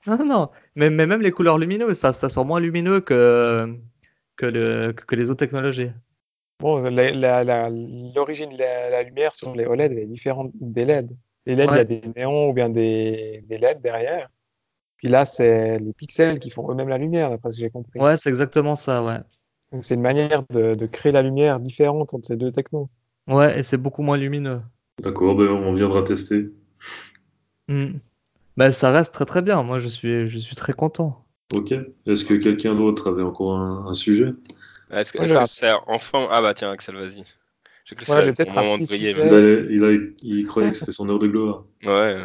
non, 0.07 0.25
non. 0.25 0.49
Mais, 0.75 0.89
mais 0.89 1.05
même 1.05 1.21
les 1.21 1.31
couleurs 1.31 1.59
lumineuses, 1.59 1.97
ça, 1.99 2.11
ça 2.13 2.29
sort 2.29 2.45
moins 2.45 2.59
lumineux 2.59 2.99
que, 2.99 3.73
que, 4.39 4.45
le, 4.45 4.93
que 4.93 5.15
les 5.15 5.29
autres 5.29 5.39
technologies. 5.45 5.91
Bon, 6.61 6.77
la- 6.79 7.11
la- 7.11 7.43
la- 7.43 7.69
l'origine 7.69 8.51
de 8.51 8.57
la, 8.57 8.89
la 8.89 9.03
lumière 9.03 9.35
sur 9.35 9.53
les 9.53 9.65
OLED 9.65 9.91
elle 9.91 9.99
est 9.99 10.05
différente 10.05 10.51
des 10.55 10.85
LED. 10.85 11.09
Les 11.45 11.55
LED, 11.55 11.69
il 11.71 11.77
y 11.77 11.79
a 11.79 11.83
des 11.83 12.01
néons 12.15 12.49
ou 12.49 12.53
bien 12.53 12.69
des, 12.69 13.43
des 13.47 13.57
LED 13.57 13.81
derrière. 13.81 14.29
Puis 14.97 15.07
là, 15.07 15.25
c'est 15.25 15.79
les 15.79 15.93
pixels 15.93 16.39
qui 16.39 16.49
font 16.49 16.69
eux-mêmes 16.71 16.89
la 16.89 16.97
lumière, 16.97 17.29
d'après 17.29 17.51
ce 17.51 17.57
que 17.57 17.61
j'ai 17.61 17.69
compris. 17.69 17.99
Ouais, 17.99 18.17
c'est 18.17 18.29
exactement 18.29 18.75
ça, 18.75 19.03
ouais. 19.03 19.19
Donc 19.71 19.83
c'est 19.83 19.95
une 19.95 20.01
manière 20.01 20.43
de, 20.49 20.73
de 20.75 20.85
créer 20.85 21.11
la 21.11 21.21
lumière 21.21 21.59
différente 21.59 22.13
entre 22.13 22.27
ces 22.27 22.35
deux 22.35 22.51
technos. 22.51 22.89
Ouais, 23.27 23.59
et 23.59 23.63
c'est 23.63 23.77
beaucoup 23.77 24.01
moins 24.01 24.17
lumineux. 24.17 24.61
D'accord, 25.01 25.35
ben, 25.35 25.47
on 25.47 25.73
viendra 25.73 26.01
tester. 26.03 26.49
Bah, 28.57 28.71
ça 28.71 28.91
reste 28.91 29.13
très 29.13 29.25
très 29.25 29.41
bien. 29.41 29.63
Moi, 29.63 29.79
je 29.79 29.87
suis, 29.87 30.27
je 30.29 30.37
suis 30.37 30.55
très 30.55 30.73
content. 30.73 31.25
Ok. 31.53 31.73
Est-ce 32.05 32.25
que 32.25 32.35
quelqu'un 32.35 32.75
d'autre 32.75 33.09
avait 33.09 33.23
encore 33.23 33.53
un, 33.57 33.87
un 33.87 33.93
sujet? 33.93 34.33
Est-ce 34.91 35.11
que 35.13 35.19
Ouais, 35.19 35.45
c'est 35.47 35.71
enfin. 35.87 36.27
Ah 36.31 36.41
bah 36.41 36.53
tiens, 36.53 36.71
Axel, 36.71 36.95
vas-y. 36.95 37.23
J'ai 37.85 37.95
cru 37.95 38.05
que 38.05 38.05
Voilà, 38.05 38.21
c'était 38.21 38.31
j'ai 38.31 38.33
peut-être 38.35 38.53
ton 38.53 38.59
un 38.59 38.63
moment 38.63 38.77
de 38.77 38.85
briller. 38.85 39.11
il, 39.11 39.17
mais- 39.17 39.75
il, 39.75 39.83
a- 39.83 40.09
il 40.21 40.45
croyait 40.45 40.71
que 40.71 40.77
c'était 40.77 40.91
son 40.91 41.09
heure 41.09 41.19
de 41.19 41.27
gloire. 41.27 41.63
Ouais. 41.83 42.23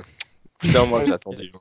Putain, 0.60 0.84
moi 0.86 1.04
j'ai 1.04 1.12
attendu. 1.12 1.52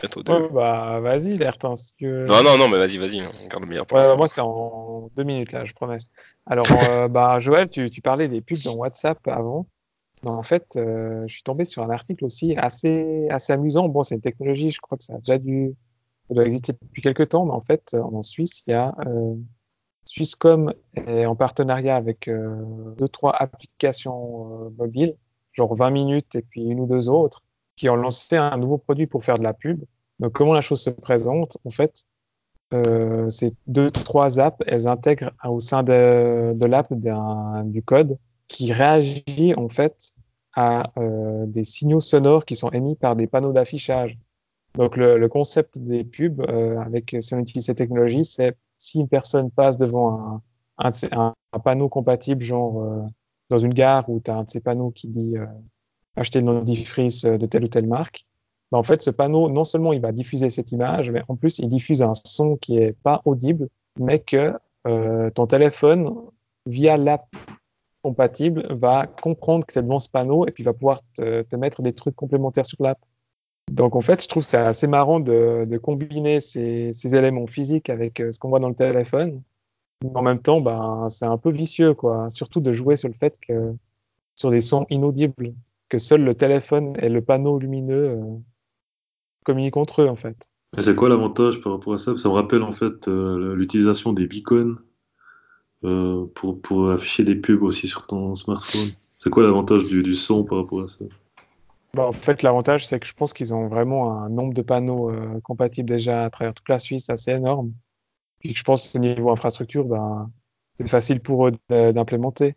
Bientôt 0.00 0.22
deux. 0.22 0.32
Ouais, 0.32 0.48
bah 0.50 1.00
vas-y, 1.00 1.36
Lertin, 1.36 1.76
si 1.76 1.94
tu 1.94 2.06
veux. 2.08 2.26
Non, 2.26 2.42
non, 2.42 2.56
non, 2.56 2.68
mais 2.68 2.78
vas-y, 2.78 2.96
vas-y, 2.96 3.20
on 3.22 3.48
garde 3.48 3.64
le 3.64 3.68
meilleur 3.68 3.86
pour 3.86 3.96
Ouais, 3.98 4.02
la 4.02 4.08
bah, 4.08 4.12
fin. 4.12 4.16
moi, 4.18 4.28
c'est 4.28 4.40
en 4.40 5.10
deux 5.14 5.24
minutes, 5.24 5.52
là, 5.52 5.64
je 5.64 5.72
promets. 5.74 5.98
Alors, 6.46 6.66
euh, 6.70 7.08
bah, 7.08 7.38
Joël, 7.40 7.68
tu, 7.68 7.90
tu 7.90 8.00
parlais 8.00 8.28
des 8.28 8.40
pubs 8.40 8.62
dans 8.64 8.74
WhatsApp 8.76 9.18
avant. 9.28 9.66
Bah, 10.22 10.30
en 10.32 10.42
fait, 10.42 10.64
euh, 10.76 11.24
je 11.26 11.34
suis 11.34 11.42
tombé 11.42 11.64
sur 11.64 11.82
un 11.82 11.90
article 11.90 12.24
aussi 12.24 12.54
assez, 12.56 13.26
assez 13.30 13.52
amusant. 13.52 13.88
Bon, 13.88 14.02
c'est 14.02 14.14
une 14.14 14.20
technologie, 14.22 14.70
je 14.70 14.80
crois 14.80 14.96
que 14.96 15.04
ça 15.04 15.14
a 15.14 15.18
déjà 15.18 15.38
dû, 15.38 15.74
ça 16.30 16.34
doit 16.34 16.46
exister 16.46 16.72
depuis 16.80 17.02
quelques 17.02 17.30
temps, 17.30 17.44
mais 17.44 17.52
en 17.52 17.60
fait, 17.60 17.94
en 17.94 18.22
Suisse, 18.22 18.62
il 18.68 18.70
y 18.70 18.74
a 18.74 18.94
euh, 19.04 19.34
Swisscom 20.04 20.72
est 20.94 21.26
en 21.26 21.34
partenariat 21.34 21.96
avec 21.96 22.28
euh, 22.28 22.94
deux, 22.96 23.08
trois 23.08 23.34
applications 23.36 24.66
euh, 24.66 24.70
mobiles, 24.78 25.16
genre 25.52 25.74
20 25.74 25.90
minutes 25.90 26.36
et 26.36 26.42
puis 26.42 26.62
une 26.62 26.78
ou 26.78 26.86
deux 26.86 27.08
autres, 27.08 27.42
qui 27.74 27.88
ont 27.88 27.96
lancé 27.96 28.36
un 28.36 28.56
nouveau 28.58 28.78
produit 28.78 29.08
pour 29.08 29.24
faire 29.24 29.38
de 29.38 29.42
la 29.42 29.54
pub. 29.54 29.82
Donc, 30.20 30.32
comment 30.32 30.52
la 30.52 30.60
chose 30.60 30.80
se 30.80 30.90
présente? 30.90 31.58
En 31.64 31.70
fait, 31.70 32.04
euh, 32.74 33.28
ces 33.28 33.50
deux, 33.66 33.90
trois 33.90 34.38
apps, 34.38 34.62
elles 34.68 34.86
intègrent 34.86 35.32
au 35.44 35.58
sein 35.58 35.82
de, 35.82 36.52
de 36.54 36.66
l'app 36.66 36.92
du 37.64 37.82
code 37.82 38.16
qui 38.46 38.72
réagit 38.72 39.54
en 39.56 39.68
fait 39.68 40.12
à 40.54 40.92
euh, 40.96 41.44
des 41.46 41.64
signaux 41.64 42.00
sonores 42.00 42.44
qui 42.44 42.54
sont 42.54 42.70
émis 42.70 42.94
par 42.94 43.16
des 43.16 43.26
panneaux 43.26 43.52
d'affichage. 43.52 44.16
Donc 44.74 44.96
le, 44.96 45.26
concept 45.28 45.78
des 45.78 46.04
pubs, 46.04 46.40
euh, 46.40 46.78
avec 46.80 47.16
si 47.20 47.34
on 47.34 47.38
utilise 47.38 47.66
ces 47.66 47.74
technologies, 47.74 48.24
c'est 48.24 48.56
si 48.78 49.00
une 49.00 49.08
personne 49.08 49.50
passe 49.50 49.76
devant 49.76 50.40
un, 50.78 51.34
panneau 51.62 51.88
compatible, 51.88 52.42
genre 52.42 52.82
euh, 52.82 53.02
dans 53.50 53.58
une 53.58 53.74
gare 53.74 54.08
où 54.08 54.20
tu 54.20 54.30
as 54.30 54.36
un 54.36 54.44
de 54.44 54.50
ces 54.50 54.60
panneaux 54.60 54.90
qui 54.90 55.08
dit 55.08 55.36
euh, 55.36 55.46
acheter 56.16 56.40
le 56.40 56.46
dentifrice 56.46 57.24
de 57.24 57.46
telle 57.46 57.64
ou 57.64 57.68
telle 57.68 57.86
marque, 57.86 58.24
ben, 58.72 58.78
en 58.78 58.82
fait, 58.82 59.02
ce 59.02 59.10
panneau, 59.10 59.50
non 59.50 59.64
seulement 59.64 59.92
il 59.92 60.00
va 60.00 60.12
diffuser 60.12 60.48
cette 60.50 60.72
image, 60.72 61.10
mais 61.10 61.22
en 61.28 61.36
plus, 61.36 61.58
il 61.58 61.68
diffuse 61.68 62.02
un 62.02 62.14
son 62.14 62.56
qui 62.56 62.78
est 62.78 62.92
pas 63.02 63.20
audible, 63.24 63.68
mais 63.98 64.20
que 64.20 64.54
euh, 64.86 65.30
ton 65.30 65.46
téléphone, 65.46 66.14
via 66.66 66.96
l'app 66.96 67.26
compatible, 68.02 68.66
va 68.72 69.06
comprendre 69.06 69.66
que 69.66 69.72
c'est 69.72 69.82
devant 69.82 69.98
ce 69.98 70.08
panneau 70.08 70.46
et 70.46 70.52
puis 70.52 70.62
va 70.62 70.72
pouvoir 70.72 71.00
te 71.14 71.56
mettre 71.56 71.82
des 71.82 71.92
trucs 71.92 72.16
complémentaires 72.16 72.64
sur 72.64 72.82
l'app. 72.82 72.98
Donc, 73.70 73.94
en 73.94 74.00
fait, 74.00 74.20
je 74.22 74.28
trouve 74.28 74.42
c'est 74.42 74.56
assez 74.56 74.88
marrant 74.88 75.20
de, 75.20 75.78
combiner 75.80 76.40
ces, 76.40 77.14
éléments 77.14 77.46
physiques 77.46 77.88
avec 77.88 78.20
euh, 78.20 78.32
ce 78.32 78.38
qu'on 78.40 78.48
voit 78.48 78.58
dans 78.58 78.68
le 78.68 78.74
téléphone. 78.74 79.42
En 80.14 80.22
même 80.22 80.40
temps, 80.40 80.60
ben, 80.60 81.06
c'est 81.08 81.26
un 81.26 81.38
peu 81.38 81.50
vicieux, 81.50 81.94
quoi. 81.94 82.30
Surtout 82.30 82.60
de 82.60 82.72
jouer 82.72 82.96
sur 82.96 83.08
le 83.08 83.14
fait 83.14 83.38
que, 83.40 83.72
sur 84.34 84.50
des 84.50 84.60
sons 84.60 84.86
inaudibles, 84.90 85.54
que 85.88 85.98
seul 85.98 86.22
le 86.22 86.34
téléphone 86.34 86.96
et 86.98 87.08
le 87.08 87.20
panneau 87.20 87.60
lumineux 87.60 88.08
euh, 88.08 88.22
communiquent 89.44 89.76
entre 89.76 90.02
eux, 90.02 90.08
en 90.08 90.16
fait. 90.16 90.50
C'est 90.78 90.96
quoi 90.96 91.08
l'avantage 91.08 91.60
par 91.60 91.72
rapport 91.72 91.94
à 91.94 91.98
ça? 91.98 92.16
Ça 92.16 92.28
me 92.28 92.34
rappelle 92.34 92.62
en 92.62 92.72
fait 92.72 93.08
euh, 93.08 93.54
l'utilisation 93.56 94.12
des 94.12 94.26
beacons 94.26 94.76
pour, 95.82 96.90
afficher 96.90 97.24
des 97.24 97.34
pubs 97.34 97.62
aussi 97.62 97.88
sur 97.88 98.06
ton 98.06 98.34
smartphone. 98.34 98.90
C'est 99.16 99.30
quoi 99.30 99.42
l'avantage 99.42 99.86
du 99.86 100.14
son 100.14 100.44
par 100.44 100.58
rapport 100.58 100.82
à 100.82 100.86
ça? 100.86 101.04
Bah, 101.94 102.06
en 102.06 102.12
fait, 102.12 102.42
l'avantage, 102.42 102.86
c'est 102.86 103.00
que 103.00 103.06
je 103.06 103.14
pense 103.14 103.32
qu'ils 103.32 103.52
ont 103.52 103.66
vraiment 103.66 104.22
un 104.22 104.28
nombre 104.28 104.54
de 104.54 104.62
panneaux 104.62 105.10
euh, 105.10 105.40
compatibles 105.40 105.88
déjà 105.88 106.24
à 106.24 106.30
travers 106.30 106.54
toute 106.54 106.68
la 106.68 106.78
Suisse 106.78 107.10
assez 107.10 107.32
énorme. 107.32 107.72
Puis 108.38 108.54
je 108.54 108.62
pense 108.62 108.92
que 108.92 108.98
niveau 108.98 109.30
infrastructure, 109.30 109.84
ben, 109.84 110.30
c'est 110.76 110.88
facile 110.88 111.20
pour 111.20 111.48
eux 111.48 111.52
d'implémenter. 111.68 112.56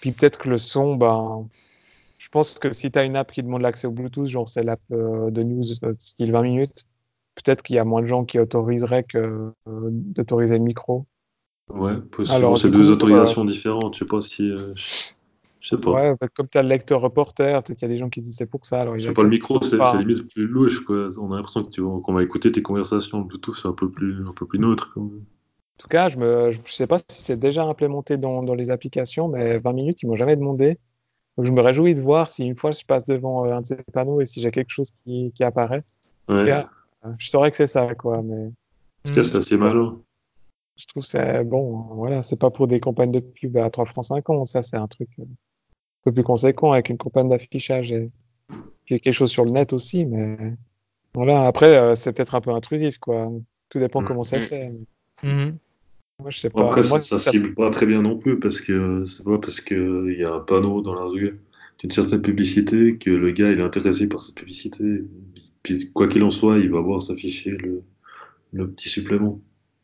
Puis 0.00 0.12
peut-être 0.12 0.38
que 0.38 0.50
le 0.50 0.58
son, 0.58 0.96
ben, 0.96 1.48
je 2.18 2.28
pense 2.28 2.58
que 2.58 2.72
si 2.72 2.90
tu 2.90 2.98
as 2.98 3.04
une 3.04 3.16
app 3.16 3.30
qui 3.30 3.42
demande 3.42 3.62
l'accès 3.62 3.86
au 3.86 3.92
Bluetooth, 3.92 4.26
genre 4.26 4.48
c'est 4.48 4.64
l'app 4.64 4.80
euh, 4.90 5.30
de 5.30 5.42
news 5.42 5.64
euh, 5.84 5.92
style 5.98 6.32
20 6.32 6.42
minutes, 6.42 6.84
peut-être 7.36 7.62
qu'il 7.62 7.76
y 7.76 7.78
a 7.78 7.84
moins 7.84 8.02
de 8.02 8.06
gens 8.06 8.24
qui 8.24 8.38
autoriseraient 8.38 9.04
que 9.04 9.52
d'autoriser 9.66 10.58
le 10.58 10.64
micro. 10.64 11.06
Ouais, 11.72 11.96
possible. 11.96 12.36
Alors, 12.36 12.58
c'est 12.58 12.70
deux 12.70 12.82
coup, 12.82 12.90
autorisations 12.90 13.44
différentes. 13.44 13.94
Je 13.94 14.00
sais 14.00 14.04
pas 14.04 14.20
si. 14.20 14.52
Je... 15.64 15.70
sais 15.70 15.78
pas. 15.78 15.90
Ouais, 15.90 16.14
bah, 16.20 16.28
comme 16.28 16.48
tu 16.48 16.58
as 16.58 16.62
le 16.62 16.68
lecteur 16.68 17.00
reporter, 17.00 17.62
peut-être 17.62 17.78
qu'il 17.78 17.88
y 17.88 17.90
a 17.90 17.94
des 17.94 17.98
gens 17.98 18.10
qui 18.10 18.20
disent 18.20 18.36
c'est 18.36 18.46
pour 18.46 18.66
ça. 18.66 18.82
Alors 18.82 18.98
Je 18.98 19.06
sais 19.08 19.12
pas, 19.14 19.22
le 19.22 19.30
micro, 19.30 19.60
c'est 19.62 19.78
limite 19.98 20.28
plus 20.30 20.46
louche, 20.46 20.84
quoi. 20.84 21.08
On 21.18 21.32
a 21.32 21.36
l'impression 21.36 21.64
qu'on 21.64 22.12
va 22.12 22.22
écouter 22.22 22.52
tes 22.52 22.62
conversations. 22.62 23.20
Bluetooth, 23.22 23.56
c'est 23.56 23.68
un 23.68 23.72
peu 23.72 23.90
plus, 23.90 24.26
un 24.28 24.32
peu 24.32 24.46
plus 24.46 24.58
neutre. 24.58 24.92
quand 24.92 25.00
même. 25.00 25.24
En 25.76 25.78
tout 25.78 25.88
cas, 25.88 26.08
je 26.08 26.18
me, 26.18 26.50
je 26.50 26.58
sais 26.66 26.86
pas 26.86 26.98
si 26.98 27.04
c'est 27.08 27.38
déjà 27.38 27.64
implémenté 27.64 28.16
dans, 28.16 28.42
dans 28.42 28.54
les 28.54 28.70
applications, 28.70 29.28
mais 29.28 29.58
20 29.58 29.72
minutes, 29.72 30.02
ils 30.02 30.06
m'ont 30.06 30.16
jamais 30.16 30.36
demandé. 30.36 30.78
Donc 31.36 31.46
je 31.46 31.50
me 31.52 31.60
réjouis 31.62 31.94
de 31.94 32.00
voir 32.00 32.28
si 32.28 32.46
une 32.46 32.56
fois 32.56 32.70
je 32.70 32.84
passe 32.84 33.04
devant 33.06 33.44
euh, 33.44 33.56
un 33.56 33.62
de 33.62 33.66
ces 33.66 33.76
panneaux 33.92 34.20
et 34.20 34.26
si 34.26 34.40
j'ai 34.40 34.50
quelque 34.52 34.70
chose 34.70 34.90
qui, 34.92 35.32
qui 35.34 35.42
apparaît. 35.42 35.82
Ouais. 36.28 36.48
Euh, 36.50 36.62
Je 37.18 37.28
saurais 37.28 37.50
que 37.50 37.56
c'est 37.56 37.66
ça, 37.66 37.92
quoi. 37.96 38.22
Mais 38.22 38.46
En 39.04 39.08
tout 39.08 39.14
cas, 39.14 39.24
c'est 39.24 39.36
assez 39.38 39.56
malin. 39.56 39.98
je 40.76 40.86
trouve 40.86 41.02
que 41.02 41.08
c'est 41.08 41.42
bon. 41.44 41.72
Voilà, 41.94 42.22
c'est 42.22 42.38
pas 42.38 42.50
pour 42.50 42.68
des 42.68 42.78
campagnes 42.80 43.12
de 43.12 43.20
pub 43.20 43.56
à 43.56 43.68
3 43.68 43.84
francs 43.86 44.04
50. 44.04 44.46
Ça, 44.46 44.62
c'est 44.62 44.76
un 44.76 44.86
truc 44.86 45.08
euh, 45.18 45.24
peu 46.04 46.12
plus 46.12 46.22
conséquent 46.22 46.72
avec 46.72 46.88
une 46.90 46.98
campagne 46.98 47.28
d'affichage 47.28 47.92
et 47.92 48.10
puis 48.84 49.00
quelque 49.00 49.12
chose 49.12 49.30
sur 49.30 49.44
le 49.44 49.50
net 49.50 49.72
aussi. 49.72 50.04
Mais 50.04 50.36
voilà, 51.14 51.46
après, 51.46 51.76
euh, 51.76 51.94
c'est 51.94 52.12
peut-être 52.12 52.34
un 52.34 52.40
peu 52.40 52.50
intrusif, 52.50 52.98
quoi. 52.98 53.32
Tout 53.70 53.78
dépend 53.78 54.02
Mm. 54.02 54.06
comment 54.06 54.24
c'est 54.24 54.40
Mm. 54.40 54.42
fait. 54.42 54.72
Moi, 56.20 56.30
je 56.30 56.38
sais 56.38 56.50
pas. 56.50 56.60
Après, 56.66 56.82
Moi, 56.88 57.00
ça, 57.00 57.18
ça 57.18 57.18
ça- 57.18 57.30
cible 57.32 57.54
pas 57.54 57.70
très 57.70 57.86
bien 57.86 58.02
non 58.02 58.16
plus 58.16 58.38
parce 58.38 58.60
que 58.60 59.04
c'est 59.04 59.24
pas 59.24 59.38
parce 59.38 59.60
qu'il 59.60 60.16
y 60.18 60.22
a 60.24 60.32
un 60.32 60.40
panneau 60.40 60.80
dans 60.80 60.94
la 60.94 61.04
rue 61.04 61.40
d'une 61.80 61.90
certaine 61.90 62.22
publicité 62.22 62.96
que 62.98 63.10
le 63.10 63.32
gars 63.32 63.50
il 63.50 63.58
est 63.58 63.62
intéressé 63.64 64.08
par 64.08 64.22
cette 64.22 64.36
publicité. 64.36 64.84
Puis, 65.64 65.90
quoi 65.92 66.06
qu'il 66.08 66.22
en 66.22 66.30
soit, 66.30 66.58
il 66.58 66.70
va 66.70 66.80
voir 66.80 67.02
s'afficher 67.02 67.50
le, 67.50 67.82
le 68.52 68.70
petit 68.70 68.88
supplément. 68.88 69.40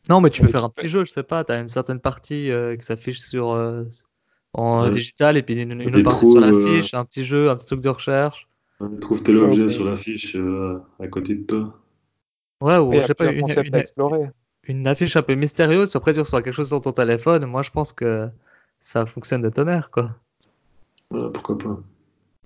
Non, 0.09 0.21
mais 0.21 0.29
tu 0.29 0.41
peux 0.41 0.47
faire 0.47 0.63
un 0.63 0.69
petit 0.69 0.87
jeu, 0.87 1.03
je 1.03 1.11
sais 1.11 1.23
pas, 1.23 1.43
tu 1.43 1.51
as 1.51 1.59
une 1.59 1.67
certaine 1.67 1.99
partie 1.99 2.49
euh, 2.49 2.75
qui 2.77 2.85
s'affiche 2.85 3.19
sur 3.19 3.51
euh, 3.51 3.83
en 4.53 4.83
Ouais. 4.85 4.91
digital 4.91 5.37
et 5.37 5.41
puis 5.43 5.55
une, 5.61 5.79
une 5.81 5.87
autre 5.95 6.03
partie 6.03 6.25
sur 6.29 6.43
euh, 6.43 6.65
l'affiche, 6.65 6.93
un 6.93 7.05
petit 7.05 7.23
jeu, 7.23 7.49
un 7.49 7.55
petit 7.55 7.67
truc 7.67 7.81
de 7.81 7.89
recherche. 7.89 8.47
Trouve 8.99 9.21
tel 9.23 9.37
objet 9.37 9.63
ok. 9.65 9.69
sur 9.71 9.85
l'affiche 9.85 10.35
euh, 10.35 10.79
à 10.99 11.07
côté 11.07 11.35
de 11.35 11.43
toi. 11.43 11.77
Ouais, 12.61 12.77
ou 12.77 12.93
je 12.93 13.01
sais 13.01 13.13
pas, 13.13 13.31
une, 13.31 13.39
une- 13.47 13.75
à 13.75 13.79
explorer. 13.79 14.29
une 14.67 14.87
affiche 14.87 15.15
un 15.15 15.21
peu 15.21 15.35
mystérieuse, 15.35 15.89
puis 15.89 15.97
après 15.97 16.13
tu 16.13 16.19
reçois 16.19 16.41
quelque 16.41 16.53
chose 16.53 16.67
sur 16.67 16.81
ton 16.81 16.91
téléphone. 16.91 17.45
Moi, 17.45 17.61
je 17.61 17.69
pense 17.71 17.93
que 17.93 18.29
ça 18.79 19.05
fonctionne 19.05 19.41
de 19.41 19.49
tonnerre, 19.49 19.89
quoi. 19.91 20.15
Voilà, 21.09 21.29
pourquoi 21.29 21.57
pas. 21.57 21.79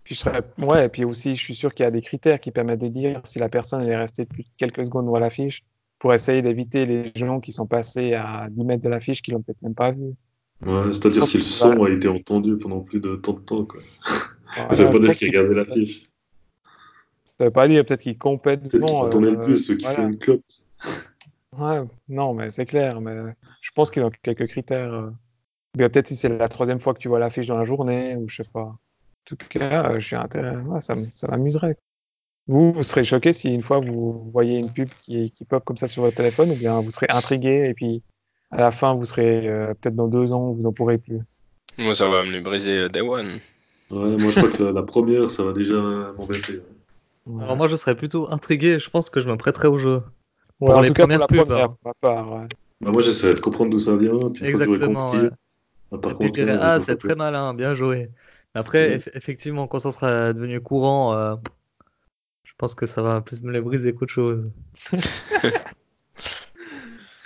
Puis 0.04 0.16
je 0.16 0.20
serais... 0.20 0.44
Ouais, 0.58 0.86
et 0.86 0.90
puis 0.90 1.04
aussi, 1.06 1.34
je 1.36 1.42
suis 1.42 1.56
sûr 1.56 1.74
qu'il 1.74 1.84
y 1.84 1.88
a 1.88 1.92
des 1.92 2.02
critères 2.02 2.40
qui 2.40 2.52
permettent 2.52 2.82
de 2.82 2.88
dire 2.90 3.22
si 3.24 3.40
la 3.40 3.50
personne 3.50 3.82
elle 3.82 3.90
est 3.90 3.98
restée 3.98 4.26
plus 4.26 4.44
de 4.44 4.50
quelques 4.58 4.86
secondes 4.86 5.06
devant 5.06 5.20
l'affiche 5.20 5.64
pour 6.00 6.14
essayer 6.14 6.42
d'éviter 6.42 6.86
les 6.86 7.12
gens 7.16 7.40
qui 7.40 7.52
sont 7.52 7.66
passés 7.66 8.14
à 8.14 8.48
10 8.52 8.64
mètres 8.66 8.84
de 8.84 8.90
l'affiche 8.90 9.22
qui 9.22 9.32
l'ont 9.32 9.42
peut-être 9.42 9.62
même 9.62 9.74
pas 9.74 9.92
vu. 9.92 10.14
Ouais, 10.62 10.84
Je 10.88 10.92
c'est-à-dire 10.94 11.20
pense 11.22 11.30
si 11.32 11.38
le 11.38 11.44
son 11.44 11.84
a 11.84 11.90
été 11.90 12.08
entendu 12.08 12.58
pendant 12.58 12.80
plus 12.82 13.00
de 13.00 13.16
tant 13.18 13.34
de 13.34 13.40
temps. 13.40 13.66
Quoi. 13.66 13.82
Voilà, 14.56 14.74
ça 14.74 14.84
veut 14.86 14.90
pas 14.90 14.96
je 14.96 15.00
dire 15.02 15.08
pense 15.10 15.18
qu'il 15.20 15.32
gardé 15.32 15.56
l'affiche. 15.56 16.10
Ça 17.38 17.46
veut 17.46 17.52
pas 17.52 17.68
dire 17.68 17.86
peut-être 17.86 18.02
qu'il 18.02 18.18
Peut-être 18.18 18.72
qu'il 18.72 18.80
complètement. 18.80 19.20
le 19.20 19.28
euh, 19.38 19.44
plus 19.44 19.70
ou 19.70 19.74
qu'il 19.76 19.82
voilà. 19.82 19.96
fait 19.98 20.04
une 20.04 20.18
clope. 20.18 20.42
Ouais, 21.58 21.82
non, 22.10 22.34
mais 22.34 22.52
c'est 22.52 22.66
clair. 22.66 23.02
Mais 23.02 23.34
je 23.62 23.72
pense 23.72 23.92
qu'ils 23.92 24.04
ont 24.04 24.12
quelques 24.24 24.48
critères. 24.48 24.94
euh. 24.94 25.10
Bien, 25.78 25.90
peut-être 25.90 26.08
si 26.08 26.16
c'est 26.16 26.30
la 26.30 26.48
troisième 26.48 26.80
fois 26.80 26.94
que 26.94 27.00
tu 27.00 27.10
vois 27.10 27.20
l'affiche 27.20 27.48
dans 27.48 27.58
la 27.58 27.66
journée, 27.66 28.16
ou 28.16 28.30
je 28.30 28.42
sais 28.44 28.50
pas. 28.52 28.62
En 28.62 28.78
tout 29.26 29.36
cas, 29.50 29.92
euh, 29.92 30.00
je 30.00 30.06
suis 30.08 30.16
intéressé. 30.16 30.58
ouais, 30.58 30.82
ça 30.82 30.94
m- 30.94 31.10
ça 31.14 31.28
m'amuserait. 31.28 31.78
Vous, 32.48 32.72
vous 32.74 32.84
serez 32.84 33.04
choqué 33.04 33.34
si 33.34 33.54
une 33.54 33.64
fois 33.64 33.80
vous 33.80 34.30
voyez 34.32 34.58
une 34.58 34.72
pub 34.72 34.88
qui, 35.02 35.32
qui 35.32 35.44
pop 35.46 35.64
comme 35.66 35.78
ça 35.78 35.88
sur 35.88 36.04
votre 36.04 36.16
téléphone, 36.16 36.52
ou 36.52 36.56
bien 36.56 36.80
vous 36.80 36.92
serez 36.92 37.08
intrigué 37.10 37.68
et 37.70 37.74
puis 37.74 38.04
à 38.52 38.58
la 38.58 38.72
fin, 38.72 38.94
vous 38.96 39.06
serez 39.06 39.48
euh, 39.48 39.74
peut-être 39.76 39.96
dans 39.96 40.08
deux 40.08 40.32
ans, 40.34 40.52
vous 40.52 40.62
n'en 40.64 40.74
pourrez 40.74 40.98
plus. 40.98 41.20
Moi, 41.78 41.94
ça 41.96 42.08
va 42.10 42.24
me 42.24 42.32
les 42.32 42.42
briser 42.42 42.80
euh, 42.80 42.90
Day 42.90 43.02
One. 43.02 43.40
Ouais, 43.92 44.18
moi 44.18 44.32
je 44.32 44.38
crois 44.38 44.50
que 44.50 44.64
la, 44.64 44.72
la 44.72 44.84
première, 44.84 45.30
ça 45.30 45.44
va 45.44 45.54
déjà 45.54 45.76
m'embêter. 45.76 46.60
Ouais. 47.28 47.44
Alors 47.44 47.56
moi, 47.58 47.68
je 47.68 47.76
serais 47.76 47.96
plutôt 47.96 48.32
intrigué. 48.32 48.80
Je 48.80 48.90
pense 48.90 49.10
que 49.10 49.20
je 49.22 49.28
me 49.28 49.36
prêterais 49.38 49.68
au 49.68 49.78
jeu. 49.78 50.02
Ouais, 50.60 50.68
pour 50.68 50.74
en 50.74 50.82
les 50.82 50.88
tout 50.88 50.94
cas, 50.94 51.04
pour 51.08 51.08
premières 51.08 51.20
la 51.20 51.28
pubs, 51.28 51.48
première, 51.48 51.66
hein. 51.66 51.78
pour 51.82 51.92
ma 51.92 51.94
part. 52.02 52.34
ouais. 52.34 52.48
Bah, 52.82 52.92
moi 52.92 53.02
j'essaierai 53.02 53.34
de 53.36 53.40
comprendre 53.40 53.72
d'où 53.72 53.80
ça 53.80 53.96
vient, 53.96 54.30
puis 54.32 54.46
Exactement. 54.46 55.12
compris, 55.12 55.26
ouais. 55.26 55.32
ah, 55.92 55.98
par 55.98 56.12
Et 56.12 56.16
puis 56.16 56.28
je 56.28 56.32
contre, 56.32 56.34
dirais, 56.34 56.58
ah, 56.62 56.80
c'est 56.80 56.96
très 56.98 57.16
malin, 57.16 57.54
bien 57.54 57.74
joué. 57.74 58.10
Après, 58.54 58.90
Ouais. 58.90 58.98
eff- 58.98 59.12
effectivement, 59.14 59.68
quand 59.68 59.80
ça 59.80 59.92
sera 59.92 60.34
devenu 60.34 60.62
courant, 60.62 61.14
euh, 61.14 61.36
je 62.44 62.54
pense 62.58 62.76
que 62.76 62.86
ça 62.86 63.02
va 63.02 63.22
plus 63.22 63.42
me 63.44 63.52
les 63.52 63.62
briser 63.62 63.94
qu'autre 63.94 64.14
chose. 64.14 64.52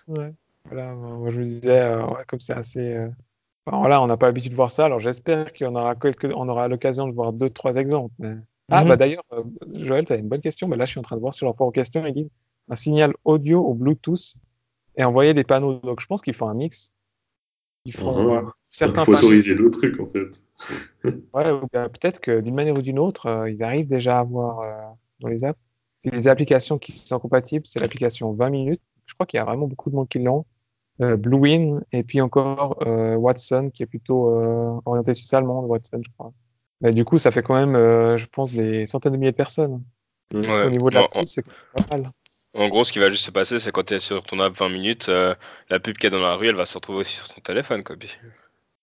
Ouais. 0.07 0.33
Voilà, 0.69 0.93
moi 0.93 1.31
je 1.31 1.39
me 1.39 1.45
disais, 1.45 1.79
euh, 1.79 2.05
ouais, 2.05 2.23
comme 2.27 2.39
c'est 2.39 2.53
assez. 2.53 2.79
euh, 2.79 3.09
enfin, 3.65 3.77
voilà, 3.79 4.01
on 4.01 4.07
n'a 4.07 4.17
pas 4.17 4.27
l'habitude 4.27 4.51
de 4.51 4.55
voir 4.55 4.71
ça, 4.71 4.85
alors 4.85 4.99
j'espère 4.99 5.51
qu'on 5.53 5.75
aura, 5.75 5.95
quelques... 5.95 6.25
on 6.35 6.47
aura 6.49 6.67
l'occasion 6.67 7.07
de 7.07 7.13
voir 7.13 7.33
deux, 7.33 7.49
trois 7.49 7.75
exemples. 7.75 8.13
mais- 8.19 8.35
Ah, 8.71 8.81
Mhm. 8.83 8.87
bah 8.89 8.97
d'ailleurs, 8.97 9.23
euh, 9.33 9.41
Joël, 9.73 10.05
tu 10.05 10.13
as 10.13 10.17
une 10.17 10.27
bonne 10.27 10.41
question. 10.41 10.67
Bah, 10.67 10.75
là, 10.75 10.85
je 10.85 10.91
suis 10.91 10.99
en 10.99 11.03
train 11.03 11.15
de 11.15 11.21
voir 11.21 11.33
sur 11.33 11.47
leur 11.47 11.55
forum 11.55 11.73
question, 11.73 12.05
ils 12.05 12.13
disent 12.13 12.29
un 12.69 12.75
signal 12.75 13.13
audio 13.25 13.61
au 13.65 13.73
Bluetooth 13.73 14.35
et 14.95 15.03
envoyer 15.03 15.33
des 15.33 15.43
panneaux. 15.43 15.79
Donc, 15.79 16.01
je 16.01 16.05
pense 16.05 16.21
qu'ils 16.21 16.35
font 16.35 16.49
un 16.49 16.53
mix. 16.53 16.93
Ils 17.85 17.93
font 17.93 18.15
Ah, 18.15 18.21
voilà, 18.21 18.41
Il 18.41 18.51
certains 18.69 19.05
faut 19.05 19.11
panneaux. 19.13 19.25
autoriser 19.25 19.55
le 19.55 19.71
truc 19.71 19.99
en 19.99 20.05
fait. 20.05 20.27
Ouais, 21.33 21.49
ou 21.51 21.65
bien 21.71 21.89
peut-être 21.89 22.19
que 22.19 22.41
d'une 22.41 22.53
manière 22.53 22.77
ou 22.77 22.81
d'une 22.81 22.99
autre, 22.99 23.25
euh, 23.27 23.49
ils 23.49 23.63
arrivent 23.63 23.87
déjà 23.87 24.17
à 24.17 24.19
avoir 24.19 24.59
euh, 24.59 24.71
dans 25.21 25.29
les 25.29 25.43
apps. 25.45 25.57
Les 26.03 26.27
applications 26.27 26.77
qui 26.77 26.91
sont 26.97 27.17
compatibles, 27.19 27.65
c'est 27.65 27.79
l'application 27.79 28.33
20 28.33 28.49
minutes. 28.49 28.81
Je 29.05 29.13
crois 29.15 29.25
qu'il 29.25 29.37
y 29.37 29.41
a 29.41 29.45
vraiment 29.45 29.67
beaucoup 29.67 29.89
de 29.89 29.95
monde 29.95 30.09
qui 30.09 30.19
l'ont. 30.19 30.45
Euh, 31.01 31.15
Bluewin, 31.15 31.79
et 31.93 32.03
puis 32.03 32.19
encore 32.19 32.77
euh, 32.85 33.15
Watson, 33.15 33.69
qui 33.73 33.83
est 33.83 33.85
plutôt 33.85 34.35
euh, 34.35 34.79
orienté 34.85 35.13
suisse 35.13 35.33
allemande, 35.33 35.65
Watson, 35.65 36.01
je 36.05 36.09
crois. 36.17 36.33
Mais 36.81 36.91
du 36.91 37.05
coup, 37.05 37.17
ça 37.17 37.31
fait 37.31 37.41
quand 37.43 37.55
même, 37.55 37.75
euh, 37.75 38.17
je 38.17 38.25
pense, 38.27 38.51
des 38.51 38.85
centaines 38.85 39.13
de 39.13 39.17
milliers 39.17 39.31
de 39.31 39.37
personnes. 39.37 39.81
Ouais. 40.33 40.65
Au 40.65 40.69
niveau 40.69 40.89
de 40.89 40.95
la 40.95 41.01
Bon, 41.01 41.07
Suisse, 41.23 41.35
c'est 41.35 41.45
pas 41.87 41.97
mal. 41.97 42.09
en 42.53 42.67
gros, 42.67 42.83
ce 42.83 42.91
qui 42.91 42.99
va 42.99 43.09
juste 43.09 43.23
se 43.25 43.31
passer, 43.31 43.59
c'est 43.59 43.71
quand 43.71 43.85
tu 43.85 43.93
es 43.95 43.99
sur 43.99 44.23
ton 44.23 44.39
app 44.41 44.53
20 44.57 44.69
minutes, 44.69 45.07
euh, 45.09 45.33
la 45.69 45.79
pub 45.79 45.95
qu'il 45.97 46.11
y 46.11 46.13
a 46.13 46.17
dans 46.17 46.21
la 46.25 46.35
rue, 46.35 46.47
elle 46.47 46.55
va 46.55 46.65
se 46.65 46.75
retrouver 46.77 46.99
aussi 46.99 47.15
sur 47.15 47.27
ton 47.29 47.41
téléphone. 47.41 47.83
Quoi. 47.83 47.95
Puis, 47.97 48.13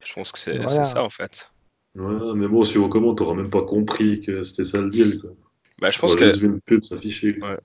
je 0.05 0.13
pense 0.15 0.33
que 0.33 0.39
c'est 0.39 0.57
Voilà. 0.59 0.85
ça 0.85 1.05
en 1.05 1.11
fait. 1.11 1.51
Ouais, 1.95 2.35
mais 2.35 2.49
bon, 2.49 2.65
suivant 2.65 2.89
comment, 2.89 3.15
t'auras 3.15 3.35
même 3.35 3.49
pas 3.51 3.63
compris 3.63 4.21
que 4.21 4.43
c'était 4.43 4.65
ça 4.65 4.81
le 4.81 4.91
deal, 4.91 5.19
quoi. 5.21 5.31
Bah, 5.81 5.91
je 5.91 5.99
pense 5.99 6.17
que 6.17 6.25
juste 6.25 6.37
vu 6.41 6.47
une 6.47 6.61
pub 6.61 6.83
s'afficher. 6.85 7.39
Ouais. 7.43 7.59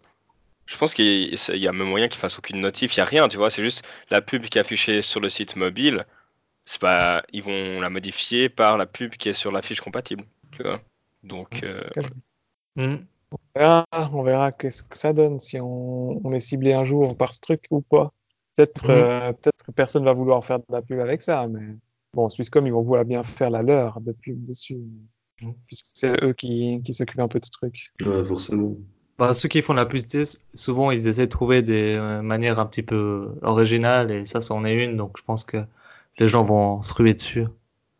Je 0.72 0.78
pense 0.78 0.94
qu'il 0.94 1.06
y, 1.06 1.36
il 1.54 1.58
y 1.58 1.68
a 1.68 1.74
même 1.74 1.90
moyen 1.90 2.08
qu'il 2.08 2.20
fasse 2.20 2.40
aucune 2.40 2.62
notif, 2.62 2.96
il 2.96 3.00
n'y 3.00 3.02
a 3.02 3.06
rien, 3.06 3.28
tu 3.28 3.36
vois, 3.38 3.50
c'est 3.50 3.62
juste 3.62 3.86
la 4.10 4.22
pub 4.22 4.44
qui 4.44 4.58
est 4.58 4.62
affichée 4.62 5.02
sur 5.02 5.20
le 5.20 5.28
site 5.28 5.58
mobile, 5.58 6.06
c'est 6.66 6.80
pas, 6.80 7.24
ils 7.34 7.44
vont 7.44 7.82
la 7.82 7.90
modifier 7.90 8.48
par 8.50 8.78
la 8.78 8.86
pub 8.86 9.12
qui 9.12 9.30
est 9.30 9.34
sur 9.34 9.52
la 9.52 9.62
fiche 9.62 9.82
compatible, 9.82 10.24
tu 10.52 10.64
vois. 10.64 10.82
Donc, 11.24 11.64
euh, 11.64 11.82
Mhm. 12.76 13.06
On 13.34 13.60
verra, 13.60 13.86
on 14.14 14.24
verra 14.24 14.52
qu'est-ce 14.54 14.84
que 14.84 14.98
ça 14.98 15.12
donne 15.14 15.40
si 15.40 15.60
on, 15.60 16.26
on 16.26 16.34
est 16.34 16.40
ciblé 16.40 16.74
un 16.74 16.86
jour 16.86 17.18
par 17.18 17.34
ce 17.34 17.42
truc 17.42 17.66
ou 17.70 17.82
pas. 17.82 18.14
Peut-être 18.56 18.90
Mhm. 18.90 18.96
euh, 18.96 19.34
peut-être 19.34 19.64
que 19.66 19.72
personne 19.72 20.06
va 20.06 20.14
vouloir 20.14 20.44
faire 20.46 20.60
de 20.60 20.66
la 20.70 20.82
pub 20.82 21.00
avec 21.00 21.22
ça, 21.22 21.48
mais 21.48 21.76
bon, 22.14 22.30
Swisscom, 22.30 22.66
ils 22.66 22.74
vont 22.74 22.82
vouloir 22.82 23.04
bien 23.06 23.24
faire 23.24 23.50
la 23.50 23.62
leur 23.62 24.00
de 24.00 24.14
pub 24.14 24.46
dessus, 24.46 24.80
Mhm. 25.42 25.54
puisque 25.68 25.88
c'est 25.94 26.24
eux 26.24 26.34
qui, 26.34 26.82
qui 26.84 26.94
s'occupent 26.94 27.20
un 27.20 27.28
peu 27.28 27.40
de 27.40 27.46
ce 27.46 27.52
truc. 27.52 27.92
Ouais, 28.02 28.24
forcément. 28.24 28.76
Bah, 29.18 29.34
ceux 29.34 29.50
qui 29.50 29.62
font 29.62 29.74
de 29.74 29.80
la 29.80 29.86
publicité, 29.86 30.24
souvent 30.56 30.90
ils 30.92 31.08
essaient 31.08 31.28
de 31.28 31.32
trouver 31.32 31.62
des 31.62 31.96
euh, 31.96 32.22
manières 32.22 32.60
un 32.60 32.66
petit 32.66 32.82
peu 32.84 33.30
originales 33.44 34.12
et 34.12 34.26
ça, 34.26 34.42
c'en 34.42 34.66
est 34.66 34.84
une, 34.84 34.98
donc 34.98 35.18
je 35.18 35.24
pense 35.24 35.44
que 35.44 35.58
les 36.18 36.28
gens 36.28 36.44
vont 36.44 36.82
se 36.82 36.94
ruer 36.94 37.14
dessus. 37.14 37.46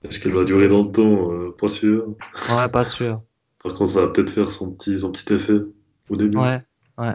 Est-ce 0.04 0.20
qu'elle 0.20 0.34
va 0.34 0.44
durer 0.44 0.68
dans 0.68 0.80
le 0.82 0.92
temps? 0.92 1.32
Euh, 1.32 1.56
Pas 1.60 1.68
sûr. 1.68 2.08
Ouais, 2.50 2.68
pas 2.70 2.86
sûr. 2.86 3.22
Par 3.64 3.76
contre, 3.76 3.92
ça 3.92 4.02
va 4.02 4.08
peut-être 4.08 4.32
faire 4.32 4.50
son 4.50 4.72
petit, 4.72 4.98
son 4.98 5.12
petit 5.12 5.32
effet 5.34 5.60
au 6.10 6.16
début. 6.16 6.38
Ouais, 6.38 6.62
ouais. 6.98 7.14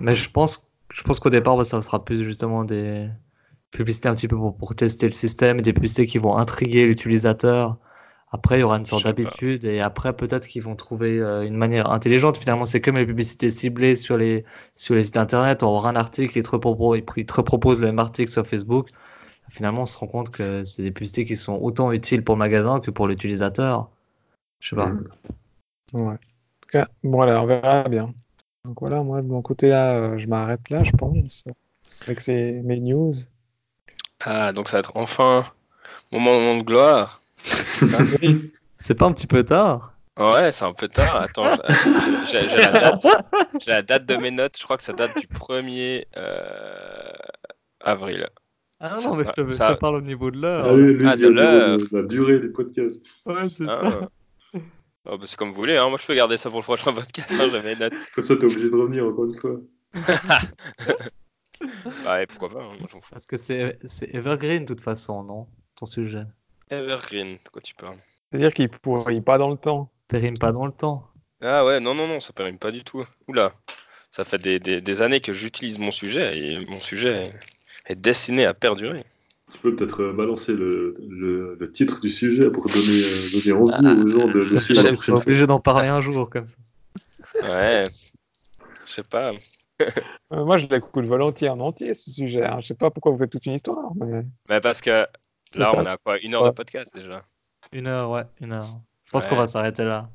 Mais 0.00 0.14
je 0.14 0.30
pense, 0.30 0.70
je 0.92 1.02
pense 1.02 1.18
qu'au 1.20 1.30
départ, 1.30 1.56
bah, 1.56 1.64
ça 1.64 1.80
sera 1.82 2.04
plus 2.04 2.22
justement 2.24 2.64
des 2.64 3.08
publicités 3.70 4.08
un 4.08 4.14
petit 4.14 4.28
peu 4.28 4.36
pour, 4.36 4.56
pour 4.56 4.74
tester 4.74 5.06
le 5.06 5.12
système, 5.12 5.60
des 5.62 5.72
publicités 5.72 6.06
qui 6.06 6.18
vont 6.18 6.36
intriguer 6.36 6.86
l'utilisateur. 6.86 7.78
Après, 8.34 8.56
il 8.58 8.60
y 8.62 8.64
aura 8.64 8.78
une 8.78 8.84
sorte 8.84 9.04
d'habitude, 9.04 9.64
et 9.64 9.80
après, 9.80 10.12
peut-être 10.12 10.48
qu'ils 10.48 10.64
vont 10.64 10.74
trouver 10.74 11.20
euh, 11.20 11.46
une 11.46 11.54
manière 11.54 11.92
intelligente. 11.92 12.36
Finalement, 12.36 12.66
c'est 12.66 12.80
comme 12.80 12.96
les 12.96 13.06
publicités 13.06 13.48
ciblées 13.48 13.94
sur 13.94 14.18
les, 14.18 14.44
sur 14.74 14.96
les 14.96 15.04
sites 15.04 15.18
internet. 15.18 15.62
On 15.62 15.68
aura 15.68 15.90
un 15.90 15.94
article, 15.94 16.36
il 16.36 16.42
te, 16.42 16.50
repropose, 16.50 17.00
il 17.16 17.26
te 17.26 17.32
repropose 17.32 17.78
le 17.78 17.86
même 17.86 18.00
article 18.00 18.32
sur 18.32 18.44
Facebook. 18.44 18.88
Finalement, 19.50 19.82
on 19.82 19.86
se 19.86 19.96
rend 19.96 20.08
compte 20.08 20.30
que 20.30 20.64
c'est 20.64 20.82
des 20.82 20.90
publicités 20.90 21.24
qui 21.24 21.36
sont 21.36 21.60
autant 21.62 21.92
utiles 21.92 22.24
pour 22.24 22.34
le 22.34 22.40
magasin 22.40 22.80
que 22.80 22.90
pour 22.90 23.06
l'utilisateur. 23.06 23.88
Je 24.58 24.70
sais 24.70 24.76
pas. 24.76 24.88
Mm. 24.88 25.06
Ouais. 25.92 26.14
En 26.14 26.16
tout 26.16 26.70
cas, 26.72 26.88
bon, 27.04 27.20
alors, 27.20 27.44
on 27.44 27.46
verra 27.46 27.84
bien. 27.84 28.12
Donc 28.64 28.80
voilà, 28.80 29.00
moi, 29.04 29.22
de 29.22 29.28
mon 29.28 29.42
côté, 29.42 29.68
là, 29.68 29.94
euh, 29.94 30.18
je 30.18 30.26
m'arrête 30.26 30.70
là, 30.70 30.82
je 30.82 30.90
pense, 30.90 31.44
avec 32.02 32.18
ces, 32.18 32.50
mes 32.64 32.80
news. 32.80 33.14
ah, 34.24 34.50
donc 34.50 34.66
ça 34.66 34.78
va 34.78 34.80
être 34.80 34.92
enfin 34.96 35.44
mon 36.10 36.18
moment 36.18 36.58
de 36.58 36.64
gloire. 36.64 37.20
C'est 37.44 37.86
ça 38.80 38.94
pas 38.98 39.06
un 39.06 39.12
petit 39.12 39.26
peu 39.26 39.42
tard? 39.44 39.92
Ouais, 40.18 40.52
c'est 40.52 40.64
un 40.64 40.72
peu 40.72 40.88
tard. 40.88 41.16
Attends, 41.16 41.50
j'ai 42.30 42.46
la 42.46 42.70
date, 42.72 43.06
j'ai 43.60 43.70
la 43.70 43.82
date 43.82 44.06
de 44.06 44.16
mes 44.16 44.30
notes. 44.30 44.56
Je 44.58 44.62
crois 44.64 44.76
que 44.76 44.82
ça 44.84 44.92
date 44.92 45.18
du 45.18 45.26
1er 45.26 46.04
euh, 46.16 47.10
avril. 47.80 48.28
Ah 48.80 48.98
Ça 49.00 49.08
non, 49.08 49.16
mais 49.16 49.24
va- 49.24 49.32
je 49.36 49.42
te, 49.42 49.48
je 49.48 49.54
ça- 49.54 49.74
te 49.74 49.80
parle 49.80 49.96
au 49.96 50.00
niveau 50.00 50.30
de 50.30 50.38
l'heure. 50.40 50.64
Ah, 50.66 50.70
Ah, 51.10 51.16
de 51.16 51.28
l'heure. 51.28 51.76
de 51.78 51.88
la 51.92 52.02
durée 52.02 52.38
du 52.38 52.52
podcast. 52.52 53.04
Ouais, 53.26 53.48
c'est 53.56 53.64
Ah, 53.68 53.80
ça. 53.82 54.60
Oh, 55.06 55.18
bah, 55.18 55.24
c'est 55.26 55.36
comme 55.36 55.50
vous 55.50 55.54
voulez, 55.56 55.76
hein. 55.76 55.88
Moi 55.88 55.98
je 56.00 56.06
peux 56.06 56.14
garder 56.14 56.36
ça 56.36 56.48
pour 56.48 56.60
le 56.60 56.64
prochain 56.64 56.92
podcast, 56.92 57.30
hein, 57.38 57.48
j'ai 57.50 57.60
mes 57.62 57.76
notes. 57.76 57.92
Comme 58.14 58.24
ça, 58.24 58.36
t'es 58.36 58.44
obligé 58.44 58.70
de 58.70 58.76
revenir 58.76 59.04
encore 59.06 59.24
une 59.26 59.34
fois. 59.34 59.56
Ouais, 62.06 62.26
pourquoi 62.26 62.50
pas, 62.50 62.62
hein, 62.64 62.76
moi. 62.78 62.88
Parce 63.10 63.26
que 63.26 63.36
c'est 63.36 63.78
c'est 63.84 64.12
Evergreen 64.14 64.62
de 64.64 64.68
toute 64.74 64.80
façon, 64.82 65.22
non? 65.22 65.46
Ton 65.76 65.86
sujet. 65.86 66.24
Evergreen, 66.70 67.34
de 67.44 67.48
quoi 67.52 67.62
tu 67.62 67.74
parles 67.74 67.96
c'est-à-dire 68.32 68.52
qu'il 68.52 68.64
ne 68.64 68.76
pourrit 68.78 69.20
pas 69.20 69.38
dans 69.38 69.50
le 69.50 69.56
temps. 69.56 69.92
Périme 70.08 70.36
pas 70.36 70.50
dans 70.50 70.66
le 70.66 70.72
temps. 70.72 71.06
Ah 71.40 71.64
ouais, 71.64 71.78
non, 71.78 71.94
non, 71.94 72.08
non, 72.08 72.18
ça 72.18 72.32
périme 72.32 72.58
pas 72.58 72.72
du 72.72 72.82
tout. 72.82 73.04
Oula, 73.28 73.52
ça 74.10 74.24
fait 74.24 74.38
des, 74.38 74.58
des, 74.58 74.80
des 74.80 75.02
années 75.02 75.20
que 75.20 75.32
j'utilise 75.32 75.78
mon 75.78 75.92
sujet 75.92 76.36
et 76.36 76.66
mon 76.66 76.78
sujet 76.78 77.22
est, 77.86 77.92
est 77.92 77.94
destiné 77.94 78.44
à 78.44 78.52
perdurer. 78.52 79.04
Tu 79.52 79.58
peux 79.58 79.76
peut-être 79.76 80.02
euh, 80.02 80.12
balancer 80.12 80.52
le, 80.52 80.94
le, 81.08 81.56
le 81.60 81.70
titre 81.70 82.00
du 82.00 82.08
sujet 82.08 82.50
pour 82.50 82.64
donner, 82.64 82.80
euh, 82.80 83.40
donner 83.44 83.52
envie 83.92 84.02
aux 84.02 84.08
gens 84.08 84.26
de, 84.26 84.40
de 84.40 84.48
Comme 84.48 84.58
suivre 84.58 84.80
prochaine 84.82 84.96
fois. 84.96 85.18
obligé 85.18 85.46
d'en 85.46 85.60
parler 85.60 85.86
un 85.86 86.00
jour, 86.00 86.28
comme 86.28 86.46
ça. 86.46 86.56
Ouais, 87.40 87.86
je 88.84 88.90
sais 88.90 89.02
pas. 89.08 89.32
Euh, 89.80 90.44
moi, 90.44 90.58
je 90.58 90.66
l'écoute 90.66 91.04
volontiers 91.04 91.50
en 91.50 91.60
entier, 91.60 91.94
ce 91.94 92.10
sujet. 92.10 92.44
hein. 92.44 92.58
Je 92.60 92.66
sais 92.68 92.74
pas 92.74 92.90
pourquoi 92.90 93.12
vous 93.12 93.18
faites 93.18 93.30
toute 93.30 93.46
une 93.46 93.54
histoire, 93.54 93.92
mais 93.94 94.22
Mais 94.48 94.60
parce 94.60 94.80
que 94.80 95.06
là, 95.56 95.72
on 95.74 95.86
a 95.86 95.96
quoi 95.96 96.18
Une 96.20 96.34
heure 96.34 96.42
Ouais. 96.42 96.50
de 96.50 96.54
podcast 96.54 96.94
déjà? 96.94 97.22
Une 97.72 97.86
heure, 97.86 98.10
ouais, 98.10 98.24
une 98.40 98.52
heure. 98.52 98.66
Je 99.04 99.10
pense 99.10 99.24
Ouais. 99.24 99.30
qu'on 99.30 99.36
va 99.36 99.46
s'arrêter 99.46 99.84
là. 99.84 100.08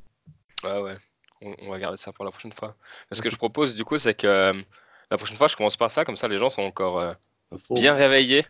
Ouais, 0.64 0.82
ouais. 0.82 0.96
On, 1.42 1.54
on 1.64 1.70
va 1.72 1.80
garder 1.80 1.98
ça 1.98 2.12
pour 2.12 2.26
la 2.26 2.32
prochaine 2.32 2.54
fois. 2.54 2.76
Ce 3.12 3.22
que 3.22 3.30
je 3.30 3.36
propose, 3.38 3.76
du 3.76 3.84
coup, 3.86 3.98
c'est 3.98 4.14
que 4.14 4.28
euh, 4.28 4.54
la 5.10 5.18
prochaine 5.18 5.38
fois, 5.38 5.48
je 5.48 5.56
commence 5.56 5.78
par 5.78 5.90
ça, 5.92 6.04
comme 6.06 6.18
ça, 6.18 6.28
les 6.28 6.38
gens 6.38 6.50
sont 6.50 6.64
encore 6.64 7.00
euh, 7.00 7.14
fond. 7.58 7.74
bien 7.76 7.94
réveillés, 7.94 8.46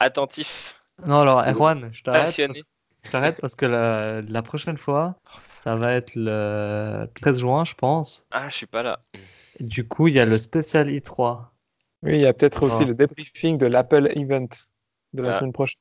attentifs, 0.00 0.78
Non, 1.06 1.20
alors, 1.20 1.40
Erwan, 1.46 1.90
je 1.92 2.02
t'arrête. 2.02 2.24
parce- 2.24 2.58
Je 3.04 3.10
t'arrête 3.10 3.40
parce 3.40 3.54
que 3.54 3.64
la, 3.66 4.20
la 4.22 4.42
prochaine 4.42 4.76
fois, 4.76 5.14
ça 5.64 5.74
va 5.76 5.92
être 5.94 6.12
le 6.16 7.06
13 7.20 7.38
juin, 7.38 7.64
je 7.64 7.74
pense. 7.74 8.26
Ah, 8.32 8.48
je 8.48 8.56
suis 8.56 8.66
pas 8.66 8.82
là. 8.82 9.00
Du 9.60 9.86
coup, 9.86 10.08
il 10.08 10.14
y 10.14 10.20
a 10.20 10.24
le 10.26 10.36
spécial 10.38 10.88
i3. 10.88 11.46
oui, 12.02 12.14
il 12.16 12.20
y 12.20 12.26
a 12.26 12.32
peut-être 12.32 12.62
aussi 12.64 12.82
Ah. 12.82 12.86
le 12.86 12.94
débriefing 12.94 13.56
de 13.58 13.66
l'Apple 13.66 14.10
Event 14.16 14.48
de 15.14 15.22
la 15.22 15.30
Ah. 15.30 15.32
semaine 15.38 15.52
prochaine. 15.52 15.80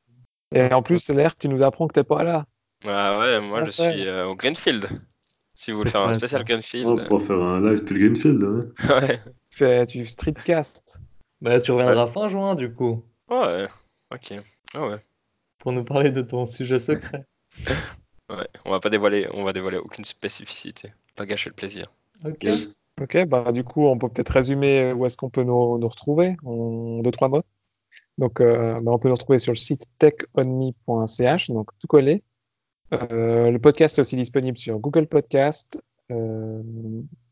Et 0.53 0.73
en 0.73 0.81
plus, 0.81 1.09
l'air, 1.09 1.35
tu 1.35 1.49
nous 1.49 1.63
apprends 1.63 1.87
que 1.87 1.93
t'es 1.93 2.03
pas 2.03 2.23
là. 2.23 2.45
Ah 2.85 3.19
ouais, 3.19 3.39
moi, 3.39 3.65
je 3.65 3.71
suis 3.71 4.07
euh, 4.07 4.27
au 4.27 4.35
Greenfield. 4.35 4.87
Si 5.55 5.71
vous 5.71 5.79
voulez 5.79 5.89
faire 5.89 6.01
un 6.01 6.13
spécial 6.13 6.41
ça 6.41 6.45
Greenfield. 6.45 6.87
On 6.87 6.95
pourra 6.97 7.19
faire 7.19 7.41
un 7.41 7.59
live 7.61 7.79
depuis 7.79 7.95
le 7.95 8.09
Greenfield. 8.09 8.43
Hein. 8.43 8.99
ouais. 9.01 9.19
Tu 9.51 9.57
fais 9.57 9.87
tu 9.87 10.05
streetcast. 10.05 10.99
Bah, 11.41 11.59
tu 11.59 11.71
reviendras 11.71 12.07
fin 12.07 12.27
juin, 12.27 12.55
du 12.55 12.71
coup, 12.71 13.03
Ouais. 13.29 13.67
Ok. 14.13 14.33
Ah 14.73 14.87
ouais. 14.87 14.99
pour 15.59 15.71
nous 15.71 15.83
parler 15.83 16.11
de 16.11 16.21
ton 16.21 16.45
sujet 16.45 16.79
secret. 16.79 17.25
Ouais. 18.29 18.45
On 18.65 18.71
va 18.71 18.81
pas 18.81 18.89
dévoiler, 18.89 19.25
on 19.33 19.45
va 19.45 19.53
dévoiler 19.53 19.77
aucune 19.77 20.03
spécificité. 20.03 20.91
Pas 21.15 21.25
gâcher 21.25 21.49
le 21.49 21.55
plaisir. 21.55 21.85
Ok. 22.25 22.43
Yes. 22.43 22.81
Ok, 22.99 23.25
bah 23.25 23.53
du 23.53 23.63
coup, 23.63 23.85
on 23.85 23.97
peut 23.97 24.09
peut-être 24.09 24.31
résumer 24.31 24.91
où 24.91 25.05
est-ce 25.05 25.15
qu'on 25.15 25.29
peut 25.29 25.43
nous, 25.43 25.77
nous 25.77 25.87
retrouver 25.87 26.35
en 26.43 26.99
deux, 27.03 27.11
trois 27.11 27.29
mots. 27.29 27.43
Donc, 28.17 28.41
euh, 28.41 28.79
bah, 28.81 28.91
on 28.91 28.97
peut 28.99 29.09
nous 29.09 29.15
retrouver 29.15 29.39
sur 29.39 29.51
le 29.51 29.57
site 29.57 29.83
techonme.ch, 29.99 31.49
donc 31.51 31.69
tout 31.79 31.87
collé. 31.87 32.23
Euh, 32.93 33.51
le 33.51 33.59
podcast 33.59 33.97
est 33.97 34.01
aussi 34.01 34.15
disponible 34.15 34.57
sur 34.57 34.79
Google 34.79 35.07
Podcast. 35.07 35.79
euh, 36.11 36.61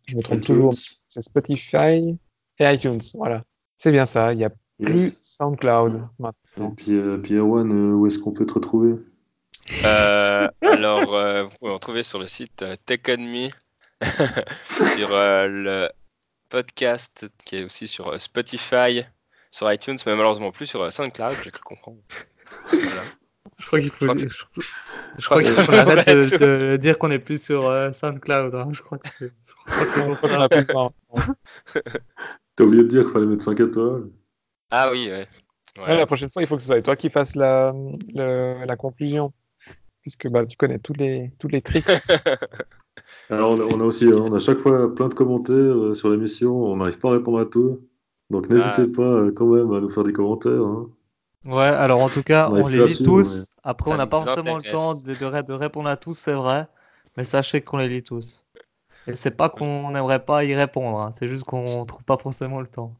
je 0.05 0.15
me 0.15 0.21
trompe 0.21 0.39
iTunes. 0.39 0.55
toujours, 0.55 0.73
c'est 1.07 1.21
Spotify 1.21 2.15
et 2.59 2.71
iTunes. 2.73 2.99
Voilà, 3.15 3.43
c'est 3.77 3.91
bien 3.91 4.05
ça. 4.05 4.33
Il 4.33 4.37
n'y 4.37 4.43
a 4.45 4.49
plus 4.49 5.05
Yes. 5.05 5.19
SoundCloud 5.23 5.95
Et 5.95 6.21
maintenant. 6.21 6.71
puis, 6.71 6.91
euh, 6.91 7.17
puis 7.17 7.35
Erwan, 7.35 7.71
euh, 7.71 7.93
où 7.95 8.05
est-ce 8.05 8.19
qu'on 8.19 8.33
peut 8.33 8.45
te 8.45 8.53
retrouver? 8.53 8.95
Euh, 9.85 10.47
alors, 10.61 11.15
euh, 11.15 11.43
vous 11.43 11.49
pouvez 11.57 11.69
me 11.69 11.73
retrouver 11.75 12.03
sur 12.03 12.19
le 12.19 12.27
site 12.27 12.61
euh, 12.61 12.75
Tech 12.85 12.99
On 13.07 13.17
Me, 13.21 13.49
sur 14.97 15.13
euh, 15.13 15.47
le 15.47 15.89
podcast 16.49 17.25
qui 17.45 17.55
est 17.55 17.63
aussi 17.63 17.87
sur 17.87 18.09
euh, 18.09 18.19
Spotify, 18.19 19.03
sur 19.55 19.71
iTunes, 19.71 19.95
mais 20.05 20.15
malheureusement 20.17 20.51
plus 20.51 20.65
sur 20.65 20.81
euh, 20.81 20.91
SoundCloud, 20.91 21.33
j'ai 21.41 21.49
cru 21.51 21.61
comprendre. 21.63 21.97
Voilà. 22.71 23.03
Je 23.57 23.67
crois 23.67 23.79
qu'il 23.79 23.89
faut. 23.89 24.05
Je, 24.05 25.25
crois 25.25 25.39
que 25.39 25.45
qu'il 25.45 25.53
faut 25.53 25.71
arrête 25.71 26.09
vrai, 26.09 26.37
de, 26.39 26.75
dire 26.75 26.97
qu'on 26.97 27.09
est 27.09 27.19
plus 27.19 27.41
sur 27.41 27.69
euh, 27.69 27.93
SoundCloud. 27.93 28.53
hein. 28.53 28.67
Je 28.73 28.81
crois 28.81 28.97
que 28.97 29.07
c'est. 29.17 29.31
T'as 32.55 32.63
oublié 32.65 32.83
de 32.83 32.87
dire 32.89 33.03
qu'il 33.03 33.13
fallait 33.13 33.25
mettre 33.25 33.43
5 33.43 33.59
étoiles. 33.61 34.09
Ah 34.71 34.91
oui, 34.91 35.07
ouais. 35.09 35.27
Ouais. 35.77 35.83
Ouais, 35.83 35.97
la 35.97 36.05
prochaine 36.05 36.29
fois, 36.29 36.41
il 36.41 36.47
faut 36.47 36.57
que 36.57 36.61
ce 36.61 36.67
soit 36.67 36.81
toi 36.81 36.97
qui 36.97 37.09
fasses 37.09 37.35
la, 37.35 37.73
conclusion. 38.77 39.31
Puisque 40.01 40.27
bah, 40.27 40.45
tu 40.45 40.57
connais 40.57 40.79
tous 40.79 40.93
les, 40.93 41.31
tous 41.39 41.47
les 41.47 41.61
tricks. 41.61 41.87
Alors, 43.29 43.55
on 43.55 43.61
a, 43.61 43.65
on 43.73 43.79
a 43.79 43.83
aussi, 43.83 44.05
hein, 44.05 44.17
on 44.17 44.33
a 44.33 44.39
chaque 44.39 44.59
fois 44.59 44.93
plein 44.93 45.07
de 45.07 45.13
commentaires 45.13 45.55
euh, 45.55 45.93
sur 45.93 46.09
l'émission, 46.11 46.55
on 46.55 46.75
n'arrive 46.75 46.99
pas 46.99 47.09
à 47.09 47.13
répondre 47.13 47.39
à 47.39 47.45
tout. 47.45 47.79
Donc 48.29 48.49
n'hésitez 48.49 48.83
Ah. 48.83 48.95
pas 48.95 49.01
euh, 49.03 49.31
quand 49.31 49.47
même 49.47 49.71
à 49.73 49.81
nous 49.81 49.89
faire 49.89 50.03
des 50.03 50.13
commentaires. 50.13 50.61
hein. 50.63 50.89
Ouais, 51.45 51.61
alors 51.63 52.01
en 52.01 52.09
tout 52.09 52.23
cas, 52.23 52.49
On 52.49 52.55
les 52.55 52.63
plus 52.73 52.81
à 52.81 52.87
lit 52.87 52.95
suivre, 52.95 53.11
tous. 53.11 53.45
Après, 53.63 53.89
Ça 53.89 53.95
on 53.95 53.97
n'a 53.97 54.05
nous 54.05 54.09
pas 54.09 54.17
forcément 54.25 54.57
le 54.57 54.63
temps 54.63 54.95
de, 54.95 55.13
de 55.13 55.25
ré- 55.25 55.43
de 55.43 55.53
répondre 55.53 55.89
à 55.89 55.95
tous, 55.97 56.15
c'est 56.17 56.33
vrai. 56.33 56.67
Mais 57.17 57.23
sachez 57.23 57.61
qu'on 57.61 57.77
les 57.77 57.87
lit 57.89 58.03
tous. 58.03 58.43
Et 59.07 59.15
c'est 59.15 59.31
pas 59.37 59.49
qu'on 59.49 59.91
n'aimerait 59.91 60.25
pas 60.25 60.43
y 60.45 60.55
répondre, 60.55 60.99
hein, 60.99 61.11
c'est 61.15 61.29
juste 61.29 61.43
qu'on 61.45 61.85
trouve 61.85 62.03
pas 62.05 62.17
forcément 62.17 62.61
le 62.61 62.67
temps. 62.67 62.95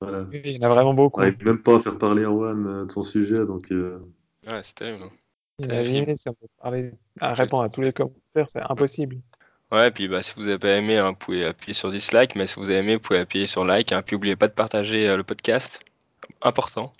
Voilà. 0.00 0.26
Oui, 0.30 0.40
il 0.44 0.52
y 0.52 0.58
en 0.58 0.62
a 0.62 0.68
vraiment 0.68 0.92
On 0.92 0.94
beaucoup. 0.94 1.20
n'arrive 1.20 1.44
même 1.44 1.62
pas 1.62 1.76
à 1.76 1.80
faire 1.80 1.98
parler 1.98 2.22
Erwan 2.24 2.66
euh, 2.66 2.84
de 2.86 2.92
son 2.92 3.02
sujet, 3.02 3.44
donc 3.46 3.70
euh, 3.72 3.98
Ouais, 4.46 4.62
c'est 4.62 4.74
terrible. 4.74 5.04
hein. 5.04 5.10
Imaginez 5.58 6.16
si 6.16 6.28
on 6.28 6.34
peut 6.34 6.46
parler, 6.60 6.92
à 7.20 7.32
répondre 7.34 7.64
à 7.64 7.68
tous 7.68 7.82
les 7.82 7.92
commentaires, 7.92 8.48
c'est 8.48 8.62
impossible. 8.62 9.16
Ouais, 9.72 9.90
puis 9.90 10.06
bah, 10.06 10.22
si 10.22 10.34
vous 10.36 10.46
avez 10.46 10.58
pas 10.58 10.70
aimé, 10.70 10.98
hein, 10.98 11.10
vous 11.10 11.16
pouvez 11.16 11.44
appuyer 11.44 11.74
sur 11.74 11.90
dislike, 11.90 12.36
mais 12.36 12.46
si 12.46 12.56
vous 12.56 12.70
avez 12.70 12.78
aimé, 12.78 12.94
vous 12.94 13.00
pouvez 13.00 13.18
appuyer 13.18 13.46
sur 13.46 13.64
like. 13.64 13.92
Hein, 13.92 14.02
puis 14.02 14.14
n'oubliez 14.14 14.36
pas 14.36 14.46
de 14.48 14.52
partager 14.52 15.08
euh, 15.08 15.16
le 15.16 15.24
podcast. 15.24 15.80
Important. 16.42 16.92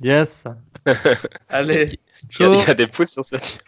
Yes 0.00 0.44
Allez, 1.48 1.98
Il 2.38 2.46
y, 2.46 2.48
a, 2.48 2.70
y 2.70 2.74
des 2.74 2.86
pouces 2.86 3.12
sur 3.12 3.24
cette. 3.24 3.58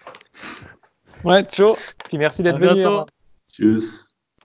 Ouais, 1.24 1.42
ciao. 1.44 1.76
Puis 2.09 2.18
merci 2.18 2.42
d'être 2.42 2.59
venu. 2.59 2.74
bientôt. 2.74 2.90
Erwan. 2.90 3.07
tchuss 3.51 4.05